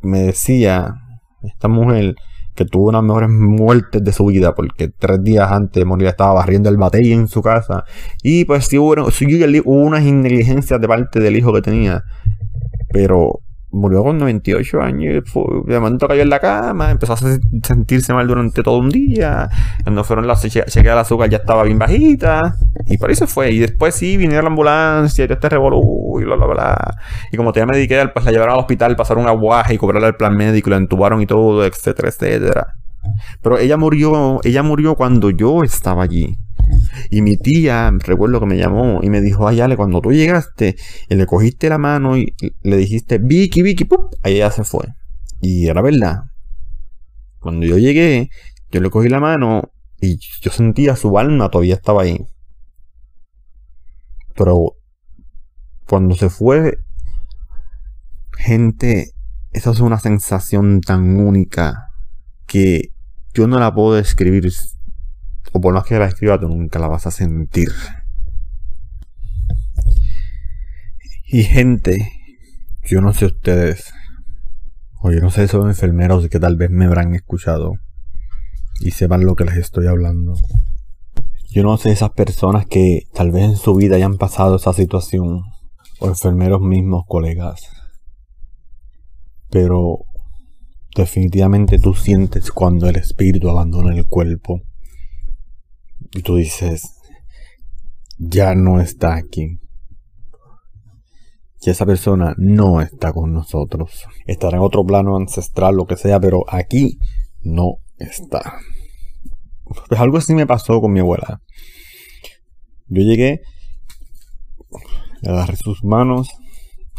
me 0.00 0.22
decía, 0.22 0.94
esta 1.42 1.68
mujer, 1.68 2.14
que 2.54 2.64
tuvo 2.64 2.88
unas 2.88 3.02
mejores 3.02 3.30
muertes 3.30 4.02
de 4.02 4.12
su 4.12 4.26
vida, 4.26 4.54
porque 4.54 4.88
tres 4.88 5.22
días 5.22 5.50
antes 5.52 5.80
de 5.80 5.84
morir 5.84 6.08
estaba 6.08 6.32
barriendo 6.32 6.68
el 6.68 6.76
batey 6.76 7.12
en 7.12 7.28
su 7.28 7.42
casa. 7.42 7.84
Y 8.22 8.44
pues 8.46 8.66
sí 8.66 8.78
hubo, 8.78 9.10
sí, 9.10 9.26
hubo 9.64 9.82
unas 9.82 10.02
negligencias 10.02 10.80
de 10.80 10.88
parte 10.88 11.20
del 11.20 11.36
hijo 11.36 11.52
que 11.52 11.62
tenía. 11.62 12.02
Pero 12.90 13.42
murió 13.70 14.02
con 14.02 14.18
98 14.18 14.80
años. 14.80 15.24
de 15.66 15.80
momento 15.80 16.08
cayó 16.08 16.22
en 16.22 16.30
la 16.30 16.40
cama, 16.40 16.90
empezó 16.90 17.12
a 17.12 17.16
sentirse 17.16 18.12
mal 18.12 18.26
durante 18.26 18.62
todo 18.62 18.78
un 18.78 18.90
día. 18.90 19.48
Cuando 19.82 20.04
fueron 20.04 20.26
las 20.26 20.42
chequeas 20.42 20.76
el 20.76 20.88
azúcar 20.88 21.28
ya 21.28 21.38
estaba 21.38 21.62
bien 21.64 21.78
bajita. 21.78 22.56
Y 22.86 22.98
por 22.98 23.14
se 23.14 23.26
fue. 23.26 23.50
Y 23.52 23.58
después 23.58 23.94
sí, 23.94 24.16
vinieron 24.16 24.44
la 24.44 24.50
ambulancia 24.50 25.26
y 25.28 25.32
este 25.32 25.48
revolú 25.48 26.20
y 26.20 26.24
bla, 26.24 26.36
bla, 26.36 26.46
bla. 26.46 26.96
Y 27.30 27.36
como 27.36 27.52
tenía 27.52 27.66
Medicare, 27.66 28.08
pues 28.08 28.24
la 28.24 28.32
llevaron 28.32 28.54
al 28.54 28.60
hospital, 28.60 28.96
pasaron 28.96 29.24
un 29.24 29.28
aguaje 29.28 29.74
y 29.74 29.78
cobrarle 29.78 30.08
el 30.08 30.14
plan 30.16 30.36
médico, 30.36 30.70
la 30.70 30.76
entubaron 30.76 31.20
y 31.20 31.26
todo, 31.26 31.64
etcétera, 31.64 32.08
etcétera. 32.08 32.74
Pero 33.42 33.58
ella 33.58 33.76
murió, 33.76 34.40
ella 34.44 34.62
murió 34.62 34.94
cuando 34.94 35.30
yo 35.30 35.62
estaba 35.62 36.02
allí. 36.02 36.38
Y 37.10 37.22
mi 37.22 37.36
tía, 37.36 37.90
recuerdo 37.98 38.40
que 38.40 38.46
me 38.46 38.56
llamó 38.56 39.00
y 39.02 39.10
me 39.10 39.20
dijo, 39.20 39.48
ay, 39.48 39.60
Ale, 39.60 39.76
cuando 39.76 40.00
tú 40.00 40.12
llegaste 40.12 40.76
y 41.08 41.14
le 41.14 41.26
cogiste 41.26 41.68
la 41.68 41.78
mano 41.78 42.16
y 42.16 42.34
le 42.62 42.76
dijiste, 42.76 43.18
Vicky, 43.18 43.62
Vicky, 43.62 43.84
¡pup! 43.84 44.14
ahí 44.22 44.36
ella 44.36 44.50
se 44.50 44.64
fue. 44.64 44.86
Y 45.40 45.68
era 45.68 45.82
verdad. 45.82 46.24
Cuando 47.38 47.66
yo 47.66 47.78
llegué, 47.78 48.30
yo 48.70 48.80
le 48.80 48.90
cogí 48.90 49.08
la 49.08 49.20
mano 49.20 49.70
y 50.00 50.18
yo 50.40 50.50
sentía 50.50 50.96
su 50.96 51.18
alma 51.18 51.50
todavía 51.50 51.74
estaba 51.74 52.02
ahí. 52.02 52.26
Pero 54.34 54.76
cuando 55.86 56.14
se 56.14 56.28
fue, 56.28 56.78
gente, 58.36 59.12
esa 59.52 59.70
es 59.70 59.80
una 59.80 59.98
sensación 59.98 60.80
tan 60.80 61.18
única 61.18 61.90
que 62.46 62.92
yo 63.34 63.46
no 63.46 63.58
la 63.58 63.74
puedo 63.74 63.94
describir 63.94 64.52
o 65.52 65.60
por 65.60 65.74
más 65.74 65.84
que 65.84 65.98
la 65.98 66.06
escriba, 66.06 66.38
tú 66.38 66.48
nunca 66.48 66.78
la 66.78 66.88
vas 66.88 67.06
a 67.06 67.10
sentir. 67.10 67.70
Y 71.26 71.42
gente, 71.42 72.12
yo 72.84 73.00
no 73.00 73.12
sé 73.12 73.26
ustedes, 73.26 73.92
o 75.00 75.12
yo 75.12 75.20
no 75.20 75.30
sé 75.30 75.44
esos 75.44 75.66
enfermeros 75.66 76.26
que 76.28 76.40
tal 76.40 76.56
vez 76.56 76.70
me 76.70 76.86
habrán 76.86 77.14
escuchado 77.14 77.74
y 78.80 78.92
sepan 78.92 79.24
lo 79.24 79.36
que 79.36 79.44
les 79.44 79.56
estoy 79.56 79.86
hablando. 79.86 80.34
Yo 81.50 81.62
no 81.62 81.76
sé 81.76 81.92
esas 81.92 82.10
personas 82.10 82.66
que 82.66 83.02
tal 83.14 83.30
vez 83.30 83.44
en 83.44 83.56
su 83.56 83.74
vida 83.74 83.96
hayan 83.96 84.16
pasado 84.16 84.56
esa 84.56 84.72
situación, 84.72 85.42
o 86.00 86.06
enfermeros 86.06 86.60
mismos, 86.60 87.04
colegas. 87.06 87.68
Pero 89.50 90.04
definitivamente 90.94 91.78
tú 91.78 91.94
sientes 91.94 92.50
cuando 92.50 92.88
el 92.88 92.96
espíritu 92.96 93.48
abandona 93.48 93.94
el 93.94 94.04
cuerpo 94.04 94.62
y 96.12 96.22
tú 96.22 96.36
dices, 96.36 96.94
ya 98.18 98.54
no 98.54 98.80
está 98.80 99.14
aquí. 99.14 99.60
Y 101.60 101.70
esa 101.70 101.86
persona 101.86 102.34
no 102.38 102.80
está 102.80 103.12
con 103.12 103.32
nosotros. 103.32 104.04
Estará 104.26 104.58
en 104.58 104.62
otro 104.62 104.84
plano 104.84 105.16
ancestral, 105.16 105.76
lo 105.76 105.86
que 105.86 105.96
sea, 105.96 106.20
pero 106.20 106.44
aquí 106.48 106.98
no 107.42 107.78
está. 107.98 108.60
Pues 109.88 110.00
algo 110.00 110.18
así 110.18 110.34
me 110.34 110.46
pasó 110.46 110.80
con 110.80 110.92
mi 110.92 111.00
abuela. 111.00 111.42
Yo 112.86 113.02
llegué, 113.02 113.42
le 115.20 115.30
agarré 115.30 115.56
sus 115.56 115.84
manos, 115.84 116.30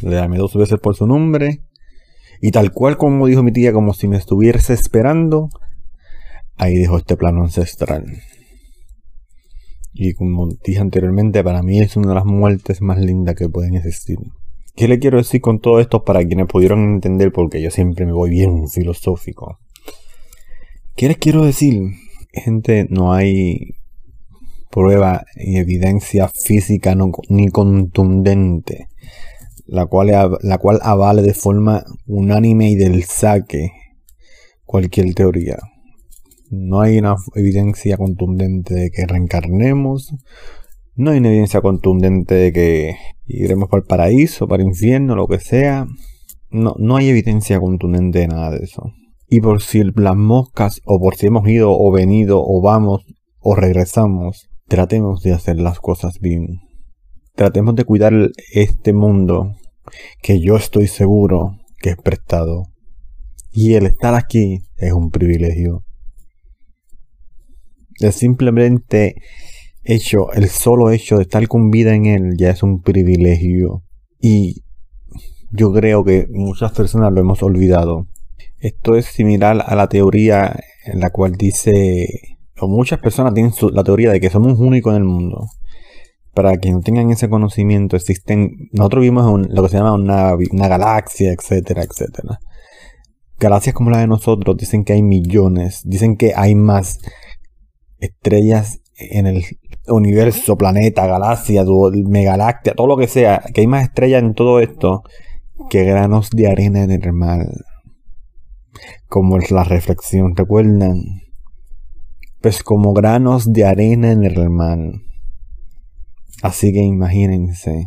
le 0.01 0.11
llamé 0.11 0.37
dos 0.37 0.53
veces 0.55 0.79
por 0.79 0.95
su 0.95 1.07
nombre, 1.07 1.63
y 2.41 2.51
tal 2.51 2.71
cual 2.71 2.97
como 2.97 3.25
dijo 3.27 3.41
mi 3.43 3.51
tía, 3.51 3.73
como 3.73 3.93
si 3.93 4.07
me 4.07 4.17
estuviese 4.17 4.73
esperando, 4.73 5.49
ahí 6.57 6.75
dejó 6.75 6.97
este 6.97 7.17
plano 7.17 7.41
ancestral. 7.41 8.05
Y 10.01 10.13
como 10.13 10.47
dije 10.63 10.79
anteriormente, 10.79 11.43
para 11.43 11.61
mí 11.61 11.81
es 11.81 11.97
una 11.97 12.09
de 12.09 12.15
las 12.15 12.25
muertes 12.25 12.81
más 12.81 12.99
lindas 12.99 13.35
que 13.35 13.49
pueden 13.49 13.75
existir. 13.75 14.17
¿Qué 14.73 14.87
le 14.87 14.97
quiero 14.97 15.17
decir 15.17 15.41
con 15.41 15.59
todo 15.59 15.81
esto 15.81 16.05
para 16.05 16.25
quienes 16.25 16.47
pudieron 16.47 16.93
entender? 16.93 17.33
Porque 17.33 17.61
yo 17.61 17.69
siempre 17.69 18.05
me 18.05 18.13
voy 18.13 18.29
bien 18.29 18.69
filosófico. 18.69 19.59
¿Qué 20.95 21.09
les 21.09 21.17
quiero 21.17 21.43
decir? 21.43 21.81
Gente, 22.31 22.87
no 22.89 23.11
hay 23.11 23.75
prueba 24.71 25.25
y 25.35 25.57
evidencia 25.57 26.29
física 26.29 26.95
ni 27.27 27.49
contundente 27.49 28.87
la 29.67 29.85
cual, 29.85 30.37
la 30.41 30.57
cual 30.59 30.79
avale 30.81 31.23
de 31.23 31.33
forma 31.33 31.83
unánime 32.07 32.71
y 32.71 32.75
del 32.75 33.03
saque 33.03 33.71
cualquier 34.63 35.13
teoría. 35.13 35.57
No 36.49 36.81
hay 36.81 36.97
una 36.97 37.15
evidencia 37.35 37.97
contundente 37.97 38.73
de 38.73 38.91
que 38.91 39.05
reencarnemos. 39.05 40.15
No 40.95 41.11
hay 41.11 41.19
una 41.19 41.29
evidencia 41.29 41.61
contundente 41.61 42.35
de 42.35 42.51
que 42.51 42.95
iremos 43.25 43.69
para 43.69 43.81
el 43.81 43.87
paraíso, 43.87 44.47
para 44.47 44.63
el 44.63 44.69
infierno, 44.69 45.15
lo 45.15 45.27
que 45.27 45.39
sea. 45.39 45.87
No, 46.49 46.73
no 46.79 46.97
hay 46.97 47.09
evidencia 47.09 47.59
contundente 47.59 48.19
de 48.19 48.27
nada 48.27 48.51
de 48.51 48.63
eso. 48.63 48.91
Y 49.27 49.41
por 49.41 49.61
si 49.61 49.83
las 49.83 50.15
moscas, 50.15 50.81
o 50.85 50.99
por 50.99 51.15
si 51.15 51.27
hemos 51.27 51.47
ido 51.47 51.71
o 51.71 51.91
venido, 51.91 52.41
o 52.43 52.61
vamos, 52.61 53.05
o 53.39 53.55
regresamos, 53.55 54.49
tratemos 54.67 55.21
de 55.21 55.33
hacer 55.33 55.59
las 55.59 55.79
cosas 55.79 56.19
bien. 56.19 56.47
Tratemos 57.35 57.75
de 57.75 57.85
cuidar 57.85 58.13
este 58.51 58.91
mundo 58.91 59.53
que 60.21 60.41
yo 60.41 60.55
estoy 60.55 60.87
seguro 60.87 61.59
que 61.77 61.91
es 61.91 61.97
prestado. 61.97 62.63
Y 63.51 63.75
el 63.75 63.85
estar 63.85 64.15
aquí 64.15 64.59
es 64.77 64.93
un 64.93 65.11
privilegio. 65.11 65.83
El 67.99 68.13
simplemente 68.13 69.15
hecho, 69.83 70.31
el 70.33 70.49
solo 70.49 70.91
hecho 70.91 71.17
de 71.17 71.23
estar 71.23 71.47
con 71.47 71.69
vida 71.69 71.93
en 71.93 72.05
él 72.05 72.33
ya 72.37 72.49
es 72.51 72.63
un 72.63 72.81
privilegio. 72.81 73.83
Y 74.19 74.63
yo 75.51 75.73
creo 75.73 76.03
que 76.03 76.27
muchas 76.29 76.71
personas 76.71 77.11
lo 77.11 77.21
hemos 77.21 77.41
olvidado. 77.43 78.07
Esto 78.59 78.95
es 78.95 79.05
similar 79.05 79.63
a 79.65 79.75
la 79.75 79.87
teoría 79.87 80.55
en 80.85 80.99
la 80.99 81.09
cual 81.09 81.33
dice, 81.33 82.37
o 82.59 82.67
muchas 82.67 82.99
personas 82.99 83.33
tienen 83.33 83.53
la 83.73 83.83
teoría 83.83 84.11
de 84.11 84.19
que 84.19 84.29
somos 84.29 84.59
únicos 84.59 84.91
en 84.91 84.97
el 84.97 85.05
mundo. 85.05 85.47
Para 86.33 86.57
quienes 86.57 86.79
no 86.79 86.83
tengan 86.83 87.09
ese 87.09 87.29
conocimiento, 87.29 87.95
existen, 87.95 88.69
nosotros 88.71 89.01
vimos 89.01 89.47
lo 89.49 89.63
que 89.63 89.69
se 89.69 89.77
llama 89.77 89.93
una, 89.93 90.35
una 90.51 90.67
galaxia, 90.67 91.33
etcétera, 91.33 91.83
etcétera. 91.83 92.39
Galaxias 93.39 93.73
como 93.73 93.89
la 93.89 93.99
de 93.99 94.07
nosotros 94.07 94.57
dicen 94.57 94.83
que 94.83 94.93
hay 94.93 95.01
millones, 95.01 95.81
dicen 95.85 96.17
que 96.17 96.33
hay 96.35 96.55
más 96.55 96.99
estrellas 97.99 98.81
en 98.95 99.27
el 99.27 99.43
universo, 99.87 100.57
planeta, 100.57 101.07
galaxia, 101.07 101.63
megaláctea, 102.07 102.75
todo 102.75 102.87
lo 102.87 102.97
que 102.97 103.07
sea, 103.07 103.43
que 103.53 103.61
hay 103.61 103.67
más 103.67 103.83
estrellas 103.83 104.23
en 104.23 104.33
todo 104.33 104.59
esto 104.59 105.03
que 105.69 105.83
granos 105.83 106.29
de 106.31 106.47
arena 106.47 106.83
en 106.83 106.91
el 106.91 107.13
mar. 107.13 107.45
Como 109.07 109.37
es 109.37 109.51
la 109.51 109.63
reflexión, 109.63 110.35
¿recuerdan? 110.35 111.01
Pues 112.41 112.63
como 112.63 112.93
granos 112.93 113.51
de 113.51 113.65
arena 113.65 114.11
en 114.11 114.23
el 114.23 114.49
mar. 114.49 114.79
Así 116.41 116.71
que 116.71 116.81
imagínense 116.81 117.85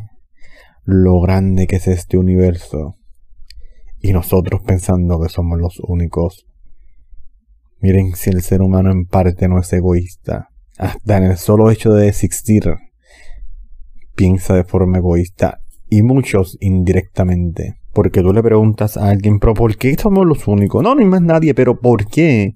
lo 0.85 1.21
grande 1.21 1.67
que 1.67 1.77
es 1.77 1.89
este 1.89 2.19
universo 2.19 2.97
y 4.01 4.13
nosotros 4.13 4.61
pensando 4.67 5.21
que 5.21 5.29
somos 5.29 5.59
los 5.59 5.81
únicos 5.81 6.47
Miren 7.83 8.15
si 8.15 8.31
el 8.31 8.43
ser 8.43 8.63
humano 8.63 8.93
en 8.93 9.07
parte 9.07 9.49
no 9.49 9.59
es 9.59 9.73
egoísta. 9.73 10.51
Hasta 10.79 11.17
en 11.17 11.25
el 11.25 11.37
solo 11.37 11.69
hecho 11.69 11.93
de 11.93 12.09
existir, 12.09 12.63
piensa 14.15 14.55
de 14.55 14.63
forma 14.63 14.99
egoísta. 14.99 15.59
Y 15.91 16.03
muchos 16.03 16.57
indirectamente. 16.61 17.75
Porque 17.93 18.23
tú 18.23 18.33
le 18.33 18.43
preguntas 18.43 18.97
a 18.97 19.09
alguien, 19.09 19.41
pero 19.41 19.55
¿por 19.55 19.77
qué 19.77 19.97
somos 19.97 20.25
los 20.25 20.47
únicos? 20.47 20.81
No, 20.81 20.95
no 20.95 21.01
hay 21.01 21.07
más 21.09 21.23
nadie, 21.23 21.55
pero 21.55 21.81
¿por 21.81 22.07
qué? 22.07 22.55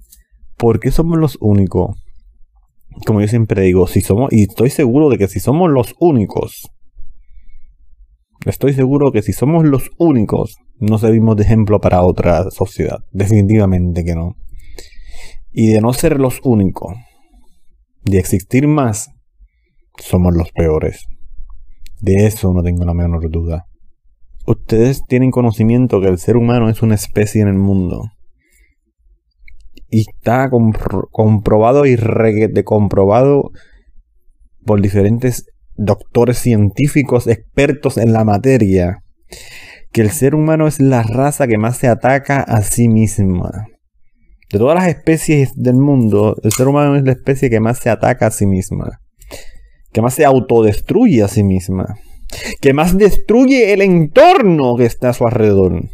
¿Por 0.55 0.79
qué 0.79 0.91
somos 0.91 1.19
los 1.19 1.37
únicos? 1.41 1.97
Como 3.05 3.19
yo 3.19 3.27
siempre 3.27 3.63
digo, 3.63 3.85
si 3.85 3.99
somos, 3.99 4.31
y 4.31 4.43
estoy 4.43 4.69
seguro 4.69 5.09
de 5.09 5.17
que 5.17 5.27
si 5.27 5.41
somos 5.41 5.69
los 5.69 5.93
únicos, 5.99 6.71
estoy 8.45 8.73
seguro 8.73 9.11
que 9.11 9.21
si 9.21 9.33
somos 9.33 9.65
los 9.65 9.91
únicos, 9.97 10.55
no 10.79 10.97
servimos 10.97 11.35
de 11.35 11.43
ejemplo 11.43 11.81
para 11.81 12.01
otra 12.01 12.49
sociedad. 12.49 12.99
Definitivamente 13.11 14.05
que 14.05 14.15
no 14.15 14.37
y 15.59 15.73
de 15.73 15.81
no 15.81 15.91
ser 15.91 16.19
los 16.19 16.39
únicos, 16.43 16.93
de 18.03 18.19
existir 18.19 18.67
más, 18.67 19.09
somos 19.97 20.35
los 20.35 20.51
peores. 20.51 21.07
De 21.99 22.27
eso 22.27 22.53
no 22.53 22.61
tengo 22.61 22.85
la 22.85 22.93
menor 22.93 23.27
duda. 23.31 23.65
Ustedes 24.45 25.01
tienen 25.07 25.31
conocimiento 25.31 25.99
que 25.99 26.09
el 26.09 26.19
ser 26.19 26.37
humano 26.37 26.69
es 26.69 26.83
una 26.83 26.93
especie 26.93 27.41
en 27.41 27.47
el 27.47 27.57
mundo. 27.57 28.03
Y 29.89 30.01
está 30.01 30.47
comprobado 30.51 31.87
y 31.87 31.95
reguete 31.95 32.63
comprobado 32.63 33.49
por 34.63 34.79
diferentes 34.79 35.47
doctores 35.75 36.37
científicos 36.37 37.25
expertos 37.25 37.97
en 37.97 38.13
la 38.13 38.23
materia 38.23 38.99
que 39.91 40.01
el 40.01 40.11
ser 40.11 40.35
humano 40.35 40.67
es 40.67 40.79
la 40.79 41.01
raza 41.01 41.47
que 41.47 41.57
más 41.57 41.77
se 41.77 41.87
ataca 41.87 42.41
a 42.41 42.61
sí 42.61 42.87
misma. 42.89 43.65
De 44.49 44.59
todas 44.59 44.75
las 44.75 44.87
especies 44.87 45.51
del 45.55 45.75
mundo, 45.75 46.35
el 46.41 46.51
ser 46.53 46.67
humano 46.67 46.95
es 46.95 47.03
la 47.03 47.11
especie 47.11 47.49
que 47.49 47.59
más 47.59 47.79
se 47.79 47.89
ataca 47.89 48.27
a 48.27 48.31
sí 48.31 48.45
misma, 48.45 49.01
que 49.91 50.01
más 50.01 50.13
se 50.13 50.23
autodestruye 50.23 51.21
a 51.21 51.27
sí 51.27 51.43
misma, 51.43 51.95
que 52.61 52.73
más 52.73 52.97
destruye 52.97 53.73
el 53.73 53.81
entorno 53.81 54.75
que 54.77 54.85
está 54.85 55.09
a 55.09 55.13
su 55.13 55.25
alrededor. 55.25 55.89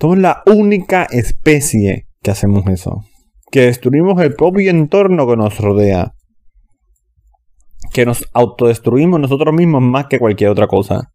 Somos 0.00 0.18
la 0.18 0.42
única 0.46 1.04
especie 1.04 2.08
que 2.22 2.32
hacemos 2.32 2.66
eso. 2.66 3.04
Que 3.52 3.66
destruimos 3.66 4.20
el 4.20 4.34
propio 4.34 4.68
entorno 4.70 5.28
que 5.28 5.36
nos 5.36 5.58
rodea. 5.58 6.14
Que 7.92 8.04
nos 8.04 8.24
autodestruimos 8.32 9.20
nosotros 9.20 9.54
mismos 9.54 9.82
más 9.82 10.06
que 10.06 10.18
cualquier 10.18 10.50
otra 10.50 10.66
cosa. 10.66 11.12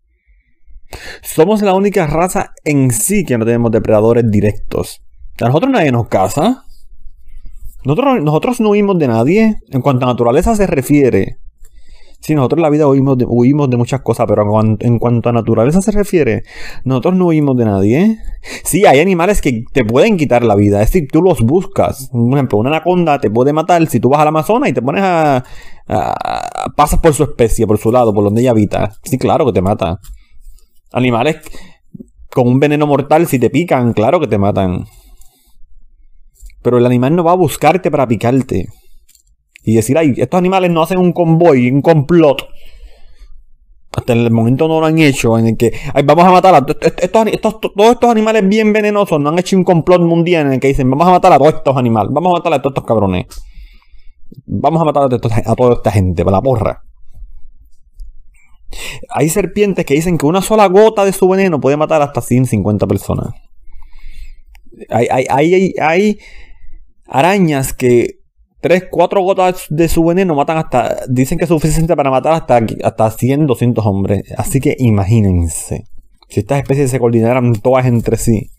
Somos 1.22 1.62
la 1.62 1.74
única 1.74 2.08
raza 2.08 2.52
en 2.64 2.92
sí 2.92 3.26
que 3.26 3.38
no 3.38 3.44
tenemos 3.44 3.72
depredadores 3.72 4.30
directos. 4.32 5.02
A 5.42 5.46
nosotros 5.48 5.72
nadie 5.72 5.92
nos 5.92 6.08
caza. 6.08 6.64
Nosotros, 7.84 8.22
nosotros 8.22 8.60
no 8.60 8.70
huimos 8.70 8.98
de 8.98 9.08
nadie. 9.08 9.56
En 9.70 9.82
cuanto 9.82 10.06
a 10.06 10.10
naturaleza 10.10 10.56
se 10.56 10.68
refiere, 10.68 11.38
Sí, 12.20 12.36
nosotros 12.36 12.58
en 12.58 12.64
la 12.64 12.70
vida 12.70 12.88
huimos 12.88 13.18
de, 13.70 13.78
muchas 13.78 14.02
cosas, 14.02 14.26
pero 14.28 14.44
en 14.80 15.00
cuanto, 15.00 15.30
a 15.30 15.32
naturaleza 15.32 15.82
se 15.82 15.92
refiere, 15.92 16.44
nosotros 16.84 17.16
no 17.16 17.28
huimos 17.28 17.56
de 17.56 17.66
nadie. 17.66 18.18
Sí, 18.64 18.86
hay 18.86 19.00
animales 19.00 19.40
que 19.40 19.64
te 19.72 19.86
pueden 19.86 20.18
quitar 20.18 20.44
la 20.44 20.56
vida, 20.56 20.82
es 20.82 20.92
decir, 20.92 21.08
tú 21.12 21.22
los 21.22 21.42
buscas. 21.42 22.10
Por 22.12 22.34
ejemplo, 22.34 22.58
una 22.58 22.70
anaconda 22.70 23.20
te 23.20 23.30
puede 23.30 23.54
matar 23.54 23.86
si 23.88 24.00
tú 24.00 24.10
vas 24.10 24.20
al 24.20 24.28
Amazonas 24.30 24.70
y 24.70 24.74
te 24.74 24.82
pones 24.82 25.04
a, 25.06 25.44
pasas 26.76 27.00
por 27.00 27.14
su 27.14 27.24
especie, 27.24 27.66
por 27.68 27.78
su 27.78 27.92
lado, 27.92 28.14
por 28.14 28.24
donde 28.24 28.42
ella 28.42 28.52
habita. 28.52 28.92
Sí, 29.04 29.18
claro 29.18 29.46
que 29.46 29.54
te 29.54 29.62
mata. 29.62 30.00
Animales 30.92 31.38
con 32.34 32.48
un 32.48 32.60
veneno 32.60 32.88
mortal, 32.88 33.28
si 33.28 33.40
te 33.40 33.50
pican, 33.50 33.94
claro 33.94 34.20
que 34.20 34.28
te 34.28 34.38
matan. 34.38 34.86
Pero 36.68 36.80
el 36.80 36.86
animal 36.86 37.16
no 37.16 37.24
va 37.24 37.32
a 37.32 37.36
buscarte 37.36 37.90
para 37.90 38.06
picarte 38.06 38.68
y 39.64 39.76
decir, 39.76 39.98
ay, 39.98 40.16
estos 40.18 40.38
animales 40.38 40.70
no 40.70 40.82
hacen 40.82 40.98
un 40.98 41.14
convoy, 41.14 41.72
un 41.72 41.82
complot. 41.82 42.46
Hasta 43.96 44.12
el 44.12 44.30
momento 44.32 44.68
no 44.68 44.82
lo 44.82 44.86
han 44.86 45.00
hecho, 45.00 45.38
en 45.38 45.48
el 45.48 45.56
que 45.56 45.72
ay, 45.94 46.04
vamos 46.04 46.26
a 46.26 46.32
matar 46.32 46.56
a 46.56 46.66
estos, 47.02 47.62
todos 47.62 47.92
estos 47.92 48.10
animales 48.10 48.46
bien 48.50 48.74
venenosos, 48.74 49.18
no 49.18 49.30
han 49.30 49.40
hecho 49.40 49.56
un 49.56 49.64
complot 49.64 50.02
mundial 50.02 50.48
en 50.48 50.54
el 50.56 50.60
que 50.60 50.68
dicen, 50.68 50.90
vamos 50.90 51.08
a 51.08 51.12
matar 51.12 51.32
a 51.32 51.38
todos 51.38 51.54
estos 51.54 51.78
animales, 51.78 52.12
vamos 52.12 52.32
a 52.32 52.40
matar 52.40 52.52
a 52.52 52.62
todos 52.62 52.74
estos 52.74 52.86
cabrones. 52.86 53.28
Vamos 54.46 54.82
a 54.82 54.84
matar 54.84 55.04
a, 55.04 55.56
toda 55.56 55.74
esta 55.74 55.92
gente, 55.92 56.26
para 56.26 56.36
la 56.36 56.42
porra. 56.42 56.84
Hay 59.12 59.30
serpientes 59.30 59.86
que 59.86 59.94
dicen 59.94 60.18
que 60.18 60.26
una 60.26 60.42
sola 60.42 60.66
gota 60.66 61.06
de 61.06 61.14
su 61.14 61.30
veneno 61.30 61.62
puede 61.62 61.78
matar 61.78 62.02
hasta 62.02 62.20
150 62.20 62.86
personas. 62.88 63.30
Hay, 64.90 65.08
hay, 65.10 65.26
hay, 65.30 65.74
hay 65.80 66.20
arañas 67.08 67.74
que 67.74 68.18
3, 68.62 68.86
4 68.90 69.22
gotas 69.22 69.66
de 69.70 69.88
su 69.88 70.04
veneno 70.04 70.36
matan 70.36 70.58
hasta. 70.58 70.98
Dicen 71.10 71.38
que 71.38 71.46
es 71.46 71.50
suficiente 71.50 71.96
para 71.96 72.10
matar 72.10 72.34
hasta, 72.34 72.60
hasta 72.84 73.12
100, 73.12 73.46
200 73.46 73.86
hombres. 73.86 74.24
Así 74.38 74.60
que 74.60 74.76
imagínense. 74.80 75.86
Si 76.30 76.42
estas 76.42 76.62
especies 76.62 76.92
se 76.92 77.00
coordinaran 77.00 77.54
todas 77.54 77.86
entre 77.86 78.18
sí 78.18 78.50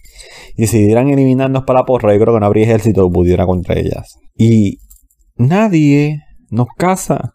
y 0.56 0.62
decidieran 0.62 1.10
eliminarnos 1.10 1.64
para 1.64 1.80
la 1.80 1.84
porra, 1.86 2.14
yo 2.14 2.20
creo 2.20 2.34
que 2.34 2.40
no 2.40 2.46
habría 2.46 2.64
ejército 2.64 3.06
que 3.06 3.12
pudiera 3.12 3.44
contra 3.44 3.78
ellas. 3.78 4.18
Y 4.36 4.78
nadie 5.36 6.22
nos 6.50 6.68
caza. 6.76 7.34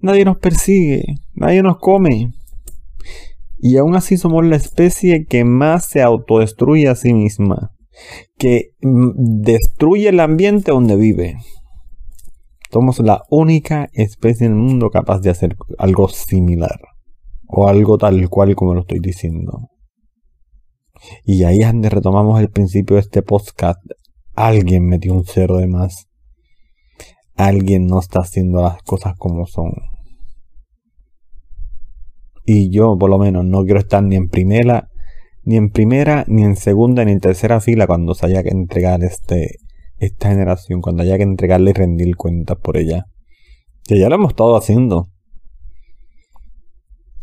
Nadie 0.00 0.24
nos 0.24 0.38
persigue. 0.38 1.04
Nadie 1.34 1.62
nos 1.62 1.78
come. 1.78 2.32
Y 3.58 3.76
aún 3.76 3.96
así 3.96 4.16
somos 4.16 4.44
la 4.44 4.56
especie 4.56 5.26
que 5.26 5.44
más 5.44 5.86
se 5.86 6.02
autodestruye 6.02 6.88
a 6.88 6.94
sí 6.94 7.12
misma. 7.12 7.72
Que 8.38 8.70
mm, 8.80 9.42
destruye 9.42 10.08
el 10.08 10.20
ambiente 10.20 10.72
donde 10.72 10.96
vive. 10.96 11.36
Somos 12.72 13.00
la 13.00 13.22
única 13.30 13.88
especie 13.92 14.46
en 14.46 14.52
el 14.52 14.58
mundo 14.58 14.90
capaz 14.90 15.20
de 15.20 15.30
hacer 15.30 15.56
algo 15.78 16.08
similar. 16.08 16.80
O 17.46 17.66
algo 17.66 17.98
tal 17.98 18.28
cual 18.28 18.54
como 18.54 18.74
lo 18.74 18.80
estoy 18.82 19.00
diciendo. 19.00 19.68
Y 21.24 21.44
ahí 21.44 21.58
es 21.60 21.66
donde 21.66 21.88
retomamos 21.88 22.40
el 22.40 22.50
principio 22.50 22.96
de 22.96 23.02
este 23.02 23.22
podcast. 23.22 23.80
Alguien 24.34 24.86
metió 24.86 25.12
un 25.12 25.24
cero 25.24 25.56
de 25.56 25.66
más. 25.66 26.06
Alguien 27.34 27.86
no 27.86 27.98
está 27.98 28.20
haciendo 28.20 28.62
las 28.62 28.82
cosas 28.82 29.14
como 29.18 29.46
son. 29.46 29.72
Y 32.44 32.70
yo, 32.70 32.96
por 32.98 33.10
lo 33.10 33.18
menos, 33.18 33.44
no 33.44 33.64
quiero 33.64 33.80
estar 33.80 34.02
ni 34.02 34.16
en 34.16 34.28
primera, 34.28 34.89
ni 35.50 35.56
en 35.56 35.70
primera, 35.70 36.24
ni 36.28 36.44
en 36.44 36.54
segunda, 36.54 37.04
ni 37.04 37.10
en 37.10 37.18
tercera 37.18 37.60
fila 37.60 37.88
cuando 37.88 38.14
se 38.14 38.24
haya 38.24 38.44
que 38.44 38.50
entregar 38.50 39.02
este 39.02 39.58
esta 39.98 40.28
generación 40.28 40.80
cuando 40.80 41.02
haya 41.02 41.16
que 41.16 41.24
entregarle 41.24 41.70
y 41.70 41.72
rendir 41.72 42.14
cuentas 42.14 42.56
por 42.62 42.76
ella. 42.76 43.06
Que 43.82 43.98
ya 43.98 44.08
lo 44.08 44.14
hemos 44.14 44.30
estado 44.30 44.56
haciendo. 44.56 45.08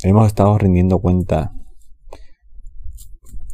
Hemos 0.04 0.28
estado 0.28 0.58
rindiendo 0.58 1.00
cuenta 1.00 1.54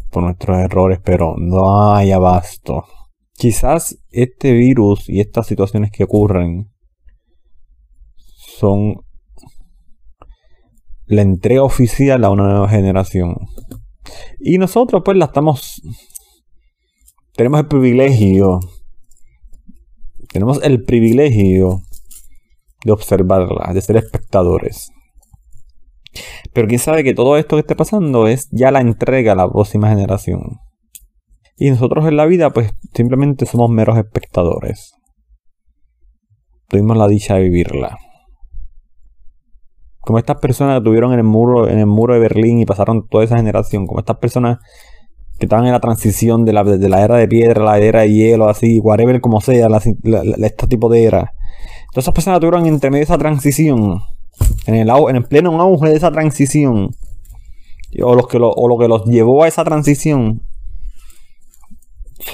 por 0.10 0.24
nuestros 0.24 0.58
errores, 0.58 1.00
pero 1.06 1.36
no 1.38 1.94
hay 1.94 2.12
abasto. 2.12 2.86
Quizás 3.34 4.00
este 4.10 4.54
virus 4.54 5.08
y 5.08 5.20
estas 5.20 5.46
situaciones 5.46 5.92
que 5.92 6.06
ocurren 6.06 6.72
son 8.58 8.96
la 11.06 11.22
entrega 11.22 11.62
oficial 11.62 12.24
a 12.24 12.32
una 12.32 12.46
nueva 12.46 12.70
generación. 12.70 13.36
Y 14.40 14.58
nosotros 14.58 15.02
pues 15.04 15.18
la 15.18 15.26
estamos... 15.26 15.82
Tenemos 17.36 17.62
el 17.62 17.68
privilegio 17.68 18.60
tenemos 20.34 20.60
el 20.64 20.84
privilegio 20.84 21.84
de 22.84 22.92
observarla, 22.92 23.72
de 23.72 23.82
ser 23.82 23.98
espectadores. 23.98 24.90
Pero 26.54 26.68
quién 26.68 26.80
sabe 26.80 27.04
que 27.04 27.14
todo 27.14 27.38
esto 27.38 27.56
que 27.56 27.62
esté 27.62 27.76
pasando 27.76 28.28
es 28.28 28.50
ya 28.52 28.72
la 28.72 28.82
entrega 28.82 29.34
a 29.34 29.36
la 29.36 29.50
próxima 29.50 29.90
generación. 29.90 30.58
Y 31.56 31.70
nosotros 31.70 32.08
en 32.08 32.18
la 32.18 32.26
vida 32.26 32.50
pues 32.50 32.74
simplemente 32.96 33.46
somos 33.46 33.70
meros 33.70 33.96
espectadores. 33.96 34.94
Tuvimos 36.68 36.98
la 36.98 37.08
dicha 37.08 37.36
de 37.36 37.44
vivirla. 37.44 38.00
Como 40.04 40.20
estas 40.20 40.38
personas 40.40 40.80
que 40.80 40.84
tuvieron 40.84 41.14
en 41.14 41.20
el 41.20 41.24
muro, 41.24 41.70
en 41.70 41.80
el 41.80 41.86
muro 41.86 42.14
de 42.14 42.20
Berlín 42.20 42.60
y 42.60 42.66
pasaron 42.66 43.08
toda 43.08 43.24
esa 43.24 43.38
generación, 43.38 43.88
como 43.88 44.02
estas 44.02 44.18
personas 44.18 44.60
que 45.40 45.46
estaban 45.46 45.66
en 45.66 45.72
la 45.72 45.80
transición 45.80 46.44
de 46.44 46.52
la, 46.52 46.66
de 46.66 46.90
la 46.90 47.06
era 47.06 47.16
de 47.16 47.28
piedra 47.28 47.64
la 47.64 47.80
era 47.80 48.02
de 48.02 48.12
hielo, 48.12 48.50
así, 48.50 48.82
whatever 48.82 49.22
como 49.22 49.40
sea, 49.40 49.70
este 50.40 50.68
tipo 50.68 50.90
de 50.90 51.06
era. 51.06 51.34
Todas 51.92 52.04
esas 52.04 52.14
personas 52.14 52.42
tuvieron 52.42 52.66
entre 52.66 52.90
medio 52.90 53.00
de 53.00 53.06
esa 53.06 53.18
transición, 53.18 54.02
en 54.66 54.76
el, 54.76 54.90
en 54.90 55.16
el 55.16 55.24
pleno 55.24 55.62
auge 55.62 55.90
de 55.90 55.96
esa 55.96 56.12
transición, 56.12 56.90
o, 58.04 58.16
los 58.16 58.28
que 58.28 58.40
lo, 58.40 58.52
o 58.52 58.68
lo 58.68 58.78
que 58.78 58.90
los 58.90 59.06
llevó 59.06 59.44
a 59.44 59.48
esa 59.48 59.64
transición, 59.64 60.42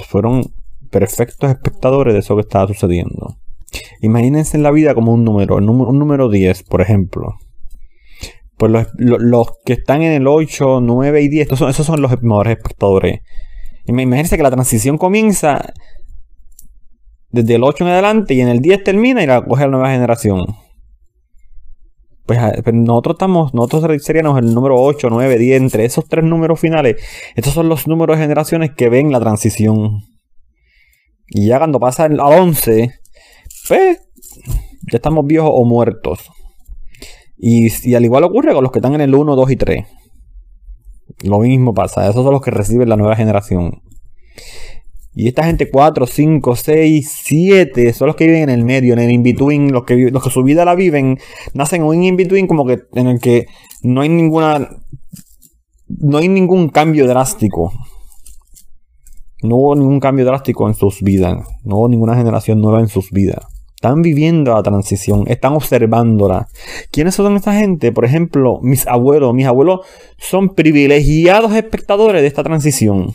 fueron 0.08 0.54
perfectos 0.90 1.52
espectadores 1.52 2.16
de 2.16 2.22
eso 2.22 2.34
que 2.34 2.42
estaba 2.42 2.66
sucediendo. 2.66 3.38
Imagínense 4.02 4.58
en 4.58 4.64
la 4.64 4.72
vida 4.72 4.96
como 4.96 5.14
un 5.14 5.24
número, 5.24 5.58
un 5.58 6.00
número 6.00 6.30
10, 6.30 6.64
por 6.64 6.82
ejemplo 6.82 7.36
pues 8.60 8.88
los, 8.98 9.48
que 9.64 9.72
están 9.74 10.02
en 10.02 10.12
el 10.12 10.28
8, 10.28 10.82
9 10.82 11.22
y 11.22 11.30
10, 11.30 11.48
esos 11.48 11.60
son, 11.60 11.70
esos 11.70 11.86
son 11.86 12.02
los 12.02 12.22
mejores 12.22 12.58
espectadores. 12.58 13.22
Imagínense 13.86 14.36
que 14.36 14.44
la 14.44 14.52
transición 14.52 14.98
comienza 14.98 15.74
desde 17.30 17.56
el 17.56 17.64
8 17.64 17.86
en 17.86 17.90
adelante 17.90 18.34
y 18.34 18.42
en 18.42 18.50
el 18.50 18.60
10 18.60 18.84
termina 18.84 19.24
y 19.24 19.28
la 19.28 19.42
coge 19.46 19.64
la 19.64 19.70
nueva 19.70 19.92
generación. 19.92 20.42
Pues, 22.26 22.38
pues, 22.62 22.76
nosotros 22.76 23.14
estamos, 23.14 23.54
nosotros 23.54 24.04
seríamos 24.04 24.38
el 24.38 24.54
número 24.54 24.76
8, 24.76 25.08
9, 25.10 25.38
10, 25.38 25.62
entre 25.62 25.86
esos 25.86 26.06
tres 26.10 26.26
números 26.26 26.60
finales. 26.60 27.02
Estos 27.38 27.54
son 27.54 27.70
los 27.70 27.88
números 27.88 28.18
de 28.18 28.24
generaciones 28.24 28.72
que 28.76 28.90
ven 28.90 29.10
la 29.14 29.22
transición. 29.22 30.04
Y 31.30 31.48
ya 31.48 31.60
cuando 31.60 31.80
pasa 31.80 32.04
al 32.04 32.20
11, 32.20 32.92
pues 33.70 34.02
ya 34.92 34.98
estamos 34.98 35.26
viejos 35.26 35.50
o 35.54 35.64
muertos. 35.64 36.30
Y, 37.42 37.96
al 37.96 38.04
igual 38.04 38.26
ocurre 38.26 38.54
con 38.54 38.64
los 38.64 38.72
que 38.72 38.80
están 38.80 38.96
en 38.96 39.02
el 39.02 39.16
1, 39.16 39.36
2 39.36 39.52
y 39.52 39.56
3. 39.56 39.86
Lo 41.24 41.40
mismo 41.40 41.74
pasa, 41.74 42.10
esos 42.10 42.24
son 42.24 42.34
los 42.34 42.42
que 42.42 42.52
reciben 42.52 42.90
la 42.90 42.98
nueva 42.98 43.16
generación. 43.16 43.82
Y 45.16 45.28
esta 45.28 45.46
gente 45.46 45.70
4, 45.70 46.06
5, 46.06 46.56
6, 46.56 47.12
7 47.24 47.94
son 47.94 48.08
los 48.08 48.16
que 48.16 48.26
viven 48.26 48.44
en 48.44 48.50
el 48.50 48.66
medio, 48.66 48.94
en 48.94 49.00
el 49.00 49.12
in-between, 49.12 49.72
los 49.72 49.84
que, 49.86 49.96
los 50.12 50.24
que 50.24 50.30
su 50.30 50.44
vida 50.44 50.66
la 50.66 50.76
viven, 50.76 51.18
nacen 51.54 51.82
en 51.82 51.88
un 51.88 52.04
in-between 52.04 52.46
como 52.46 52.66
que 52.66 52.80
en 52.94 53.08
el 53.08 53.20
que 53.20 53.48
no 53.82 54.02
hay 54.02 54.10
ninguna 54.10 54.70
no 55.88 56.20
hay 56.20 56.28
ningún 56.28 56.70
cambio 56.70 57.08
drástico. 57.08 57.74
No 59.42 59.56
hubo 59.56 59.76
ningún 59.76 60.00
cambio 60.00 60.26
drástico 60.26 60.68
en 60.68 60.74
sus 60.74 61.02
vidas. 61.02 61.48
No 61.64 61.78
hubo 61.78 61.90
ninguna 61.90 62.16
generación 62.16 62.62
nueva 62.62 62.82
en 62.82 62.90
sus 62.90 63.12
vidas. 63.12 63.46
Están 63.80 64.02
viviendo 64.02 64.54
la 64.54 64.62
transición, 64.62 65.24
están 65.28 65.54
observándola. 65.54 66.50
¿Quiénes 66.92 67.16
son 67.16 67.38
esta 67.38 67.54
gente? 67.54 67.94
Por 67.94 68.04
ejemplo, 68.04 68.60
mis 68.62 68.86
abuelos. 68.86 69.34
Mis 69.34 69.46
abuelos 69.46 69.88
son 70.18 70.54
privilegiados 70.54 71.54
espectadores 71.54 72.22
de 72.22 72.28
esta 72.28 72.44
transición. 72.44 73.14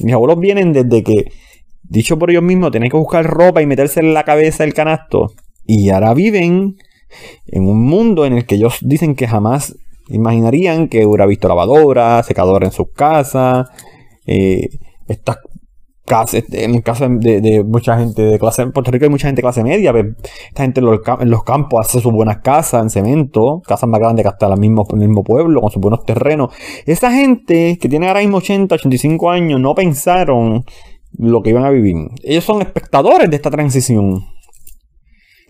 Mis 0.00 0.12
abuelos 0.12 0.40
vienen 0.40 0.72
desde 0.72 1.04
que, 1.04 1.30
dicho 1.84 2.18
por 2.18 2.32
ellos 2.32 2.42
mismos, 2.42 2.72
tienen 2.72 2.90
que 2.90 2.96
buscar 2.96 3.24
ropa 3.24 3.62
y 3.62 3.66
meterse 3.66 4.00
en 4.00 4.14
la 4.14 4.24
cabeza 4.24 4.64
el 4.64 4.74
canasto. 4.74 5.30
Y 5.64 5.90
ahora 5.90 6.12
viven 6.12 6.76
en 7.46 7.68
un 7.68 7.80
mundo 7.80 8.26
en 8.26 8.32
el 8.32 8.46
que 8.46 8.56
ellos 8.56 8.78
dicen 8.80 9.14
que 9.14 9.28
jamás 9.28 9.76
imaginarían 10.08 10.88
que 10.88 11.06
hubiera 11.06 11.24
visto 11.24 11.46
lavadora, 11.46 12.20
secadora 12.24 12.66
en 12.66 12.72
sus 12.72 12.90
casas, 12.96 13.68
eh, 14.26 14.70
estas 15.06 15.36
en 16.52 16.74
el 16.74 16.82
caso 16.82 17.08
de, 17.08 17.64
mucha 17.64 17.98
gente 17.98 18.22
de 18.22 18.38
clase, 18.38 18.62
en 18.62 18.72
Puerto 18.72 18.90
Rico 18.90 19.04
hay 19.04 19.10
mucha 19.10 19.28
gente 19.28 19.40
de 19.40 19.42
clase 19.42 19.62
media, 19.62 19.92
esta 20.48 20.62
gente 20.62 20.80
en 20.80 20.86
los, 21.30 21.44
campos 21.44 21.86
hace 21.86 22.00
sus 22.00 22.12
buenas 22.12 22.38
casas 22.38 22.82
en 22.82 22.90
cemento, 22.90 23.62
casas 23.66 23.88
más 23.88 24.00
grandes 24.00 24.24
que 24.24 24.28
hasta 24.28 24.46
el 24.46 24.58
mismo, 24.58 24.86
el 24.90 24.98
mismo 24.98 25.22
pueblo, 25.22 25.60
con 25.60 25.70
sus 25.70 25.80
buenos 25.80 26.04
terrenos. 26.04 26.54
Esa 26.86 27.12
gente 27.12 27.78
que 27.80 27.88
tiene 27.88 28.08
ahora 28.08 28.20
mismo 28.20 28.38
80, 28.38 28.74
85 28.74 29.30
años 29.30 29.60
no 29.60 29.74
pensaron 29.74 30.64
lo 31.16 31.42
que 31.42 31.50
iban 31.50 31.64
a 31.64 31.70
vivir. 31.70 31.96
Ellos 32.22 32.44
son 32.44 32.62
espectadores 32.62 33.30
de 33.30 33.36
esta 33.36 33.50
transición. 33.50 34.26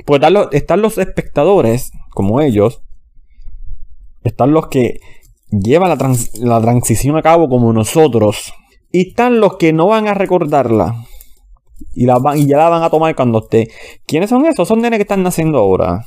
Porque 0.04 0.26
están 0.26 0.34
los, 0.34 0.48
están 0.52 0.82
los 0.82 0.98
espectadores, 0.98 1.90
como 2.10 2.40
ellos, 2.40 2.82
están 4.22 4.52
los 4.52 4.68
que 4.68 5.00
llevan 5.50 5.90
la, 5.90 6.16
la 6.40 6.60
transición 6.60 7.16
a 7.16 7.22
cabo 7.22 7.48
como 7.48 7.72
nosotros 7.72 8.52
y 8.90 9.08
están 9.08 9.40
los 9.40 9.56
que 9.56 9.72
no 9.72 9.86
van 9.88 10.08
a 10.08 10.14
recordarla. 10.14 11.04
Y, 11.94 12.06
la 12.06 12.18
van, 12.18 12.46
ya 12.46 12.56
la 12.58 12.68
van 12.68 12.82
a 12.82 12.90
tomar 12.90 13.14
cuando 13.14 13.40
esté. 13.40 13.70
¿Quiénes 14.06 14.30
son 14.30 14.46
esos? 14.46 14.66
Son 14.66 14.80
nenes 14.80 14.98
que 14.98 15.02
están 15.02 15.22
naciendo 15.22 15.58
ahora. 15.58 16.04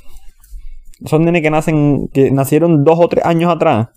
Son 1.06 1.24
nenes 1.24 1.42
que 1.42 1.50
nacen, 1.50 2.10
que 2.14 2.32
nacieron 2.32 2.84
dos 2.84 3.00
o 3.00 3.08
tres 3.08 3.26
años 3.26 3.52
atrás. 3.54 3.90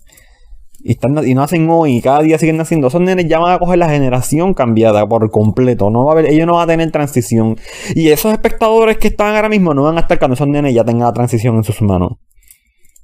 Y, 0.83 0.91
están, 0.91 1.27
y 1.27 1.33
nacen 1.33 1.67
hoy 1.69 1.97
y 1.97 2.01
cada 2.01 2.21
día 2.21 2.37
siguen 2.37 2.57
naciendo. 2.57 2.89
Son 2.89 3.03
nenes 3.03 3.27
ya 3.27 3.39
van 3.39 3.53
a 3.53 3.59
coger 3.59 3.79
la 3.79 3.89
generación 3.89 4.53
cambiada 4.53 5.07
por 5.07 5.29
completo. 5.31 5.89
No 5.89 6.05
va 6.05 6.11
a 6.11 6.13
haber, 6.13 6.27
ellos 6.27 6.45
no 6.47 6.53
van 6.53 6.63
a 6.63 6.73
tener 6.73 6.91
transición. 6.91 7.57
Y 7.95 8.09
esos 8.09 8.31
espectadores 8.31 8.97
que 8.97 9.07
están 9.07 9.35
ahora 9.35 9.49
mismo 9.49 9.73
no 9.73 9.83
van 9.83 9.97
a 9.97 10.01
estar 10.01 10.19
cuando 10.19 10.35
esos 10.35 10.47
nenes 10.47 10.73
ya 10.73 10.83
tengan 10.83 11.07
la 11.07 11.13
transición 11.13 11.55
en 11.55 11.63
sus 11.63 11.81
manos. 11.81 12.13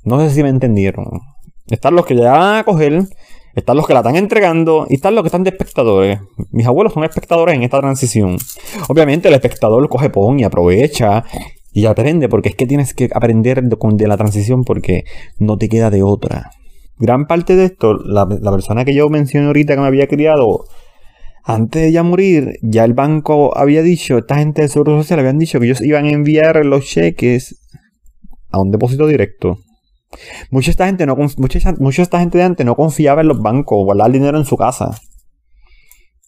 No 0.04 0.20
sé 0.20 0.30
si 0.30 0.44
me 0.44 0.50
entendieron. 0.50 1.06
Están 1.68 1.96
los 1.96 2.06
que 2.06 2.16
ya 2.16 2.32
van 2.32 2.58
a 2.58 2.64
coger 2.64 3.04
están 3.56 3.78
los 3.78 3.88
que 3.88 3.94
la 3.94 4.00
están 4.00 4.16
entregando 4.16 4.86
y 4.90 4.96
están 4.96 5.16
los 5.16 5.24
que 5.24 5.28
están 5.28 5.44
de 5.44 5.50
espectadores. 5.50 6.20
Mis 6.52 6.66
abuelos 6.66 6.94
son 6.94 7.04
espectadores 7.04 7.56
en 7.56 7.64
esta 7.64 7.80
transición. 7.80 8.38
Obviamente 8.88 9.28
el 9.28 9.34
espectador 9.34 9.88
coge 9.90 10.10
pon 10.10 10.40
y 10.40 10.44
aprovecha 10.44 11.26
y 11.72 11.86
aprende 11.86 12.30
porque 12.30 12.50
es 12.50 12.56
que 12.56 12.68
tienes 12.68 12.94
que 12.94 13.10
aprender 13.14 13.64
de, 13.64 14.08
la 14.08 14.18
transición 14.18 14.64
porque 14.64 15.06
no 15.40 15.58
te 15.58 15.70
queda 15.70 15.90
de 15.90 16.04
otra. 16.04 16.52
Gran 16.98 17.26
parte 17.26 17.56
de 17.56 17.66
esto, 17.66 17.94
la, 17.94 18.28
persona 18.28 18.86
que 18.86 18.94
yo 18.94 19.10
mencioné 19.10 19.48
ahorita 19.48 19.76
que 19.76 19.82
me 19.82 19.88
había 19.88 20.08
criado, 20.08 20.66
antes 21.44 21.82
de 21.82 21.92
ya 21.92 22.04
morir, 22.04 22.60
ya 22.62 22.84
el 22.84 22.94
banco 22.94 23.58
había 23.58 23.82
dicho, 23.82 24.20
esta 24.20 24.36
gente 24.36 24.62
de 24.62 24.68
Seguro 24.68 25.02
Social 25.02 25.20
habían 25.20 25.40
dicho 25.40 25.60
que 25.60 25.66
ellos 25.66 25.82
iban 25.82 26.06
a 26.06 26.12
enviar 26.12 26.64
los 26.64 26.86
cheques 26.86 27.60
a 28.52 28.60
un 28.60 28.70
depósito 28.70 29.08
directo. 29.08 29.58
Mucha 30.50 30.72
esta 30.72 30.86
gente 30.86 31.06
no 31.06 31.16
mucha, 31.16 32.04
esta 32.04 32.20
gente 32.20 32.38
de 32.38 32.44
antes 32.44 32.66
no 32.66 32.76
confiaba 32.76 33.22
en 33.22 33.28
los 33.28 33.42
bancos, 33.42 33.86
guardar 33.86 34.12
dinero 34.12 34.38
en 34.38 34.46
su 34.46 34.58
casa. 34.58 35.00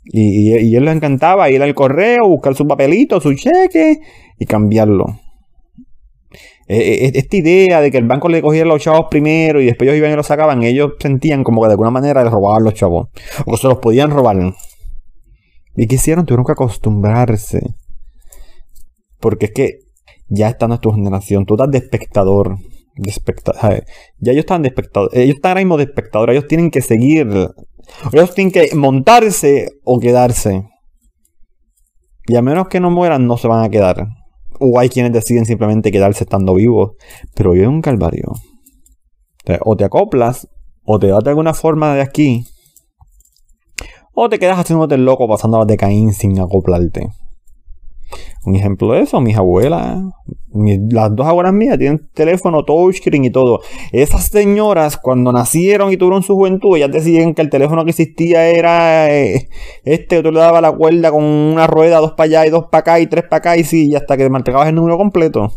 Y, 0.06 0.76
él 0.76 0.86
les 0.86 0.96
encantaba 0.96 1.50
ir 1.50 1.62
al 1.64 1.74
correo, 1.74 2.28
buscar 2.28 2.56
su 2.56 2.68
papelito, 2.68 3.22
su 3.22 3.34
cheque 3.34 4.00
y 4.38 4.46
cambiarlo. 4.46 5.20
E, 6.68 6.78
e, 6.78 7.06
e, 7.06 7.12
esta 7.16 7.38
idea 7.38 7.82
de 7.82 7.92
que 7.92 7.98
el 7.98 8.08
banco 8.08 8.30
le 8.30 8.42
cogiera 8.42 8.68
los 8.68 8.82
chavos 8.82 9.08
primero 9.10 9.62
y 9.62 9.66
después 9.66 9.88
ellos 9.88 9.98
iban 9.98 10.12
y 10.12 10.16
los 10.16 10.28
sacaban, 10.28 10.64
ellos 10.64 10.94
sentían 11.00 11.44
como 11.44 11.62
que 11.62 11.68
de 11.68 11.74
alguna 11.74 11.92
manera 11.92 12.24
les 12.24 12.32
robaban 12.32 12.64
los 12.64 12.74
chavos. 12.74 13.10
O 13.46 13.58
se 13.58 13.68
los 13.68 13.80
podían 13.80 14.12
robar. 14.12 14.38
¿Y 15.76 15.88
qué 15.88 15.96
hicieron? 15.96 16.26
Tuvieron 16.26 16.46
que 16.46 16.52
acostumbrarse. 16.52 17.62
Porque 19.20 19.48
es 19.48 19.52
que 19.54 19.80
ya 20.28 20.50
está 20.50 20.68
tu 20.78 20.92
generación. 20.92 21.46
Tú 21.46 21.56
estás 21.56 21.72
de 21.72 21.78
espectador 21.78 22.58
de 22.96 23.10
espectador. 23.10 23.86
Ya 24.20 24.32
ellos 24.32 24.44
están 24.44 24.62
de 24.62 24.70
espectador. 24.70 25.10
Ellos 25.14 25.36
están 25.36 25.52
ahora 25.52 25.62
mismo 25.62 25.78
de 25.78 25.84
espectador. 25.84 26.30
Ellos 26.30 26.48
tienen 26.48 26.72
que 26.72 26.82
seguir. 26.82 27.28
Ellos 28.12 28.34
tienen 28.34 28.52
que 28.52 28.76
montarse 28.76 29.70
o 29.84 30.00
quedarse. 30.00 30.64
Y 32.28 32.36
a 32.36 32.42
menos 32.42 32.68
que 32.68 32.80
no 32.80 32.90
mueran, 32.90 33.28
no 33.28 33.38
se 33.38 33.48
van 33.48 33.64
a 33.64 33.70
quedar. 33.70 34.08
O 34.60 34.80
hay 34.80 34.90
quienes 34.90 35.12
deciden 35.12 35.46
simplemente 35.46 35.92
quedarse 35.92 36.24
estando 36.24 36.54
vivos. 36.54 36.92
Pero 37.36 37.54
es 37.54 37.68
un 37.68 37.82
calvario. 37.82 38.32
O 39.62 39.76
te 39.76 39.84
acoplas, 39.84 40.48
o 40.86 41.00
te 41.00 41.08
das 41.08 41.24
de 41.24 41.32
alguna 41.32 41.54
forma 41.54 41.96
de 41.96 42.02
aquí. 42.02 42.46
O 44.14 44.30
te 44.30 44.40
quedas 44.40 44.60
haciéndote 44.60 44.98
loco 44.98 45.28
pasando 45.28 45.58
las 45.58 45.68
de 45.68 45.76
Caín 45.76 46.14
sin 46.14 46.40
acoplarte. 46.40 47.10
Un 48.46 48.56
ejemplo 48.56 48.92
de 48.92 49.02
eso, 49.02 49.22
mis 49.22 49.38
abuelas, 49.38 50.02
las 50.54 51.16
dos 51.16 51.26
abuelas 51.26 51.54
mías 51.54 51.78
tienen 51.78 52.10
teléfono 52.14 52.64
touchscreen 52.64 53.26
y 53.26 53.32
todo. 53.32 53.62
Esas 53.92 54.26
señoras, 54.26 54.98
cuando 54.98 55.32
nacieron 55.32 55.92
y 55.92 55.98
tuvieron 55.98 56.24
su 56.24 56.36
juventud, 56.36 56.76
ellas 56.78 56.92
decían 56.92 57.34
que 57.34 57.42
el 57.42 57.50
teléfono 57.50 57.84
que 57.86 57.92
existía 57.92 58.48
era 58.48 59.14
eh, 59.14 59.50
este, 59.84 60.22
tú 60.22 60.32
le 60.32 60.40
dabas 60.40 60.62
la 60.62 60.72
cuerda 60.72 61.12
con 61.12 61.24
una 61.24 61.68
rueda, 61.68 62.00
dos 62.00 62.12
para 62.14 62.26
allá 62.26 62.48
y 62.48 62.50
dos 62.50 62.66
para 62.66 62.80
acá 62.80 63.00
y 63.00 63.08
tres 63.08 63.24
para 63.24 63.38
acá 63.38 63.58
y 63.58 63.64
sí, 63.64 63.90
y 63.90 63.96
hasta 63.96 64.18
que 64.18 64.30
marcabas 64.30 64.68
el 64.68 64.76
número 64.76 64.98
completo. 64.98 65.54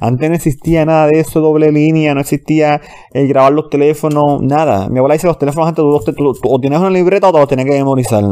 Antes 0.00 0.28
no 0.28 0.34
existía 0.34 0.84
nada 0.84 1.06
de 1.06 1.20
eso, 1.20 1.40
doble 1.40 1.70
línea, 1.70 2.14
no 2.14 2.20
existía 2.20 2.80
el 3.12 3.28
grabar 3.28 3.52
los 3.52 3.68
teléfonos, 3.68 4.42
nada. 4.42 4.88
Mi 4.88 4.98
abuela 4.98 5.14
dice 5.14 5.26
los 5.26 5.38
teléfonos 5.38 5.68
antes 5.68 6.14
tú, 6.14 6.32
o 6.42 6.60
tienes 6.60 6.78
una 6.78 6.90
libreta 6.90 7.28
o 7.28 7.46
te 7.46 7.56
los 7.56 7.64
que 7.64 7.72
memorizar. 7.72 8.24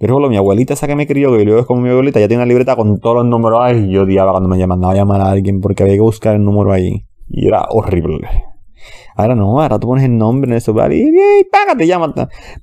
Yo 0.00 0.06
recuerdo 0.06 0.28
mi 0.28 0.36
abuelita, 0.36 0.74
esa 0.74 0.86
que 0.86 0.96
me 0.96 1.06
crió, 1.06 1.36
que 1.36 1.44
yo 1.44 1.58
es 1.58 1.66
como 1.66 1.82
mi 1.82 1.90
abuelita, 1.90 2.20
ya 2.20 2.28
tiene 2.28 2.42
una 2.42 2.48
libreta 2.48 2.76
con 2.76 2.98
todos 3.00 3.16
los 3.16 3.26
números 3.26 3.60
ahí. 3.62 3.86
Y 3.86 3.92
yo 3.92 4.02
odiaba 4.02 4.32
cuando 4.32 4.48
me 4.48 4.66
mandaba 4.66 4.92
a 4.92 4.96
llamar 4.96 5.20
a 5.20 5.30
alguien 5.30 5.60
porque 5.60 5.82
había 5.82 5.94
que 5.94 6.00
buscar 6.00 6.34
el 6.36 6.44
número 6.44 6.72
ahí. 6.72 7.06
Y 7.28 7.46
era 7.46 7.66
horrible. 7.70 8.28
Ahora 9.16 9.34
no, 9.34 9.60
ahora 9.60 9.78
tú 9.78 9.86
pones 9.86 10.04
el 10.04 10.16
nombre 10.16 10.50
en 10.50 10.54
el 10.54 10.60
celular 10.60 10.92
y, 10.92 11.02
y 11.02 11.44
págate, 11.50 11.86
llama. 11.86 12.12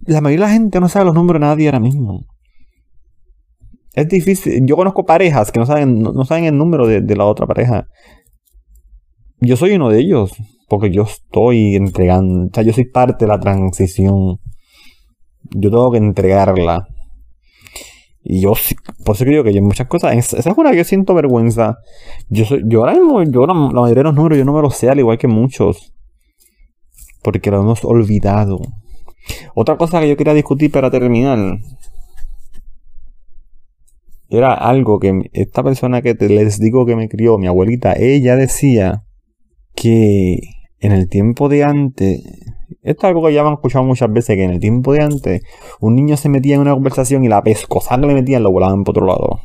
La 0.05 0.21
mayoría 0.21 0.45
de 0.45 0.51
la 0.51 0.53
gente 0.53 0.79
no 0.79 0.89
sabe 0.89 1.05
los 1.05 1.15
números 1.15 1.41
de 1.41 1.47
nadie 1.47 1.67
ahora 1.67 1.79
mismo. 1.79 2.25
Es 3.93 4.07
difícil. 4.07 4.65
Yo 4.65 4.75
conozco 4.75 5.05
parejas 5.05 5.51
que 5.51 5.59
no 5.59 5.65
saben, 5.65 6.01
no, 6.01 6.25
saben 6.25 6.45
el 6.45 6.57
número 6.57 6.87
de 6.87 7.15
la 7.15 7.25
otra 7.25 7.47
pareja. 7.47 7.87
Yo 9.39 9.55
soy 9.55 9.73
uno 9.73 9.89
de 9.89 9.99
ellos. 9.99 10.33
Porque 10.67 10.91
yo 10.91 11.03
estoy 11.03 11.75
entregando. 11.75 12.47
O 12.47 12.49
sea, 12.53 12.63
yo 12.63 12.73
soy 12.73 12.85
parte 12.85 13.25
de 13.25 13.29
la 13.29 13.39
transición. 13.39 14.39
Yo 15.51 15.69
tengo 15.69 15.91
que 15.91 15.97
entregarla. 15.97 16.87
Y 18.29 18.41
yo, 18.41 18.53
por 19.05 19.15
eso 19.15 19.23
creo 19.23 19.41
que 19.41 19.51
hay 19.51 19.61
muchas 19.61 19.87
cosas, 19.87 20.13
esa 20.13 20.37
es 20.37 20.57
una 20.57 20.71
que 20.71 20.77
yo 20.77 20.83
siento 20.83 21.13
vergüenza. 21.13 21.77
Yo, 22.27 22.43
yo 22.65 22.81
ahora 22.81 22.93
mismo, 22.95 23.23
yo 23.23 23.47
la, 23.47 23.53
mayoría 23.53 24.01
de 24.01 24.03
los 24.03 24.15
números 24.15 24.37
yo 24.37 24.43
no 24.43 24.51
me 24.51 24.61
los 24.61 24.75
sé 24.75 24.89
al 24.89 24.99
igual 24.99 25.17
que 25.17 25.29
muchos. 25.29 25.93
Porque 27.23 27.49
lo 27.49 27.61
hemos 27.61 27.85
olvidado. 27.85 28.59
Otra 29.55 29.77
cosa 29.77 30.01
que 30.01 30.09
yo 30.09 30.17
quería 30.17 30.33
discutir 30.33 30.69
para 30.71 30.91
terminar. 30.91 31.57
Era 34.29 34.53
algo 34.53 34.99
que 34.99 35.29
esta 35.31 35.63
persona 35.63 36.01
que 36.01 36.13
les 36.13 36.59
digo 36.59 36.85
que 36.85 36.97
me 36.97 37.07
crió, 37.07 37.37
mi 37.37 37.47
abuelita, 37.47 37.93
ella 37.93 38.35
decía 38.35 39.03
que 39.73 40.39
en 40.79 40.91
el 40.91 41.07
tiempo 41.07 41.47
de 41.47 41.63
antes 41.63 42.23
esto 42.81 43.07
es 43.07 43.09
algo 43.09 43.25
que 43.25 43.33
ya 43.33 43.41
me 43.43 43.49
han 43.49 43.55
escuchado 43.55 43.83
muchas 43.83 44.11
veces, 44.11 44.35
que 44.35 44.43
en 44.43 44.51
el 44.51 44.59
tiempo 44.59 44.93
de 44.93 45.01
antes 45.01 45.41
un 45.79 45.95
niño 45.95 46.17
se 46.17 46.29
metía 46.29 46.55
en 46.55 46.61
una 46.61 46.73
conversación 46.73 47.23
y 47.23 47.27
la 47.27 47.41
pescosa 47.41 47.99
que 47.99 48.07
le 48.07 48.13
metían 48.13 48.43
lo 48.43 48.51
volaban 48.51 48.83
por 48.83 48.93
otro 48.93 49.07
lado. 49.07 49.39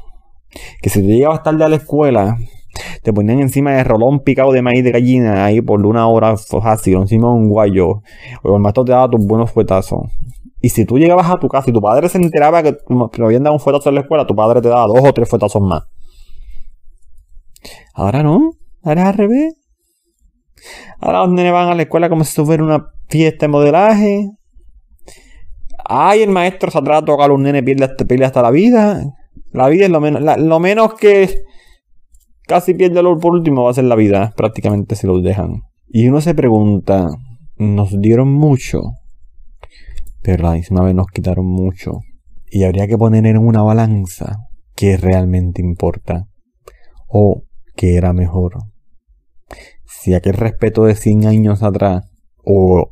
Que 0.80 0.90
si 0.90 1.00
tú 1.00 1.08
llegabas 1.08 1.42
tarde 1.42 1.64
a 1.64 1.68
la 1.68 1.76
escuela, 1.76 2.36
te 3.02 3.12
ponían 3.12 3.40
encima 3.40 3.72
de 3.72 3.84
rolón 3.84 4.20
picado 4.20 4.52
de 4.52 4.62
maíz 4.62 4.84
de 4.84 4.92
gallina 4.92 5.44
ahí 5.44 5.60
por 5.60 5.84
una 5.84 6.06
hora 6.08 6.36
fácil, 6.36 6.96
encima 6.96 7.28
de 7.28 7.34
un 7.34 7.48
guayo. 7.48 8.02
O 8.42 8.56
el 8.56 8.62
maestro 8.62 8.84
te 8.84 8.92
daba 8.92 9.10
tus 9.10 9.24
buenos 9.26 9.50
fuetazos. 9.50 10.10
Y 10.60 10.68
si 10.68 10.84
tú 10.84 10.98
llegabas 10.98 11.28
a 11.28 11.38
tu 11.38 11.48
casa 11.48 11.70
y 11.70 11.72
tu 11.72 11.80
padre 11.80 12.08
se 12.08 12.18
enteraba 12.18 12.62
que 12.62 12.72
te 12.72 13.22
habían 13.22 13.42
dado 13.42 13.54
un 13.54 13.60
fuetazo 13.60 13.88
en 13.88 13.96
la 13.96 14.00
escuela, 14.02 14.26
tu 14.26 14.36
padre 14.36 14.60
te 14.60 14.68
daba 14.68 14.86
dos 14.86 15.00
o 15.02 15.12
tres 15.12 15.28
fuetazos 15.28 15.60
más. 15.60 15.84
Ahora 17.94 18.22
no, 18.22 18.52
ahora 18.82 19.02
es 19.02 19.08
al 19.08 19.14
revés. 19.14 19.61
Ahora 21.00 21.20
los 21.20 21.32
nenes 21.32 21.52
van 21.52 21.68
a 21.68 21.74
la 21.74 21.82
escuela 21.82 22.08
como 22.08 22.24
si 22.24 22.44
fuera 22.44 22.62
una 22.62 22.86
fiesta 23.08 23.46
de 23.46 23.48
modelaje. 23.48 24.30
Ay, 25.84 26.22
el 26.22 26.30
maestro 26.30 26.70
se 26.70 26.78
atrás 26.78 27.02
a 27.02 27.04
tocar 27.04 27.30
a 27.30 27.34
un 27.34 27.42
nene, 27.42 27.62
pierde, 27.62 27.88
pierde 28.06 28.24
hasta 28.24 28.42
la 28.42 28.50
vida. 28.50 29.02
La 29.50 29.68
vida 29.68 29.84
es 29.84 29.90
lo 29.90 30.00
menos, 30.00 30.22
lo 30.38 30.60
menos 30.60 30.94
que 30.94 31.44
casi 32.46 32.74
pierde 32.74 33.02
por 33.02 33.32
último 33.32 33.64
va 33.64 33.70
a 33.70 33.74
ser 33.74 33.84
la 33.84 33.96
vida, 33.96 34.32
prácticamente 34.36 34.94
si 34.94 35.06
los 35.06 35.22
dejan. 35.22 35.62
Y 35.88 36.08
uno 36.08 36.20
se 36.20 36.34
pregunta, 36.34 37.08
nos 37.56 38.00
dieron 38.00 38.32
mucho, 38.32 38.80
pero 40.22 40.44
la 40.44 40.52
misma 40.52 40.82
vez 40.82 40.94
nos 40.94 41.06
quitaron 41.08 41.46
mucho. 41.46 42.00
Y 42.50 42.64
habría 42.64 42.86
que 42.86 42.98
poner 42.98 43.26
en 43.26 43.38
una 43.38 43.62
balanza 43.62 44.36
qué 44.74 44.96
realmente 44.96 45.62
importa 45.62 46.26
o 47.08 47.44
qué 47.76 47.96
era 47.96 48.12
mejor. 48.12 48.71
Si 50.02 50.14
aquel 50.14 50.32
respeto 50.32 50.84
de 50.84 50.96
100 50.96 51.26
años 51.26 51.62
atrás 51.62 52.10
o 52.44 52.90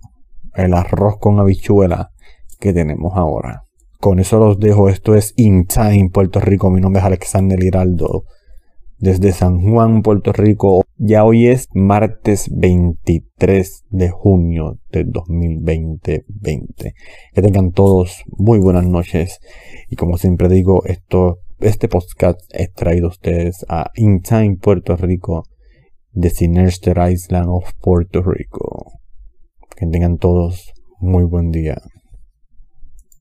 el 0.54 0.74
arroz 0.74 1.16
con 1.18 1.40
habichuela 1.40 2.12
que 2.60 2.72
tenemos 2.72 3.14
ahora. 3.16 3.64
Con 3.98 4.20
eso 4.20 4.38
los 4.38 4.60
dejo. 4.60 4.88
Esto 4.88 5.16
es 5.16 5.34
In 5.36 5.66
Time 5.66 6.10
Puerto 6.12 6.38
Rico. 6.38 6.70
Mi 6.70 6.80
nombre 6.80 7.00
es 7.00 7.06
Alexander 7.06 7.60
Hiraldo. 7.60 8.22
desde 8.96 9.32
San 9.32 9.60
Juan, 9.60 10.02
Puerto 10.02 10.32
Rico. 10.32 10.84
Ya 10.98 11.24
hoy 11.24 11.48
es 11.48 11.66
martes 11.74 12.48
23 12.54 13.86
de 13.90 14.10
junio 14.10 14.78
de 14.92 15.02
2020. 15.02 16.24
Que 17.34 17.42
tengan 17.42 17.72
todos 17.72 18.22
muy 18.28 18.60
buenas 18.60 18.86
noches. 18.86 19.40
Y 19.88 19.96
como 19.96 20.16
siempre 20.16 20.48
digo, 20.48 20.84
esto, 20.84 21.38
este 21.58 21.88
podcast 21.88 22.40
es 22.50 22.72
traído 22.72 23.06
a 23.06 23.10
ustedes 23.10 23.66
a 23.68 23.90
In 23.96 24.20
Time 24.20 24.58
Puerto 24.62 24.94
Rico, 24.94 25.42
de 26.12 26.30
Sinister 26.30 26.96
Island 26.98 27.48
of 27.48 27.72
Puerto 27.80 28.22
Rico. 28.22 29.00
Que 29.76 29.86
tengan 29.86 30.18
todos 30.18 30.72
muy 30.98 31.24
buen 31.24 31.50
día. 31.50 31.80